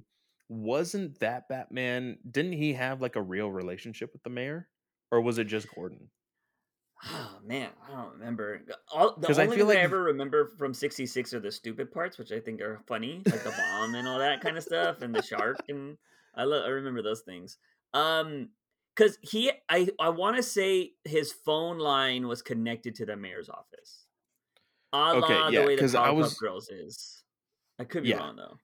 wasn't 0.52 1.18
that 1.20 1.48
Batman 1.48 2.18
didn't 2.30 2.52
he 2.54 2.74
have 2.74 3.02
like 3.02 3.16
a 3.16 3.22
real 3.22 3.50
relationship 3.50 4.12
with 4.12 4.22
the 4.24 4.30
mayor 4.30 4.68
or 5.10 5.22
was 5.22 5.38
it 5.38 5.46
just 5.46 5.74
Gordon? 5.74 6.10
Oh 7.06 7.38
man, 7.44 7.70
I 7.88 7.96
don't 7.96 8.14
remember. 8.14 8.62
All, 8.94 9.16
the 9.18 9.30
only 9.30 9.44
I 9.44 9.48
thing 9.48 9.68
like... 9.68 9.78
I 9.78 9.82
ever 9.82 10.04
remember 10.04 10.52
from 10.58 10.74
'66 10.74 11.34
are 11.34 11.40
the 11.40 11.52
stupid 11.52 11.92
parts, 11.92 12.18
which 12.18 12.32
I 12.32 12.40
think 12.40 12.62
are 12.62 12.82
funny, 12.86 13.24
like 13.26 13.44
the 13.44 13.50
bomb 13.50 13.96
and 13.96 14.08
all 14.08 14.20
that 14.20 14.42
kind 14.42 14.58
of 14.58 14.64
stuff, 14.64 15.02
and 15.02 15.16
the 15.16 15.24
shark, 15.24 15.62
and 15.70 15.98
I 16.36 16.44
lo- 16.44 16.64
I 16.64 16.68
remember 16.68 17.02
those 17.02 17.22
things. 17.22 17.58
Um, 17.94 18.50
because 18.96 19.18
he, 19.22 19.52
I, 19.70 19.88
I 20.00 20.10
want 20.10 20.36
to 20.36 20.44
say 20.44 20.92
his 21.06 21.32
phone 21.32 21.80
line 21.80 22.28
was 22.28 22.42
connected 22.42 22.94
to 22.96 23.06
the 23.06 23.16
mayor's 23.16 23.50
office. 23.50 24.06
A 24.94 25.16
okay, 25.16 25.34
yeah, 25.34 25.62
the 25.62 25.68
way 25.68 25.76
the 25.78 25.84
Powerpuff 25.84 26.16
was... 26.16 26.34
Girls 26.36 26.70
is. 26.70 27.24
I 27.80 27.86
could 27.86 28.04
be 28.04 28.10
yeah. 28.10 28.18
wrong 28.18 28.36
though. 28.36 28.58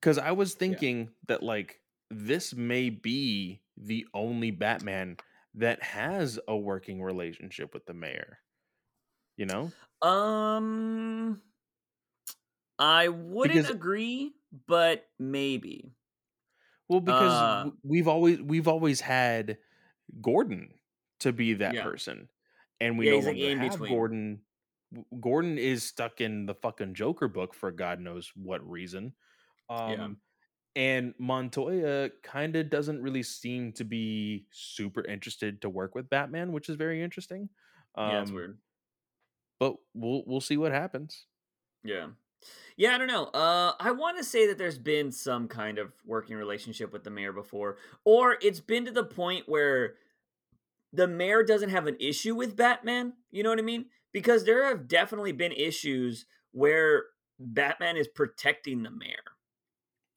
Because 0.00 0.18
I 0.18 0.32
was 0.32 0.54
thinking 0.54 0.98
yeah. 0.98 1.06
that 1.28 1.42
like 1.42 1.80
this 2.10 2.54
may 2.54 2.90
be 2.90 3.60
the 3.76 4.06
only 4.14 4.50
Batman 4.50 5.16
that 5.54 5.82
has 5.82 6.38
a 6.46 6.56
working 6.56 7.02
relationship 7.02 7.74
with 7.74 7.86
the 7.86 7.94
mayor. 7.94 8.38
You 9.36 9.46
know? 9.46 9.72
Um 10.08 11.40
I 12.78 13.08
wouldn't 13.08 13.54
because, 13.54 13.70
agree, 13.70 14.32
but 14.66 15.06
maybe. 15.18 15.92
Well, 16.88 17.00
because 17.00 17.32
uh, 17.32 17.70
we've 17.82 18.08
always 18.08 18.40
we've 18.40 18.68
always 18.68 19.00
had 19.00 19.58
Gordon 20.20 20.68
to 21.20 21.32
be 21.32 21.54
that 21.54 21.74
yeah. 21.74 21.82
person. 21.82 22.28
And 22.80 22.98
we 22.98 23.06
yeah, 23.06 23.18
no 23.18 23.26
longer 23.26 23.48
like 23.48 23.58
have 23.58 23.70
between. 23.72 23.90
Gordon. 23.90 24.40
Gordon 25.20 25.58
is 25.58 25.82
stuck 25.82 26.20
in 26.20 26.46
the 26.46 26.54
fucking 26.54 26.94
Joker 26.94 27.26
book 27.26 27.54
for 27.54 27.72
God 27.72 27.98
knows 27.98 28.30
what 28.36 28.68
reason. 28.68 29.14
Um, 29.68 29.90
yeah 29.90 30.08
and 30.76 31.14
Montoya 31.18 32.10
kind 32.22 32.54
of 32.54 32.68
doesn't 32.68 33.02
really 33.02 33.22
seem 33.22 33.72
to 33.72 33.84
be 33.84 34.44
super 34.50 35.02
interested 35.02 35.62
to 35.62 35.70
work 35.70 35.94
with 35.94 36.10
Batman, 36.10 36.52
which 36.52 36.68
is 36.68 36.76
very 36.76 37.02
interesting. 37.02 37.48
Um, 37.94 38.10
yeah, 38.10 38.20
it's 38.20 38.30
weird. 38.30 38.58
But 39.58 39.76
we'll 39.94 40.22
we'll 40.26 40.42
see 40.42 40.58
what 40.58 40.72
happens. 40.72 41.24
Yeah. 41.82 42.08
Yeah, 42.76 42.94
I 42.94 42.98
don't 42.98 43.08
know. 43.08 43.24
Uh, 43.24 43.72
I 43.80 43.92
want 43.92 44.18
to 44.18 44.24
say 44.24 44.46
that 44.48 44.58
there's 44.58 44.78
been 44.78 45.10
some 45.10 45.48
kind 45.48 45.78
of 45.78 45.92
working 46.04 46.36
relationship 46.36 46.92
with 46.92 47.02
the 47.02 47.10
mayor 47.10 47.32
before, 47.32 47.78
or 48.04 48.36
it's 48.42 48.60
been 48.60 48.84
to 48.84 48.92
the 48.92 49.02
point 49.02 49.48
where 49.48 49.94
the 50.92 51.08
mayor 51.08 51.42
doesn't 51.42 51.70
have 51.70 51.86
an 51.86 51.96
issue 51.98 52.34
with 52.34 52.54
Batman. 52.54 53.14
You 53.30 53.42
know 53.42 53.48
what 53.48 53.58
I 53.58 53.62
mean? 53.62 53.86
Because 54.12 54.44
there 54.44 54.66
have 54.66 54.86
definitely 54.86 55.32
been 55.32 55.52
issues 55.52 56.26
where 56.52 57.04
Batman 57.40 57.96
is 57.96 58.08
protecting 58.08 58.82
the 58.82 58.90
mayor 58.90 59.35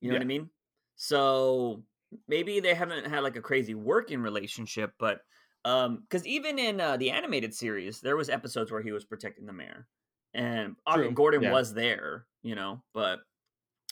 You 0.01 0.09
know 0.09 0.15
what 0.15 0.21
I 0.21 0.25
mean? 0.25 0.49
So 0.95 1.83
maybe 2.27 2.59
they 2.59 2.73
haven't 2.73 3.05
had 3.07 3.21
like 3.21 3.35
a 3.35 3.41
crazy 3.41 3.73
working 3.75 4.21
relationship, 4.21 4.93
but 4.99 5.21
um, 5.65 6.01
because 6.01 6.25
even 6.25 6.57
in 6.57 6.79
uh, 6.79 6.97
the 6.97 7.11
animated 7.11 7.53
series, 7.53 8.01
there 8.01 8.15
was 8.17 8.29
episodes 8.29 8.71
where 8.71 8.81
he 8.81 8.91
was 8.91 9.05
protecting 9.05 9.45
the 9.45 9.53
mayor, 9.53 9.87
and 10.33 10.75
True. 10.87 11.15
Gordon 11.15 11.47
Yeah. 11.47 11.49
was 11.49 11.73
there, 11.73 12.27
you 12.41 12.55
know. 12.55 12.83
But 12.93 13.19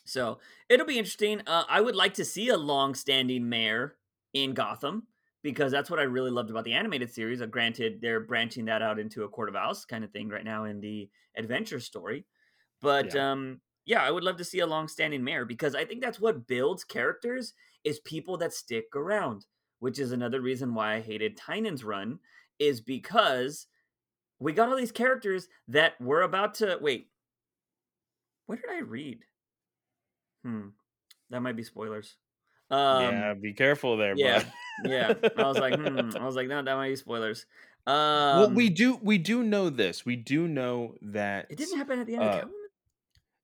so 0.05 0.39
it'll 0.69 0.85
be 0.85 0.97
interesting. 0.97 1.41
Uh, 1.47 1.65
I 1.67 1.81
would 1.81 1.95
like 1.95 2.13
to 2.15 2.25
see 2.25 2.49
a 2.49 2.57
long-standing 2.57 3.47
mayor 3.49 3.97
in 4.33 4.53
Gotham 4.53 5.07
because 5.43 5.71
that's 5.71 5.89
what 5.89 5.99
I 5.99 6.03
really 6.03 6.31
loved 6.31 6.49
about 6.49 6.63
the 6.63 6.73
animated 6.73 7.11
series. 7.11 7.41
Uh, 7.41 7.45
granted, 7.45 8.01
they're 8.01 8.21
branching 8.21 8.65
that 8.65 8.81
out 8.81 8.99
into 8.99 9.23
a 9.23 9.29
court 9.29 9.49
of 9.49 9.55
owls 9.55 9.85
kind 9.85 10.03
of 10.03 10.11
thing 10.11 10.29
right 10.29 10.45
now 10.45 10.63
in 10.65 10.79
the 10.79 11.09
adventure 11.35 11.79
story, 11.79 12.25
but 12.81 13.13
Yeah. 13.13 13.15
um, 13.15 13.61
yeah, 13.87 14.03
I 14.03 14.11
would 14.11 14.23
love 14.23 14.35
to 14.37 14.43
see 14.43 14.59
a 14.59 14.67
long-standing 14.67 15.23
mayor 15.23 15.45
because 15.45 15.73
I 15.73 15.85
think 15.85 16.01
that's 16.01 16.19
what 16.19 16.45
builds 16.45 16.83
characters 16.83 17.53
is 17.85 17.99
people 18.01 18.37
that 18.37 18.53
stick 18.53 18.95
around. 18.95 19.45
Which 19.79 19.99
is 19.99 20.11
another 20.11 20.41
reason 20.41 20.73
why 20.73 20.95
I 20.95 21.01
hated 21.01 21.37
Tynion's 21.37 21.83
run 21.83 22.17
is 22.57 22.81
because 22.81 23.67
we 24.39 24.51
got 24.51 24.69
all 24.69 24.75
these 24.75 24.91
characters 24.91 25.47
that 25.67 26.01
were 26.01 26.23
about 26.23 26.55
to 26.55 26.79
wait. 26.81 27.09
Where 28.47 28.57
did 28.57 28.71
I 28.71 28.79
read? 28.79 29.19
Hmm, 30.43 30.69
that 31.29 31.41
might 31.41 31.55
be 31.55 31.63
spoilers. 31.63 32.15
Um, 32.71 33.03
yeah, 33.03 33.33
be 33.35 33.53
careful 33.53 33.97
there, 33.97 34.15
yeah, 34.17 34.43
yeah. 34.83 35.13
I 35.37 35.43
was 35.43 35.59
like, 35.59 35.75
hmm. 35.75 36.17
I 36.17 36.23
was 36.25 36.35
like, 36.35 36.47
no, 36.47 36.61
that 36.61 36.75
might 36.75 36.89
be 36.89 36.95
spoilers. 36.95 37.45
Um, 37.85 37.93
well, 37.95 38.49
we 38.51 38.69
do 38.69 38.99
we 39.01 39.17
do 39.17 39.43
know 39.43 39.69
this. 39.69 40.05
We 40.05 40.15
do 40.15 40.47
know 40.47 40.95
that 41.01 41.47
It 41.49 41.57
didn't 41.57 41.77
happen 41.77 41.99
at 41.99 42.07
the 42.07 42.15
end 42.15 42.23
of 42.23 42.29
uh. 42.29 42.33
Keep 42.33 42.41
going, 42.43 42.56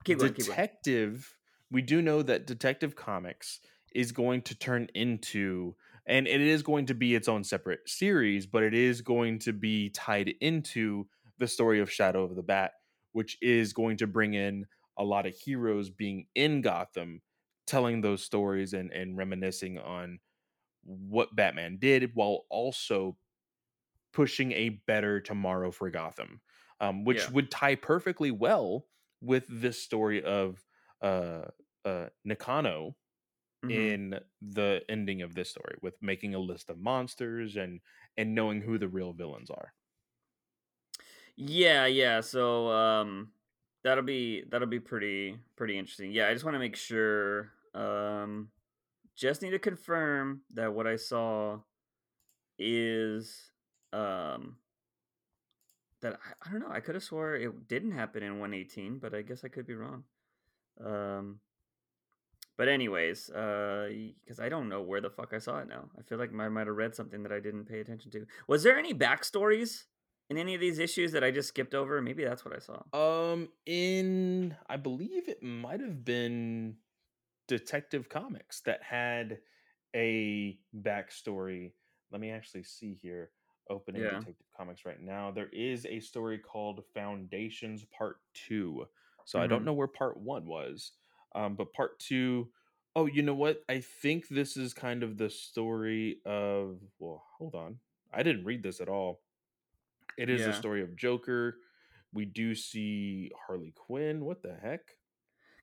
keep 0.04 0.20
going. 0.20 0.34
Detective. 0.34 1.36
We 1.72 1.82
do 1.82 2.01
know 2.01 2.22
that 2.22 2.45
Detective 2.45 2.95
Comics 2.95 3.60
is 3.95 4.12
going 4.12 4.41
to 4.43 4.56
turn 4.56 4.88
into, 4.93 5.76
and 6.06 6.28
it 6.28 6.41
is 6.41 6.64
going 6.64 6.86
to 6.88 6.93
be 6.93 7.16
its 7.16 7.28
own 7.28 7.43
separate 7.43 7.88
series, 7.88 8.45
but 8.45 8.64
it 8.64 8.74
is 8.74 9.01
going 9.01 9.39
to 9.39 9.54
be 9.54 9.89
tied 9.89 10.30
into 10.41 11.08
the 11.38 11.47
story 11.47 11.80
of 11.80 11.91
Shadow 11.91 12.24
of 12.24 12.36
the 12.36 12.43
Bat, 12.43 12.74
which 13.12 13.38
is 13.41 13.74
going 13.74 13.97
to 13.97 14.08
bring 14.08 14.34
in 14.34 14.68
a 14.97 15.04
lot 15.04 15.26
of 15.26 15.36
heroes 15.36 15.89
being 15.89 16.28
in 16.36 16.62
Gotham, 16.62 17.22
telling 17.66 18.01
those 18.01 18.24
stories 18.24 18.74
and 18.74 18.91
and 18.91 19.18
reminiscing 19.18 19.80
on 19.80 20.20
what 20.84 21.36
Batman 21.36 21.78
did, 21.78 22.12
while 22.14 22.45
also 22.49 23.18
pushing 24.12 24.51
a 24.51 24.70
better 24.70 25.20
tomorrow 25.20 25.72
for 25.72 25.89
Gotham, 25.89 26.41
um, 26.80 27.04
which 27.04 27.24
Yeah. 27.24 27.32
would 27.32 27.49
tie 27.49 27.76
perfectly 27.76 28.30
well 28.32 28.86
with 29.24 29.47
this 29.49 29.82
story 29.84 30.24
of 30.24 30.65
uh, 31.01 31.47
uh, 31.86 32.09
Nakano 32.26 32.97
Mhm. 33.63 33.93
in 33.93 34.19
the 34.41 34.84
ending 34.89 35.21
of 35.21 35.36
this 35.36 35.49
story, 35.51 35.78
with 35.82 36.01
making 36.01 36.36
a 36.36 36.39
list 36.39 36.69
of 36.69 36.80
monsters 36.80 37.55
and 37.57 37.82
and 38.17 38.36
knowing 38.36 38.61
who 38.61 38.78
the 38.80 38.89
real 38.89 39.13
villains 39.13 39.49
are. 39.51 39.74
Yeah, 41.36 41.86
yeah. 41.86 42.21
So 42.21 42.69
um 42.69 43.34
that'll 43.84 44.03
be 44.03 44.43
that'll 44.49 44.67
be 44.67 44.80
pretty 44.80 45.39
pretty 45.55 45.78
interesting. 45.78 46.11
Yeah, 46.11 46.28
I 46.28 46.34
just 46.34 46.45
want 46.45 46.55
to 46.55 46.59
make 46.59 46.76
sure 46.76 47.51
um 47.74 48.51
just 49.15 49.41
need 49.41 49.51
to 49.51 49.59
confirm 49.59 50.43
that 50.51 50.74
what 50.74 50.88
I 50.88 50.97
saw 50.97 51.61
is 52.59 53.53
um 53.93 54.59
that 56.04 56.20
I, 56.24 56.47
I 56.47 56.51
don't 56.51 56.62
know, 56.62 56.72
I 56.72 56.80
could 56.80 56.95
have 56.95 57.04
swore 57.04 57.36
it 57.36 57.68
didn't 57.68 57.91
happen 57.91 58.24
in 58.24 58.39
118, 58.39 58.99
but 58.99 59.14
I 59.14 59.22
guess 59.22 59.43
I 59.43 59.47
could 59.47 59.68
be 59.68 59.76
wrong. 59.76 60.04
Um 60.84 61.39
but 62.56 62.68
anyways, 62.68 63.30
uh 63.32 63.89
because 64.24 64.39
I 64.39 64.49
don't 64.49 64.70
know 64.70 64.82
where 64.82 65.01
the 65.01 65.10
fuck 65.10 65.34
I 65.34 65.39
saw 65.39 65.60
it 65.60 65.68
now. 65.68 65.89
I 65.97 66.04
feel 66.04 66.18
like 66.18 66.30
I 66.32 66.49
might 66.49 66.68
have 66.68 66.76
read 66.76 66.95
something 66.95 67.24
that 67.24 67.32
I 67.32 67.39
didn't 67.39 67.66
pay 67.66 67.80
attention 67.80 68.12
to. 68.12 68.26
Was 68.47 68.64
there 68.64 68.78
any 68.78 68.93
backstories 68.93 69.84
in 70.30 70.38
any 70.38 70.54
of 70.56 70.62
these 70.62 70.80
issues 70.80 71.12
that 71.14 71.24
I 71.24 71.32
just 71.32 71.49
skipped 71.49 71.74
over? 71.74 72.01
Maybe 72.01 72.24
that's 72.24 72.45
what 72.45 72.56
I 72.56 72.60
saw. 72.60 72.84
Um, 72.93 73.49
in 73.66 74.56
I 74.68 74.78
believe 74.78 75.28
it 75.28 75.41
might 75.41 75.80
have 75.82 76.06
been 76.06 76.78
Detective 77.47 78.10
Comics 78.10 78.62
that 78.62 78.84
had 78.84 79.39
a 79.95 80.58
backstory. 80.76 81.72
Let 82.12 82.22
me 82.22 82.32
actually 82.32 82.64
see 82.64 82.97
here. 83.01 83.32
Opening 83.70 84.01
Yeah. 84.01 84.20
Detective 84.20 84.45
Comics 84.55 84.86
right 84.86 85.01
now. 85.01 85.32
There 85.32 85.49
is 85.49 85.86
a 85.86 85.99
story 85.99 86.38
called 86.38 86.84
Foundations 86.93 87.86
Part 87.86 88.18
Two. 88.34 88.88
So 89.26 89.39
I 89.39 89.47
don't 89.47 89.61
Mhm. 89.61 89.66
know 89.66 89.74
where 89.74 89.88
Part 89.88 90.18
One 90.18 90.45
was, 90.45 90.91
um, 91.34 91.55
but 91.55 91.72
Part 91.74 91.99
Two. 91.99 92.51
Oh, 92.95 93.05
you 93.07 93.24
know 93.24 93.34
what? 93.34 93.64
I 93.70 93.80
think 93.80 94.28
this 94.28 94.55
is 94.57 94.74
kind 94.74 95.01
of 95.03 95.18
the 95.18 95.30
story 95.30 96.22
of. 96.26 96.80
Well, 96.99 97.26
hold 97.38 97.55
on. 97.55 97.80
I 98.11 98.22
didn't 98.22 98.45
read 98.45 98.61
this 98.61 98.80
at 98.82 98.89
all. 98.89 99.22
It 100.18 100.30
is 100.30 100.41
the 100.45 100.51
Yeah. 100.51 100.59
story 100.59 100.82
of 100.84 100.95
Joker. 100.95 101.59
We 102.11 102.26
do 102.26 102.53
see 102.53 103.32
Harley 103.47 103.72
Quinn. 103.72 104.24
What 104.26 104.43
the 104.43 104.53
heck? 104.53 104.97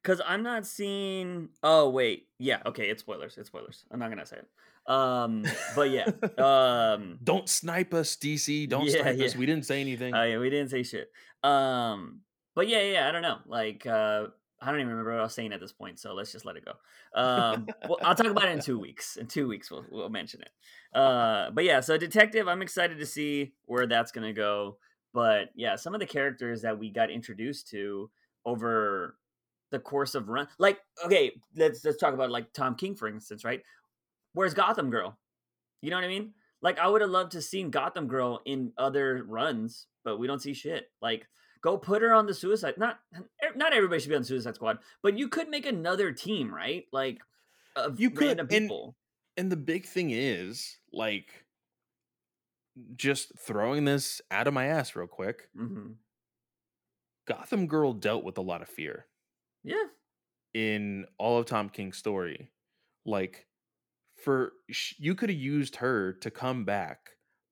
Cause 0.03 0.21
I'm 0.27 0.43
not 0.43 0.67
seeing. 0.67 1.51
Oh 1.63 1.91
wait, 1.91 2.29
yeah, 2.39 2.63
okay, 2.65 2.89
it's 2.89 3.03
spoilers. 3.03 3.37
It's 3.37 3.49
spoilers. 3.49 3.85
I'm 3.91 3.99
not 4.01 4.09
gonna 4.09 4.25
say 4.27 4.39
it. 4.39 4.49
Um, 4.87 5.45
but 5.75 5.91
yeah, 5.91 6.07
um, 6.39 7.19
Don't 7.23 7.49
snipe 7.49 7.95
us, 7.95 8.17
DC. 8.17 8.69
Don't 8.69 8.87
Yeah, 8.87 9.03
snipe 9.03 9.21
us. 9.21 9.37
We 9.37 9.47
didn't 9.47 9.67
say 9.67 9.81
anything. 9.81 10.15
oh 10.15 10.23
yeah, 10.23 10.39
we 10.39 10.51
didn't 10.51 10.71
say 10.71 10.83
shit. 10.83 11.11
Um, 11.43 12.21
but 12.55 12.69
yeah, 12.69 12.83
yeah, 12.83 13.09
I 13.09 13.13
don't 13.13 13.23
know. 13.23 13.39
Like, 13.47 13.87
uh, 13.87 14.27
I 14.61 14.67
don't 14.71 14.81
even 14.81 14.89
remember 14.89 15.13
what 15.13 15.21
I 15.21 15.23
was 15.23 15.35
saying 15.35 15.53
at 15.53 15.61
this 15.61 15.73
point. 15.73 15.99
So 15.99 16.13
let's 16.13 16.33
just 16.33 16.45
let 16.45 16.57
it 16.57 16.65
go. 16.65 16.73
Um, 17.15 17.67
well, 17.89 17.99
I'll 18.03 18.15
talk 18.15 18.27
about 18.27 18.45
it 18.45 18.53
in 18.53 18.61
two 18.61 18.79
weeks. 18.79 19.17
In 19.17 19.27
two 19.27 19.49
weeks, 19.49 19.71
we'll 19.71 19.87
we'll 19.91 20.11
mention 20.11 20.43
it. 20.43 20.51
Uh, 20.97 21.51
but 21.51 21.65
yeah, 21.65 21.81
so 21.81 21.97
detective, 21.97 22.49
I'm 22.49 22.63
excited 22.63 22.99
to 22.99 23.07
see 23.07 23.53
where 23.65 23.87
that's 23.87 24.13
gonna 24.13 24.33
go. 24.33 24.77
But 25.15 25.49
yeah, 25.55 25.77
some 25.77 25.95
of 25.95 26.01
the 26.01 26.07
characters 26.07 26.63
that 26.63 26.79
we 26.79 26.91
got 26.91 27.11
introduced 27.11 27.69
to 27.71 28.11
over 28.45 29.17
the 29.71 29.79
course 29.79 30.15
of 30.15 30.29
run, 30.29 30.49
like 30.59 30.79
okay, 31.05 31.33
let's 31.57 31.85
let's 31.85 31.97
talk 31.97 32.13
about 32.13 32.31
like 32.31 32.53
Tom 32.53 32.75
King 32.75 32.95
for 32.95 33.09
instance, 33.09 33.45
right? 33.45 33.63
Where's 34.33 34.55
Gotham 34.55 34.91
Girl? 34.91 35.19
You 35.83 35.91
know 35.91 35.97
what 35.97 36.05
I 36.05 36.09
mean? 36.09 36.33
Like 36.63 36.79
I 36.79 36.87
would 36.89 37.01
have 37.01 37.11
loved 37.11 37.33
to 37.33 37.43
seen 37.43 37.71
Gotham 37.71 38.07
Girl 38.07 38.41
in 38.45 38.73
other 38.79 39.25
runs, 39.27 39.87
but 40.05 40.19
we 40.19 40.27
don't 40.27 40.43
see 40.43 40.53
shit. 40.55 40.91
Like 41.01 41.27
go 41.63 41.77
put 41.77 42.03
her 42.03 42.13
on 42.15 42.27
the 42.27 42.35
Suicide. 42.35 42.75
Not 42.79 42.99
not 43.57 43.73
everybody 43.73 44.01
should 44.01 44.11
be 44.11 44.17
on 44.17 44.25
Suicide 44.25 44.55
Squad, 44.57 44.79
but 45.03 45.19
you 45.19 45.29
could 45.29 45.49
make 45.49 45.67
another 45.67 46.13
team, 46.13 46.55
right? 46.55 46.85
Like 46.93 47.19
of 47.77 47.99
You 48.01 48.11
could, 48.11 48.27
random 48.29 48.49
and- 48.51 48.65
people. 48.67 48.97
and 49.37 49.51
the 49.51 49.57
big 49.57 49.87
thing 49.87 50.11
is, 50.11 50.79
like, 50.93 51.45
just 52.97 53.33
throwing 53.39 53.85
this 53.85 54.21
out 54.31 54.47
of 54.49 54.55
my 54.55 54.67
ass 54.67 54.95
real 54.97 55.07
quick. 55.07 55.49
hmm 55.57 55.93
Gotham 57.27 57.67
Girl 57.69 57.93
dealt 57.93 58.25
with 58.25 58.39
a 58.39 58.43
lot 58.43 58.61
of 58.63 58.69
fear 58.69 59.07
Yeah, 59.63 59.85
in 60.55 61.07
all 61.19 61.39
of 61.39 61.47
Tom 61.47 61.69
King's 61.69 61.97
story. 61.97 62.51
Like, 63.07 63.47
for 64.23 64.53
sh- 64.71 64.95
you 64.99 65.15
could 65.15 65.31
have 65.31 65.39
used 65.39 65.77
her 65.77 66.13
to 66.15 66.31
come 66.31 66.65
back, 66.65 67.11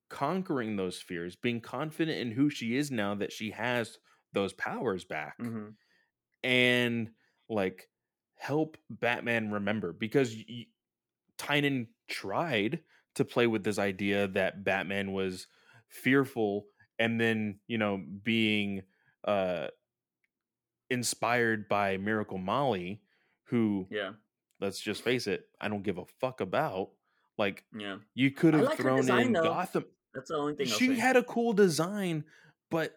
conquering 0.09 0.77
those 0.77 1.01
fears, 1.01 1.37
being 1.37 1.61
confident 1.61 2.19
in 2.19 2.33
who 2.33 2.51
she 2.51 2.77
is 2.77 2.91
now 2.91 3.15
that 3.17 3.33
she 3.33 3.51
has 3.53 3.99
those 4.33 4.53
powers 4.53 5.05
back. 5.05 5.39
hmm 5.39 5.69
and 6.43 7.11
like 7.49 7.89
help 8.37 8.77
Batman 8.91 9.51
remember 9.51 9.93
because 9.93 10.35
y- 10.49 10.67
Tynion 11.39 11.89
tried 12.09 12.83
to 13.15 13.25
play 13.25 13.47
with 13.47 13.65
this 13.65 13.79
idea 13.79 14.29
that 14.29 14.65
Batman 14.65 15.13
was 15.13 15.47
fearful 15.89 16.67
and 16.99 17.21
then, 17.21 17.61
you 17.67 17.79
know, 17.79 18.05
being 18.23 18.83
uh 19.25 19.69
inspired 20.91 21.69
by 21.69 21.97
Miracle 21.97 22.39
Molly 22.39 23.03
who 23.45 23.89
yeah, 23.91 24.13
let's 24.61 24.81
just 24.81 25.03
face 25.03 25.27
it, 25.27 25.47
I 25.61 25.69
don't 25.69 25.83
give 25.83 25.99
a 25.99 26.05
fuck 26.21 26.41
about. 26.41 26.91
Like 27.37 27.65
yeah. 27.77 27.99
you 28.15 28.31
could 28.31 28.55
have 28.55 28.65
like 28.65 28.79
thrown 28.79 28.99
design, 29.01 29.27
in 29.27 29.33
though. 29.33 29.45
Gotham 29.45 29.85
That's 30.13 30.31
the 30.31 30.37
only 30.37 30.55
thing. 30.55 30.67
She 30.67 30.99
had 30.99 31.17
a 31.17 31.23
cool 31.23 31.53
design, 31.53 32.25
but 32.71 32.95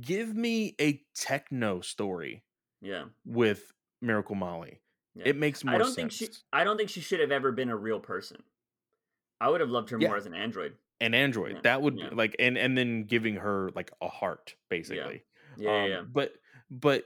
give 0.00 0.34
me 0.34 0.76
a 0.80 1.02
techno 1.14 1.80
story 1.80 2.44
yeah, 2.80 3.04
with 3.26 3.72
Miracle 4.00 4.36
Molly. 4.36 4.80
yeah. 5.14 5.24
It 5.26 5.36
makes 5.36 5.64
more 5.64 5.74
I 5.74 5.78
don't 5.78 5.92
sense. 5.92 6.18
think 6.18 6.32
she. 6.32 6.38
I 6.52 6.64
don't 6.64 6.76
think 6.76 6.90
she 6.90 7.00
should 7.00 7.20
have 7.20 7.32
ever 7.32 7.50
been 7.50 7.70
a 7.70 7.76
real 7.76 7.98
person. 8.00 8.42
I 9.40 9.50
would 9.50 9.60
have 9.60 9.70
loved 9.70 9.90
her 9.90 9.98
Yeah. 9.98 10.08
more 10.08 10.16
as 10.16 10.26
an 10.26 10.34
android. 10.34 10.74
An 11.00 11.12
android 11.12 11.54
Yeah, 11.54 11.60
that 11.64 11.82
would 11.82 12.14
like, 12.14 12.36
and 12.38 12.56
and 12.56 12.78
then 12.78 13.04
giving 13.04 13.34
her 13.36 13.70
like 13.74 13.90
a 14.00 14.08
heart, 14.08 14.54
basically. 14.70 15.24
Yeah, 15.56 15.82
um, 15.82 15.90
yeah, 15.90 16.02
But 16.02 16.34
but 16.70 17.04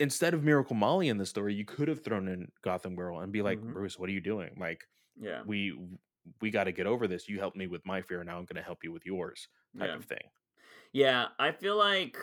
instead 0.00 0.34
of 0.34 0.44
Miracle 0.44 0.76
Molly 0.76 1.08
in 1.08 1.18
the 1.18 1.26
story, 1.26 1.54
you 1.54 1.64
could 1.64 1.88
have 1.88 2.04
thrown 2.04 2.28
in 2.28 2.50
Gotham 2.62 2.94
Girl 2.96 3.20
and 3.20 3.32
be 3.32 3.42
like, 3.42 3.60
Mhm. 3.60 3.72
Bruce, 3.72 3.98
what 3.98 4.08
are 4.08 4.12
you 4.12 4.20
doing? 4.20 4.56
Like 4.58 4.88
yeah, 5.16 5.42
we 5.44 5.78
we 6.40 6.50
got 6.50 6.64
to 6.64 6.72
get 6.72 6.86
over 6.86 7.06
this. 7.08 7.28
You 7.28 7.38
helped 7.38 7.56
me 7.56 7.66
with 7.66 7.86
my 7.86 8.02
fear, 8.02 8.22
now 8.24 8.38
I'm 8.38 8.44
going 8.44 8.56
to 8.56 8.62
help 8.62 8.84
you 8.84 8.92
with 8.92 9.06
yours, 9.06 9.48
type 9.78 9.90
yeah. 9.90 9.96
of 9.96 10.04
thing. 10.04 10.30
Yeah, 10.92 11.28
I 11.38 11.52
feel 11.52 11.76
like 11.76 12.16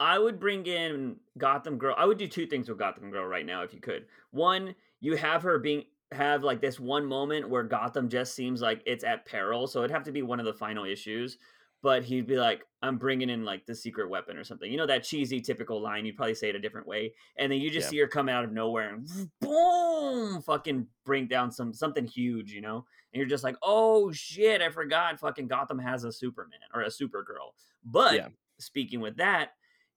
I 0.00 0.18
would 0.18 0.40
bring 0.40 0.66
in 0.66 1.20
Gotham 1.38 1.78
Girl. 1.78 1.94
I 1.96 2.04
would 2.06 2.18
do 2.18 2.28
two 2.28 2.46
things 2.46 2.68
with 2.68 2.78
Gotham 2.78 3.10
Girl 3.10 3.26
right 3.26 3.46
now 3.46 3.62
if 3.62 3.72
you 3.74 3.80
could. 3.80 4.08
One, 4.30 4.74
you 5.00 5.16
have 5.16 5.42
her 5.42 5.58
being 5.58 5.84
have 6.12 6.44
like 6.44 6.60
this 6.60 6.78
one 6.78 7.06
moment 7.06 7.48
where 7.48 7.62
Gotham 7.64 8.08
just 8.08 8.34
seems 8.34 8.60
like 8.60 8.82
it's 8.86 9.04
at 9.04 9.26
peril. 9.26 9.66
So 9.66 9.80
it'd 9.80 9.90
have 9.90 10.04
to 10.04 10.12
be 10.12 10.22
one 10.22 10.40
of 10.40 10.46
the 10.46 10.54
final 10.54 10.84
issues. 10.84 11.38
But 11.84 12.02
he'd 12.02 12.26
be 12.26 12.36
like, 12.38 12.64
"I'm 12.80 12.96
bringing 12.96 13.28
in 13.28 13.44
like 13.44 13.66
the 13.66 13.74
secret 13.74 14.08
weapon 14.08 14.38
or 14.38 14.42
something." 14.44 14.70
You 14.72 14.78
know 14.78 14.86
that 14.86 15.04
cheesy, 15.04 15.38
typical 15.42 15.82
line. 15.82 16.06
You'd 16.06 16.16
probably 16.16 16.34
say 16.34 16.48
it 16.48 16.56
a 16.56 16.58
different 16.58 16.86
way, 16.86 17.14
and 17.36 17.52
then 17.52 17.60
you 17.60 17.68
just 17.70 17.88
Yeah. 17.88 17.90
see 17.90 17.98
her 17.98 18.06
come 18.08 18.30
out 18.30 18.42
of 18.42 18.52
nowhere 18.52 18.94
and 18.94 19.06
boom, 19.42 20.40
fucking 20.40 20.88
bring 21.04 21.26
down 21.26 21.52
some 21.52 21.74
something 21.74 22.06
huge. 22.06 22.52
You 22.52 22.62
know, 22.62 22.76
and 23.12 23.20
you're 23.20 23.28
just 23.28 23.44
like, 23.44 23.56
"Oh 23.62 24.10
shit, 24.12 24.62
I 24.62 24.70
forgot." 24.70 25.20
Fucking 25.20 25.46
Gotham 25.46 25.78
has 25.78 26.04
a 26.04 26.10
Superman 26.10 26.58
or 26.72 26.80
a 26.80 26.88
Supergirl. 26.88 27.52
But 27.84 28.14
Yeah. 28.14 28.28
speaking 28.58 29.00
with 29.00 29.16
that, 29.18 29.50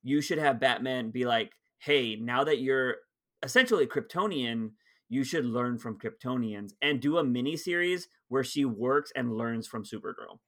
you 0.03 0.19
should 0.19 0.39
have 0.39 0.59
Batman 0.59 1.09
be 1.11 1.25
like, 1.25 1.53
"Hey, 1.77 2.17
now 2.17 2.43
that 2.43 2.59
you're 2.59 2.97
essentially 3.41 3.87
Kryptonian." 3.87 4.73
you 5.09 5.23
should 5.23 5.45
learn 5.45 5.77
from 5.77 5.97
Kryptonians 5.97 6.73
and 6.81 7.01
do 7.01 7.17
a 7.17 7.23
mini 7.23 7.55
series 7.55 8.09
where 8.27 8.43
she 8.43 8.65
works 8.65 9.09
and 9.15 9.37
learns 9.37 9.65
from 9.65 9.85
Supergirl. 9.85 10.39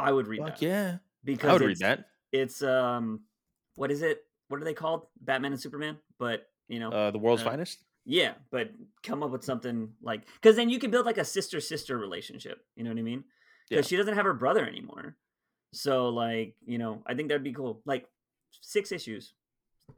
I 0.00 0.12
would 0.12 0.26
read 0.26 0.40
Fuck 0.40 0.58
that 0.58 0.62
yeah. 0.66 0.96
because 1.24 1.50
I 1.50 1.52
would 1.52 1.62
read 1.62 1.70
it's, 1.72 1.80
that. 1.80 2.04
It's 2.32 2.62
um, 2.62 3.20
what 3.74 3.90
is 3.90 4.02
it? 4.02 4.22
What 4.48 4.60
are 4.60 4.64
they 4.64 4.74
called? 4.74 5.06
Batman 5.20 5.52
and 5.52 5.60
Superman. 5.60 5.98
But 6.18 6.46
you 6.68 6.78
know, 6.80 6.90
Uh, 6.90 7.10
the 7.10 7.18
world's 7.18 7.42
uh, 7.42 7.50
finest. 7.50 7.78
yeah. 8.04 8.34
But 8.50 8.70
come 9.02 9.22
up 9.22 9.30
with 9.30 9.44
something 9.44 9.90
like 10.02 10.22
because 10.34 10.56
then 10.56 10.68
you 10.70 10.78
can 10.78 10.90
build 10.90 11.06
like 11.06 11.18
a 11.18 11.24
sister 11.24 11.60
sister 11.60 11.98
relationship. 11.98 12.58
You 12.76 12.84
know 12.84 12.90
what 12.90 12.98
I 12.98 13.02
mean? 13.02 13.24
Because 13.68 13.86
Yeah. 13.86 13.88
she 13.88 13.96
doesn't 13.96 14.14
have 14.14 14.24
her 14.24 14.34
brother 14.34 14.66
anymore. 14.66 15.16
So 15.72 16.08
like 16.08 16.56
you 16.64 16.78
know, 16.78 17.02
I 17.06 17.14
think 17.14 17.28
that'd 17.28 17.44
be 17.44 17.52
cool. 17.52 17.82
Like 17.84 18.06
six 18.60 18.90
issues, 18.92 19.34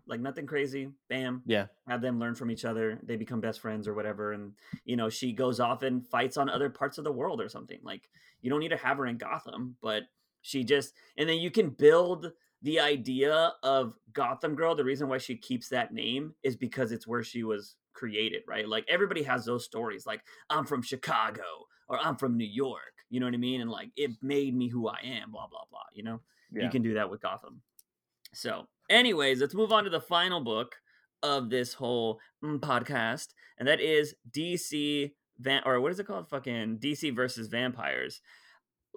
like 0.07 0.21
nothing 0.21 0.47
crazy. 0.47 0.89
Bam 1.09 1.43
Yeah. 1.47 1.67
have 1.87 2.01
them 2.01 2.19
learn 2.19 2.35
from 2.35 2.51
each 2.51 2.65
other 2.65 2.99
they 3.03 3.17
become 3.17 3.41
best 3.41 3.61
friends 3.61 3.87
or 3.89 3.95
whatever 3.95 4.33
and 4.33 4.53
you 4.85 4.97
know 4.97 5.09
she 5.09 5.33
goes 5.33 5.61
off 5.61 5.83
and 5.83 6.07
fights 6.07 6.37
on 6.37 6.49
other 6.49 6.71
parts 6.71 6.99
of 6.99 7.05
the 7.05 7.13
world 7.13 7.41
or 7.41 7.49
something 7.49 7.81
like 7.83 8.09
you 8.41 8.51
don't 8.51 8.61
need 8.61 8.69
to 8.71 8.77
have 8.77 8.97
her 8.99 9.07
in 9.07 9.17
gotham 9.19 9.77
but 9.83 10.05
she 10.41 10.65
just 10.65 10.95
and 11.17 11.29
then 11.29 11.39
you 11.39 11.51
can 11.51 11.71
build 11.71 12.33
the 12.63 12.79
idea 12.81 13.53
of 13.63 13.95
gotham 14.13 14.55
girl 14.55 14.75
the 14.75 14.85
reason 14.85 15.09
why 15.09 15.19
she 15.19 15.37
keeps 15.37 15.69
that 15.69 15.93
name 15.93 16.35
is 16.43 16.57
because 16.57 16.93
it's 16.93 17.07
where 17.07 17.23
she 17.23 17.43
was 17.43 17.77
created 17.93 18.43
right 18.49 18.69
like 18.69 18.85
everybody 18.89 19.23
has 19.23 19.45
those 19.45 19.65
stories 19.65 20.07
like 20.07 20.23
i'm 20.51 20.65
from 20.65 20.83
chicago 20.83 21.43
or 21.89 21.99
i'm 21.99 22.17
from 22.17 22.37
new 22.37 22.45
york 22.45 22.95
you 23.11 23.21
know 23.21 23.27
what 23.27 23.35
i 23.35 23.39
mean 23.39 23.61
and 23.61 23.71
like 23.71 23.91
it 23.97 24.11
made 24.23 24.55
me 24.57 24.69
who 24.69 24.89
i 24.89 24.99
am 25.05 25.31
blah 25.31 25.47
blah 25.47 25.65
blah 25.71 25.81
you 25.93 26.03
know 26.03 26.21
Yeah. 26.53 26.65
you 26.65 26.71
can 26.71 26.83
do 26.83 26.95
that 26.95 27.09
with 27.11 27.21
Gotham. 27.23 27.63
So, 28.35 28.67
anyways, 28.91 29.41
let's 29.41 29.55
move 29.55 29.73
on 29.73 29.85
to 29.85 29.91
the 29.91 30.01
final 30.01 30.41
book 30.41 30.77
of 31.23 31.51
this 31.51 31.75
whole 31.75 32.19
mm, 32.43 32.59
podcast, 32.59 33.29
and 33.59 33.69
that 33.69 33.81
is 33.81 34.15
DC 34.31 35.13
Van 35.39 35.63
or 35.65 35.81
what 35.81 35.93
is 35.93 35.99
it 35.99 36.07
called? 36.07 36.29
Fucking 36.29 36.79
DC 36.79 37.15
versus 37.15 37.49
Vampires. 37.49 38.21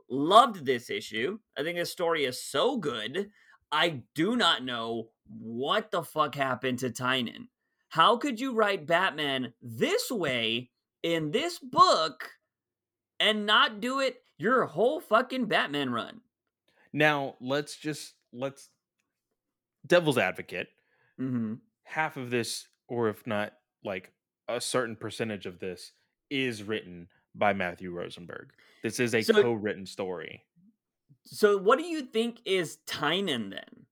Loved 0.09 0.65
this 0.65 0.89
issue. 0.89 1.39
I 1.57 1.63
think 1.63 1.77
this 1.77 1.91
story 1.91 2.25
is 2.25 2.41
so 2.41 2.77
good. 2.77 3.31
I 3.71 4.03
do 4.13 4.35
not 4.35 4.63
know 4.63 5.09
what 5.27 5.91
the 5.91 6.03
fuck 6.03 6.35
happened 6.35 6.79
to 6.79 6.89
Tynion. 6.89 7.47
How 7.89 8.17
could 8.17 8.39
you 8.39 8.53
write 8.53 8.85
Batman 8.85 9.53
this 9.61 10.11
way 10.11 10.69
in 11.01 11.31
this 11.31 11.59
book 11.59 12.29
and 13.19 13.45
not 13.45 13.79
do 13.79 13.99
it 13.99 14.17
your 14.37 14.65
whole 14.65 14.99
fucking 14.99 15.45
Batman 15.45 15.91
run? 15.91 16.21
Now 16.93 17.35
let's 17.41 17.75
just 17.75 18.13
let's 18.31 18.69
devil's 19.85 20.17
advocate. 20.17 20.69
Mm-hmm. 21.19 21.55
Half 21.83 22.17
of 22.17 22.29
this, 22.29 22.67
or 22.87 23.09
if 23.09 23.25
not 23.27 23.53
like 23.83 24.11
a 24.47 24.59
certain 24.59 24.95
percentage 24.95 25.45
of 25.45 25.59
this, 25.59 25.91
is 26.29 26.63
written 26.63 27.07
by 27.33 27.53
Matthew 27.53 27.91
Rosenberg. 27.91 28.51
This 28.83 28.99
is 28.99 29.13
a 29.13 29.21
So- 29.21 29.41
co-written 29.41 29.85
story. 29.85 30.43
So, 31.27 31.57
what 31.57 31.79
do 31.79 31.85
you 31.85 32.03
think 32.03 32.39
is 32.45 32.77
Tynion 32.85 33.49
then? 33.49 33.85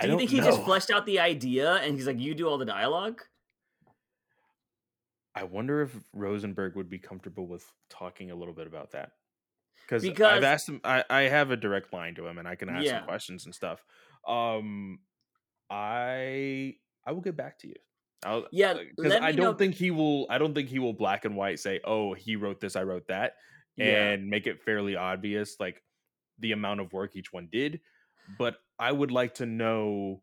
Do 0.00 0.08
you 0.08 0.16
think 0.16 0.30
he 0.30 0.38
just 0.38 0.62
fleshed 0.62 0.90
out 0.90 1.04
the 1.06 1.18
idea 1.18 1.74
and 1.74 1.94
he's 1.94 2.06
like, 2.06 2.18
you 2.20 2.34
do 2.34 2.48
all 2.48 2.56
the 2.56 2.64
dialogue? 2.64 3.20
I 5.34 5.42
wonder 5.44 5.82
if 5.82 5.94
Rosenberg 6.14 6.74
would 6.76 6.88
be 6.88 6.98
comfortable 6.98 7.46
with 7.46 7.70
talking 7.90 8.30
a 8.30 8.34
little 8.34 8.54
bit 8.54 8.66
about 8.66 8.92
that. 8.92 9.12
Cause 9.88 10.04
I've 10.06 10.44
asked 10.44 10.68
him 10.68 10.80
I, 10.84 11.02
I 11.08 11.20
have 11.22 11.50
a 11.50 11.56
direct 11.56 11.92
line 11.92 12.14
to 12.16 12.26
him 12.26 12.36
and 12.38 12.46
I 12.46 12.54
can 12.56 12.68
ask 12.68 12.84
Yeah. 12.84 13.00
him 13.00 13.04
questions 13.06 13.46
and 13.46 13.54
stuff. 13.54 13.82
Um 14.26 14.98
I 15.70 16.74
I 17.06 17.12
will 17.12 17.20
get 17.20 17.36
back 17.36 17.58
to 17.60 17.68
you. 17.68 17.74
I'll 18.24 18.46
Yeah, 18.50 18.74
because 18.96 19.12
I 19.14 19.32
don't 19.32 19.36
know- 19.44 19.54
think 19.54 19.74
he 19.74 19.90
will 19.90 20.26
I 20.28 20.38
don't 20.38 20.54
think 20.54 20.68
he 20.68 20.78
will 20.78 20.92
black 20.92 21.24
and 21.24 21.36
white 21.36 21.58
say, 21.60 21.80
Oh, 21.84 22.14
he 22.14 22.36
wrote 22.36 22.60
this, 22.60 22.76
I 22.76 22.82
wrote 22.82 23.08
that, 23.08 23.34
Yeah. 23.76 24.10
and 24.10 24.28
make 24.28 24.46
it 24.46 24.62
fairly 24.62 24.96
obvious 24.96 25.56
like 25.60 25.82
the 26.38 26.52
amount 26.52 26.80
of 26.80 26.92
work 26.92 27.16
each 27.16 27.32
one 27.32 27.48
did. 27.50 27.80
But 28.38 28.56
I 28.78 28.92
would 28.92 29.10
like 29.10 29.34
to 29.34 29.46
know 29.46 30.22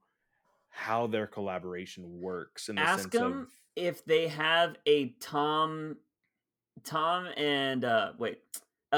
how 0.70 1.08
their 1.08 1.26
collaboration 1.28 2.20
works 2.22 2.70
in 2.70 2.76
the 2.76 2.82
Ask 2.82 3.04
sense 3.04 3.14
them 3.14 3.32
of 3.44 3.48
if 3.76 4.06
they 4.06 4.28
have 4.28 4.76
a 4.86 5.10
Tom, 5.22 5.98
Tom 6.84 7.28
and 7.38 7.84
uh 7.86 8.12
wait, 8.18 8.40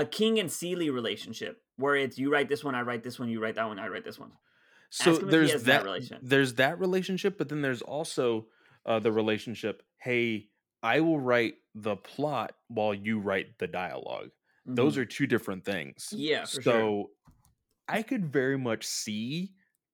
a 0.02 0.06
King 0.06 0.40
and 0.40 0.52
Seeley 0.52 0.90
relationship 0.90 1.62
where 1.78 1.96
it's 1.96 2.18
you 2.18 2.32
write 2.32 2.50
this 2.50 2.64
one, 2.64 2.76
I 2.76 2.82
write 2.82 3.04
this 3.04 3.18
one, 3.20 3.30
you 3.30 3.40
write 3.42 3.56
that 3.56 3.68
one, 3.68 3.80
I 3.80 3.88
write 3.88 4.04
this 4.06 4.20
one. 4.20 4.32
so 4.90 5.12
Ask 5.12 5.22
him 5.22 5.28
if 5.28 5.34
he 5.34 5.38
there's 5.38 5.54
that 5.54 5.64
that, 5.66 5.84
relationship. 5.84 6.20
there's 6.24 6.54
that 6.56 6.80
relationship 6.80 7.38
but 7.38 7.50
then 7.50 7.62
there's 7.62 7.82
also 7.82 8.48
uh, 8.86 9.00
the 9.00 9.12
relationship 9.12 9.84
hey 10.00 10.48
i 10.82 11.00
will 11.02 11.20
write 11.20 11.56
the 11.76 11.96
plot 11.98 12.54
while 12.70 12.94
you 12.94 13.20
write 13.20 13.58
the 13.60 13.68
dialogue 13.68 14.30
those 14.66 14.96
Mhm. 14.96 15.02
are 15.02 15.06
two 15.06 15.28
different 15.28 15.66
things 15.66 16.14
Yeah, 16.16 16.46
so 16.46 16.62
sure. 16.62 17.06
i 17.90 18.02
could 18.02 18.32
very 18.32 18.58
much 18.58 18.86
see 18.86 19.52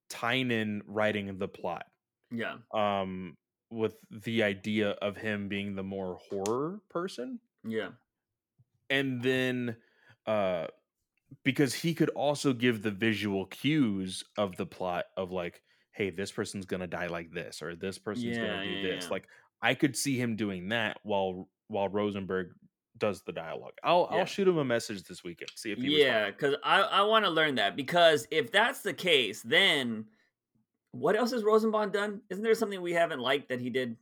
tynion 0.10 0.82
writing 0.86 1.38
the 1.40 1.48
plot 1.48 1.86
yeah, 2.32 2.58
um 2.74 3.36
with 3.72 3.96
the 4.12 4.44
idea 4.44 4.90
of 5.02 5.18
him 5.18 5.48
being 5.48 5.74
the 5.76 5.84
more 5.96 6.20
horror 6.30 6.82
person 6.90 7.40
yeah, 7.68 7.92
and 8.90 9.24
then 9.24 9.76
uh 10.26 10.68
because 11.44 11.74
he 11.74 11.94
could 11.94 12.10
also 12.10 12.54
give 12.54 12.82
the 12.84 12.92
visual 12.92 13.46
cues 13.48 14.24
of 14.38 14.56
the 14.58 14.66
plot 14.66 15.06
of 15.18 15.32
like 15.32 15.62
hey 15.92 16.10
this 16.10 16.32
person's 16.32 16.66
gonna 16.66 16.88
die 16.88 17.08
like 17.08 17.32
this 17.32 17.62
or 17.62 17.76
this 17.76 17.98
person's 17.98 18.38
Yeah, 18.38 18.48
gonna 18.48 18.64
do 18.64 18.70
yeah, 18.70 18.96
this 18.96 19.06
yeah. 19.06 19.10
like 19.12 19.28
i 19.62 19.74
could 19.74 19.96
see 19.98 20.18
him 20.18 20.36
doing 20.36 20.70
that 20.70 20.98
while 21.04 21.50
while 21.68 21.90
rosenberg 21.90 22.50
does 23.00 23.24
the 23.24 23.32
dialogue 23.32 23.74
i'll 23.84 24.08
i'll 24.12 24.26
shoot 24.26 24.48
him 24.48 24.58
a 24.60 24.64
message 24.66 25.04
this 25.04 25.24
weekend 25.24 25.50
see 25.56 25.72
if 25.72 25.80
he 25.80 25.90
was. 25.90 25.98
yeah. 26.00 26.30
Because 26.30 26.56
I 26.64 26.82
I 26.82 27.02
want 27.02 27.26
to 27.26 27.32
learn 27.32 27.56
that 27.56 27.76
because 27.76 28.28
if 28.30 28.52
that's 28.52 28.82
the 28.82 28.94
case, 28.94 29.42
then 29.42 30.06
what 30.92 31.16
else 31.16 31.32
has 31.32 31.44
Rosenbaum 31.44 31.90
done? 31.90 32.22
Isn't 32.30 32.44
there 32.44 32.54
something 32.54 32.80
we 32.80 32.94
haven't 32.94 33.20
liked 33.20 33.50
that 33.50 33.60
he 33.60 33.72
did? 33.72 33.98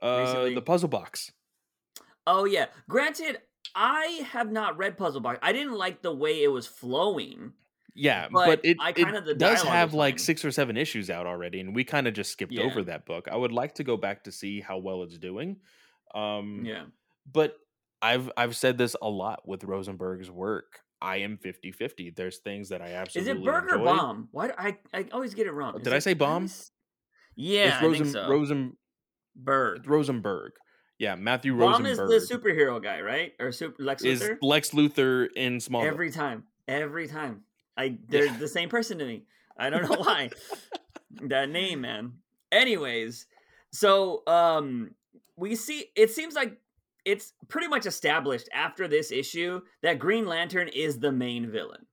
uh 0.00 0.18
recently- 0.24 0.54
the 0.54 0.62
puzzle 0.62 0.88
box 0.88 1.32
Oh 2.28 2.44
yeah. 2.44 2.66
Granted, 2.88 3.40
I 3.74 4.26
have 4.32 4.50
not 4.52 4.76
read 4.76 4.98
Puzzle 4.98 5.20
Box. 5.20 5.38
I 5.42 5.52
didn't 5.52 5.74
like 5.74 6.02
the 6.02 6.14
way 6.14 6.42
it 6.42 6.48
was 6.48 6.66
flowing. 6.66 7.52
yeah 7.94 8.28
But 8.30 8.46
but, 8.46 8.60
it, 8.64 8.76
I 8.80 8.90
it 8.96 9.38
does 9.38 9.62
have 9.62 9.94
like 9.94 10.18
six 10.18 10.44
or 10.44 10.50
seven 10.50 10.76
issues 10.76 11.10
out 11.10 11.26
already 11.26 11.60
and 11.60 11.74
we 11.74 11.84
kind 11.84 12.06
of 12.08 12.14
just 12.14 12.32
skipped 12.32 12.52
Yeah. 12.52 12.64
over 12.64 12.82
that 12.84 13.04
book 13.04 13.28
i 13.30 13.36
would 13.36 13.52
like 13.52 13.74
to 13.74 13.84
go 13.84 13.96
back 13.98 14.24
to 14.24 14.32
see 14.32 14.60
how 14.62 14.78
well 14.78 15.02
it's 15.02 15.18
doing 15.18 15.56
um 16.14 16.62
Yeah. 16.64 16.84
but 17.30 17.56
I've 18.00 18.30
I've 18.36 18.56
said 18.56 18.78
this 18.78 18.96
a 19.00 19.08
lot 19.08 19.46
with 19.46 19.62
Rosenberg's 19.62 20.28
work. 20.28 20.80
I 21.00 21.18
am 21.18 21.38
50-50. 21.38 22.16
There's 22.16 22.38
things 22.38 22.70
that 22.70 22.82
I 22.82 22.94
absolutely 22.94 23.32
Is 23.32 23.38
it 23.38 23.44
Burger 23.44 23.74
enjoy. 23.76 23.84
Bomb? 23.84 24.28
Why 24.32 24.46
do 24.48 24.54
I 24.58 24.76
I 24.92 25.06
always 25.12 25.34
get 25.34 25.46
it 25.46 25.52
wrong? 25.52 25.76
Is 25.76 25.82
Did 25.82 25.92
I 25.92 25.96
it- 25.98 26.02
say 26.02 26.14
bomb? 26.14 26.50
Yeah, 27.36 27.66
it's 27.66 27.76
I 27.76 27.92
think 27.98 28.06
so. 28.12 28.28
Rosen 28.28 28.76
Berg. 29.36 29.86
Rosenberg. 29.88 30.52
Yeah, 31.02 31.16
Matthew 31.16 31.58
Bomb 31.58 31.84
is 31.84 31.98
the 31.98 32.24
superhero 32.30 32.80
guy, 32.80 33.00
right? 33.00 33.32
Or 33.40 33.50
super 33.50 33.82
Lex 33.82 34.04
is 34.04 34.22
Luthor? 34.22 34.38
Lex 34.40 34.70
Luthor 34.70 35.26
in 35.34 35.58
Smallville. 35.58 35.86
Every 35.86 36.12
time. 36.12 36.44
Every 36.68 37.08
time. 37.08 37.42
I 37.76 37.98
they're 38.08 38.26
Yeah. 38.26 38.36
the 38.36 38.46
same 38.46 38.68
person 38.68 38.98
to 38.98 39.04
me. 39.04 39.24
I 39.56 39.68
don't 39.68 39.82
know 39.82 39.96
why. 39.96 40.30
that 41.22 41.48
name, 41.48 41.80
man. 41.80 42.12
Anyways, 42.52 43.26
so 43.72 44.22
um 44.28 44.94
we 45.36 45.56
see 45.56 45.86
it 45.96 46.10
seems 46.12 46.36
like 46.36 46.58
it's 47.04 47.32
pretty 47.48 47.66
much 47.66 47.84
established 47.84 48.48
after 48.54 48.86
this 48.86 49.10
issue 49.10 49.60
that 49.82 49.98
Green 49.98 50.24
Lantern 50.24 50.68
is 50.68 51.00
the 51.00 51.10
main 51.10 51.50
villain. 51.50 51.84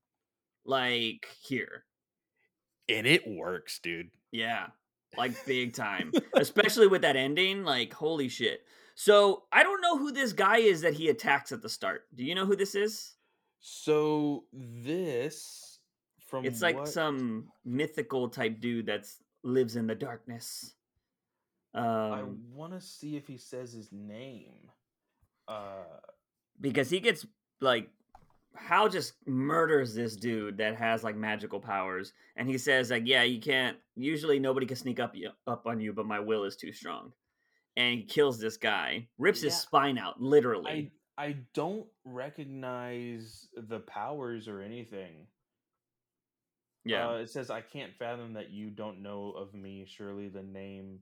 Like 0.64 1.26
here. 1.42 1.82
and 2.88 3.08
it 3.08 3.26
works, 3.26 3.80
dude. 3.80 4.10
Yeah. 4.30 4.66
Like 5.16 5.44
big 5.46 5.74
time. 5.74 6.12
Especially 6.36 6.86
with 6.86 7.02
that 7.02 7.16
ending, 7.16 7.64
like 7.64 7.92
holy 7.92 8.28
shit. 8.28 8.60
So, 9.02 9.44
I 9.50 9.62
don't 9.62 9.80
know 9.80 9.96
who 9.96 10.12
this 10.12 10.34
guy 10.34 10.58
is 10.58 10.82
that 10.82 10.92
he 10.92 11.08
attacks 11.08 11.52
at 11.52 11.62
the 11.62 11.70
start. 11.70 12.06
Do 12.14 12.22
you 12.22 12.34
know 12.34 12.44
who 12.44 12.54
this 12.54 12.74
is? 12.74 13.14
So 13.60 14.44
this 14.52 15.78
from 16.28 16.44
It's 16.44 16.60
like 16.60 16.76
what- 16.76 16.88
some 16.88 17.50
mythical 17.64 18.28
type 18.28 18.60
dude 18.60 18.84
that's 18.84 19.22
lives 19.42 19.76
in 19.76 19.86
the 19.86 19.94
darkness. 19.94 20.74
I 21.72 22.20
Um, 22.20 22.52
want 22.52 22.74
to 22.74 22.80
see 22.82 23.16
if 23.16 23.26
he 23.26 23.38
says 23.38 23.72
his 23.72 23.90
name. 23.90 24.70
Uh, 25.48 26.00
because 26.60 26.90
he 26.90 27.00
gets 27.00 27.24
like 27.60 27.88
Hal 28.54 28.90
just 28.90 29.14
murders 29.26 29.94
this 29.94 30.14
dude 30.14 30.58
that 30.58 30.76
has 30.76 31.02
like 31.02 31.16
magical 31.16 31.58
powers, 31.60 32.12
and 32.36 32.46
he 32.50 32.58
says 32.58 32.90
like, 32.90 33.06
"Yeah, 33.06 33.22
you 33.22 33.40
can't. 33.40 33.78
Usually, 33.94 34.38
nobody 34.38 34.66
can 34.66 34.76
sneak 34.76 35.00
up 35.00 35.14
up 35.46 35.66
on 35.66 35.80
you, 35.80 35.94
but 35.94 36.04
my 36.04 36.20
will 36.20 36.44
is 36.44 36.56
too 36.56 36.72
strong." 36.72 37.14
And 37.80 38.06
kills 38.08 38.38
this 38.38 38.56
guy, 38.58 39.08
rips 39.18 39.40
his 39.40 39.56
spine 39.56 39.96
out, 39.96 40.20
literally. 40.20 40.92
I 41.16 41.26
I 41.26 41.36
don't 41.54 41.86
recognize 42.04 43.48
the 43.56 43.80
powers 43.80 44.48
or 44.48 44.60
anything. 44.60 45.26
yeah, 46.84 47.08
Uh, 47.08 47.14
it 47.14 47.30
says 47.30 47.50
I 47.50 47.60
can't 47.60 47.94
fathom 47.98 48.34
that 48.34 48.50
you 48.50 48.70
don't 48.70 49.02
know 49.02 49.32
of 49.32 49.54
me. 49.54 49.84
Surely 49.86 50.28
the 50.28 50.42
name. 50.42 51.00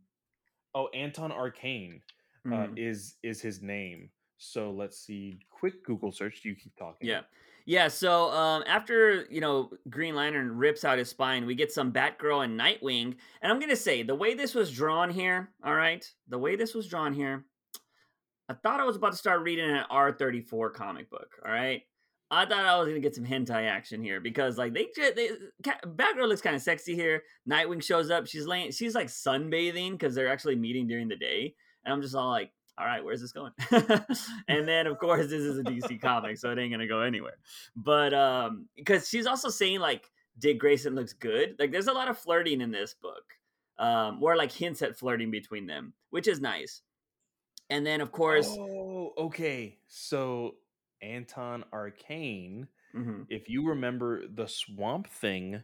Oh, 0.74 0.88
Anton 0.88 1.32
Arcane 1.32 2.02
uh, 2.46 2.50
mhm. 2.50 2.78
is 2.78 3.16
is 3.22 3.40
his 3.40 3.62
name. 3.62 4.10
So 4.38 4.70
let's 4.70 4.98
see. 4.98 5.40
Quick 5.50 5.84
Google 5.84 6.12
search. 6.12 6.40
You 6.44 6.54
keep 6.54 6.74
talking. 6.76 7.08
yeah, 7.08 7.22
yeah. 7.66 7.88
So 7.88 8.30
um, 8.30 8.62
after 8.66 9.26
you 9.30 9.40
know 9.40 9.70
Green 9.90 10.14
Lantern 10.14 10.56
rips 10.56 10.84
out 10.84 10.98
his 10.98 11.10
spine, 11.10 11.44
we 11.44 11.54
get 11.54 11.72
some 11.72 11.92
Batgirl 11.92 12.44
and 12.44 12.58
Nightwing, 12.58 13.16
and 13.42 13.52
I'm 13.52 13.58
gonna 13.58 13.74
say 13.76 14.02
the 14.02 14.14
way 14.14 14.34
this 14.34 14.54
was 14.54 14.70
drawn 14.72 15.10
here, 15.10 15.50
all 15.64 15.74
right, 15.74 16.08
the 16.28 16.38
way 16.38 16.54
this 16.56 16.74
was 16.74 16.86
drawn 16.86 17.12
here, 17.12 17.44
I 18.48 18.54
thought 18.54 18.80
I 18.80 18.84
was 18.84 18.96
about 18.96 19.12
to 19.12 19.18
start 19.18 19.42
reading 19.42 19.68
an 19.68 19.84
R34 19.90 20.72
comic 20.72 21.10
book. 21.10 21.28
All 21.44 21.50
right, 21.50 21.82
I 22.30 22.46
thought 22.46 22.64
I 22.64 22.78
was 22.78 22.86
gonna 22.88 23.00
get 23.00 23.16
some 23.16 23.26
hentai 23.26 23.68
action 23.68 24.02
here 24.02 24.20
because 24.20 24.56
like 24.56 24.72
they, 24.72 24.84
ju- 24.94 25.12
they 25.16 25.30
Batgirl 25.84 26.28
looks 26.28 26.40
kind 26.42 26.54
of 26.54 26.62
sexy 26.62 26.94
here. 26.94 27.22
Nightwing 27.50 27.82
shows 27.82 28.08
up. 28.10 28.28
She's 28.28 28.46
laying. 28.46 28.70
She's 28.70 28.94
like 28.94 29.08
sunbathing 29.08 29.92
because 29.92 30.14
they're 30.14 30.30
actually 30.32 30.54
meeting 30.56 30.86
during 30.86 31.08
the 31.08 31.16
day, 31.16 31.56
and 31.84 31.92
I'm 31.92 32.02
just 32.02 32.14
all 32.14 32.30
like, 32.30 32.52
all 32.78 32.86
right, 32.86 33.04
where's 33.04 33.20
this 33.20 33.32
going? 33.32 33.52
and 34.48 34.68
then 34.68 34.86
of 34.86 34.98
course 34.98 35.28
this 35.28 35.42
is 35.42 35.58
a 35.58 35.62
DC 35.64 35.98
comic, 35.98 36.38
so 36.38 36.50
it 36.50 36.58
ain't 36.58 36.72
gonna 36.72 36.86
go 36.86 37.00
anywhere. 37.00 37.38
But 37.76 38.14
um, 38.14 38.68
because 38.76 39.08
she's 39.08 39.26
also 39.26 39.48
saying 39.48 39.80
like 39.80 40.10
Dick 40.38 40.58
Grayson 40.58 40.94
looks 40.94 41.12
good. 41.12 41.56
Like 41.58 41.72
there's 41.72 41.88
a 41.88 41.92
lot 41.92 42.08
of 42.08 42.18
flirting 42.18 42.60
in 42.60 42.70
this 42.70 42.94
book, 42.94 43.34
um, 43.78 44.22
or 44.22 44.36
like 44.36 44.52
hints 44.52 44.82
at 44.82 44.96
flirting 44.98 45.30
between 45.30 45.66
them, 45.66 45.94
which 46.10 46.28
is 46.28 46.40
nice. 46.40 46.82
And 47.70 47.86
then 47.86 48.00
of 48.00 48.12
course, 48.12 48.60
Oh, 48.60 49.12
okay. 49.18 49.78
So 49.88 50.58
Anton 51.02 51.64
Arcane, 51.72 52.68
mhm, 52.94 53.28
if 53.28 53.48
you 53.48 53.68
remember 53.68 54.26
the 54.28 54.46
Swamp 54.48 55.08
Thing 55.08 55.62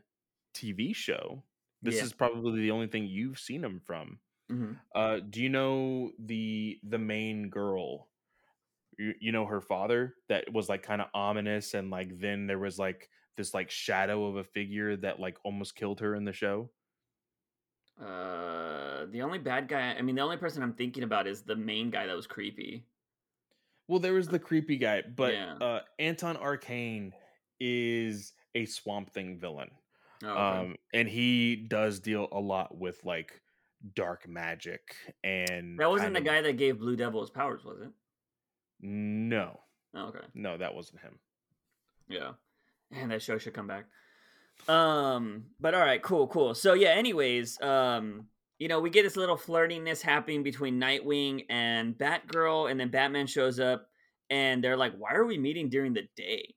TV 0.54 0.94
show, 0.94 1.44
this 1.82 1.96
Yeah. 1.96 2.04
is 2.04 2.12
probably 2.12 2.60
the 2.62 2.70
only 2.70 2.86
thing 2.88 3.06
you've 3.06 3.38
seen 3.38 3.64
him 3.64 3.80
from. 3.80 4.20
Mhm. 4.48 4.80
Uh, 4.94 5.20
do 5.20 5.42
you 5.42 5.48
know 5.48 6.12
the 6.18 6.80
the 6.84 6.98
main 6.98 7.50
girl? 7.50 8.08
You, 8.98 9.14
you 9.20 9.32
know 9.32 9.46
her 9.46 9.60
father 9.60 10.16
that 10.28 10.52
was 10.52 10.68
like 10.68 10.82
kind 10.82 11.02
of 11.02 11.08
ominous, 11.14 11.74
and 11.74 11.90
like 11.90 12.18
then 12.20 12.46
there 12.46 12.58
was 12.58 12.78
like 12.78 13.10
this 13.36 13.54
like 13.54 13.70
shadow 13.70 14.26
of 14.26 14.36
a 14.36 14.44
figure 14.44 14.96
that 14.98 15.20
like 15.20 15.38
almost 15.44 15.76
killed 15.76 16.00
her 16.00 16.14
in 16.14 16.24
the 16.24 16.32
show. 16.32 16.70
Uh, 18.00 19.06
the 19.06 19.22
only 19.22 19.38
bad 19.38 19.68
guy. 19.68 19.94
I 19.94 20.02
mean, 20.02 20.16
the 20.16 20.22
only 20.22 20.36
person 20.36 20.62
I'm 20.62 20.74
thinking 20.74 21.02
about 21.04 21.26
is 21.26 21.42
the 21.42 21.56
main 21.56 21.90
guy 21.90 22.06
that 22.06 22.16
was 22.16 22.26
creepy. 22.26 22.86
Well, 23.88 24.00
there 24.00 24.14
was 24.14 24.28
the 24.28 24.38
creepy 24.38 24.76
guy, 24.78 25.02
but 25.02 25.34
Yeah. 25.34 25.60
uh, 25.60 25.80
Anton 25.98 26.36
Arcane 26.36 27.14
is 27.60 28.32
a 28.54 28.66
Swamp 28.66 29.10
Thing 29.12 29.38
villain. 29.38 29.70
Oh, 30.22 30.38
okay. 30.40 30.68
um 30.68 30.76
and 30.94 31.08
he 31.08 31.56
does 31.56 32.00
deal 32.00 32.28
a 32.32 32.40
lot 32.40 32.76
with 32.78 33.04
like 33.04 33.42
dark 33.94 34.26
magic 34.28 34.94
and 35.22 35.78
that 35.78 35.90
wasn't 35.90 36.12
the 36.14 36.20
of- 36.20 36.24
guy 36.24 36.40
that 36.42 36.56
gave 36.56 36.78
Blue 36.78 36.96
Devil 36.96 37.20
his 37.20 37.30
powers, 37.30 37.64
was 37.64 37.80
it? 37.82 37.90
no 38.80 39.60
Oh, 39.94 40.06
okay. 40.08 40.24
no 40.34 40.56
that 40.58 40.74
wasn't 40.74 41.00
him 41.00 41.18
Yeah. 42.08 42.32
And 42.92 43.10
that 43.10 43.22
show 43.22 43.38
should 43.38 43.54
come 43.54 43.66
back. 43.66 43.86
Um, 44.68 45.46
but 45.60 45.74
all 45.74 45.80
right, 45.80 46.00
cool, 46.02 46.28
cool. 46.28 46.54
So 46.54 46.74
yeah, 46.74 46.90
anyways, 46.90 47.60
um, 47.60 48.26
you 48.58 48.68
know, 48.68 48.80
we 48.80 48.90
get 48.90 49.02
this 49.02 49.16
little 49.16 49.36
flirtiness 49.36 50.00
happening 50.00 50.42
between 50.44 50.80
Nightwing 50.80 51.44
and 51.48 51.94
Batgirl, 51.98 52.70
and 52.70 52.78
then 52.78 52.90
Batman 52.90 53.26
shows 53.26 53.58
up 53.58 53.88
and 54.30 54.62
they're 54.62 54.76
like, 54.76 54.92
Why 54.96 55.14
are 55.14 55.24
we 55.26 55.38
meeting 55.38 55.68
during 55.70 55.92
the 55.92 56.06
day? 56.16 56.54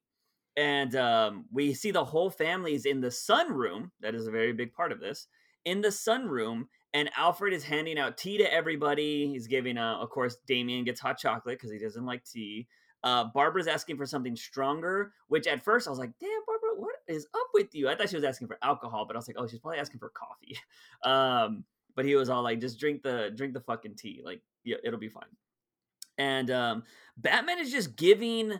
And 0.56 0.95
um, 0.95 1.45
we 1.52 1.74
see 1.74 1.91
the 1.91 2.06
whole 2.06 2.30
family's 2.30 2.86
in 2.86 3.02
the 3.02 3.08
sunroom. 3.10 3.90
That 4.02 4.16
is 4.16 4.28
a 4.28 4.32
very 4.32 4.54
big 4.54 4.74
part 4.74 4.91
of 4.91 4.99
this. 4.99 5.28
In 5.66 5.82
the 5.82 5.90
sunroom, 5.90 6.66
and 6.93 7.09
Alfred 7.18 7.53
is 7.53 7.64
handing 7.64 7.99
out 7.99 8.18
tea 8.18 8.38
to 8.38 8.53
everybody. 8.53 9.27
He's 9.27 9.47
giving, 9.47 9.77
uh, 9.77 9.97
of 9.97 10.09
course, 10.09 10.38
Damian 10.47 10.84
gets 10.84 10.99
hot 10.99 11.18
chocolate 11.18 11.57
because 11.57 11.72
he 11.72 11.77
doesn't 11.77 12.05
like 12.05 12.23
tea. 12.23 12.68
Uh, 13.03 13.26
Barbara's 13.34 13.68
asking 13.68 13.97
for 13.97 14.05
something 14.05 14.35
stronger, 14.35 15.14
which 15.27 15.47
at 15.47 15.64
first 15.64 15.88
I 15.88 15.89
was 15.89 15.99
like, 15.99 16.11
damn, 16.19 16.30
Barbara, 16.45 16.69
what 16.81 16.95
is 17.07 17.27
up 17.35 17.47
with 17.53 17.73
you? 17.73 17.88
I 17.88 17.95
thought 17.95 18.09
she 18.09 18.15
was 18.15 18.26
asking 18.26 18.47
for 18.47 18.57
alcohol, 18.61 19.05
but 19.05 19.15
I 19.15 19.19
was 19.19 19.27
like, 19.27 19.38
oh, 19.39 19.47
she's 19.47 19.59
probably 19.59 19.80
asking 19.80 19.99
for 19.99 20.09
coffee. 20.09 20.57
Um, 21.03 21.64
but 21.95 22.05
he 22.05 22.15
was 22.15 22.30
all 22.30 22.43
like, 22.43 22.59
just 22.59 22.80
drink 22.80 23.01
the 23.01 23.31
drink 23.35 23.53
the 23.53 23.59
fucking 23.59 23.95
tea. 23.95 24.22
Like, 24.23 24.41
yeah, 24.64 24.77
it'll 24.84 24.99
be 24.99 25.09
fine. 25.09 25.23
And 26.18 26.49
um, 26.51 26.84
Batman 27.18 27.59
is 27.59 27.72
just 27.72 27.95
giving 27.95 28.53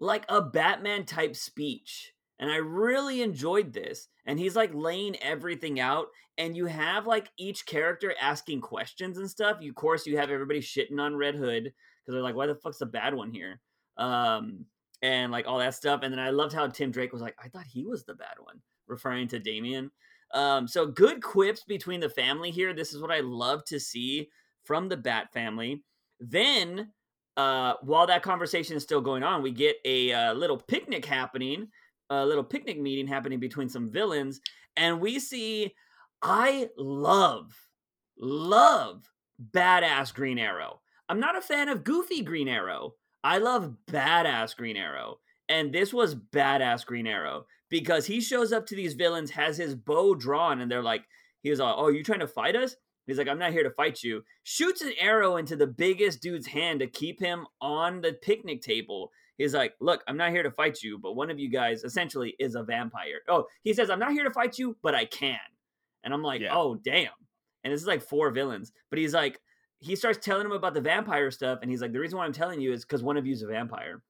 like 0.00 0.24
a 0.28 0.40
Batman 0.42 1.04
type 1.04 1.36
speech. 1.36 2.12
And 2.38 2.50
I 2.50 2.56
really 2.56 3.22
enjoyed 3.22 3.72
this. 3.72 4.08
And 4.26 4.38
he's 4.38 4.56
like 4.56 4.72
laying 4.74 5.16
everything 5.22 5.78
out. 5.80 6.06
And 6.36 6.56
you 6.56 6.66
have 6.66 7.06
like 7.06 7.28
each 7.38 7.64
character 7.66 8.14
asking 8.20 8.60
questions 8.60 9.18
and 9.18 9.30
stuff. 9.30 9.58
You, 9.60 9.70
of 9.70 9.76
course, 9.76 10.06
you 10.06 10.18
have 10.18 10.30
everybody 10.30 10.60
shitting 10.60 10.98
on 10.98 11.16
Red 11.16 11.36
Hood 11.36 11.64
because 11.64 12.14
they're 12.14 12.22
like, 12.22 12.34
why 12.34 12.46
the 12.46 12.56
fuck's 12.56 12.78
the 12.78 12.86
bad 12.86 13.14
one 13.14 13.32
here? 13.32 13.60
Um, 13.96 14.66
and 15.00 15.30
like 15.30 15.46
all 15.46 15.58
that 15.58 15.74
stuff. 15.74 16.00
And 16.02 16.12
then 16.12 16.18
I 16.18 16.30
loved 16.30 16.52
how 16.52 16.66
Tim 16.66 16.90
Drake 16.90 17.12
was 17.12 17.22
like, 17.22 17.36
I 17.42 17.48
thought 17.48 17.66
he 17.66 17.84
was 17.84 18.04
the 18.04 18.14
bad 18.14 18.36
one, 18.38 18.60
referring 18.88 19.28
to 19.28 19.38
Damian. 19.38 19.90
Um, 20.32 20.66
so 20.66 20.86
good 20.86 21.22
quips 21.22 21.62
between 21.62 22.00
the 22.00 22.08
family 22.08 22.50
here. 22.50 22.74
This 22.74 22.92
is 22.92 23.00
what 23.00 23.12
I 23.12 23.20
love 23.20 23.64
to 23.66 23.78
see 23.78 24.28
from 24.64 24.88
the 24.88 24.96
Bat 24.96 25.32
family. 25.32 25.82
Then, 26.18 26.90
uh, 27.36 27.74
while 27.82 28.06
that 28.06 28.22
conversation 28.22 28.76
is 28.76 28.82
still 28.82 29.00
going 29.00 29.22
on, 29.22 29.42
we 29.42 29.52
get 29.52 29.76
a 29.84 30.12
uh, 30.12 30.32
little 30.34 30.56
picnic 30.56 31.04
happening, 31.04 31.68
a 32.10 32.24
little 32.26 32.44
picnic 32.44 32.80
meeting 32.80 33.06
happening 33.06 33.40
between 33.40 33.68
some 33.68 33.90
villains, 33.90 34.40
and 34.76 35.00
we 35.00 35.18
see. 35.18 35.74
I 36.26 36.70
love, 36.78 37.52
love 38.18 39.10
badass 39.52 40.14
Green 40.14 40.38
Arrow. 40.38 40.80
I'm 41.08 41.20
not 41.20 41.36
a 41.36 41.42
fan 41.42 41.68
of 41.68 41.84
goofy 41.84 42.22
Green 42.22 42.48
Arrow. 42.48 42.94
I 43.22 43.38
love 43.38 43.74
badass 43.90 44.56
Green 44.56 44.76
Arrow. 44.76 45.18
And 45.48 45.72
this 45.72 45.92
was 45.92 46.14
badass 46.14 46.86
Green 46.86 47.06
Arrow 47.06 47.44
because 47.68 48.06
he 48.06 48.20
shows 48.20 48.52
up 48.52 48.66
to 48.66 48.74
these 48.74 48.94
villains, 48.94 49.32
has 49.32 49.58
his 49.58 49.74
bow 49.74 50.14
drawn, 50.14 50.60
and 50.60 50.70
they're 50.70 50.82
like, 50.82 51.04
he 51.42 51.50
was 51.50 51.58
like, 51.58 51.74
Oh, 51.76 51.88
you 51.88 52.02
trying 52.02 52.20
to 52.20 52.26
fight 52.26 52.56
us? 52.56 52.76
He's 53.06 53.18
like, 53.18 53.28
I'm 53.28 53.38
not 53.38 53.52
here 53.52 53.62
to 53.64 53.70
fight 53.70 54.02
you. 54.02 54.22
Shoots 54.44 54.80
an 54.80 54.92
arrow 54.98 55.36
into 55.36 55.56
the 55.56 55.66
biggest 55.66 56.22
dude's 56.22 56.46
hand 56.46 56.80
to 56.80 56.86
keep 56.86 57.20
him 57.20 57.46
on 57.60 58.00
the 58.00 58.14
picnic 58.14 58.62
table. 58.62 59.10
He's 59.38 59.54
like, 59.54 59.74
Look, 59.80 60.02
I'm 60.06 60.16
not 60.16 60.30
here 60.30 60.42
to 60.42 60.50
fight 60.50 60.82
you, 60.82 60.98
but 60.98 61.14
one 61.14 61.30
of 61.30 61.38
you 61.38 61.50
guys 61.50 61.84
essentially 61.84 62.34
is 62.38 62.54
a 62.54 62.62
vampire. 62.62 63.20
Oh, 63.28 63.46
he 63.62 63.72
says, 63.72 63.90
I'm 63.90 63.98
not 63.98 64.12
here 64.12 64.24
to 64.24 64.32
fight 64.32 64.58
you, 64.58 64.76
but 64.82 64.94
I 64.94 65.04
can. 65.04 65.38
And 66.02 66.12
I'm 66.14 66.22
like, 66.22 66.40
Yeah. 66.40 66.54
Oh, 66.54 66.76
damn. 66.76 67.10
And 67.62 67.72
this 67.72 67.80
is 67.80 67.86
like 67.86 68.02
four 68.02 68.30
villains. 68.30 68.72
But 68.90 68.98
he's 68.98 69.14
like, 69.14 69.40
he 69.80 69.96
starts 69.96 70.24
telling 70.24 70.46
him 70.46 70.52
about 70.52 70.74
the 70.74 70.80
vampire 70.80 71.30
stuff. 71.30 71.58
And 71.62 71.70
he's 71.70 71.80
like, 71.80 71.92
The 71.92 72.00
reason 72.00 72.18
why 72.18 72.24
I'm 72.24 72.32
telling 72.32 72.60
you 72.60 72.72
is 72.72 72.84
because 72.84 73.02
one 73.02 73.16
of 73.16 73.26
you's 73.26 73.42
a 73.42 73.46
vampire. 73.46 74.02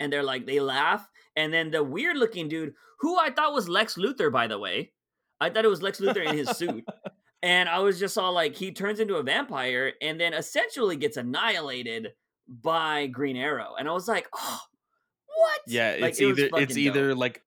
And 0.00 0.12
they're 0.12 0.22
like, 0.22 0.46
they 0.46 0.60
laugh. 0.60 1.08
And 1.36 1.52
then 1.52 1.70
the 1.70 1.82
weird 1.82 2.16
looking 2.16 2.48
dude, 2.48 2.74
who 3.00 3.18
I 3.18 3.30
thought 3.30 3.52
was 3.52 3.68
Lex 3.68 3.96
Luthor, 3.96 4.30
by 4.30 4.46
the 4.46 4.58
way, 4.58 4.92
I 5.40 5.50
thought 5.50 5.64
it 5.64 5.68
was 5.68 5.82
Lex 5.82 6.00
Luthor 6.00 6.24
in 6.24 6.36
his 6.36 6.50
suit. 6.50 6.84
And 7.40 7.68
I 7.68 7.78
was 7.78 8.00
just 8.00 8.18
all 8.18 8.32
like, 8.32 8.56
he 8.56 8.72
turns 8.72 8.98
into 8.98 9.14
a 9.14 9.22
vampire 9.22 9.92
and 10.02 10.20
then 10.20 10.34
essentially 10.34 10.96
gets 10.96 11.16
annihilated 11.16 12.08
by 12.48 13.06
Green 13.06 13.36
Arrow. 13.36 13.74
And 13.78 13.88
I 13.88 13.92
was 13.92 14.08
like, 14.08 14.26
oh, 14.34 14.60
what? 15.36 15.60
yeah 15.66 15.96
Like, 16.00 16.10
it's 16.10 16.20
it 16.20 16.24
either 16.24 16.48
it's 16.54 16.76
either 16.76 17.08
dope. 17.10 17.18
like 17.18 17.42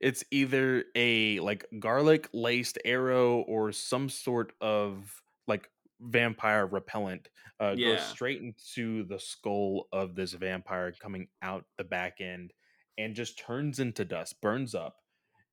it's 0.00 0.24
either 0.30 0.84
a 0.94 1.40
like 1.40 1.64
garlic 1.78 2.28
laced 2.32 2.78
arrow 2.84 3.40
or 3.40 3.72
some 3.72 4.08
sort 4.08 4.52
of 4.60 5.22
like 5.46 5.68
vampire 6.00 6.66
repellent 6.66 7.28
uh 7.60 7.74
Yeah. 7.76 7.94
goes 7.96 8.02
straight 8.06 8.40
into 8.42 9.04
the 9.04 9.18
skull 9.18 9.86
of 9.92 10.14
this 10.14 10.32
vampire 10.32 10.92
coming 10.98 11.28
out 11.42 11.64
the 11.78 11.84
back 11.84 12.20
end 12.20 12.52
and 12.98 13.14
just 13.14 13.38
turns 13.38 13.78
into 13.78 14.04
dust 14.04 14.40
burns 14.40 14.74
up 14.74 14.96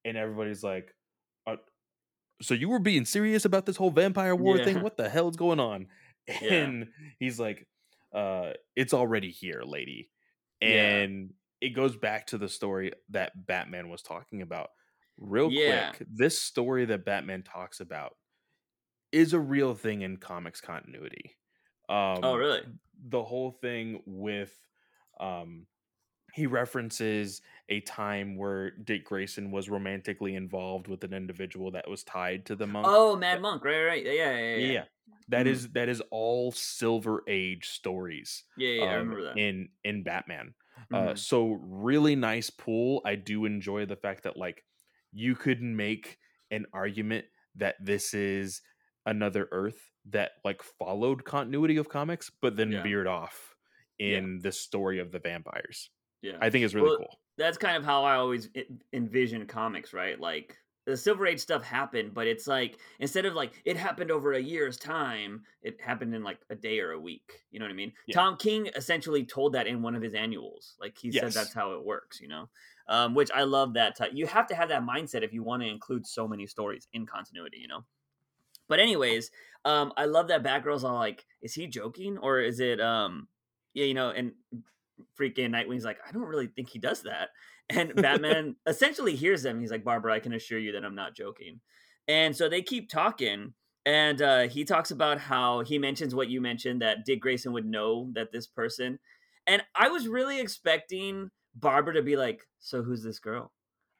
and 0.05 0.17
everybody's 0.17 0.63
like 0.63 0.93
uh, 1.45 1.55
so 2.41 2.53
you 2.53 2.69
were 2.69 2.79
being 2.79 3.05
serious 3.05 3.45
about 3.45 3.65
this 3.65 3.75
whole 3.77 3.91
vampire 3.91 4.35
war 4.35 4.57
Yeah. 4.57 4.65
thing 4.65 4.81
what 4.81 4.97
the 4.97 5.09
hell's 5.09 5.35
going 5.37 5.59
on 5.59 5.87
Yeah. 6.27 6.53
and 6.53 6.87
he's 7.19 7.39
like 7.39 7.67
uh 8.13 8.51
it's 8.75 8.93
already 8.93 9.31
here 9.31 9.63
lady 9.65 10.09
Yeah. 10.61 10.99
and 10.99 11.33
it 11.61 11.69
goes 11.69 11.95
back 11.95 12.27
to 12.27 12.37
the 12.37 12.49
story 12.49 12.93
that 13.09 13.45
batman 13.47 13.89
was 13.89 14.01
talking 14.01 14.41
about 14.41 14.69
real 15.17 15.51
Yeah. 15.51 15.91
quick 15.91 16.07
this 16.11 16.39
story 16.41 16.85
that 16.85 17.05
batman 17.05 17.43
talks 17.43 17.79
about 17.79 18.13
is 19.11 19.33
a 19.33 19.39
real 19.39 19.73
thing 19.73 20.01
in 20.01 20.17
comics 20.17 20.61
continuity. 20.61 21.37
Um, 21.89 22.19
oh, 22.23 22.35
really? 22.35 22.61
The 23.09 23.23
whole 23.23 23.51
thing 23.51 24.01
with 24.05 24.53
um, 25.19 25.65
he 26.33 26.45
references 26.45 27.41
a 27.69 27.79
time 27.81 28.35
where 28.37 28.71
Dick 28.71 29.05
Grayson 29.05 29.49
was 29.51 29.69
romantically 29.69 30.35
involved 30.35 30.87
with 30.87 31.03
an 31.03 31.13
individual 31.13 31.71
that 31.71 31.89
was 31.89 32.03
tied 32.03 32.45
to 32.47 32.55
the 32.55 32.67
monk. 32.67 32.85
Oh, 32.87 33.15
Mad 33.15 33.41
Monk, 33.41 33.63
right, 33.63 33.83
right, 33.83 34.05
yeah, 34.05 34.11
yeah, 34.13 34.55
yeah. 34.55 34.71
yeah. 34.71 34.83
Yeah. 35.07 35.13
That 35.29 35.45
Mhm. 35.45 35.49
is 35.49 35.69
that 35.73 35.89
is 35.89 36.01
all 36.11 36.51
Silver 36.51 37.23
Age 37.27 37.65
stories 37.67 38.43
Yeah, 38.57 38.69
yeah, 38.69 38.83
I 38.83 38.95
um, 38.95 39.09
remember 39.09 39.23
that. 39.23 39.37
in 39.37 39.69
in 39.83 40.03
Batman. 40.03 40.53
Uh, 40.93 41.13
Mhm. 41.13 41.17
so 41.17 41.51
really 41.53 42.15
nice 42.15 42.49
pull. 42.49 43.01
I 43.05 43.15
do 43.15 43.45
enjoy 43.45 43.85
the 43.85 43.95
fact 43.95 44.23
that 44.23 44.37
like 44.37 44.63
you 45.11 45.35
could 45.35 45.61
make 45.61 46.17
an 46.51 46.65
argument 46.73 47.25
that 47.55 47.75
this 47.83 48.13
is 48.13 48.61
another 49.05 49.47
Earth 49.51 49.91
that 50.05 50.33
like 50.45 50.61
followed 50.63 51.23
continuity 51.25 51.77
of 51.77 51.89
comics, 51.89 52.29
but 52.41 52.55
then 52.55 52.71
Yeah. 52.71 52.83
veered 52.83 53.07
off 53.07 53.55
Yeah. 53.97 54.17
in 54.17 54.39
the 54.39 54.51
story 54.51 54.99
of 54.99 55.11
the 55.11 55.19
vampires. 55.19 55.89
yeah. 56.21 56.37
I 56.41 56.49
think 56.49 56.65
it's 56.65 56.73
really 56.73 56.89
Well, 56.89 56.97
cool. 56.97 57.21
that's 57.37 57.57
kind 57.59 57.77
of 57.77 57.83
how 57.83 58.03
I 58.03 58.15
always 58.15 58.49
envision 58.93 59.45
comics, 59.47 59.93
right? 59.93 60.19
Like 60.19 60.57
the 60.87 60.95
Silver 60.95 61.27
Age 61.27 61.41
stuff 61.41 61.63
happened, 61.63 62.13
but 62.13 62.27
it's 62.27 62.47
like 62.47 62.79
instead 62.99 63.25
of 63.25 63.35
like 63.35 63.51
it 63.65 63.75
happened 63.75 64.09
over 64.09 64.31
a 64.31 64.39
year's 64.39 64.77
time, 64.77 65.43
it 65.61 65.81
happened 65.81 66.15
in 66.15 66.23
like 66.23 66.39
a 66.49 66.55
day 66.55 66.79
or 66.79 66.91
a 66.91 66.99
week. 66.99 67.43
You 67.51 67.59
know 67.59 67.65
what 67.65 67.71
I 67.71 67.75
mean? 67.75 67.91
Yeah. 68.07 68.15
Tom 68.15 68.37
King 68.37 68.69
essentially 68.73 69.25
told 69.25 69.53
that 69.53 69.67
in 69.67 69.81
one 69.81 69.95
of 69.95 70.01
his 70.01 70.13
annuals. 70.13 70.75
Like 70.79 70.97
he 70.97 71.11
said 71.11 71.33
that's 71.33 71.53
how 71.53 71.73
it 71.73 71.85
works, 71.85 72.21
you 72.21 72.29
know? 72.29 72.47
Um, 72.87 73.15
which 73.15 73.29
I 73.35 73.43
love 73.43 73.73
that 73.73 73.97
type. 73.97 74.11
You 74.13 74.27
have 74.27 74.47
to 74.47 74.55
have 74.55 74.69
that 74.69 74.81
mindset 74.81 75.23
if 75.23 75.33
you 75.33 75.43
want 75.43 75.61
to 75.61 75.67
include 75.67 76.07
so 76.07 76.25
many 76.25 76.47
stories 76.47 76.87
in 76.93 77.05
continuity, 77.05 77.57
you 77.59 77.67
know? 77.67 77.83
But 78.69 78.79
anyways, 78.79 79.29
um, 79.65 79.91
I 79.97 80.05
love 80.05 80.29
that 80.29 80.41
Batgirl's 80.41 80.85
all 80.85 80.95
like, 80.95 81.25
is 81.41 81.53
he 81.53 81.67
joking 81.67 82.17
or 82.17 82.39
is 82.39 82.61
it 82.61 82.79
um 82.79 83.27
yeah, 83.73 83.85
you 83.85 83.93
know, 83.93 84.09
and 84.09 84.31
freaking 85.19 85.51
Nightwing's 85.51 85.85
like, 85.85 85.99
I 86.07 86.11
don't 86.13 86.23
really 86.23 86.47
think 86.47 86.69
he 86.69 86.79
does 86.79 87.03
that. 87.03 87.29
And 87.69 87.93
Batman 87.95 88.55
essentially 88.67 89.15
hears 89.15 89.43
them. 89.43 89.59
He's 89.59 89.71
like, 89.71 89.83
Barbara, 89.83 90.13
I 90.13 90.19
can 90.19 90.33
assure 90.33 90.59
you 90.59 90.71
that 90.73 90.85
I'm 90.85 90.95
not 90.95 91.15
joking. 91.15 91.59
And 92.07 92.35
so 92.35 92.47
they 92.49 92.61
keep 92.61 92.89
talking. 92.89 93.53
And 93.85 94.21
uh, 94.21 94.47
he 94.47 94.65
talks 94.65 94.91
about 94.91 95.19
how 95.19 95.61
he 95.61 95.77
mentions 95.77 96.13
what 96.15 96.29
you 96.29 96.41
mentioned 96.41 96.81
that 96.81 97.05
Dick 97.05 97.21
Grayson 97.21 97.53
would 97.53 97.65
know 97.65 98.09
that 98.15 98.31
this 98.31 98.47
person. 98.47 98.99
And 99.45 99.63
I 99.75 99.89
was 99.89 100.07
really 100.07 100.39
expecting 100.41 101.29
Barbara 101.55 101.93
to 101.95 102.01
be 102.01 102.15
like, 102.17 102.41
So 102.59 102.83
who's 102.83 103.03
this 103.03 103.19
girl? 103.19 103.51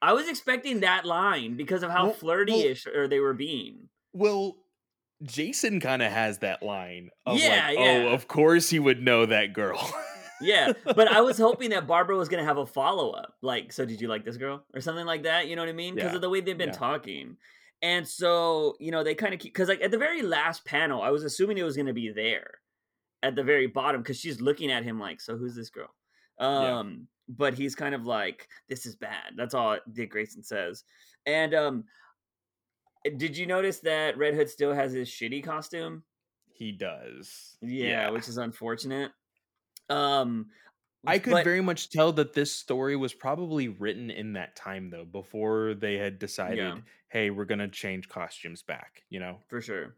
I 0.02 0.14
was 0.14 0.28
expecting 0.30 0.82
that 0.82 1.06
line 1.06 1.58
because 1.58 1.84
of 1.84 1.90
how 1.92 2.06
Well- 2.08 2.14
flirty-ish 2.14 2.86
or 2.88 3.08
they 3.08 3.20
were 3.20 3.34
being. 3.34 3.90
Well, 4.14 4.58
Jason 5.24 5.80
kind 5.80 6.02
of 6.02 6.12
has 6.12 6.40
that 6.40 6.62
line 6.62 7.10
of 7.26 7.40
Yeah, 7.40 7.68
like, 7.68 7.78
yeah. 7.80 8.06
oh, 8.10 8.14
of 8.14 8.28
course 8.28 8.70
he 8.70 8.78
would 8.80 9.02
know 9.02 9.26
that 9.26 9.54
girl. 9.54 9.80
Yeah, 10.42 10.74
but 10.84 11.08
I 11.08 11.22
was 11.22 11.38
hoping 11.38 11.72
that 11.72 11.88
Barbara 11.88 12.18
was 12.18 12.30
gonna 12.30 12.44
have 12.44 12.58
a 12.58 12.66
follow 12.66 13.12
up, 13.12 13.36
like, 13.42 13.72
so 13.72 13.86
did 13.86 14.02
you 14.02 14.08
like 14.08 14.24
this 14.24 14.38
girl 14.38 14.64
or 14.74 14.82
something 14.82 15.06
like 15.06 15.24
that? 15.24 15.48
You 15.48 15.56
know 15.56 15.62
what 15.62 15.70
I 15.70 15.74
mean? 15.74 15.96
Because 15.96 16.12
Yeah, 16.12 16.16
of 16.16 16.22
the 16.22 16.30
way 16.30 16.42
they've 16.42 16.58
been 16.58 16.70
yeah. 16.70 16.76
talking, 16.76 17.38
and 17.82 18.08
so 18.08 18.76
you 18.80 18.92
know 18.92 19.04
they 19.04 19.16
kind 19.16 19.34
of 19.34 19.40
keep 19.40 19.54
because 19.54 19.70
like 19.70 19.82
at 19.82 19.92
the 19.92 19.98
very 19.98 20.22
last 20.22 20.66
panel, 20.66 21.02
I 21.02 21.10
was 21.10 21.24
assuming 21.24 21.58
it 21.58 21.64
was 21.64 21.78
gonna 21.78 21.94
be 21.94 22.12
there 22.12 22.60
at 23.24 23.36
the 23.36 23.44
very 23.44 23.68
bottom 23.68 24.02
because 24.02 24.20
she's 24.20 24.42
looking 24.42 24.72
at 24.72 24.84
him 24.84 25.00
like, 25.00 25.22
so 25.22 25.38
who's 25.38 25.56
this 25.56 25.70
girl? 25.70 25.94
Yeah. 26.40 26.80
Um, 26.80 27.08
but 27.30 27.56
he's 27.56 27.76
kind 27.76 27.96
of 27.96 28.06
like, 28.06 28.48
this 28.70 28.86
is 28.86 28.96
bad. 28.96 29.34
That's 29.36 29.54
all 29.54 29.80
Dick 29.92 30.12
Grayson 30.12 30.44
says, 30.44 30.84
and 31.26 31.54
um. 31.54 31.84
Did 33.16 33.38
you 33.38 33.46
notice 33.46 33.80
that 33.82 34.18
Red 34.18 34.34
Hood 34.34 34.50
still 34.50 34.74
has 34.74 34.92
his 34.92 35.08
shitty 35.08 35.42
costume? 35.42 36.04
he 36.58 36.72
does. 36.72 37.56
Yeah, 37.62 38.10
which 38.10 38.28
is 38.28 38.38
unfortunate. 38.38 39.12
Um, 39.90 40.48
I 41.06 41.20
could 41.20 41.32
but- 41.32 41.44
very 41.44 41.62
much 41.62 41.90
tell 41.90 42.12
that 42.14 42.34
this 42.34 42.54
story 42.54 42.96
was 42.96 43.14
probably 43.14 43.68
written 43.70 44.10
in 44.10 44.34
that 44.34 44.56
time 44.56 44.90
though, 44.90 45.06
before 45.06 45.74
they 45.74 45.96
had 45.98 46.20
decided, 46.20 46.58
Yeah. 46.58 46.78
hey, 47.10 47.30
we're 47.30 47.46
gonna 47.46 47.68
change 47.70 48.10
costumes 48.10 48.62
back. 48.64 49.04
You 49.10 49.20
know, 49.20 49.40
for 49.48 49.62
sure 49.62 49.96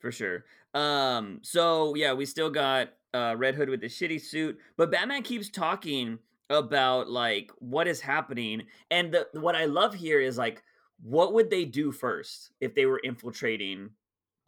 for 0.00 0.10
sure 0.10 0.44
um 0.74 1.38
so 1.42 1.94
yeah 1.94 2.12
we 2.12 2.26
still 2.26 2.50
got 2.50 2.88
uh 3.14 3.36
red 3.38 3.54
hood 3.54 3.68
with 3.68 3.80
the 3.80 3.86
shitty 3.86 4.20
suit 4.20 4.58
but 4.76 4.90
batman 4.90 5.22
keeps 5.22 5.48
talking 5.48 6.18
about 6.50 7.08
like 7.08 7.52
what 7.60 7.86
is 7.86 8.00
happening 8.00 8.60
and 8.90 9.12
the 9.14 9.28
what 9.34 9.54
i 9.54 9.64
love 9.64 9.94
here 9.94 10.20
is 10.20 10.36
like 10.36 10.60
what 11.04 11.32
would 11.34 11.48
they 11.50 11.64
do 11.64 11.92
first 11.92 12.50
if 12.60 12.74
they 12.74 12.84
were 12.84 12.98
infiltrating 13.04 13.90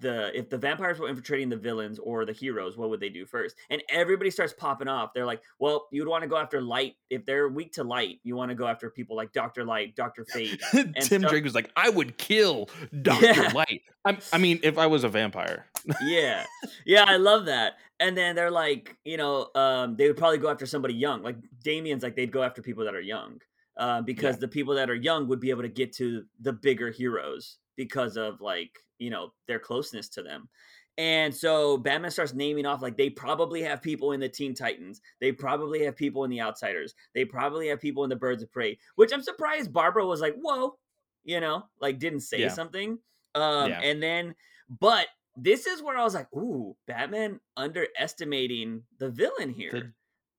the 0.01 0.37
if 0.37 0.51
the 0.51 0.59
vampires 0.59 0.99
were 0.99 1.09
infiltrating 1.09 1.49
the 1.49 1.57
villains 1.57 1.99
or 1.99 2.25
the 2.25 2.33
heroes 2.33 2.77
what 2.77 2.91
would 2.91 3.01
they 3.01 3.09
do 3.09 3.25
first? 3.25 3.55
And 3.71 3.83
everybody 3.89 4.31
starts 4.31 4.53
popping 4.53 4.89
off. 4.89 5.15
They're 5.15 5.25
like 5.27 5.41
well 5.59 5.87
you'd 5.93 6.09
want 6.09 6.23
to 6.23 6.29
go 6.29 6.37
after 6.37 6.61
light. 6.61 6.97
If 7.11 7.25
they're 7.25 7.49
weak 7.49 7.73
to 7.75 7.85
light 7.85 8.19
you 8.25 8.35
want 8.37 8.51
to 8.51 8.55
go 8.55 8.67
after 8.67 8.91
people 8.91 9.15
like 9.17 9.33
dr 9.33 9.65
light 9.65 9.95
dr 9.97 10.25
fate 10.27 10.61
Tim 10.73 10.93
stuff- 11.01 11.31
Drake 11.31 11.45
was 11.45 11.55
like, 11.55 11.71
I 11.77 11.89
would 11.91 12.19
kill 12.19 12.69
Doctor 13.03 13.27
Yeah. 13.27 13.53
Light. 13.55 13.83
I'm, 14.05 14.19
I 14.33 14.39
mean, 14.39 14.61
if 14.63 14.77
I 14.79 14.87
was 14.87 15.05
a 15.05 15.09
vampire, 15.09 15.67
yeah. 16.03 16.45
Yeah 16.85 17.05
i 17.07 17.17
love 17.17 17.47
that. 17.47 17.75
And 18.01 18.17
then 18.19 18.35
they're 18.37 18.51
like 18.51 18.97
you 19.05 19.17
know 19.17 19.49
um 19.55 19.97
they 19.97 20.09
would 20.09 20.17
probably 20.17 20.39
go 20.39 20.49
after 20.51 20.67
somebody 20.67 20.95
young. 20.95 21.23
Like 21.23 21.37
damian's 21.63 22.03
like 22.03 22.17
they'd 22.17 22.33
go 22.33 22.43
after 22.43 22.61
people 22.63 22.85
that 22.85 22.95
are 22.95 23.01
young 23.01 23.41
uh, 23.77 24.03
because 24.03 24.37
Yeah. 24.37 24.41
the 24.41 24.49
people 24.49 24.75
that 24.75 24.91
are 24.91 24.95
young 24.95 25.29
would 25.29 25.41
be 25.41 25.51
able 25.51 25.63
to 25.63 25.69
get 25.69 25.93
to 25.95 26.25
the 26.41 26.53
bigger 26.53 26.91
heroes 26.91 27.59
because 27.77 28.17
of 28.17 28.41
like 28.41 28.79
you 29.05 29.11
know 29.11 29.33
their 29.47 29.59
closeness 29.59 30.09
to 30.09 30.23
them 30.23 30.49
and 30.97 31.35
so 31.35 31.77
batman 31.77 32.11
starts 32.11 32.35
naming 32.35 32.67
off 32.67 32.81
like 32.83 32.97
they 32.97 33.11
probably 33.11 33.61
have 33.63 33.83
people 33.83 34.13
in 34.13 34.21
the 34.21 34.29
teen 34.29 34.55
titans 34.55 35.01
they 35.21 35.33
probably 35.33 35.85
have 35.85 35.97
people 35.97 36.25
in 36.25 36.31
the 36.31 36.41
outsiders 36.41 36.95
they 37.15 37.25
probably 37.25 37.69
have 37.69 37.81
people 37.81 38.05
in 38.05 38.11
the 38.11 38.17
birds 38.17 38.43
of 38.43 38.51
prey 38.53 38.79
which 38.97 39.13
i'm 39.13 39.23
surprised 39.23 39.73
barbara 39.73 40.07
was 40.07 40.21
like 40.21 40.35
whoa 40.41 40.77
you 41.25 41.41
know 41.41 41.65
like 41.81 41.99
didn't 41.99 42.21
say 42.21 42.41
Yeah. 42.41 42.49
something 42.49 42.99
um 43.35 43.71
Yeah. 43.71 43.81
and 43.81 44.03
then 44.03 44.35
but 44.81 45.07
this 45.37 45.67
is 45.67 45.83
where 45.83 45.99
I 45.99 46.05
was 46.05 46.15
like, 46.15 46.33
ooh, 46.33 46.77
Batman 46.87 47.41
underestimating 47.57 48.83
the 48.99 49.11
villain 49.11 49.51
here. 49.51 49.71
The- 49.73 49.93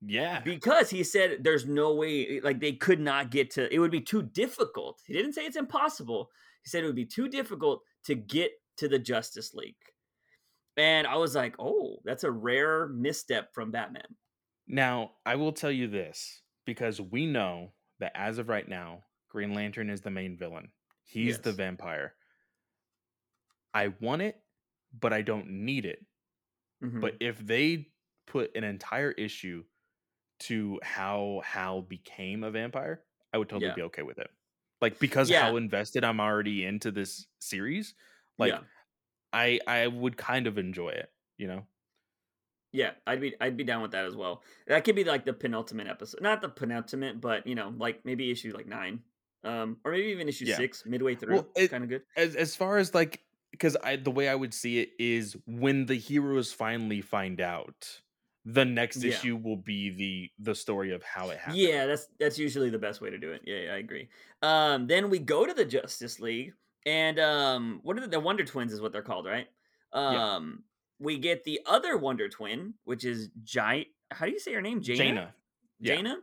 yeah, 0.07 0.39
because 0.39 0.89
he 0.89 1.03
said 1.03 1.43
there's 1.43 1.65
no 1.65 1.95
way 1.95 2.39
like 2.41 2.59
they 2.59 2.73
could 2.73 2.99
not 2.99 3.31
get 3.31 3.49
to 3.51 3.73
it 3.73 3.79
would 3.79 3.91
be 3.91 4.01
too 4.01 4.21
difficult. 4.21 5.01
He 5.05 5.13
didn't 5.13 5.33
say 5.33 5.45
it's 5.45 5.55
impossible. 5.57 6.29
He 6.63 6.69
said 6.69 6.83
it 6.83 6.87
would 6.87 6.95
be 6.95 7.05
too 7.05 7.27
difficult 7.27 7.81
to 8.05 8.15
get 8.15 8.51
to 8.77 8.87
the 8.87 8.99
Justice 8.99 9.53
League. 9.53 9.77
And 10.77 11.07
I 11.07 11.15
was 11.17 11.35
like, 11.35 11.55
"Oh, 11.59 11.99
that's 12.05 12.23
a 12.23 12.31
rare 12.31 12.87
misstep 12.87 13.53
from 13.53 13.71
Batman." 13.71 14.17
Now, 14.67 15.15
I 15.25 15.35
will 15.37 15.53
tell 15.53 15.71
you 15.71 15.87
this 15.87 16.43
because 16.65 16.99
we 17.01 17.25
know 17.25 17.73
that 17.99 18.11
as 18.15 18.37
of 18.37 18.47
right 18.49 18.67
now, 18.67 19.05
Green 19.27 19.53
Lantern 19.53 19.89
is 19.89 20.01
the 20.01 20.11
main 20.11 20.37
villain. 20.37 20.71
He's 21.03 21.39
the 21.39 21.53
vampire. 21.53 22.15
I 23.73 23.89
want 23.89 24.21
it, 24.21 24.43
but 24.93 25.13
I 25.13 25.21
don't 25.21 25.47
need 25.65 25.85
it. 25.85 26.05
Mhm. 26.81 27.01
But 27.01 27.17
if 27.21 27.39
they 27.39 27.93
put 28.27 28.55
an 28.55 28.63
entire 28.63 29.11
issue 29.11 29.65
to 30.41 30.79
how 30.83 31.41
Hal 31.45 31.83
became 31.83 32.43
a 32.43 32.51
vampire, 32.51 33.05
I 33.33 33.39
would 33.39 33.49
totally 33.49 33.71
Yeah. 33.71 33.73
be 33.73 33.83
okay 33.83 34.03
with 34.03 34.19
it. 34.19 34.31
Like 34.81 34.99
because 34.99 35.29
Yeah. 35.29 35.33
how 35.33 35.55
invested 35.57 36.03
I'm 36.03 36.19
already 36.19 36.65
into 36.65 36.91
this 36.91 37.27
series, 37.39 37.95
like 38.37 38.53
yeah. 38.53 38.63
I 39.33 39.59
I 39.67 39.87
would 39.87 40.17
kind 40.17 40.47
of 40.47 40.57
enjoy 40.57 40.89
it, 40.91 41.11
you 41.37 41.47
know. 41.47 41.67
Yeah, 42.71 42.95
I'd 43.07 43.21
be 43.21 43.35
I'd 43.39 43.55
be 43.55 43.63
down 43.63 43.81
with 43.81 43.91
that 43.91 44.05
as 44.05 44.15
well. 44.15 44.43
That 44.67 44.83
could 44.83 44.95
be 44.95 45.05
like 45.05 45.23
the 45.25 45.33
penultimate 45.33 45.87
episode, 45.87 46.21
not 46.21 46.41
the 46.41 46.49
penultimate, 46.49 47.21
but 47.21 47.47
you 47.47 47.55
know, 47.55 47.69
like 47.69 48.03
maybe 48.03 48.31
issue 48.31 48.53
like 48.53 48.67
nine, 48.67 49.03
um, 49.43 49.79
or 49.85 49.91
maybe 49.91 50.07
even 50.07 50.27
issue 50.27 50.45
Yeah. 50.45 50.45
six, 50.45 50.85
midway 50.85 51.15
through. 51.15 51.45
Well, 51.45 51.69
kind 51.69 51.83
of 51.83 51.89
good. 51.89 52.03
as 52.15 52.35
as 52.35 52.55
far 52.55 52.77
as 52.77 52.93
like 52.93 53.25
because 53.51 53.77
I 53.83 53.97
the 53.97 54.11
way 54.11 54.29
I 54.29 54.35
would 54.35 54.53
see 54.53 54.79
it 54.79 54.91
is 54.99 55.37
when 55.47 55.87
the 55.87 55.95
heroes 55.95 56.53
finally 56.53 57.01
find 57.01 57.41
out, 57.41 58.01
the 58.45 58.63
next 58.63 59.03
Yeah. 59.03 59.09
issue 59.11 59.35
will 59.35 59.57
be 59.57 59.89
the 59.89 60.31
the 60.39 60.55
story 60.55 60.91
of 60.93 61.01
how 61.03 61.29
it 61.31 61.39
happened. 61.39 61.57
Yeah, 61.57 61.85
that's 61.87 62.07
that's 62.19 62.37
usually 62.37 62.69
the 62.69 62.77
best 62.79 63.01
way 63.01 63.09
to 63.09 63.17
do 63.17 63.31
it. 63.31 63.41
Yeah, 63.45 63.57
yeah, 63.57 63.73
I 63.73 63.77
agree. 63.77 64.09
Um, 64.41 64.87
then 64.87 65.09
we 65.09 65.19
go 65.19 65.45
to 65.45 65.53
the 65.53 65.65
Justice 65.65 66.19
League, 66.19 66.53
and 66.85 67.19
um, 67.19 67.79
what 67.83 67.97
are 67.97 68.01
the, 68.01 68.07
the 68.07 68.19
Wonder 68.19 68.45
Twins 68.45 68.71
is 68.71 68.81
what 68.81 68.91
they're 68.91 69.01
called, 69.01 69.25
right? 69.25 69.47
Yeah. 69.93 70.35
Um, 70.35 70.63
we 70.99 71.17
get 71.17 71.43
the 71.43 71.61
other 71.65 71.97
Wonder 71.97 72.29
Twin, 72.29 72.75
which 72.83 73.03
is 73.03 73.29
Giant. 73.43 73.87
How 74.11 74.25
do 74.27 74.31
you 74.31 74.39
say 74.39 74.53
her 74.53 74.61
name? 74.61 74.81
Jayna. 74.81 74.97
Jayna. 74.97 75.27
Yeah. 75.79 75.95
Jayna. 75.95 76.15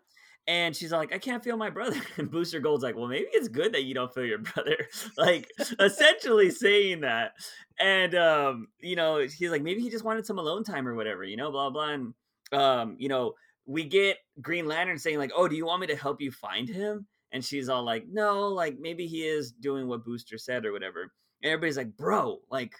And 0.48 0.74
she's 0.74 0.90
like, 0.90 1.14
I 1.14 1.18
can't 1.18 1.42
feel 1.42 1.56
my 1.56 1.70
brother. 1.70 2.00
And 2.18 2.30
Booster 2.30 2.60
Gold's 2.60 2.82
like, 2.82 2.96
well, 2.96 3.06
maybe 3.06 3.26
it's 3.32 3.48
good 3.48 3.72
that 3.74 3.84
you 3.84 3.94
don't 3.94 4.12
feel 4.12 4.24
your 4.24 4.38
brother. 4.38 4.76
like, 5.16 5.48
essentially 5.78 6.50
saying 6.50 7.02
that. 7.02 7.32
And, 7.78 8.14
um, 8.14 8.68
you 8.80 8.96
know, 8.96 9.18
he's 9.18 9.50
like, 9.50 9.62
maybe 9.62 9.80
he 9.80 9.90
just 9.90 10.04
wanted 10.04 10.26
some 10.26 10.38
alone 10.38 10.64
time 10.64 10.86
or 10.86 10.94
whatever, 10.94 11.24
you 11.24 11.36
know, 11.36 11.50
blah, 11.50 11.70
blah. 11.70 11.90
And, 11.90 12.14
um, 12.52 12.96
you 12.98 13.08
know, 13.08 13.34
we 13.66 13.84
get 13.84 14.18
Green 14.40 14.66
Lantern 14.66 14.98
saying, 14.98 15.18
like, 15.18 15.32
oh, 15.34 15.46
do 15.46 15.56
you 15.56 15.66
want 15.66 15.80
me 15.80 15.86
to 15.88 15.96
help 15.96 16.20
you 16.20 16.32
find 16.32 16.68
him? 16.68 17.06
And 17.30 17.44
she's 17.44 17.68
all 17.68 17.84
like, 17.84 18.04
no, 18.10 18.48
like, 18.48 18.76
maybe 18.78 19.06
he 19.06 19.26
is 19.26 19.52
doing 19.52 19.86
what 19.86 20.04
Booster 20.04 20.38
said 20.38 20.66
or 20.66 20.72
whatever. 20.72 21.02
And 21.42 21.52
everybody's 21.52 21.76
like, 21.76 21.96
bro, 21.96 22.40
like, 22.50 22.74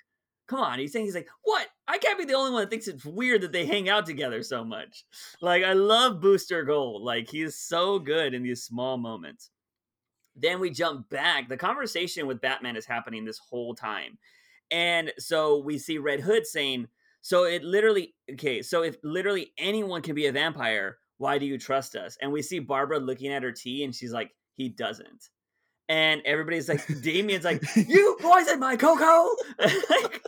Come 0.49 0.61
on, 0.61 0.79
he's 0.79 0.93
saying 0.93 1.07
he's 1.07 1.15
like, 1.15 1.29
what? 1.45 1.67
I 1.89 1.99
can't 1.99 2.19
be 2.19 2.25
the 2.25 2.35
only 2.35 2.51
one 2.51 2.63
that 2.63 2.71
thinks 2.71 2.89
it's 2.89 3.05
weird 3.05 3.43
that 3.43 3.53
they 3.53 3.67
hang 3.67 3.89
out 3.89 4.07
together 4.07 4.43
so 4.43 4.65
much. 4.65 5.05
Like, 5.41 5.63
I 5.63 5.73
love 5.73 6.21
Booster 6.21 6.65
Gold. 6.65 7.03
Like, 7.03 7.29
he 7.29 7.43
is 7.43 7.57
so 7.57 7.99
good 7.99 8.35
in 8.35 8.43
these 8.43 8.63
small 8.63 8.99
moments. 8.99 9.51
Then 10.35 10.61
we 10.61 10.71
jump 10.71 11.09
back. 11.11 11.49
The 11.49 11.57
conversation 11.57 12.27
with 12.27 12.41
Batman 12.41 12.77
is 12.77 12.87
happening 12.87 13.25
this 13.25 13.39
whole 13.39 13.75
time. 13.75 14.19
And 14.71 15.13
so 15.19 15.59
we 15.59 15.79
see 15.79 15.99
Red 15.99 16.21
Hood 16.21 16.47
saying, 16.47 16.89
So 17.21 17.45
it 17.45 17.63
literally, 17.63 18.15
okay, 18.33 18.63
so 18.63 18.83
if 18.83 18.97
literally 19.05 19.53
anyone 19.59 20.03
can 20.03 20.15
be 20.15 20.27
a 20.27 20.33
vampire, 20.33 20.99
why 21.19 21.39
do 21.39 21.47
you 21.47 21.59
trust 21.59 21.95
us? 21.95 22.17
And 22.21 22.33
we 22.33 22.43
see 22.43 22.59
Barbara 22.59 22.99
looking 22.99 23.33
at 23.33 23.43
her 23.43 23.53
tea 23.53 23.85
and 23.85 23.95
she's 23.95 24.13
like, 24.13 24.31
He 24.55 24.71
doesn't. 24.71 25.29
And 25.93 26.23
everybody's 26.25 26.71
like, 26.71 26.87
Damian's 27.03 27.45
like, 27.45 27.63
You 27.77 28.17
poisoned 28.19 28.61
my 28.61 28.77
cocoa. 28.77 29.29
like, 29.91 30.23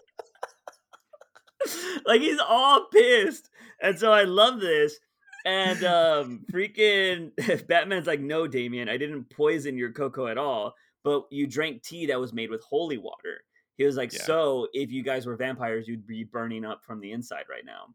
like 2.05 2.21
he's 2.21 2.39
all 2.47 2.87
pissed. 2.93 3.49
And 3.81 3.99
so 3.99 4.13
I 4.13 4.25
love 4.25 4.61
this. 4.61 4.99
And 5.47 5.83
um 5.85 6.45
freaking 6.53 7.31
Batman's 7.67 8.07
like, 8.07 8.21
no, 8.21 8.47
Damian, 8.47 8.91
I 8.91 8.99
didn't 8.99 9.31
poison 9.31 9.79
your 9.79 9.91
cocoa 9.91 10.27
at 10.27 10.37
all, 10.37 10.75
but 11.03 11.25
you 11.31 11.47
drank 11.47 11.83
tea 11.83 12.05
that 12.07 12.21
was 12.21 12.35
made 12.35 12.51
with 12.51 12.63
holy 12.63 12.99
water. 12.99 13.43
He 13.79 13.85
was 13.85 13.97
like, 13.97 14.13
Yeah. 14.13 14.23
so 14.23 14.69
if 14.75 14.93
you 14.93 15.03
guys 15.03 15.25
were 15.25 15.37
vampires, 15.37 15.89
you'd 15.89 16.07
be 16.07 16.25
burning 16.25 16.67
up 16.67 16.85
from 16.85 17.01
the 17.01 17.13
inside 17.13 17.45
right 17.49 17.65
now. 17.65 17.87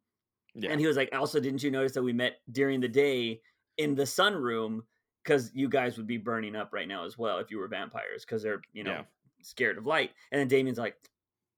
Yeah. 0.55 0.71
And 0.71 0.79
he 0.79 0.87
was 0.87 0.97
like, 0.97 1.09
also, 1.13 1.39
didn't 1.39 1.61
you 1.61 1.69
notice 1.69 1.91
that 1.91 2.01
we 2.03 2.13
met 2.13 2.39
during 2.51 2.79
the 2.81 2.87
day 2.87 3.41
in 3.77 3.93
the 3.93 4.03
sunroom? 4.03 4.79
Because 5.23 5.51
you 5.53 5.69
guys 5.69 5.97
would 5.97 6.07
be 6.07 6.17
burning 6.17 6.55
up 6.55 6.73
right 6.73 6.87
now 6.87 7.05
as 7.05 7.17
well 7.17 7.37
if 7.39 7.51
you 7.51 7.57
were 7.57 7.67
vampires, 7.67 8.25
because 8.25 8.41
they're, 8.43 8.61
you 8.73 8.83
know, 8.83 8.91
Yeah. 8.91 9.01
scared 9.41 9.77
of 9.77 9.85
light. 9.85 10.11
And 10.31 10.39
then 10.39 10.47
Damian's 10.47 10.77
like, 10.79 10.95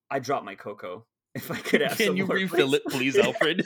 I 0.10 0.20
dropped 0.20 0.46
my 0.46 0.56
cocoa. 0.56 1.06
If 1.36 1.50
I 1.50 1.56
could 1.58 1.80
have 1.80 1.98
Can 1.98 2.18
you 2.18 2.26
more, 2.28 2.36
refill 2.36 2.74
it, 2.74 2.84
please, 2.88 3.18
Alfred? 3.18 3.64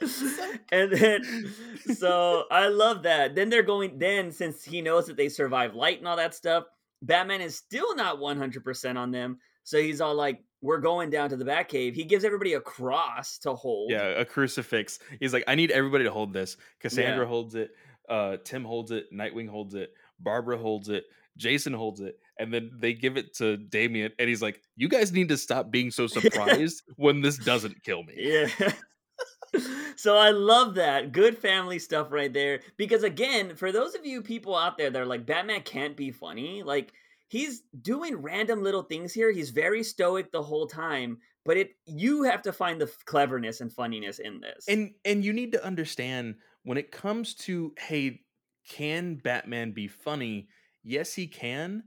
and 0.70 0.92
then 0.92 1.52
so 1.94 2.44
I 2.50 2.68
love 2.68 3.02
that. 3.02 3.34
Then 3.34 3.48
they're 3.50 3.62
going 3.64 3.98
then 3.98 4.30
since 4.30 4.62
he 4.64 4.80
knows 4.80 5.06
that 5.06 5.16
they 5.16 5.28
survive 5.28 5.74
light 5.74 5.98
and 5.98 6.06
all 6.06 6.16
that 6.16 6.34
stuff, 6.34 6.64
Batman 7.02 7.40
is 7.40 7.56
still 7.56 7.94
not 7.96 8.18
100% 8.18 8.96
on 8.96 9.10
them. 9.10 9.38
So 9.64 9.80
he's 9.80 10.00
all 10.00 10.14
like 10.14 10.42
we're 10.62 10.78
going 10.78 11.10
down 11.10 11.30
to 11.30 11.36
the 11.36 11.44
Batcave. 11.44 11.94
He 11.94 12.04
gives 12.04 12.24
everybody 12.24 12.54
a 12.54 12.60
cross 12.60 13.38
to 13.38 13.54
hold. 13.54 13.90
yeah, 13.90 14.06
a 14.20 14.24
crucifix. 14.24 14.98
He's 15.20 15.32
like, 15.32 15.44
I 15.46 15.54
need 15.54 15.70
everybody 15.70 16.04
to 16.04 16.10
hold 16.10 16.32
this. 16.32 16.56
Cassandra 16.80 17.24
Yeah. 17.24 17.28
holds 17.28 17.54
it. 17.54 17.70
Uh, 18.08 18.36
Tim 18.44 18.64
holds 18.64 18.90
it. 18.90 19.12
Nightwing 19.12 19.48
holds 19.48 19.74
it. 19.74 19.92
Barbara 20.18 20.58
holds 20.58 20.88
it. 20.88 21.04
Jason 21.36 21.72
holds 21.72 22.00
it. 22.00 22.18
And 22.38 22.52
then 22.52 22.70
they 22.78 22.92
give 22.92 23.16
it 23.16 23.34
to 23.36 23.56
Damian, 23.56 24.12
and 24.18 24.28
he's 24.28 24.42
like, 24.42 24.60
"You 24.76 24.88
guys 24.88 25.12
need 25.12 25.28
to 25.30 25.36
stop 25.36 25.70
being 25.70 25.90
so 25.90 26.06
surprised 26.08 26.82
when 26.96 27.20
this 27.20 27.38
doesn't 27.38 27.82
kill 27.82 28.02
me." 28.04 28.14
Yeah. 28.16 28.48
so 29.96 30.16
I 30.16 30.30
love 30.30 30.74
that. 30.76 31.12
Good 31.12 31.38
family 31.38 31.78
stuff 31.78 32.12
right 32.12 32.32
there. 32.32 32.60
Because 32.76 33.02
again, 33.02 33.56
for 33.56 33.72
those 33.72 33.94
of 33.94 34.04
you 34.04 34.22
people 34.22 34.56
out 34.56 34.78
there 34.78 34.90
that 34.90 35.00
are 35.00 35.06
like, 35.06 35.26
Batman 35.26 35.62
can't 35.62 35.96
be 35.96 36.10
funny, 36.10 36.62
like 36.62 36.92
he's 37.28 37.62
doing 37.82 38.16
random 38.16 38.62
little 38.62 38.82
things 38.82 39.12
here. 39.12 39.30
He's 39.32 39.50
very 39.50 39.82
stoic 39.82 40.32
the 40.32 40.42
whole 40.42 40.66
time, 40.66 41.18
but 41.44 41.56
it 41.56 41.70
you 41.86 42.24
have 42.24 42.42
to 42.42 42.52
find 42.52 42.80
the 42.80 42.90
cleverness 43.04 43.60
and 43.60 43.72
funniness 43.72 44.18
in 44.18 44.40
this. 44.40 44.66
and 44.68 44.92
and 45.04 45.24
you 45.24 45.32
need 45.32 45.52
to 45.52 45.64
understand 45.64 46.36
when 46.68 46.76
it 46.78 46.92
comes 46.92 47.34
to 47.34 47.72
hey 47.78 48.20
can 48.68 49.14
batman 49.14 49.72
be 49.72 49.88
funny 49.88 50.48
yes 50.84 51.14
he 51.14 51.26
can 51.26 51.82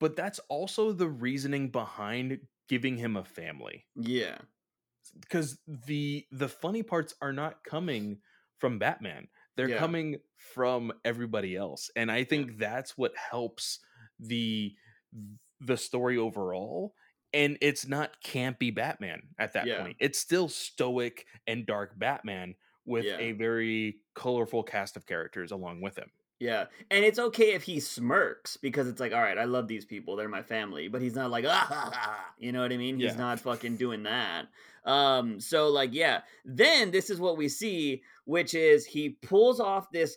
but 0.00 0.14
that's 0.16 0.38
also 0.50 0.92
the 0.92 1.08
reasoning 1.08 1.70
behind 1.70 2.38
giving 2.68 2.98
him 2.98 3.16
a 3.16 3.24
family 3.24 3.86
yeah. 3.96 4.36
because 5.20 5.58
the 5.86 6.26
the 6.30 6.48
funny 6.48 6.82
parts 6.82 7.14
are 7.22 7.32
not 7.32 7.64
coming 7.64 8.18
from 8.58 8.78
batman 8.78 9.28
they're 9.56 9.70
Yeah. 9.70 9.78
coming 9.78 10.18
from 10.36 10.92
everybody 11.04 11.56
else 11.56 11.90
and 11.96 12.12
i 12.12 12.24
think 12.24 12.58
that's 12.58 12.98
what 12.98 13.12
helps 13.16 13.78
the 14.20 14.74
the 15.60 15.76
story 15.78 16.18
overall 16.18 16.94
and 17.32 17.56
it's 17.62 17.86
not 17.86 18.20
campy 18.22 18.74
batman 18.74 19.22
at 19.38 19.54
that 19.54 19.66
Yeah. 19.66 19.82
point 19.82 19.96
it's 20.00 20.18
still 20.18 20.48
stoic 20.48 21.26
and 21.46 21.66
dark 21.66 21.98
batman 21.98 22.54
with 22.88 23.04
Yeah. 23.04 23.18
a 23.18 23.32
very 23.32 23.98
colorful 24.14 24.62
cast 24.62 24.96
of 24.96 25.06
characters 25.06 25.50
along 25.52 25.80
with 25.80 25.96
him 25.96 26.10
Yeah. 26.40 26.66
And 26.90 27.04
it's 27.04 27.18
okay 27.18 27.52
if 27.54 27.64
he 27.64 27.80
smirks 27.80 28.56
because 28.56 28.86
it's 28.86 29.00
like, 29.00 29.12
all 29.12 29.20
right, 29.20 29.36
I 29.36 29.42
love 29.44 29.66
these 29.66 29.84
people. 29.84 30.14
They're 30.14 30.28
my 30.28 30.42
family. 30.42 30.86
But 30.86 31.02
he's 31.02 31.16
not 31.16 31.32
like, 31.32 31.44
ah, 31.44 31.66
ha, 31.68 31.90
ha," 31.92 32.34
you 32.38 32.52
know 32.52 32.60
what 32.60 32.72
I 32.72 32.76
mean? 32.76 32.94
He's 33.00 33.12
Yeah. 33.14 33.18
not 33.18 33.40
fucking 33.40 33.74
doing 33.76 34.04
that. 34.04 34.46
Um, 34.84 35.40
so 35.40 35.68
like, 35.68 35.90
yeah. 35.92 36.20
Then 36.44 36.92
this 36.92 37.10
is 37.10 37.18
what 37.18 37.36
we 37.36 37.48
see, 37.48 38.02
which 38.24 38.54
is 38.54 38.86
he 38.86 39.10
pulls 39.20 39.58
off 39.58 39.90
this 39.90 40.16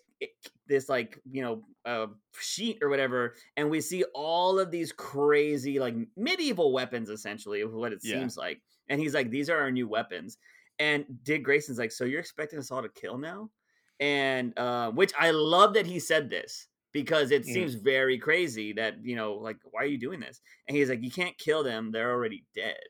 this 0.68 0.88
like, 0.88 1.20
you 1.30 1.42
know, 1.42 1.64
uh 1.86 2.06
sheet 2.40 2.78
or 2.84 2.90
whatever, 2.90 3.34
and 3.58 3.70
we 3.72 3.82
see 3.82 4.04
all 4.14 4.60
of 4.60 4.70
these 4.70 4.92
crazy, 4.92 5.80
like 5.80 5.96
medieval 6.16 6.72
weapons, 6.72 7.10
essentially, 7.10 7.62
of 7.62 7.74
what 7.74 7.94
it 7.94 8.00
Yeah. 8.04 8.20
seems 8.20 8.38
like. 8.38 8.62
And 8.90 9.02
he's 9.02 9.16
like, 9.16 9.32
these 9.32 9.50
are 9.50 9.58
our 9.58 9.72
new 9.72 9.88
weapons. 9.88 10.38
And 10.82 11.06
Dick 11.24 11.44
Grayson's 11.44 11.78
like, 11.78 11.92
so 11.92 12.06
you're 12.06 12.20
expecting 12.20 12.58
us 12.58 12.72
all 12.72 12.82
to 12.82 12.90
kill 12.90 13.18
now? 13.20 13.50
and 14.00 14.58
uh, 14.58 14.90
which 14.92 15.14
I 15.20 15.30
love 15.30 15.76
that 15.76 15.86
he 15.86 16.00
said 16.00 16.28
this 16.28 16.66
because 16.92 17.30
it 17.30 17.44
Mhm. 17.44 17.54
seems 17.54 17.76
very 17.76 18.18
crazy 18.18 18.74
that 18.74 18.96
you 19.06 19.16
know 19.16 19.36
like 19.36 19.58
why 19.70 19.84
are 19.84 19.86
you 19.94 20.00
doing 20.00 20.20
this 20.20 20.42
and 20.68 20.76
he's 20.76 20.90
like 20.90 21.04
you 21.04 21.12
can't 21.12 21.38
kill 21.38 21.64
them 21.64 21.92
they're 21.92 22.10
already 22.12 22.44
dead 22.56 22.82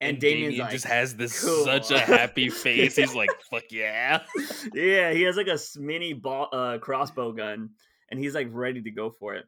and, 0.00 0.18
Damian's 0.18 0.54
Damian 0.54 0.60
like 0.64 0.72
just 0.72 0.84
has 0.86 1.14
this 1.14 1.44
"Cool." 1.44 1.64
such 1.64 1.92
a 1.92 2.00
happy 2.00 2.48
face 2.64 2.96
he's 2.96 3.14
like 3.14 3.30
fuck 3.50 3.70
yeah 3.70 4.24
yeah 4.74 5.12
he 5.12 5.22
has 5.22 5.36
like 5.36 5.46
a 5.46 5.58
mini 5.76 6.12
ball, 6.12 6.48
uh, 6.52 6.78
crossbow 6.78 7.30
gun 7.30 7.70
and 8.10 8.18
he's 8.18 8.34
like 8.34 8.48
ready 8.50 8.82
to 8.82 8.90
go 8.90 9.10
for 9.10 9.36
it 9.36 9.44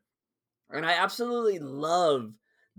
and 0.71 0.87
I 0.87 0.93
absolutely 0.93 1.59
love 1.59 2.31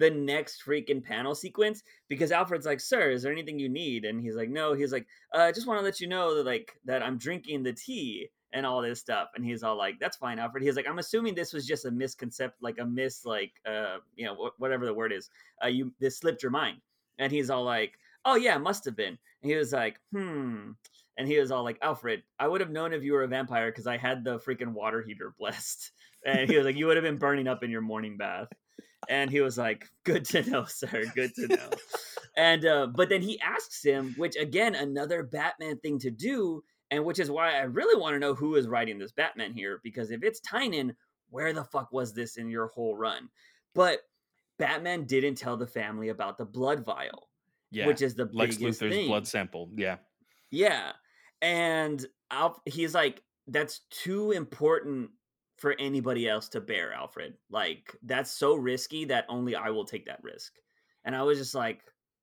the 0.01 0.09
next 0.09 0.65
freaking 0.65 1.03
panel 1.03 1.35
sequence 1.35 1.83
because 2.09 2.31
Alfred's 2.31 2.65
like, 2.65 2.79
"Sir, 2.79 3.11
is 3.11 3.21
there 3.21 3.31
anything 3.31 3.59
you 3.59 3.69
need?" 3.69 4.03
And 4.03 4.19
he's 4.19 4.35
like, 4.35 4.49
"No." 4.49 4.73
He's 4.73 4.91
like, 4.91 5.05
uh, 5.33 5.41
"I 5.41 5.51
just 5.51 5.67
want 5.67 5.79
to 5.79 5.85
let 5.85 5.99
you 5.99 6.07
know 6.07 6.35
that 6.35 6.45
like 6.45 6.73
that 6.85 7.03
I'm 7.03 7.17
drinking 7.19 7.61
the 7.61 7.71
tea 7.73 8.29
and 8.51 8.65
all 8.65 8.81
this 8.81 8.99
stuff." 8.99 9.29
And 9.35 9.45
he's 9.45 9.61
all 9.61 9.77
like, 9.77 9.99
"That's 9.99 10.17
fine, 10.17 10.39
Alfred." 10.39 10.63
He's 10.63 10.75
like, 10.75 10.87
"I'm 10.87 10.97
assuming 10.97 11.35
this 11.35 11.53
was 11.53 11.67
just 11.67 11.85
a 11.85 11.91
misconcept, 11.91 12.53
like 12.61 12.79
a 12.79 12.85
miss, 12.85 13.25
like 13.25 13.53
uh, 13.65 13.99
you 14.15 14.25
know, 14.25 14.35
wh- 14.35 14.59
whatever 14.59 14.85
the 14.87 14.93
word 14.93 15.13
is. 15.13 15.29
Uh, 15.63 15.67
you 15.67 15.93
this 15.99 16.17
slipped 16.17 16.41
your 16.41 16.51
mind." 16.51 16.81
And 17.19 17.31
he's 17.31 17.51
all 17.51 17.63
like, 17.63 17.99
"Oh 18.25 18.35
yeah, 18.35 18.57
must 18.57 18.85
have 18.85 18.95
been." 18.95 19.19
And 19.43 19.51
he 19.51 19.55
was 19.55 19.71
like, 19.71 19.99
"Hmm." 20.11 20.71
And 21.17 21.27
he 21.27 21.39
was 21.39 21.51
all 21.51 21.63
like, 21.63 21.77
"Alfred, 21.83 22.23
I 22.39 22.47
would 22.47 22.61
have 22.61 22.71
known 22.71 22.91
if 22.93 23.03
you 23.03 23.13
were 23.13 23.23
a 23.23 23.27
vampire 23.27 23.69
because 23.69 23.85
I 23.85 23.97
had 23.97 24.23
the 24.23 24.39
freaking 24.39 24.73
water 24.73 25.03
heater 25.03 25.35
blessed." 25.37 25.91
And 26.25 26.49
he 26.49 26.55
was 26.57 26.65
like, 26.65 26.75
"You 26.75 26.87
would 26.87 26.97
have 26.97 27.03
been 27.03 27.17
burning 27.17 27.47
up 27.47 27.63
in 27.63 27.71
your 27.71 27.81
morning 27.81 28.17
bath." 28.17 28.49
And 29.09 29.29
he 29.29 29.41
was 29.41 29.57
like, 29.57 29.87
"Good 30.03 30.25
to 30.25 30.49
know, 30.49 30.65
sir. 30.65 31.03
Good 31.15 31.33
to 31.35 31.47
know." 31.47 31.69
and 32.37 32.65
uh, 32.65 32.87
but 32.87 33.09
then 33.09 33.21
he 33.21 33.39
asks 33.41 33.83
him, 33.83 34.13
which 34.17 34.35
again, 34.35 34.75
another 34.75 35.23
Batman 35.23 35.77
thing 35.79 35.99
to 35.99 36.11
do, 36.11 36.63
and 36.91 37.03
which 37.03 37.19
is 37.19 37.31
why 37.31 37.55
I 37.57 37.63
really 37.63 37.99
want 37.99 38.15
to 38.15 38.19
know 38.19 38.33
who 38.35 38.55
is 38.55 38.67
writing 38.67 38.99
this 38.99 39.11
Batman 39.11 39.53
here, 39.53 39.79
because 39.83 40.11
if 40.11 40.23
it's 40.23 40.39
Tynion, 40.41 40.95
where 41.29 41.53
the 41.53 41.63
fuck 41.63 41.91
was 41.91 42.13
this 42.13 42.37
in 42.37 42.49
your 42.49 42.67
whole 42.67 42.95
run? 42.95 43.29
But 43.73 43.99
Batman 44.57 45.05
didn't 45.05 45.35
tell 45.35 45.57
the 45.57 45.67
family 45.67 46.09
about 46.09 46.37
the 46.37 46.45
blood 46.45 46.85
vial, 46.85 47.29
yeah 47.71 47.87
which 47.87 48.01
is 48.01 48.13
the 48.15 48.29
lex 48.33 48.57
biggest 48.57 48.81
luthor's 48.81 48.93
thing. 48.93 49.07
blood 49.07 49.25
sample 49.27 49.69
yeah 49.75 49.97
Yeah. 50.51 50.91
And 51.41 52.05
Alf- 52.29 52.59
he's 52.65 52.93
like, 52.93 53.23
that's 53.47 53.79
too 53.89 54.31
important 54.31 55.09
for 55.61 55.75
anybody 55.77 56.27
else 56.27 56.49
to 56.49 56.59
bear, 56.59 56.91
Alfred. 56.91 57.35
Like, 57.51 57.95
that's 58.01 58.31
so 58.31 58.55
risky 58.55 59.05
that 59.05 59.25
only 59.29 59.55
I 59.55 59.69
will 59.69 59.85
take 59.85 60.07
that 60.07 60.23
risk. 60.23 60.53
And 61.05 61.15
I 61.15 61.21
was 61.21 61.37
just 61.37 61.53
like, 61.53 61.81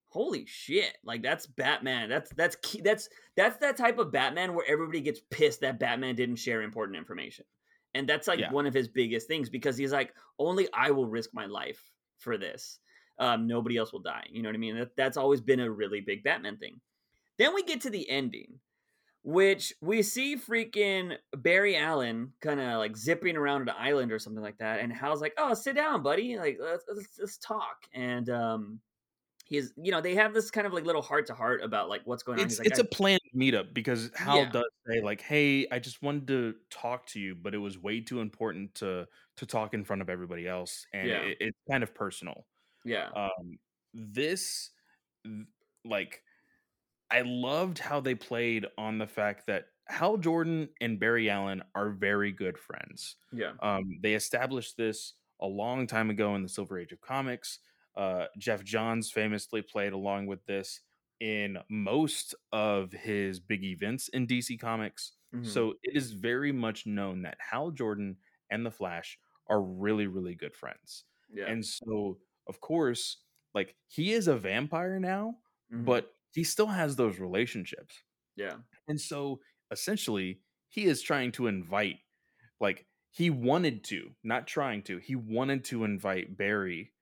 holy 0.08 0.44
shit. 0.46 0.96
Like 1.04 1.22
that's 1.22 1.46
Batman. 1.46 2.08
That's 2.08 2.30
that's 2.34 2.56
key, 2.62 2.80
that's 2.80 3.08
that's 3.36 3.58
that 3.58 3.76
type 3.76 3.98
of 3.98 4.10
Batman 4.10 4.54
where 4.54 4.64
everybody 4.68 5.00
gets 5.00 5.20
pissed 5.30 5.60
that 5.60 5.78
Batman 5.78 6.16
didn't 6.16 6.36
share 6.36 6.62
important 6.62 6.98
information. 6.98 7.44
And 7.94 8.08
that's 8.08 8.26
like 8.26 8.40
Yeah. 8.40 8.50
one 8.50 8.66
of 8.66 8.74
his 8.74 8.88
biggest 8.88 9.28
things 9.28 9.48
because 9.48 9.76
he's 9.76 9.92
like, 9.92 10.12
only 10.38 10.66
I 10.72 10.90
will 10.90 11.06
risk 11.06 11.30
my 11.32 11.46
life 11.46 11.80
for 12.18 12.36
this. 12.38 12.80
Um, 13.20 13.46
nobody 13.46 13.76
else 13.76 13.92
will 13.92 14.00
die. 14.00 14.24
You 14.32 14.42
know 14.42 14.48
what 14.48 14.56
I 14.56 14.58
mean? 14.58 14.78
That, 14.78 14.96
that's 14.96 15.16
always 15.16 15.40
been 15.40 15.60
a 15.60 15.70
really 15.70 16.00
big 16.00 16.24
Batman 16.24 16.56
thing. 16.56 16.80
Then 17.38 17.54
we 17.54 17.62
get 17.62 17.82
to 17.82 17.90
the 17.90 18.08
ending, 18.10 18.58
which 19.28 19.74
we 19.82 20.02
see 20.02 20.36
freaking 20.36 21.18
Barry 21.36 21.76
Allen 21.76 22.32
kind 22.40 22.58
of 22.60 22.78
like 22.78 22.96
zipping 22.96 23.36
around 23.36 23.62
an 23.68 23.74
island 23.76 24.10
or 24.10 24.18
something 24.18 24.42
like 24.42 24.56
that, 24.58 24.80
and 24.80 24.90
Hal's 24.92 25.20
like, 25.20 25.34
"Oh, 25.36 25.52
sit 25.54 25.76
down, 25.76 26.02
buddy. 26.02 26.38
Like, 26.38 26.56
let's 26.60 26.84
let's, 26.88 27.18
let's 27.18 27.36
talk." 27.38 27.86
And 27.92 28.30
um, 28.30 28.80
he's 29.46 29.72
you 29.76 29.92
know 29.92 30.00
they 30.02 30.14
have 30.16 30.34
this 30.34 30.50
kind 30.50 30.66
of 30.66 30.72
like 30.74 30.84
little 30.84 31.02
heart 31.02 31.26
to 31.28 31.34
heart 31.34 31.62
about 31.62 31.88
like 31.90 32.02
what's 32.06 32.22
going 32.24 32.38
on. 32.40 32.48
it's 32.48 32.50
He's 32.50 32.58
like, 32.60 32.68
it's 32.68 32.78
a 32.78 32.84
planned 32.84 33.20
meetup 33.34 33.74
because 33.74 34.10
Hal 34.14 34.44
Yeah. 34.44 34.52
does 34.52 34.64
say 34.86 35.00
like, 35.02 35.20
"Hey, 35.20 35.66
I 35.70 35.78
just 35.78 36.02
wanted 36.02 36.28
to 36.28 36.54
talk 36.70 37.06
to 37.08 37.20
you, 37.20 37.34
but 37.34 37.54
it 37.54 37.58
was 37.58 37.78
way 37.78 38.00
too 38.00 38.20
important 38.20 38.74
to 38.76 39.06
to 39.36 39.46
talk 39.46 39.74
in 39.74 39.84
front 39.84 40.02
of 40.02 40.10
everybody 40.10 40.46
else, 40.46 40.86
and 40.92 41.10
Yeah. 41.10 41.18
it, 41.18 41.36
it's 41.40 41.58
kind 41.70 41.82
of 41.82 41.94
personal." 41.94 42.46
yeah, 42.84 43.12
Um, 43.14 43.58
this 43.94 44.72
like 45.84 46.22
I 47.10 47.22
loved 47.22 47.78
how 47.78 48.00
they 48.00 48.14
played 48.14 48.66
on 48.76 48.98
the 48.98 49.06
fact 49.06 49.46
that 49.46 49.68
Hal 49.86 50.18
Jordan 50.18 50.68
and 50.80 51.00
Barry 51.00 51.30
Allen 51.30 51.62
are 51.74 51.90
very 51.90 52.32
good 52.32 52.58
friends. 52.58 53.16
Yeah. 53.32 53.54
Um, 53.60 53.98
they 54.02 54.14
established 54.14 54.76
this 54.76 55.14
a 55.40 55.46
long 55.46 55.86
time 55.86 56.10
ago 56.10 56.34
in 56.34 56.42
the 56.42 56.48
Silver 56.48 56.78
Age 56.78 56.92
of 56.92 57.00
Comics. 57.00 57.60
Uh, 57.96 58.26
Geoff 58.38 58.62
Johns 58.64 59.10
famously 59.10 59.62
played 59.62 59.92
along 59.92 60.26
with 60.26 60.44
this 60.46 60.80
in 61.20 61.58
most 61.70 62.34
of 62.52 62.92
his 62.92 63.40
big 63.40 63.64
events 63.64 64.08
in 64.08 64.26
DC 64.26 64.56
Comics. 64.58 65.12
Mhm. 65.34 65.44
So 65.46 65.74
it 65.82 65.96
is 65.96 66.12
very 66.12 66.52
much 66.52 66.86
known 66.86 67.22
that 67.22 67.38
Hal 67.40 67.70
Jordan 67.70 68.18
and 68.50 68.64
the 68.64 68.70
Flash 68.70 69.18
are 69.46 69.62
really, 69.62 70.06
really 70.06 70.34
good 70.34 70.54
friends. 70.54 71.04
yeah. 71.30 71.44
And 71.46 71.64
so, 71.64 72.20
of 72.46 72.60
course, 72.60 73.24
like 73.54 73.76
he 73.86 74.12
is 74.12 74.28
a 74.28 74.36
vampire 74.38 74.98
now, 75.00 75.38
Mhm. 75.72 75.84
but 75.84 76.14
he 76.38 76.44
still 76.44 76.66
has 76.68 76.96
those 76.96 77.18
relationships. 77.18 78.04
yeah. 78.36 78.58
And 78.88 79.00
so 79.00 79.40
essentially, 79.70 80.42
he 80.68 80.84
is 80.86 81.02
trying 81.02 81.32
to 81.32 81.46
invite, 81.46 82.00
like, 82.60 82.86
he 83.10 83.30
wanted 83.30 83.84
to, 83.84 84.14
not 84.22 84.46
trying 84.46 84.82
to, 84.84 84.98
he 84.98 85.16
wanted 85.16 85.64
to 85.66 85.84
invite 85.84 86.36
Barry 86.36 86.94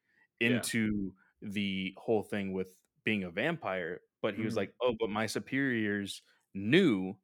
Yeah. 0.45 0.67
into 0.67 1.15
the 1.43 1.95
whole 1.99 2.23
thing 2.23 2.53
with 2.53 2.77
being 3.05 3.25
a 3.25 3.31
vampire. 3.31 4.01
But 4.23 4.35
he 4.37 4.45
was 4.45 4.57
Mhm. 4.57 4.57
like, 4.57 4.75
oh, 4.83 4.95
but 4.99 5.11
my 5.11 5.27
superiors 5.27 6.23
knew 6.55 7.17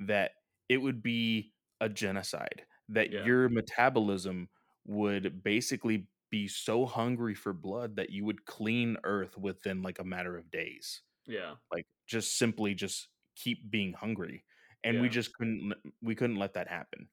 that 0.00 0.32
it 0.68 0.78
would 0.78 1.02
be 1.02 1.54
a 1.80 1.88
genocide, 1.88 2.66
that 2.88 3.10
Yeah. 3.10 3.26
your 3.26 3.48
metabolism 3.48 4.50
would 4.84 5.42
basically 5.42 6.08
be 6.30 6.48
so 6.48 6.86
hungry 6.86 7.34
for 7.34 7.52
blood 7.52 7.96
that 7.96 8.10
you 8.10 8.24
would 8.24 8.44
clean 8.46 8.96
Earth 9.04 9.36
within 9.38 9.82
like 9.82 9.98
a 9.98 10.04
matter 10.04 10.36
of 10.38 10.50
days 10.50 11.02
Yeah. 11.30 11.56
like 11.72 11.86
just 12.06 12.36
simply 12.38 12.74
just 12.74 13.08
keep 13.36 13.70
being 13.70 13.92
hungry 13.92 14.44
and 14.84 15.00
we 15.00 15.08
just 15.08 15.32
couldn't 15.34 15.72
we 16.02 16.14
couldn't 16.14 16.36
let 16.36 16.54
that 16.54 16.68
happen 16.68 17.08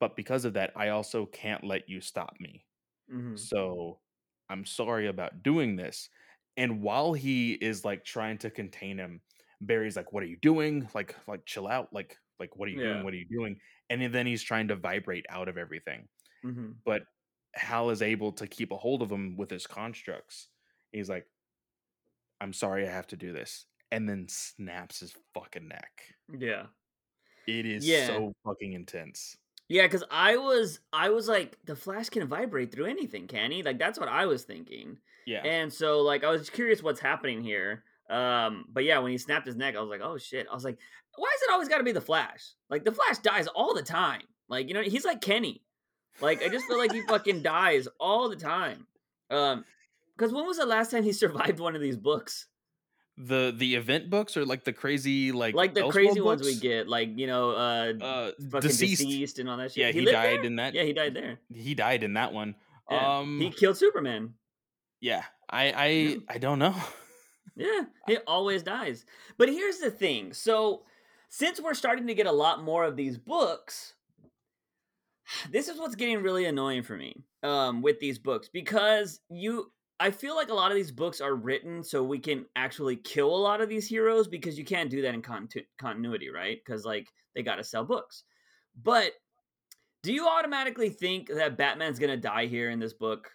but 0.00 0.16
because 0.16 0.44
of 0.44 0.54
that 0.54 0.72
i 0.76 0.88
also 0.90 1.26
can't 1.26 1.64
let 1.64 1.88
you 1.88 2.00
stop 2.00 2.34
me 2.40 2.66
Mhm. 3.10 3.38
so 3.38 4.00
i'm 4.48 4.64
sorry 4.64 5.06
about 5.06 5.42
doing 5.42 5.76
this 5.76 6.08
and 6.56 6.82
while 6.82 7.12
he 7.12 7.52
is 7.54 7.84
like 7.84 8.04
trying 8.04 8.38
to 8.38 8.50
contain 8.50 8.98
him 8.98 9.22
barry's 9.60 9.96
like 9.96 10.12
what 10.12 10.22
are 10.22 10.26
you 10.26 10.38
doing 10.38 10.88
like 10.94 11.14
like 11.28 11.46
chill 11.46 11.68
out 11.68 11.92
like 11.92 12.18
like 12.40 12.56
what 12.56 12.68
are 12.68 12.72
you 12.72 12.80
Yeah. 12.82 12.92
doing 12.94 13.04
what 13.04 13.14
are 13.14 13.18
you 13.18 13.28
doing 13.30 13.60
and 13.90 14.12
then 14.14 14.26
he's 14.26 14.42
trying 14.42 14.68
to 14.68 14.76
vibrate 14.76 15.26
out 15.30 15.48
of 15.48 15.56
everything 15.58 16.08
Mhm. 16.44 16.76
but 16.84 17.02
hal 17.54 17.90
is 17.90 18.02
able 18.02 18.32
to 18.32 18.46
keep 18.46 18.72
a 18.72 18.76
hold 18.76 19.02
of 19.02 19.10
him 19.10 19.36
with 19.36 19.50
his 19.50 19.66
constructs 19.66 20.48
he's 20.92 21.08
like 21.08 21.26
i'm 22.40 22.52
sorry 22.52 22.86
i 22.86 22.90
have 22.90 23.06
to 23.06 23.16
do 23.16 23.32
this 23.32 23.66
and 23.92 24.08
then 24.08 24.26
snaps 24.28 25.00
his 25.00 25.14
fucking 25.34 25.68
neck 25.68 26.02
Yeah. 26.38 26.64
it 27.46 27.66
is 27.66 27.86
Yeah. 27.86 28.06
so 28.06 28.34
fucking 28.44 28.72
intense 28.72 29.36
Yeah, 29.68 29.82
because 29.82 30.04
I 30.10 30.36
was 30.36 30.78
I 30.92 31.10
was 31.10 31.26
like, 31.28 31.58
the 31.64 31.74
flash 31.76 32.08
can 32.08 32.26
vibrate 32.28 32.70
through 32.72 32.86
anything, 32.86 33.26
can 33.26 33.50
he? 33.50 33.62
Like 33.64 33.78
that's 33.80 33.98
what 33.98 34.08
I 34.08 34.26
was 34.26 34.44
thinking. 34.44 34.98
yeah 35.26 35.42
And 35.44 35.72
so 35.72 36.02
like 36.02 36.22
I 36.24 36.30
was 36.30 36.48
curious 36.50 36.82
what's 36.84 37.00
happening 37.00 37.42
here. 37.42 37.82
Um, 38.08 38.66
but 38.68 38.84
yeah, 38.84 39.00
when 39.00 39.10
he 39.10 39.18
snapped 39.18 39.44
his 39.46 39.56
neck, 39.56 39.74
I 39.74 39.80
was 39.80 39.90
like, 39.90 40.00
oh 40.02 40.18
shit. 40.18 40.46
I 40.48 40.54
was 40.54 40.62
like, 40.64 40.78
why 41.16 41.28
is 41.34 41.42
it 41.42 41.50
always 41.52 41.68
gotta 41.68 41.82
be 41.82 41.90
the 41.90 42.00
Flash? 42.00 42.42
Like 42.70 42.84
the 42.84 42.92
Flash 42.92 43.18
dies 43.18 43.48
all 43.48 43.74
the 43.74 43.82
time. 43.82 44.22
Like, 44.48 44.68
you 44.68 44.74
know, 44.74 44.82
he's 44.82 45.04
like 45.04 45.20
Kenny. 45.20 45.62
Like 46.20 46.42
I 46.44 46.48
just 46.48 46.66
feel 46.66 46.78
like 46.78 46.92
he 46.92 47.00
fucking 47.02 47.42
dies 47.42 47.88
all 47.98 48.28
the 48.28 48.36
time. 48.36 48.86
Um 49.30 49.64
because 50.16 50.32
when 50.32 50.46
was 50.46 50.56
the 50.58 50.66
last 50.66 50.90
time 50.90 51.02
he 51.04 51.12
survived 51.24 51.58
one 51.60 51.74
of 51.74 51.80
these 51.82 51.96
books? 51.96 52.48
the 53.18 53.50
the 53.56 53.76
event 53.76 54.10
books 54.10 54.36
or 54.36 54.44
like 54.44 54.64
the 54.64 54.74
crazy 54.74 55.32
like 55.32 55.54
Like 55.54 55.72
the 55.72 55.80
Elseworld 55.80 55.90
crazy 55.90 56.20
ones 56.20 56.42
we 56.42 56.54
get, 56.54 56.86
like, 56.86 57.16
you 57.18 57.26
know, 57.26 57.52
uh 57.52 57.92
uh 57.98 58.30
deceased. 58.60 59.00
deceased. 59.00 59.38
and 59.38 59.48
all 59.48 59.56
that 59.56 59.72
shit. 59.72 59.86
yeah 59.86 59.90
he, 59.90 60.02
lived 60.02 60.12
died 60.12 60.40
there? 60.40 60.44
in 60.44 60.56
that 60.56 60.74
Yeah, 60.74 60.82
he 60.82 60.92
died 60.92 61.14
there. 61.14 61.40
he 61.50 61.74
died 61.74 62.02
in 62.02 62.12
that 62.14 62.34
one 62.34 62.56
Yeah. 62.90 63.20
um 63.20 63.40
he 63.40 63.48
killed 63.50 63.78
Superman. 63.78 64.34
yeah 65.00 65.22
i 65.48 65.70
i 65.72 65.86
Yeah. 65.86 66.16
i 66.28 66.36
don't 66.36 66.58
know 66.58 66.74
Yeah, 67.56 67.84
he 68.06 68.18
always 68.26 68.62
dies. 68.62 69.06
But 69.38 69.48
here's 69.48 69.78
the 69.78 69.90
thing. 69.90 70.34
So, 70.34 70.82
since 71.30 71.58
we're 71.58 71.72
starting 71.72 72.06
to 72.08 72.14
get 72.14 72.26
a 72.26 72.32
lot 72.32 72.62
more 72.62 72.84
of 72.84 72.96
these 72.96 73.16
books, 73.16 73.94
this 75.50 75.68
is 75.68 75.78
what's 75.78 75.94
getting 75.94 76.22
really 76.22 76.44
annoying 76.44 76.82
for 76.82 76.96
me 76.98 77.24
um, 77.42 77.80
with 77.80 77.98
these 77.98 78.18
books 78.18 78.50
because 78.52 79.20
you. 79.30 79.72
I 79.98 80.10
feel 80.10 80.36
like 80.36 80.50
a 80.50 80.54
lot 80.54 80.70
of 80.70 80.76
these 80.76 80.92
books 80.92 81.20
are 81.20 81.34
written 81.34 81.82
so 81.82 82.02
we 82.04 82.18
can 82.18 82.46
actually 82.54 82.96
kill 82.96 83.34
a 83.34 83.36
lot 83.36 83.60
of 83.60 83.68
these 83.68 83.88
heroes 83.88 84.28
because 84.28 84.58
you 84.58 84.64
can't 84.64 84.90
do 84.90 85.00
that 85.02 85.14
in 85.14 85.22
conti- 85.22 85.66
continuity, 85.78 86.28
right? 86.28 86.58
Because 86.64 86.84
like 86.84 87.08
they 87.34 87.42
got 87.42 87.56
to 87.56 87.64
sell 87.64 87.84
books. 87.84 88.24
But 88.82 89.12
do 90.02 90.12
you 90.12 90.28
automatically 90.28 90.90
think 90.90 91.28
that 91.28 91.56
Batman's 91.56 91.98
gonna 91.98 92.16
die 92.16 92.46
here 92.46 92.70
in 92.70 92.78
this 92.78 92.92
book? 92.92 93.30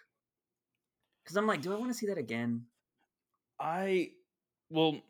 Because 1.24 1.36
I'm 1.36 1.46
like, 1.46 1.62
do 1.62 1.72
I 1.72 1.76
want 1.76 1.90
to 1.90 1.98
see 1.98 2.06
that 2.06 2.18
again? 2.18 2.66
i 3.60 4.10
well 4.70 5.00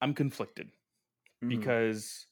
i'm 0.00 0.12
conflicted 0.12 0.70
Mhm. 1.42 1.50
because 1.50 2.26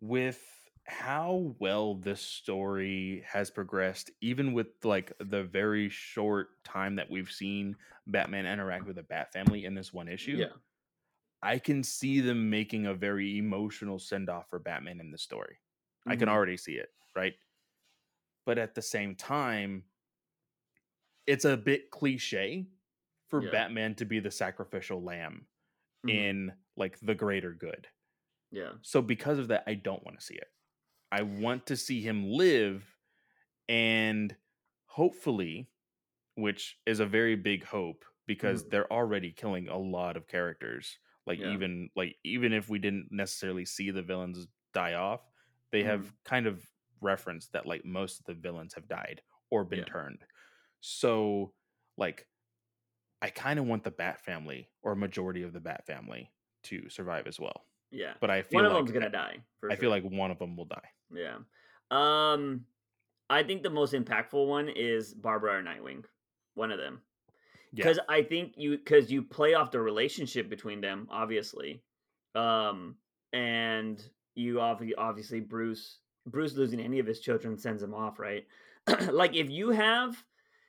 with 0.00 0.53
how 0.86 1.54
well 1.58 1.94
this 1.94 2.20
story 2.20 3.24
has 3.26 3.50
progressed 3.50 4.10
even 4.20 4.52
with 4.52 4.66
like 4.84 5.12
the 5.18 5.42
very 5.44 5.88
short 5.88 6.62
time 6.62 6.96
that 6.96 7.08
we've 7.10 7.30
seen 7.32 7.74
batman 8.06 8.44
interact 8.44 8.86
with 8.86 8.96
the 8.96 9.02
bat 9.02 9.32
family 9.32 9.64
in 9.64 9.74
this 9.74 9.94
one 9.94 10.08
issue 10.08 10.42
yeah, 10.42 10.56
i 11.42 11.58
can 11.58 11.82
see 11.82 12.20
them 12.20 12.50
making 12.50 12.86
a 12.86 12.94
very 12.94 13.38
emotional 13.38 13.98
send-off 13.98 14.48
for 14.50 14.58
batman 14.58 15.00
in 15.00 15.10
this 15.10 15.22
story 15.22 15.58
i 16.08 16.16
can 16.16 16.28
Mhm. 16.28 16.30
already 16.30 16.56
see 16.56 16.74
it 16.74 16.90
right 17.16 17.34
but 18.46 18.58
at 18.58 18.74
the 18.74 18.82
same 18.82 19.14
time 19.14 19.84
it's 21.26 21.44
a 21.44 21.56
bit 21.56 21.90
cliche 21.90 22.66
for 23.28 23.40
Yeah. 23.40 23.50
batman 23.50 23.94
to 23.96 24.04
be 24.04 24.20
the 24.20 24.30
sacrificial 24.30 25.02
lamb 25.02 25.46
Mhm. 26.02 26.24
in 26.24 26.52
like 26.76 26.98
the 27.00 27.14
greater 27.14 27.52
good 27.54 27.88
yeah. 28.50 28.74
so 28.82 29.02
because 29.02 29.38
of 29.38 29.48
that, 29.48 29.64
I 29.66 29.74
don't 29.74 30.04
want 30.04 30.18
to 30.20 30.24
see 30.24 30.34
it. 30.34 30.48
I 31.14 31.22
want 31.22 31.66
to 31.68 31.76
see 31.76 32.00
him 32.02 32.24
live 32.28 32.98
and 33.68 34.36
hopefully, 34.86 35.70
which 36.36 36.78
is 36.86 37.00
a 37.00 37.06
very 37.06 37.36
big 37.36 37.64
hope 37.64 38.04
because 38.26 38.64
Mhm. 38.64 38.70
they're 38.70 38.92
already 38.92 39.32
killing 39.32 39.68
a 39.68 39.78
lot 39.78 40.16
of 40.16 40.28
characters. 40.28 40.98
Like 41.26 41.38
Yeah. 41.38 41.58
even 41.58 41.90
like 41.96 42.16
even 42.24 42.52
if 42.52 42.68
we 42.68 42.78
didn't 42.80 43.08
necessarily 43.12 43.66
see 43.66 43.90
the 43.90 44.02
villains 44.02 44.48
die 44.74 44.94
off, 44.94 45.30
they 45.72 45.82
Mm-hmm. 45.82 46.04
have 46.04 46.14
kind 46.24 46.46
of 46.46 46.68
referenced 47.00 47.52
that 47.52 47.66
like 47.66 47.84
most 47.84 48.20
of 48.20 48.26
the 48.26 48.34
villains 48.34 48.74
have 48.74 48.88
died 48.88 49.22
or 49.50 49.64
been 49.64 49.84
Yeah. 49.84 49.86
turned. 49.86 50.24
So 50.80 51.54
like 51.98 52.28
I 53.22 53.30
kind 53.30 53.58
of 53.58 53.66
want 53.66 53.84
the 53.84 53.90
Bat 53.90 54.20
family 54.20 54.70
or 54.82 54.92
a 54.92 54.96
majority 54.96 55.42
of 55.42 55.52
the 55.52 55.60
Bat 55.60 55.86
family 55.86 56.32
to 56.64 56.88
survive 56.90 57.26
as 57.26 57.40
well. 57.40 57.66
Yeah. 57.90 58.14
But 58.20 58.30
I 58.30 58.42
feel 58.42 58.64
One 58.64 58.64
of 58.66 58.72
like 58.72 58.86
them's 58.86 58.92
gonna 58.92 59.10
die. 59.10 59.44
For 59.60 59.70
I 59.70 59.76
sure. 59.76 59.76
feel 59.76 59.90
like 59.90 60.04
one 60.04 60.30
of 60.30 60.38
them 60.38 60.56
will 60.56 60.66
die. 60.66 60.90
Yeah. 61.16 61.36
Um, 61.90 62.64
I 63.30 63.42
think 63.42 63.62
the 63.62 63.70
most 63.70 63.92
impactful 63.94 64.46
one 64.46 64.68
is 64.68 65.14
Barbara 65.14 65.58
or 65.58 65.62
Nightwing. 65.62 66.04
One 66.54 66.70
of 66.70 66.78
them, 66.78 67.02
Yeah. 67.72 67.84
because 67.84 67.98
I 68.08 68.22
think 68.22 68.54
you 68.56 68.78
because 68.78 69.10
you 69.10 69.22
play 69.22 69.54
off 69.54 69.70
the 69.72 69.80
relationship 69.80 70.48
between 70.48 70.80
them, 70.80 71.08
obviously, 71.10 71.82
um, 72.34 72.96
and 73.32 74.00
you 74.34 74.60
obviously 74.60 74.94
obviously 74.94 75.40
Bruce 75.40 75.98
Bruce 76.26 76.54
losing 76.54 76.80
any 76.80 77.00
of 77.00 77.06
his 77.06 77.20
children 77.20 77.58
sends 77.58 77.82
him 77.82 77.94
off, 77.94 78.18
right? 78.18 78.46
like 79.10 79.34
if 79.34 79.50
you 79.50 79.70
have 79.70 80.22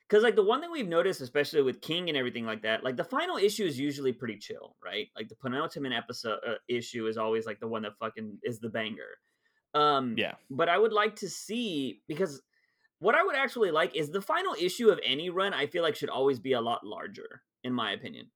because 0.08 0.24
like 0.24 0.36
the 0.36 0.44
one 0.44 0.62
thing 0.62 0.72
we've 0.72 0.88
noticed 0.88 1.22
especially 1.22 1.62
with 1.62 1.82
king 1.82 2.08
and 2.10 2.18
everything 2.18 2.46
like 2.46 2.62
that 2.62 2.84
like 2.84 2.96
the 2.96 3.04
final 3.04 3.38
issue 3.38 3.66
is 3.66 3.78
usually 3.78 4.14
pretty 4.14 4.38
chill 4.38 4.76
right 4.84 5.08
like 5.18 5.28
the 5.28 5.36
penultimate 5.36 5.92
episode 5.92 6.40
uh, 6.48 6.54
issue 6.70 7.08
is 7.08 7.18
always 7.18 7.46
like 7.46 7.60
the 7.60 7.68
one 7.68 7.82
that 7.82 7.98
fucking 8.00 8.38
is 8.44 8.60
the 8.60 8.70
banger 8.70 9.18
um 9.76 10.24
Yeah. 10.24 10.36
but 10.50 10.70
i 10.70 10.78
would 10.78 10.94
like 10.94 11.16
to 11.18 11.30
see 11.30 12.04
because 12.08 12.42
what 13.00 13.16
i 13.16 13.24
would 13.24 13.36
actually 13.36 13.72
like 13.72 13.96
is 13.96 14.12
the 14.12 14.22
final 14.22 14.56
issue 14.56 14.90
of 14.90 15.00
any 15.04 15.30
run 15.30 15.54
i 15.54 15.68
feel 15.68 15.84
like 15.84 15.96
should 15.96 16.10
always 16.10 16.40
be 16.40 16.54
a 16.54 16.62
lot 16.62 16.86
larger 16.86 17.44
in 17.64 17.74
my 17.74 17.92
opinion 17.94 18.32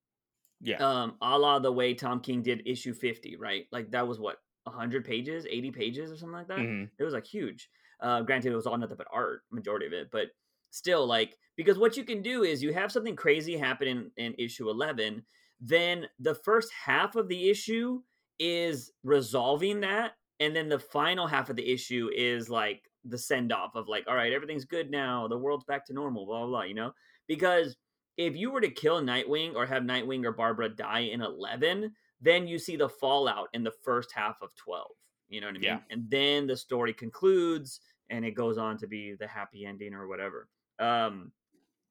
Yeah. 0.62 0.84
um 0.84 1.18
a 1.22 1.38
la 1.38 1.60
the 1.60 1.72
way 1.72 1.94
tom 1.94 2.20
king 2.22 2.42
did 2.42 2.64
issue 2.68 2.94
50 2.94 3.36
right 3.36 3.68
like 3.72 3.92
that 3.92 4.08
was 4.08 4.20
what 4.20 4.38
100 4.64 5.06
pages 5.06 5.46
80 5.50 5.72
pages 5.72 6.12
or 6.12 6.18
something 6.18 6.34
like 6.38 6.48
that 6.48 6.68
Mhm. 6.68 6.92
it 6.98 7.04
was 7.04 7.14
like 7.14 7.26
huge. 7.26 7.70
Uh, 8.02 8.22
granted, 8.22 8.52
it 8.52 8.56
was 8.56 8.66
all 8.68 8.78
nothing 8.78 8.96
but 8.98 9.08
art, 9.12 9.42
majority 9.52 9.86
of 9.86 9.92
it, 9.94 10.10
but 10.12 10.30
still, 10.70 11.06
like 11.06 11.38
because 11.58 11.78
what 11.78 11.98
you 11.98 12.04
can 12.06 12.22
do 12.22 12.44
is 12.44 12.64
you 12.64 12.72
have 12.74 12.92
something 12.92 13.16
crazy 13.16 13.58
happen 13.58 13.88
in, 13.88 14.12
in 14.18 14.36
issue 14.38 14.70
eleven, 14.70 15.26
then 15.60 16.08
the 16.20 16.36
first 16.36 16.72
half 16.72 17.16
of 17.16 17.28
the 17.28 17.50
issue 17.50 18.02
is 18.40 18.92
resolving 19.04 19.82
that, 19.82 20.14
and 20.40 20.56
then 20.56 20.70
the 20.70 20.80
final 20.80 21.28
half 21.28 21.50
of 21.50 21.56
the 21.56 21.72
issue 21.72 22.10
is 22.16 22.50
like 22.50 22.90
the 23.06 23.18
send 23.18 23.52
off 23.52 23.76
of 23.76 23.88
like, 23.88 24.06
all 24.08 24.16
right, 24.16 24.34
everything's 24.34 24.66
good 24.66 24.90
now, 24.92 25.28
the 25.28 25.38
world's 25.38 25.66
back 25.66 25.86
to 25.86 25.94
normal, 25.94 26.26
blah 26.26 26.40
blah 26.40 26.48
blah, 26.48 26.64
you 26.64 26.74
know, 26.74 26.92
because 27.28 27.76
if 28.18 28.36
you 28.36 28.52
were 28.52 28.60
to 28.60 28.70
kill 28.70 29.02
Nightwing 29.02 29.56
or 29.56 29.66
have 29.66 29.84
Nightwing 29.84 30.26
or 30.26 30.34
Barbara 30.34 30.68
die 30.68 31.00
in 31.00 31.22
11, 31.22 31.94
then 32.20 32.48
you 32.50 32.60
see 32.60 32.76
the 32.76 32.90
fallout 32.90 33.48
in 33.54 33.64
the 33.64 33.72
first 33.72 34.12
half 34.14 34.42
of 34.42 34.54
12. 34.58 34.88
You 35.30 35.40
know 35.40 35.48
what 35.48 35.56
I 35.56 35.60
mean? 35.60 35.64
Yeah. 35.64 35.80
And 35.90 36.10
then 36.10 36.46
the 36.46 36.58
story 36.58 36.92
concludes 36.92 37.80
and 38.10 38.26
it 38.26 38.32
goes 38.32 38.58
on 38.58 38.78
to 38.80 38.88
be 38.88 39.16
the 39.18 39.28
happy 39.28 39.66
ending 39.66 39.94
or 39.94 40.08
whatever. 40.08 40.50
Um 40.80 41.32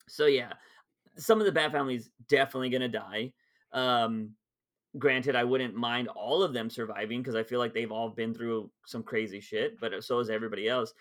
so 0.07 0.27
yeah, 0.27 0.53
some 1.17 1.41
of 1.41 1.47
the 1.47 1.53
Bat 1.53 1.73
family's 1.73 2.11
definitely 2.29 2.71
going 2.71 2.83
to 2.83 2.89
die. 2.89 3.33
Um 3.73 4.35
granted 4.97 5.37
I 5.37 5.45
wouldn't 5.45 5.75
mind 5.75 6.09
all 6.09 6.43
of 6.43 6.53
them 6.53 6.71
surviving 6.71 7.21
because 7.21 7.35
I 7.35 7.43
feel 7.43 7.59
like 7.59 7.75
they've 7.75 7.93
all 7.93 8.09
been 8.09 8.33
through 8.33 8.71
some 8.87 9.03
crazy 9.03 9.41
shit, 9.41 9.79
but 9.81 9.93
uh, 9.93 10.01
so 10.01 10.19
has 10.19 10.31
everybody 10.31 10.69
else. 10.69 10.95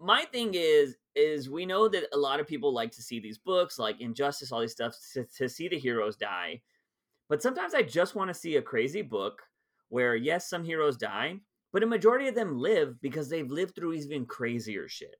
My 0.00 0.24
thing 0.24 0.54
is 0.54 0.96
is 1.14 1.50
we 1.50 1.66
know 1.66 1.88
that 1.88 2.04
a 2.12 2.16
lot 2.16 2.38
of 2.38 2.46
people 2.46 2.72
like 2.72 2.92
to 2.92 3.02
see 3.02 3.18
these 3.18 3.38
books 3.38 3.78
like 3.78 4.00
Injustice 4.00 4.52
all 4.52 4.60
these 4.60 4.72
stuff 4.72 4.96
to, 5.12 5.24
to 5.36 5.48
see 5.48 5.68
the 5.68 5.78
heroes 5.78 6.16
die. 6.16 6.62
But 7.28 7.42
sometimes 7.42 7.74
I 7.74 7.82
just 7.82 8.14
want 8.14 8.28
to 8.28 8.34
see 8.34 8.56
a 8.56 8.62
crazy 8.62 9.02
book 9.02 9.42
where 9.88 10.14
yes, 10.14 10.48
some 10.48 10.64
heroes 10.64 10.96
die, 10.96 11.40
but 11.72 11.82
a 11.82 11.86
majority 11.86 12.28
of 12.28 12.34
them 12.34 12.58
live 12.58 13.00
because 13.00 13.28
they've 13.28 13.50
lived 13.50 13.74
through 13.74 13.94
even 13.94 14.24
crazier 14.24 14.88
shit. 14.88 15.16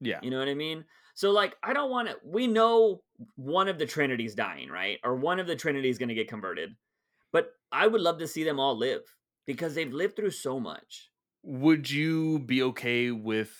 Yeah. 0.00 0.20
You 0.22 0.30
know 0.30 0.38
what 0.38 0.48
I 0.48 0.54
mean? 0.54 0.84
So 1.14 1.30
like 1.30 1.56
I 1.62 1.72
don't 1.72 1.90
want 1.90 2.08
to 2.08 2.16
we 2.24 2.46
know 2.46 3.02
one 3.36 3.68
of 3.68 3.78
the 3.78 3.86
trinity's 3.86 4.34
dying, 4.34 4.70
right? 4.70 4.98
Or 5.04 5.16
one 5.16 5.40
of 5.40 5.46
the 5.46 5.56
trinity's 5.56 5.98
going 5.98 6.08
to 6.08 6.14
get 6.14 6.28
converted. 6.28 6.74
But 7.34 7.52
I 7.72 7.88
would 7.88 8.00
love 8.00 8.18
to 8.20 8.28
see 8.28 8.44
them 8.44 8.60
all 8.60 8.78
live 8.78 9.02
because 9.44 9.74
they've 9.74 9.92
lived 9.92 10.14
through 10.14 10.30
so 10.30 10.60
much. 10.60 11.10
Would 11.42 11.90
you 11.90 12.38
be 12.38 12.62
okay 12.62 13.10
with 13.10 13.52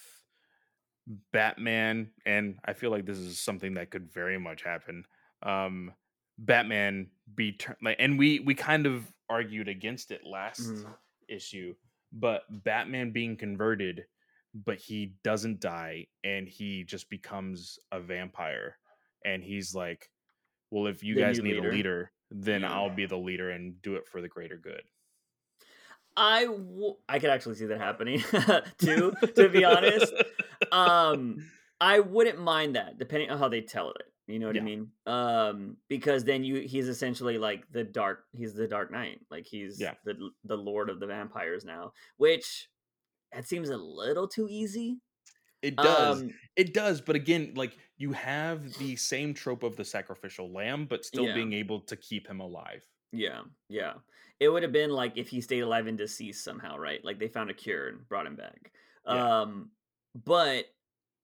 Batman 1.33 2.13
and 2.25 2.59
I 2.65 2.73
feel 2.73 2.91
like 2.91 3.05
this 3.05 3.19
is 3.19 3.39
something 3.41 3.75
that 3.75 3.91
could 3.91 4.13
very 4.13 4.39
much 4.39 4.63
happen. 4.63 5.05
Um 5.43 5.93
Batman 6.39 7.11
be 7.35 7.53
tur- 7.53 7.77
like 7.83 7.97
and 7.99 8.19
we 8.19 8.41
we 8.41 8.55
kind 8.55 8.87
of 8.87 9.13
argued 9.29 9.69
against 9.69 10.11
it 10.11 10.25
last 10.25 10.61
Mhm. 10.61 10.97
issue, 11.29 11.75
but 12.13 12.45
Batman 12.65 13.11
being 13.11 13.37
converted 13.37 14.07
but 14.55 14.79
he 14.79 15.17
doesn't 15.25 15.59
die 15.61 16.07
and 16.23 16.49
he 16.49 16.85
just 16.85 17.11
becomes 17.11 17.77
a 17.91 18.01
vampire 18.01 18.79
and 19.25 19.43
he's 19.43 19.75
like 19.75 20.09
well 20.71 20.87
if 20.87 21.03
you 21.03 21.15
The 21.17 21.21
guys 21.23 21.41
need 21.43 21.57
leader? 21.57 21.71
a 21.71 21.73
leader 21.73 22.13
then. 22.43 22.65
I'll 22.65 22.91
be 22.95 23.07
the 23.07 23.17
leader 23.17 23.51
and 23.51 23.81
do 23.83 23.95
it 23.97 24.07
for 24.07 24.21
the 24.21 24.29
greater 24.29 24.57
good. 24.57 24.83
I 26.17 26.45
w- 26.45 26.97
I 27.09 27.19
could 27.19 27.31
actually 27.31 27.57
see 27.57 27.67
that 27.67 27.81
happening 27.81 28.23
too 28.79 29.13
to 29.37 29.49
be 29.49 29.65
honest. 29.65 30.13
um 30.73 31.45
i 31.81 31.99
wouldn't 31.99 32.41
mind 32.41 32.77
that 32.77 32.99
depending 32.99 33.29
on 33.31 33.39
how 33.39 33.49
they 33.49 33.61
tell 33.61 33.91
it 33.91 34.07
you 34.29 34.39
know 34.39 34.47
what 34.47 34.55
Yeah. 34.55 34.63
i 34.63 34.65
mean 34.65 34.89
um 35.07 35.77
because 35.89 36.23
then 36.25 36.45
you 36.45 36.61
he's 36.61 36.89
essentially 36.89 37.37
like 37.37 37.65
the 37.73 37.83
dark 37.85 38.25
he's 38.33 38.55
the 38.55 38.69
dark 38.69 38.91
knight 38.93 39.21
like 39.31 39.45
he's 39.45 39.81
Yeah. 39.81 39.95
the 40.05 40.31
the 40.45 40.57
lord 40.57 40.89
of 40.89 41.01
the 41.01 41.07
vampires 41.07 41.65
now 41.65 41.93
which 42.17 42.69
that 43.33 43.47
seems 43.49 43.69
a 43.69 43.77
little 43.77 44.29
too 44.29 44.47
easy 44.49 45.01
It 45.65 45.77
does. 45.77 46.23
um 46.23 46.31
It 46.57 46.75
does, 46.75 47.01
but 47.01 47.17
again, 47.17 47.53
like 47.57 47.77
you 47.97 48.13
have 48.13 48.77
the 48.79 48.97
same 48.97 49.35
trope 49.35 49.63
of 49.63 49.77
the 49.77 49.85
sacrificial 49.85 50.51
lamb, 50.53 50.87
but 50.87 51.05
still 51.05 51.25
Yeah. 51.27 51.35
being 51.35 51.53
able 51.55 51.81
to 51.81 51.97
keep 51.97 52.27
him 52.29 52.41
alive. 52.41 52.85
yeah 53.13 53.43
yeah 53.69 53.95
it 54.41 54.49
would 54.49 54.65
have 54.65 54.73
been 54.73 54.91
like 54.91 55.17
if 55.17 55.29
he 55.29 55.41
stayed 55.41 55.61
alive 55.61 55.87
and 55.87 55.97
deceased 55.97 56.43
somehow 56.43 56.77
right 56.77 57.05
like 57.05 57.19
they 57.21 57.29
found 57.29 57.49
a 57.49 57.55
cure 57.55 57.87
and 57.89 58.09
brought 58.09 58.27
him 58.27 58.35
back 58.35 58.73
Yeah. 59.07 59.43
um 59.43 59.71
but 60.25 60.65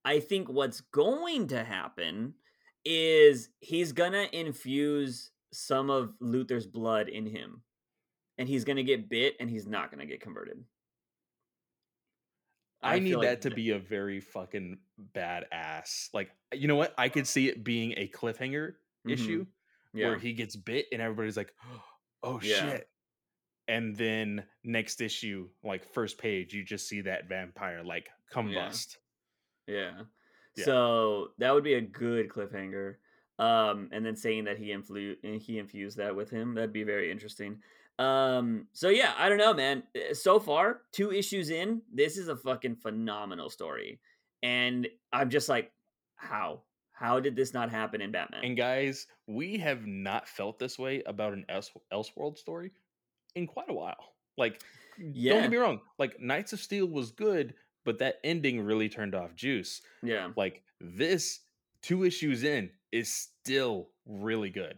i 0.05 0.21
think 0.21 0.49
what's 0.49 0.81
going 0.83 1.49
to 1.49 1.65
happen 1.65 2.35
is 2.85 3.49
he's 3.59 3.91
gonna 3.91 4.29
infuse 4.33 5.33
some 5.53 5.91
of 5.91 6.15
luther's 6.21 6.69
blood 6.69 7.09
in 7.09 7.27
him 7.27 7.63
and 8.39 8.49
he's 8.49 8.65
gonna 8.65 8.85
get 8.85 9.09
bit 9.11 9.35
and 9.41 9.51
he's 9.51 9.67
not 9.67 9.91
gonna 9.91 10.07
get 10.07 10.21
converted 10.21 10.63
I, 12.83 12.99
need 12.99 13.11
feel 13.11 13.21
that 13.23 13.43
to 13.43 13.51
be 13.51 13.71
a 13.71 13.79
very 13.79 14.21
fucking 14.21 14.79
badass. 15.15 16.09
Like, 16.15 16.31
you 16.53 16.69
know 16.69 16.77
what? 16.77 16.95
I 16.97 17.09
could 17.09 17.27
see 17.27 17.49
it 17.49 17.63
being 17.65 17.93
a 17.97 18.09
cliffhanger 18.09 18.75
Mhm. 19.07 19.13
issue 19.13 19.47
yeah 19.93 20.09
where 20.09 20.19
he 20.19 20.33
gets 20.33 20.57
bit 20.57 20.87
and 20.93 21.03
everybody's 21.03 21.37
like, 21.37 21.55
"Oh 22.23 22.41
Yeah. 22.43 22.71
shit." 22.71 22.91
And 23.69 23.95
then 23.97 24.45
next 24.65 25.01
issue, 25.01 25.49
like 25.63 25.85
first 25.85 26.19
page, 26.19 26.55
you 26.55 26.65
just 26.65 26.89
see 26.89 27.01
that 27.03 27.29
vampire 27.29 27.83
like 27.83 28.11
combust. 28.33 28.99
Yeah. 29.67 30.03
Yeah. 30.57 30.65
So 30.65 31.33
that 31.39 31.53
would 31.53 31.65
be 31.65 31.75
a 31.75 31.81
good 31.81 32.29
cliffhanger. 32.29 32.97
Um, 33.39 33.89
and 33.93 34.05
then 34.05 34.17
saying 34.17 34.45
that 34.45 34.59
he 34.59 34.69
influ- 34.69 35.41
he 35.41 35.59
infused 35.59 35.97
that 35.99 36.15
with 36.15 36.29
him, 36.31 36.55
that'd 36.55 36.73
be 36.73 36.83
very 36.83 37.11
interesting. 37.11 37.63
Um, 38.01 38.67
so 38.73 38.89
yeah, 38.89 39.13
I 39.19 39.29
don't 39.29 39.39
know, 39.39 39.53
man. 39.55 39.83
Uh, 39.95 40.15
So 40.15 40.41
far, 40.41 40.83
two 40.93 41.13
issues 41.13 41.51
in, 41.51 41.83
this 41.93 42.17
is 42.17 42.29
a 42.29 42.37
fucking 42.37 42.77
phenomenal 42.77 43.51
story. 43.51 44.01
And 44.43 44.89
I'm 45.13 45.29
just 45.31 45.49
like, 45.49 45.71
how? 46.17 46.63
How 46.93 47.21
did 47.21 47.37
this 47.37 47.53
not 47.55 47.71
happen 47.71 48.01
in 48.01 48.11
Batman? 48.13 48.43
And 48.45 48.57
guys, 48.57 49.07
we 49.27 49.59
have 49.59 49.87
not 49.87 50.29
felt 50.29 50.59
this 50.59 50.79
way 50.79 51.03
about 51.07 51.33
an 51.35 51.45
Else- 51.49 51.71
Elseworld 51.93 52.39
story 52.39 52.73
in 53.35 53.47
quite 53.47 53.69
a 53.71 53.75
while. 53.75 54.15
Like, 54.39 54.63
don't 55.33 55.43
get 55.43 55.51
me 55.51 55.57
wrong. 55.59 55.81
Like, 55.99 56.21
Knights 56.21 56.53
of 56.53 56.61
Steel 56.61 56.87
was 56.87 57.11
good, 57.11 57.55
but 57.85 57.99
that 57.99 58.17
ending 58.25 58.63
really 58.63 58.89
turned 58.89 59.15
off 59.15 59.35
juice. 59.35 59.83
yeah. 60.03 60.31
Like, 60.37 60.63
this 60.81 61.41
two 61.83 62.05
issues 62.05 62.45
in 62.45 62.71
is 62.93 63.13
still 63.13 63.89
really 64.07 64.51
good. 64.51 64.77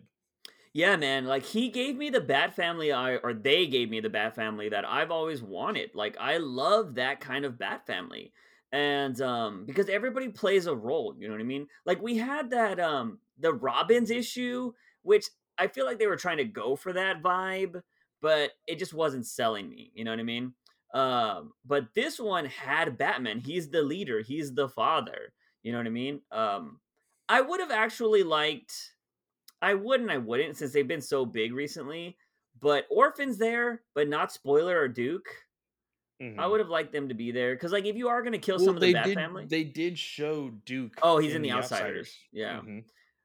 Yeah, 0.72 0.96
man. 0.96 1.26
Like 1.26 1.44
he 1.44 1.68
gave 1.68 1.96
me 1.96 2.08
the 2.10 2.20
Bat 2.20 2.54
Family, 2.54 2.92
I 2.92 3.16
or 3.16 3.34
they 3.34 3.66
gave 3.66 3.90
me 3.90 4.00
the 4.00 4.08
Bat 4.08 4.34
Family 4.34 4.68
that 4.70 4.86
I've 4.88 5.10
always 5.10 5.42
wanted. 5.42 5.94
Like 5.94 6.16
I 6.18 6.38
love 6.38 6.94
that 6.94 7.20
kind 7.20 7.44
of 7.44 7.58
Bat 7.58 7.86
Family, 7.86 8.32
and 8.72 9.20
um, 9.20 9.66
because 9.66 9.88
everybody 9.90 10.28
plays 10.30 10.66
a 10.66 10.74
role. 10.74 11.14
You 11.18 11.28
know 11.28 11.34
what 11.34 11.40
I 11.42 11.44
mean? 11.44 11.66
Like 11.84 12.00
we 12.00 12.16
had 12.16 12.50
that 12.50 12.80
um, 12.80 13.18
the 13.38 13.52
Robins 13.52 14.10
issue, 14.10 14.72
which 15.02 15.26
I 15.58 15.66
feel 15.66 15.84
like 15.84 15.98
they 15.98 16.06
were 16.06 16.16
trying 16.16 16.38
to 16.38 16.44
go 16.44 16.74
for 16.74 16.94
that 16.94 17.22
vibe, 17.22 17.82
but 18.22 18.52
it 18.66 18.78
just 18.78 18.94
wasn't 18.94 19.26
selling 19.26 19.68
me. 19.68 19.92
You 19.94 20.04
know 20.04 20.10
what 20.10 20.20
I 20.20 20.24
mean? 20.24 20.54
Um, 20.94 21.52
but 21.66 21.88
this 21.94 22.18
one 22.18 22.46
had 22.46 22.96
Batman. 22.96 23.40
He's 23.40 23.68
the 23.68 23.82
leader. 23.82 24.20
He's 24.20 24.54
the 24.54 24.68
father. 24.70 25.34
You 25.62 25.72
know 25.72 25.78
what 25.78 25.86
I 25.86 25.90
mean? 25.90 26.20
Um, 26.30 26.80
I 27.28 27.42
would 27.42 27.60
have 27.60 27.70
actually 27.70 28.22
liked. 28.22 28.94
I 29.62 29.74
would 29.74 30.00
and 30.00 30.10
I 30.10 30.18
wouldn't 30.18 30.56
since 30.56 30.72
they've 30.72 30.86
been 30.86 31.00
so 31.00 31.24
big 31.24 31.54
recently. 31.54 32.16
But 32.60 32.86
Orphan's 32.90 33.38
there, 33.38 33.82
but 33.94 34.08
not 34.08 34.30
Spoiler 34.32 34.78
or 34.78 34.88
Duke. 34.88 35.26
I 36.20 36.24
Mhm. 36.24 36.50
would 36.50 36.60
have 36.60 36.68
liked 36.68 36.92
them 36.92 37.08
to 37.08 37.14
be 37.14 37.32
there 37.32 37.54
because, 37.54 37.72
like, 37.72 37.84
if 37.84 37.96
you 37.96 38.08
are 38.08 38.22
going 38.22 38.32
to 38.32 38.38
kill 38.38 38.56
Well, 38.58 38.66
some 38.66 38.74
of 38.76 38.80
the 38.82 38.92
Bat 38.92 39.06
did. 39.06 39.14
family, 39.16 39.46
They 39.46 39.64
did 39.64 39.98
show 39.98 40.50
Duke. 40.50 40.94
oh, 41.02 41.18
he's 41.18 41.34
in, 41.34 41.42
the, 41.42 41.50
Outsiders. 41.50 42.16
Yeah. 42.30 42.60
Mhm. 42.60 42.84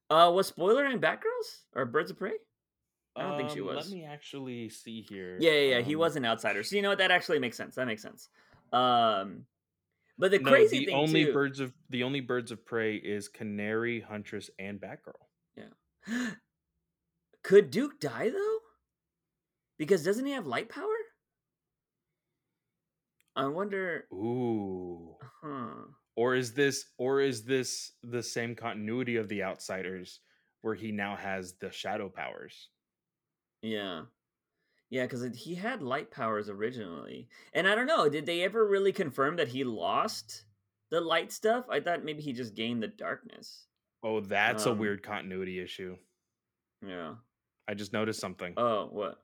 Uh, 0.09 0.31
was 0.33 0.47
Spoiler 0.47 0.85
in 0.85 0.99
Batgirls 0.99 1.65
or 1.73 1.85
Birds 1.85 2.09
of 2.09 2.17
Prey? 2.17 2.33
I 3.15 3.21
don't 3.23 3.37
think 3.37 3.49
she 3.51 3.59
Um, 3.59 3.67
was. 3.67 3.91
Let 3.91 3.95
me 3.95 4.03
actually 4.05 4.69
see 4.69 5.01
here. 5.01 5.37
Yeah, 5.39 5.51
yeah, 5.51 5.77
yeah. 5.77 5.81
He 5.81 5.93
Um, 5.95 5.99
was 5.99 6.15
an 6.15 6.25
outsider. 6.25 6.63
So 6.63 6.75
you 6.75 6.81
know 6.81 6.89
what? 6.89 6.97
That 6.99 7.11
actually 7.11 7.37
makes 7.39 7.57
sense. 7.57 7.75
That 7.75 7.85
makes 7.85 8.01
sense. 8.01 8.29
Um, 8.71 9.45
but 10.17 10.31
the 10.31 10.39
no, 10.39 10.49
crazy 10.49 10.79
the 10.79 10.85
thing 10.85 10.95
only 10.95 11.25
too. 11.25 11.33
birds 11.33 11.59
of 11.59 11.73
the 11.89 12.03
only 12.03 12.21
birds 12.21 12.51
of 12.51 12.65
prey 12.65 12.95
is 12.95 13.27
Canary, 13.27 13.99
Huntress, 13.99 14.49
and 14.57 14.79
Batgirl. 14.81 15.26
Could 17.43 17.71
Duke 17.71 17.99
die 17.99 18.29
though? 18.29 18.57
Because 19.77 20.03
doesn't 20.03 20.25
he 20.25 20.31
have 20.31 20.47
light 20.47 20.69
power? 20.69 20.85
I 23.35 23.47
wonder. 23.47 24.05
Ooh. 24.11 25.15
Huh. 25.43 25.85
Or 26.15 26.33
is 26.33 26.53
this 26.53 26.85
or 26.97 27.21
is 27.21 27.43
this 27.43 27.93
the 28.01 28.23
same 28.23 28.55
continuity 28.55 29.17
of 29.17 29.29
the 29.29 29.43
Outsiders 29.43 30.21
where 30.61 30.73
he 30.73 30.91
now 30.91 31.15
has 31.15 31.53
the 31.61 31.71
shadow 31.71 32.09
powers? 32.09 32.69
Yeah. 33.61 34.03
Yeah, 34.89 35.03
because 35.03 35.35
he 35.37 35.53
had 35.53 35.83
light 35.83 36.09
powers 36.09 36.49
originally. 36.49 37.27
And 37.53 37.67
I 37.67 37.75
don't 37.75 37.87
know, 37.87 38.09
did 38.09 38.25
they 38.25 38.43
ever 38.43 38.65
really 38.65 38.91
confirm 38.93 39.35
that 39.35 39.49
he 39.49 39.63
lost 39.63 40.45
the 40.89 41.01
light 41.01 41.31
stuff? 41.31 41.65
I 41.69 41.81
thought 41.81 42.05
maybe 42.05 42.21
he 42.21 42.33
just 42.33 42.55
gained 42.55 42.81
the 42.81 42.87
darkness. 42.87 43.66
Oh, 44.03 44.19
that's 44.19 44.65
Um, 44.65 44.73
a 44.73 44.75
weird 44.75 45.03
continuity 45.03 45.59
issue. 45.59 45.97
Yeah. 46.85 47.15
I 47.67 47.73
just 47.73 47.93
noticed 47.93 48.19
something. 48.19 48.53
Oh, 48.57 48.87
what? 48.87 49.19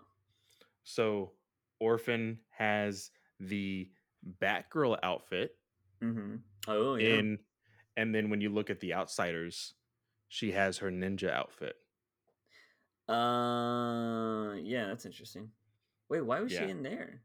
So, 0.83 1.33
Orphan 1.79 2.39
has 2.49 3.11
the 3.39 3.89
Batgirl 4.41 4.97
outfit 5.03 5.57
Mm-hmm. 6.01 6.35
Oh, 6.67 6.95
yeah. 6.95 7.15
in 7.15 7.39
and 7.95 8.13
then 8.13 8.29
when 8.29 8.41
you 8.41 8.49
look 8.49 8.69
at 8.69 8.79
the 8.79 8.93
Outsiders, 8.93 9.73
she 10.27 10.51
has 10.51 10.79
her 10.79 10.89
ninja 10.91 11.29
outfit. 11.31 11.75
Uh, 13.07 14.53
yeah, 14.63 14.87
that's 14.87 15.05
interesting. 15.05 15.51
Wait, 16.09 16.21
why 16.21 16.39
was 16.41 16.51
Yeah. 16.51 16.65
she 16.65 16.71
in 16.71 16.83
there? 16.83 17.21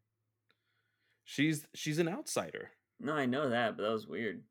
She's 1.25 1.67
she's 1.75 1.99
an 1.99 2.09
outsider. 2.09 2.71
No, 3.01 3.15
I 3.15 3.27
know 3.27 3.49
that, 3.49 3.77
but 3.77 3.83
that 3.85 3.93
was 3.93 4.07
weird. 4.07 4.43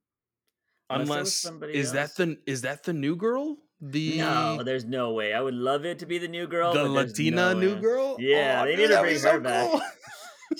Unless 0.90 1.10
Unless 1.10 1.34
somebody 1.34 1.76
is 1.76 1.92
that 1.94 2.16
the 2.16 2.38
is 2.46 2.62
that 2.62 2.84
the 2.84 2.94
new 2.94 3.16
girl 3.16 3.58
The 3.82 4.18
No, 4.20 4.64
there's 4.64 4.86
no 4.86 5.12
way. 5.14 5.34
I 5.34 5.42
would 5.42 5.54
love 5.54 5.86
it 5.86 6.00
to 6.00 6.06
be 6.06 6.18
the 6.18 6.28
new 6.28 6.48
girl. 6.48 6.74
the 6.74 6.88
Latina 6.88 7.54
no 7.54 7.60
new 7.60 7.76
way. 7.76 7.82
girl. 7.82 8.16
Yeah, 8.20 8.62
Oh, 8.62 8.66
they 8.66 8.76
need 8.76 8.88
to 8.88 9.02
bring 9.02 9.20
her 9.20 9.40
back. 9.40 9.70
cool. 9.72 9.82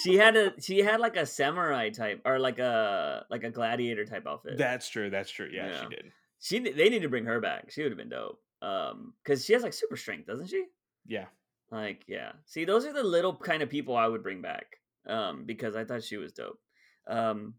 She 0.04 0.18
had 0.18 0.36
a 0.36 0.54
she 0.62 0.80
had 0.80 1.00
like 1.00 1.16
a 1.16 1.26
samurai 1.26 1.90
type 1.92 2.22
or 2.26 2.40
like 2.40 2.60
a 2.60 3.26
like 3.30 3.44
a 3.46 3.50
gladiator 3.50 4.06
type 4.06 4.28
outfit. 4.28 4.58
That's 4.58 4.90
true. 4.90 5.10
That's 5.10 5.32
true. 5.32 5.50
Yeah, 5.52 5.68
Yeah. 5.70 5.82
she 5.82 5.88
did. 5.96 6.06
she 6.40 6.60
they 6.60 6.90
need 6.90 7.04
to 7.04 7.10
bring 7.10 7.26
her 7.26 7.40
back. 7.40 7.72
She 7.72 7.82
would 7.84 7.92
have 7.94 7.98
been 7.98 8.10
dope. 8.10 8.40
Um, 8.62 9.14
because 9.24 9.46
she 9.46 9.54
has 9.54 9.64
like 9.64 9.72
super 9.74 9.96
strength, 9.96 10.28
doesn't 10.28 10.48
she? 10.48 10.66
Yeah. 11.08 11.28
Like, 11.72 12.04
yeah. 12.08 12.34
See, 12.46 12.66
those 12.66 12.86
are 12.86 12.92
the 12.94 13.04
little 13.04 13.34
kind 13.36 13.64
of 13.64 13.70
people 13.70 13.96
I 13.96 14.08
would 14.08 14.24
bring 14.24 14.42
back. 14.42 14.66
Um, 15.08 15.46
because 15.46 15.76
I 15.76 15.86
thought 15.86 16.04
she 16.04 16.18
was 16.18 16.34
dope. 16.34 16.60
Um, 17.08 17.54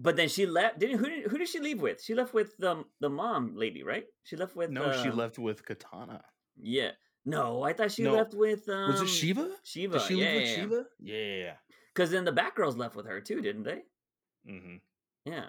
but 0.00 0.16
then 0.16 0.28
she 0.28 0.46
left. 0.46 0.78
Didn't 0.78 0.98
who 0.98 1.08
did 1.08 1.26
who 1.26 1.38
did 1.38 1.48
she 1.48 1.60
leave 1.60 1.80
with? 1.80 2.02
She 2.02 2.14
left 2.14 2.32
with 2.32 2.56
the 2.58 2.84
the 3.00 3.10
mom 3.10 3.54
lady, 3.54 3.82
right? 3.82 4.06
She 4.24 4.36
left 4.36 4.56
with 4.56 4.70
No, 4.70 4.92
she 5.02 5.10
um, 5.10 5.16
left 5.16 5.38
with 5.38 5.64
Katana. 5.64 6.22
Yeah. 6.56 6.92
No, 7.26 7.62
I 7.62 7.74
thought 7.74 7.92
she 7.92 8.02
No. 8.02 8.14
left 8.14 8.34
with 8.34 8.68
um 8.68 8.90
Was 8.90 9.02
it 9.02 9.08
Shiva? 9.08 9.50
Shiva. 9.62 9.98
Did 9.98 10.06
she 10.06 10.14
yeah, 10.14 10.26
leave 10.26 10.34
with 10.34 10.42
yeah, 10.42 10.48
yeah. 10.48 10.62
Shiva? 10.62 10.84
Yeah. 11.00 11.52
Because 11.94 12.10
then 12.10 12.24
the 12.24 12.32
Batgirls 12.32 12.78
left 12.78 12.96
with 12.96 13.06
her 13.06 13.20
too, 13.20 13.42
didn't 13.42 13.64
they? 13.64 13.82
Mm-hmm. 14.48 14.76
Yeah. 15.26 15.46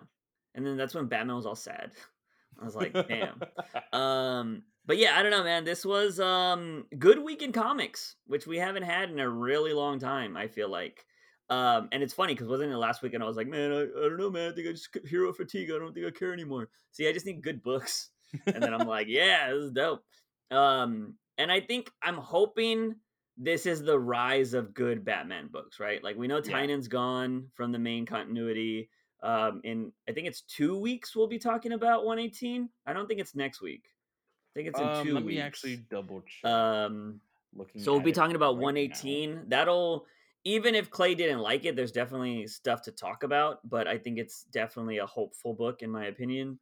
And 0.53 0.65
then 0.65 0.75
that's 0.75 0.93
when 0.93 1.07
Batman 1.07 1.37
was 1.37 1.45
all 1.45 1.55
sad. 1.55 1.91
I 2.61 2.65
was 2.65 2.75
like, 2.75 2.93
damn. 3.07 3.41
Um, 3.93 4.63
but 4.85 4.97
yeah, 4.97 5.17
I 5.17 5.21
don't 5.21 5.31
know, 5.31 5.43
man. 5.43 5.63
This 5.63 5.85
was 5.85 6.19
um 6.19 6.85
good 6.97 7.23
week 7.23 7.41
in 7.41 7.51
comics, 7.51 8.15
which 8.25 8.47
we 8.47 8.57
haven't 8.57 8.83
had 8.83 9.09
in 9.09 9.19
a 9.19 9.29
really 9.29 9.73
long 9.73 9.99
time. 9.99 10.35
I 10.35 10.47
feel 10.47 10.69
like, 10.69 11.05
um, 11.51 11.89
and 11.91 12.01
it's 12.01 12.13
funny 12.13 12.33
because 12.33 12.47
wasn't 12.47 12.71
it 12.71 12.77
last 12.77 13.01
weekend? 13.03 13.21
I 13.21 13.27
was 13.27 13.37
like, 13.37 13.47
man, 13.47 13.71
I, 13.71 13.81
I 13.83 14.07
don't 14.09 14.17
know, 14.17 14.31
man. 14.31 14.51
I 14.51 14.55
think 14.55 14.67
I 14.67 14.71
just 14.71 14.89
hero 15.05 15.31
fatigue. 15.33 15.69
I 15.69 15.77
don't 15.77 15.93
think 15.93 16.07
I 16.07 16.11
care 16.11 16.33
anymore. 16.33 16.69
See, 16.91 17.07
I 17.07 17.11
just 17.13 17.25
need 17.25 17.43
good 17.43 17.61
books, 17.61 18.09
and 18.47 18.63
then 18.63 18.73
I'm 18.73 18.87
like, 18.87 19.07
yeah, 19.09 19.51
this 19.53 19.63
is 19.65 19.71
dope. 19.71 20.03
Um, 20.49 21.15
and 21.37 21.51
I 21.51 21.59
think 21.61 21.91
I'm 22.01 22.17
hoping 22.17 22.95
this 23.37 23.65
is 23.65 23.81
the 23.83 23.97
rise 23.99 24.53
of 24.53 24.73
good 24.73 25.03
Batman 25.05 25.47
books, 25.51 25.79
right? 25.79 26.03
Like 26.03 26.17
we 26.17 26.27
know 26.27 26.37
Yeah. 26.43 26.51
Tynion's 26.53 26.87
gone 26.87 27.47
from 27.55 27.71
the 27.71 27.79
main 27.79 28.05
continuity. 28.05 28.89
Um, 29.23 29.61
in 29.63 29.91
I 30.09 30.13
think 30.13 30.27
it's 30.27 30.41
two 30.41 30.77
weeks 30.77 31.15
we'll 31.15 31.27
be 31.27 31.37
talking 31.39 31.73
about 31.73 32.05
118. 32.05 32.69
I 32.87 32.93
don't 32.93 33.07
think 33.07 33.19
it's 33.19 33.35
next 33.35 33.61
week. 33.61 33.83
I 33.87 34.59
think 34.59 34.67
it's 34.69 34.79
in 34.79 34.87
Um, 34.87 35.05
two 35.05 35.13
let 35.13 35.23
weeks. 35.23 35.35
me 35.35 35.41
actually 35.41 35.75
double 35.89 36.21
check. 36.21 36.51
Um, 36.51 37.21
Looking 37.53 37.81
so 37.81 37.91
we'll 37.93 38.01
be 38.01 38.11
talking 38.11 38.35
about 38.35 38.55
right 38.55 38.59
now. 38.61 38.65
118. 38.65 39.43
That'll 39.47 40.05
even 40.43 40.75
if 40.75 40.89
Clay 40.89 41.15
didn't 41.15 41.39
like 41.39 41.65
it, 41.65 41.75
there's 41.75 41.91
definitely 41.91 42.47
stuff 42.47 42.81
to 42.83 42.91
talk 42.91 43.23
about. 43.23 43.59
But 43.69 43.87
I 43.87 43.97
think 43.97 44.17
it's 44.17 44.43
definitely 44.45 44.97
a 44.99 45.05
hopeful 45.05 45.53
book 45.53 45.81
in 45.81 45.89
my 45.91 46.05
opinion. 46.05 46.59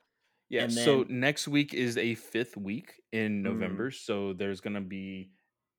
Yeah. 0.51 0.63
and 0.63 0.73
so 0.73 1.05
next 1.09 1.47
week 1.47 1.75
is 1.75 1.95
a 1.97 2.15
fifth 2.15 2.57
week 2.57 2.99
in 3.11 3.39
Mhm. 3.39 3.43
November. 3.43 3.91
So 3.91 4.33
there's 4.33 4.59
gonna 4.61 4.81
be 4.81 5.31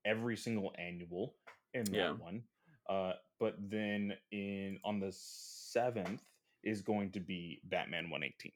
every 0.04 0.36
single 0.36 0.72
annual 0.78 1.36
in 1.74 1.84
that 1.86 1.92
Yeah. 1.96 2.12
one. 2.12 2.44
Uh, 2.88 3.14
but 3.40 3.56
then 3.58 4.16
in 4.30 4.78
on 4.84 5.00
the 5.00 5.10
seventh 5.12 6.22
is 6.62 6.82
going 6.82 7.10
to 7.12 7.20
be 7.20 7.60
Batman 7.64 8.10
118. 8.10 8.52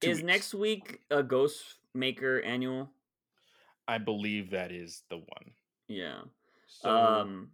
Two 0.00 0.10
is 0.10 0.18
weeks. 0.18 0.26
next 0.26 0.54
week 0.54 1.00
a 1.10 1.22
Ghost 1.24 1.78
Maker 1.94 2.40
annual? 2.42 2.92
I 3.88 3.98
believe 3.98 4.50
that 4.50 4.70
is 4.70 5.02
the 5.10 5.18
one. 5.18 5.54
Yeah. 5.88 6.22
So 6.68 6.88
um. 6.90 7.50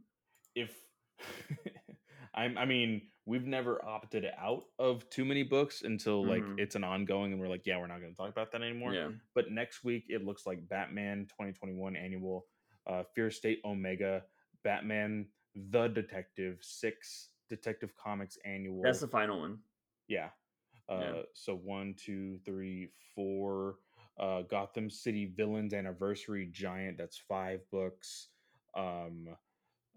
if 0.55 0.75
I'm, 2.35 2.57
I 2.59 2.65
mean, 2.65 3.03
we've 3.27 3.47
never 3.47 3.85
opted 3.85 4.27
out 4.39 4.65
of 4.79 5.09
too 5.11 5.25
many 5.25 5.43
books 5.43 5.83
until 5.83 6.25
like 6.27 6.43
Mhm. 6.43 6.59
it's 6.61 6.75
an 6.77 6.85
ongoing, 6.85 7.33
and 7.33 7.41
we're 7.41 7.49
like, 7.49 7.67
yeah, 7.67 7.79
we're 7.79 7.87
not 7.87 8.01
going 8.01 8.13
to 8.13 8.17
talk 8.17 8.31
about 8.31 8.53
that 8.53 8.63
anymore. 8.63 8.95
Yeah. 8.95 9.11
But 9.35 9.51
next 9.51 9.83
week 9.85 10.05
it 10.09 10.25
looks 10.25 10.47
like 10.47 10.67
Batman 10.69 11.27
2021 11.27 11.97
annual, 11.97 12.47
uh, 12.87 13.03
Fear 13.15 13.31
State 13.31 13.61
Omega, 13.65 14.25
Batman 14.63 15.27
the 15.55 15.89
Detective 15.89 16.59
Six 16.63 17.31
Detective 17.49 17.95
Comics 17.97 18.39
annual. 18.45 18.83
That's 18.83 19.01
the 19.01 19.09
final 19.09 19.41
one. 19.41 19.59
yeah. 20.07 20.31
Uh, 20.89 21.01
Yeah. 21.01 21.23
So 21.35 21.55
one, 21.57 21.95
two, 21.95 22.39
three, 22.45 22.89
four. 23.15 23.79
Uh, 24.19 24.43
Gotham 24.43 24.89
City 24.91 25.27
Villains 25.27 25.73
Anniversary 25.75 26.47
Giant. 26.51 26.97
That's 26.99 27.17
five 27.19 27.61
books. 27.71 28.29
Um, 28.75 29.29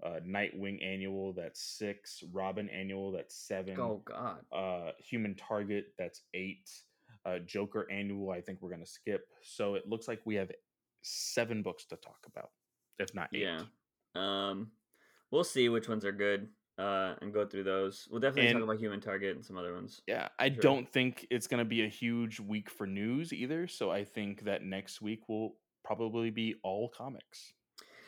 uh, 0.04 0.20
Nightwing 0.28 0.84
Annual. 0.86 1.34
That's 1.34 1.62
six. 1.62 2.24
Robin 2.32 2.70
Annual. 2.70 3.12
That's 3.12 3.36
seven 3.36 3.80
Oh 3.80 4.02
God. 4.06 4.38
uh 4.52 4.92
human 5.00 5.36
target 5.36 5.94
that's 5.98 6.22
eight 6.34 6.70
uh 7.26 7.38
joker 7.46 7.86
annual 7.92 8.32
i 8.32 8.42
think 8.42 8.58
we're 8.62 8.72
gonna 8.72 8.84
skip 8.86 9.28
so 9.44 9.76
it 9.76 9.88
looks 9.88 10.08
like 10.08 10.20
we 10.26 10.34
have 10.34 10.50
seven 11.04 11.62
books 11.62 11.86
to 11.86 11.96
talk 11.98 12.18
about 12.26 12.50
if 13.00 13.14
not 13.14 13.30
eight 13.34 13.42
Yeah. 13.44 13.62
Um, 14.16 14.72
we'll 15.30 15.44
see 15.44 15.70
which 15.70 15.88
ones 15.88 16.04
are 16.06 16.12
good. 16.12 16.50
Uh, 16.78 17.14
and 17.22 17.32
go 17.34 17.46
through 17.46 17.64
those. 17.64 18.08
We'll 18.10 18.22
definitely 18.22 18.48
And- 18.50 18.56
talk 18.60 18.64
about 18.64 18.80
Human 18.80 19.00
Target 19.02 19.36
and 19.36 19.46
some 19.46 19.56
other 19.58 19.74
ones. 19.74 20.02
yeah 20.08 20.30
i 20.40 20.50
Sure. 20.50 20.62
don't 20.62 20.90
think 20.92 21.28
it's 21.30 21.46
gonna 21.48 21.66
be 21.66 21.84
a 21.84 21.88
huge 21.88 22.40
week 22.40 22.70
for 22.72 22.88
news 22.88 23.32
either 23.34 23.68
so 23.68 23.92
i 23.92 24.04
think 24.04 24.44
that 24.46 24.64
next 24.64 25.00
week 25.02 25.30
will 25.30 25.58
probably 25.84 26.32
be 26.32 26.56
all 26.64 26.90
comics 26.90 27.54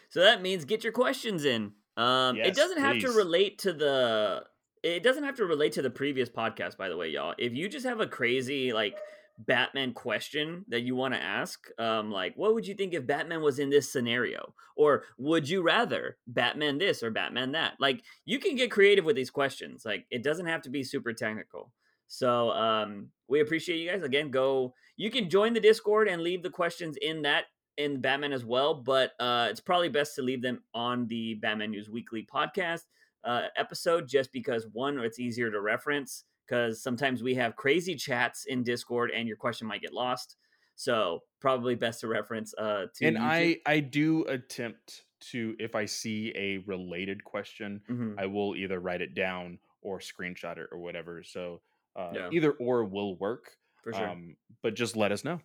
So 0.10 0.22
that 0.22 0.41
means 0.41 0.65
get 0.65 0.84
your 0.84 0.94
questions 0.94 1.44
in. 1.45 1.74
Um, 1.98 2.38
it 2.38 2.56
doesn't 2.56 2.80
have 2.80 2.99
to 2.99 3.11
relate 3.11 3.60
to 3.60 3.74
the. 3.74 4.44
It 4.82 5.03
doesn't 5.03 5.24
have 5.24 5.36
to 5.36 5.45
relate 5.45 5.74
to 5.74 5.82
the 5.82 5.90
previous 5.90 6.30
podcast, 6.30 6.76
by 6.76 6.90
the 6.90 6.98
way, 6.98 7.10
y'all. 7.10 7.36
If 7.38 7.53
you 7.53 7.70
just 7.70 7.86
have 7.86 8.02
a 8.02 8.07
crazy 8.07 8.74
like 8.74 8.98
Batman 9.40 9.94
question 9.94 10.65
that 10.68 10.82
you 10.82 10.95
want 10.95 11.14
to 11.14 11.24
ask, 11.24 11.68
um, 11.80 12.11
like 12.11 12.36
what 12.36 12.53
would 12.53 12.68
you 12.68 12.76
think 12.76 12.94
if 12.94 13.07
Batman 13.07 13.41
was 13.41 13.60
in 13.60 13.70
this 13.70 13.91
scenario, 13.91 14.53
or 14.76 15.03
would 15.18 15.48
you 15.48 15.61
rather 15.61 16.18
Batman 16.28 16.78
this 16.80 17.02
or 17.02 17.11
Batman 17.11 17.53
that? 17.53 17.74
Like 17.80 18.02
you 18.26 18.40
can 18.40 18.56
get 18.56 18.72
creative 18.72 19.06
with 19.06 19.15
these 19.15 19.30
questions. 19.30 19.84
Like 19.86 20.06
it 20.10 20.24
doesn't 20.24 20.48
have 20.48 20.64
to 20.64 20.70
be 20.70 20.84
super 20.84 21.14
technical. 21.14 21.72
So 22.07 22.52
um, 22.52 23.07
we 23.28 23.40
appreciate 23.40 23.78
you 23.78 23.90
guys. 23.90 24.03
Again, 24.03 24.30
go. 24.30 24.74
You 24.98 25.10
can 25.10 25.30
join 25.30 25.53
the 25.53 25.60
Discord 25.60 26.07
and 26.07 26.22
leave 26.22 26.44
the 26.44 26.49
questions 26.49 26.98
in 27.02 27.24
that 27.24 27.45
in 27.78 28.02
Batman 28.02 28.34
as 28.34 28.45
well, 28.45 28.74
but 28.76 29.12
uh, 29.20 29.48
it's 29.50 29.60
probably 29.60 29.90
best 29.90 30.16
to 30.16 30.22
leave 30.22 30.41
them 30.41 30.62
on 30.74 31.08
the 31.08 31.36
Batman 31.36 31.72
News 31.72 31.90
Weekly 31.90 32.28
podcast 32.32 32.82
uh, 33.24 33.44
episode 33.56 34.08
just 34.08 34.32
because 34.32 34.68
one, 34.74 35.00
it's 35.00 35.20
easier 35.20 35.50
to 35.52 35.62
reference 35.62 36.26
because 36.45 36.82
sometimes 36.84 37.24
we 37.24 37.34
have 37.36 37.56
crazy 37.56 37.95
chats 37.95 38.45
in 38.45 38.64
Discord 38.64 39.12
and 39.12 39.28
your 39.28 39.38
question 39.38 39.66
might 39.68 39.82
get 39.82 39.94
lost. 39.94 40.36
So 40.76 41.24
probably 41.40 41.76
best 41.76 42.02
to 42.02 42.08
reference 42.08 42.54
uh, 42.58 42.86
to 42.95 43.06
and 43.08 43.18
YouTube. 43.18 43.22
i 43.22 43.58
i 43.66 43.80
do 43.80 44.24
attempt 44.26 45.04
to 45.32 45.56
if 45.60 45.76
i 45.76 45.86
see 45.86 46.34
a 46.36 46.58
related 46.66 47.24
question 47.24 47.80
Mhm. 47.90 48.16
i 48.18 48.26
will 48.26 48.56
either 48.56 48.80
write 48.80 49.02
it 49.02 49.14
down 49.14 49.60
or 49.82 50.00
screenshot 50.00 50.58
it 50.58 50.68
or 50.72 50.80
whatever 50.80 51.22
so 51.24 51.62
uh, 51.95 52.12
Yeah. 52.14 52.30
either 52.32 52.52
or 52.54 52.84
will 52.86 53.16
work 53.18 53.56
for 53.84 53.94
sure. 53.94 54.08
um, 54.10 54.36
but 54.64 54.74
just 54.74 54.95
let 54.98 55.12
us 55.12 55.24
know 55.24 55.40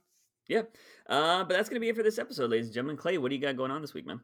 yeah. 0.48 0.62
Uh, 1.08 1.44
but 1.44 1.50
that's 1.50 1.68
gonna 1.68 1.80
be 1.80 1.88
it 1.88 1.96
for 1.96 2.02
this 2.02 2.18
episode, 2.18 2.50
ladies 2.50 2.66
and 2.66 2.74
gentlemen. 2.74 2.96
Clay, 2.96 3.18
what 3.18 3.28
do 3.28 3.36
you 3.36 3.40
got 3.40 3.56
going 3.56 3.70
on 3.70 3.80
this 3.80 3.94
week, 3.94 4.06
man? 4.06 4.20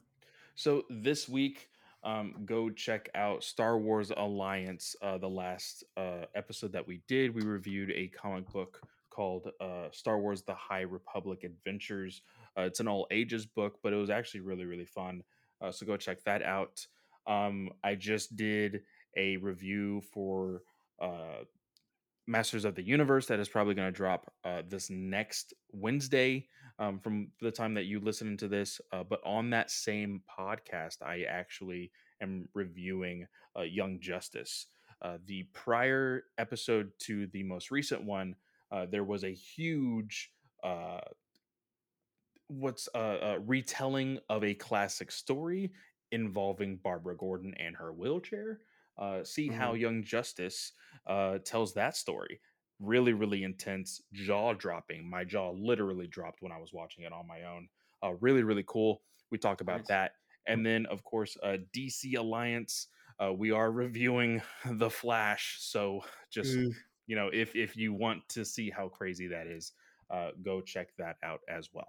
So 0.55 0.85
this 0.91 1.29
week, 1.29 1.69
um, 2.03 2.35
go 2.45 2.71
check 2.71 3.09
out 3.15 3.43
Star 3.43 3.79
Wars 3.79 4.13
Alliance. 4.17 4.97
Uh, 5.03 5.19
the 5.19 5.29
last 5.29 5.85
uh, 5.97 6.27
episode 6.35 6.73
that 6.73 6.87
we 6.87 7.01
did, 7.09 7.35
we 7.35 7.43
reviewed 7.43 7.91
a 7.91 8.09
comic 8.09 8.51
book 8.53 8.81
called 9.11 9.51
uh, 9.61 9.89
Star 9.91 10.19
Wars: 10.19 10.43
The 10.43 10.55
High 10.55 10.83
Republic 10.83 11.45
Adventures. 11.45 12.23
Uh, 12.59 12.63
it's 12.63 12.81
an 12.81 12.89
all 12.89 13.07
ages 13.11 13.47
book, 13.47 13.79
but 13.83 13.93
it 13.93 13.97
was 13.97 14.11
actually 14.11 14.41
really 14.41 14.65
really 14.65 14.85
fun. 14.85 15.23
Uh, 15.61 15.71
so 15.71 15.87
go 15.87 15.97
check 15.97 16.23
that 16.25 16.43
out. 16.43 16.87
Um, 17.27 17.71
I 17.83 17.95
just 17.95 18.37
did 18.37 18.83
a 19.17 19.37
review 19.39 20.03
for 20.13 20.63
uh, 21.01 21.45
Masters 22.27 22.65
of 22.65 22.75
the 22.75 22.83
Universe 22.83 23.27
that 23.27 23.39
is 23.39 23.49
probably 23.49 23.75
going 23.75 23.89
to 23.89 23.97
drop 23.97 24.33
uh, 24.45 24.63
this 24.69 24.91
next 24.91 25.53
Wednesday 25.73 26.49
um, 26.79 26.99
from 26.99 27.29
the 27.41 27.51
time 27.51 27.75
that 27.75 27.85
you 27.85 28.01
listen 28.01 28.37
to 28.39 28.49
this. 28.49 28.81
Uh, 28.93 29.03
but 29.05 29.21
on 29.25 29.51
that 29.51 29.71
same 29.71 30.23
podcast, 30.39 31.03
I 31.03 31.25
actually 31.29 31.91
am 32.21 32.49
reviewing 32.55 33.27
uh, 33.59 33.63
Young 33.63 34.01
Justice. 34.01 34.67
Uh, 35.03 35.19
the 35.27 35.43
prior 35.53 36.25
episode 36.39 36.91
to 37.01 37.27
the 37.29 37.43
most 37.43 37.71
recent 37.71 38.03
one, 38.03 38.35
uh, 38.73 38.87
there 38.91 39.05
was 39.05 39.25
a 39.25 39.35
huge 39.35 40.31
uh, 40.63 41.01
what's 42.49 42.89
a 42.95 43.39
retelling 43.45 44.19
of 44.29 44.45
a 44.45 44.55
classic 44.55 45.11
story 45.11 45.73
involving 46.13 46.77
Barbara 46.77 47.17
Gordon 47.17 47.55
and 47.59 47.77
her 47.77 47.93
wheelchair. 47.93 48.61
Uh, 48.97 49.25
see 49.25 49.49
how 49.49 49.75
Young 49.75 50.03
Justice 50.05 50.73
uh, 51.07 51.39
tells 51.45 51.75
that 51.75 51.97
story. 51.97 52.41
Really, 52.81 53.13
really 53.13 53.43
intense, 53.45 54.03
jaw 54.13 54.53
dropping. 54.53 55.09
My 55.09 55.25
jaw 55.25 55.51
literally 55.51 56.07
dropped 56.07 56.43
when 56.43 56.53
I 56.53 56.59
was 56.59 56.73
watching 56.73 57.05
it 57.05 57.13
on 57.13 57.27
my 57.27 57.43
own. 57.43 57.69
Uh, 58.03 58.15
really, 58.21 58.43
really 58.43 58.65
cool. 58.67 59.03
We 59.31 59.39
talk 59.39 59.61
about 59.61 59.79
Nice. 59.81 59.89
that. 59.89 60.13
And 60.47 60.65
then, 60.65 60.87
of 60.87 61.03
course, 61.05 61.37
uh, 61.43 61.57
DC 61.75 62.17
Alliance. 62.17 62.89
Uh, 63.19 63.33
we 63.33 63.51
are 63.53 63.71
reviewing 63.71 64.43
The 64.65 64.91
Flash. 64.91 65.57
So 65.61 66.05
just, 66.31 66.57
you 67.07 67.17
know, 67.17 67.31
if, 67.33 67.55
if 67.57 67.77
you 67.77 67.95
want 67.95 68.29
to 68.31 68.45
see 68.45 68.71
how 68.71 68.89
crazy 68.89 69.29
that 69.29 69.47
is, 69.47 69.73
uh, 70.11 70.31
go 70.43 70.61
check 70.61 70.89
that 70.99 71.17
out 71.23 71.41
as 71.49 71.71
well. 71.73 71.89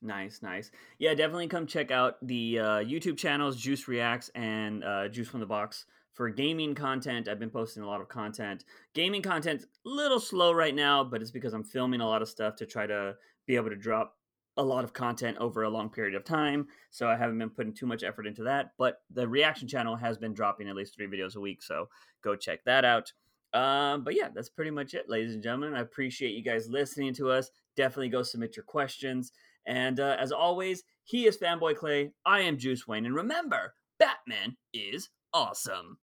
Nice, 0.00 0.42
nice. 0.42 0.70
Yeah, 0.98 1.14
definitely 1.14 1.48
come 1.48 1.66
check 1.66 1.90
out 1.90 2.24
the 2.24 2.60
uh, 2.60 2.64
YouTube 2.78 3.16
channels 3.16 3.56
Juice 3.56 3.88
Reacts 3.88 4.30
and 4.34 4.84
uh, 4.84 5.08
Juice 5.08 5.28
from 5.28 5.40
the 5.40 5.46
Box 5.46 5.86
for 6.14 6.28
gaming 6.30 6.74
content. 6.74 7.28
I've 7.28 7.38
been 7.38 7.50
posting 7.50 7.82
a 7.82 7.86
lot 7.86 8.00
of 8.00 8.08
content. 8.08 8.64
Gaming 8.94 9.22
content's 9.22 9.64
a 9.64 9.68
little 9.88 10.20
slow 10.20 10.52
right 10.52 10.74
now, 10.74 11.04
but 11.04 11.22
it's 11.22 11.30
because 11.30 11.52
I'm 11.52 11.64
filming 11.64 12.00
a 12.00 12.08
lot 12.08 12.22
of 12.22 12.28
stuff 12.28 12.56
to 12.56 12.66
try 12.66 12.86
to 12.86 13.14
be 13.46 13.56
able 13.56 13.70
to 13.70 13.76
drop 13.76 14.16
a 14.56 14.62
lot 14.62 14.82
of 14.82 14.92
content 14.92 15.38
over 15.38 15.62
a 15.62 15.70
long 15.70 15.88
period 15.88 16.16
of 16.16 16.24
time. 16.24 16.66
So 16.90 17.08
I 17.08 17.16
haven't 17.16 17.38
been 17.38 17.50
putting 17.50 17.72
too 17.72 17.86
much 17.86 18.02
effort 18.02 18.26
into 18.26 18.42
that. 18.42 18.72
But 18.76 19.00
the 19.10 19.28
reaction 19.28 19.68
channel 19.68 19.94
has 19.94 20.18
been 20.18 20.34
dropping 20.34 20.68
at 20.68 20.74
least 20.74 20.96
three 20.96 21.06
videos 21.06 21.36
a 21.36 21.40
week. 21.40 21.62
So 21.62 21.88
go 22.22 22.34
check 22.34 22.64
that 22.64 22.84
out. 22.84 23.12
Um, 23.54 24.02
but 24.02 24.16
yeah, 24.16 24.28
that's 24.34 24.50
pretty 24.50 24.72
much 24.72 24.94
it, 24.94 25.08
ladies 25.08 25.34
and 25.34 25.42
gentlemen. 25.42 25.74
I 25.74 25.80
appreciate 25.80 26.34
you 26.34 26.42
guys 26.42 26.68
listening 26.68 27.14
to 27.14 27.30
us. 27.30 27.50
Definitely 27.76 28.08
go 28.08 28.22
submit 28.22 28.56
your 28.56 28.64
questions. 28.64 29.32
And 29.64 30.00
uh, 30.00 30.16
as 30.18 30.32
always, 30.32 30.82
he 31.04 31.26
is 31.26 31.38
Fanboy 31.38 31.76
Clay. 31.76 32.10
I 32.26 32.40
am 32.40 32.58
Juice 32.58 32.86
Wayne. 32.86 33.06
And 33.06 33.14
remember, 33.14 33.74
Batman 33.98 34.56
is 34.74 35.08
awesome. 35.32 35.98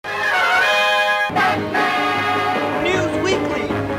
News 2.83 3.23
Weekly. 3.23 3.92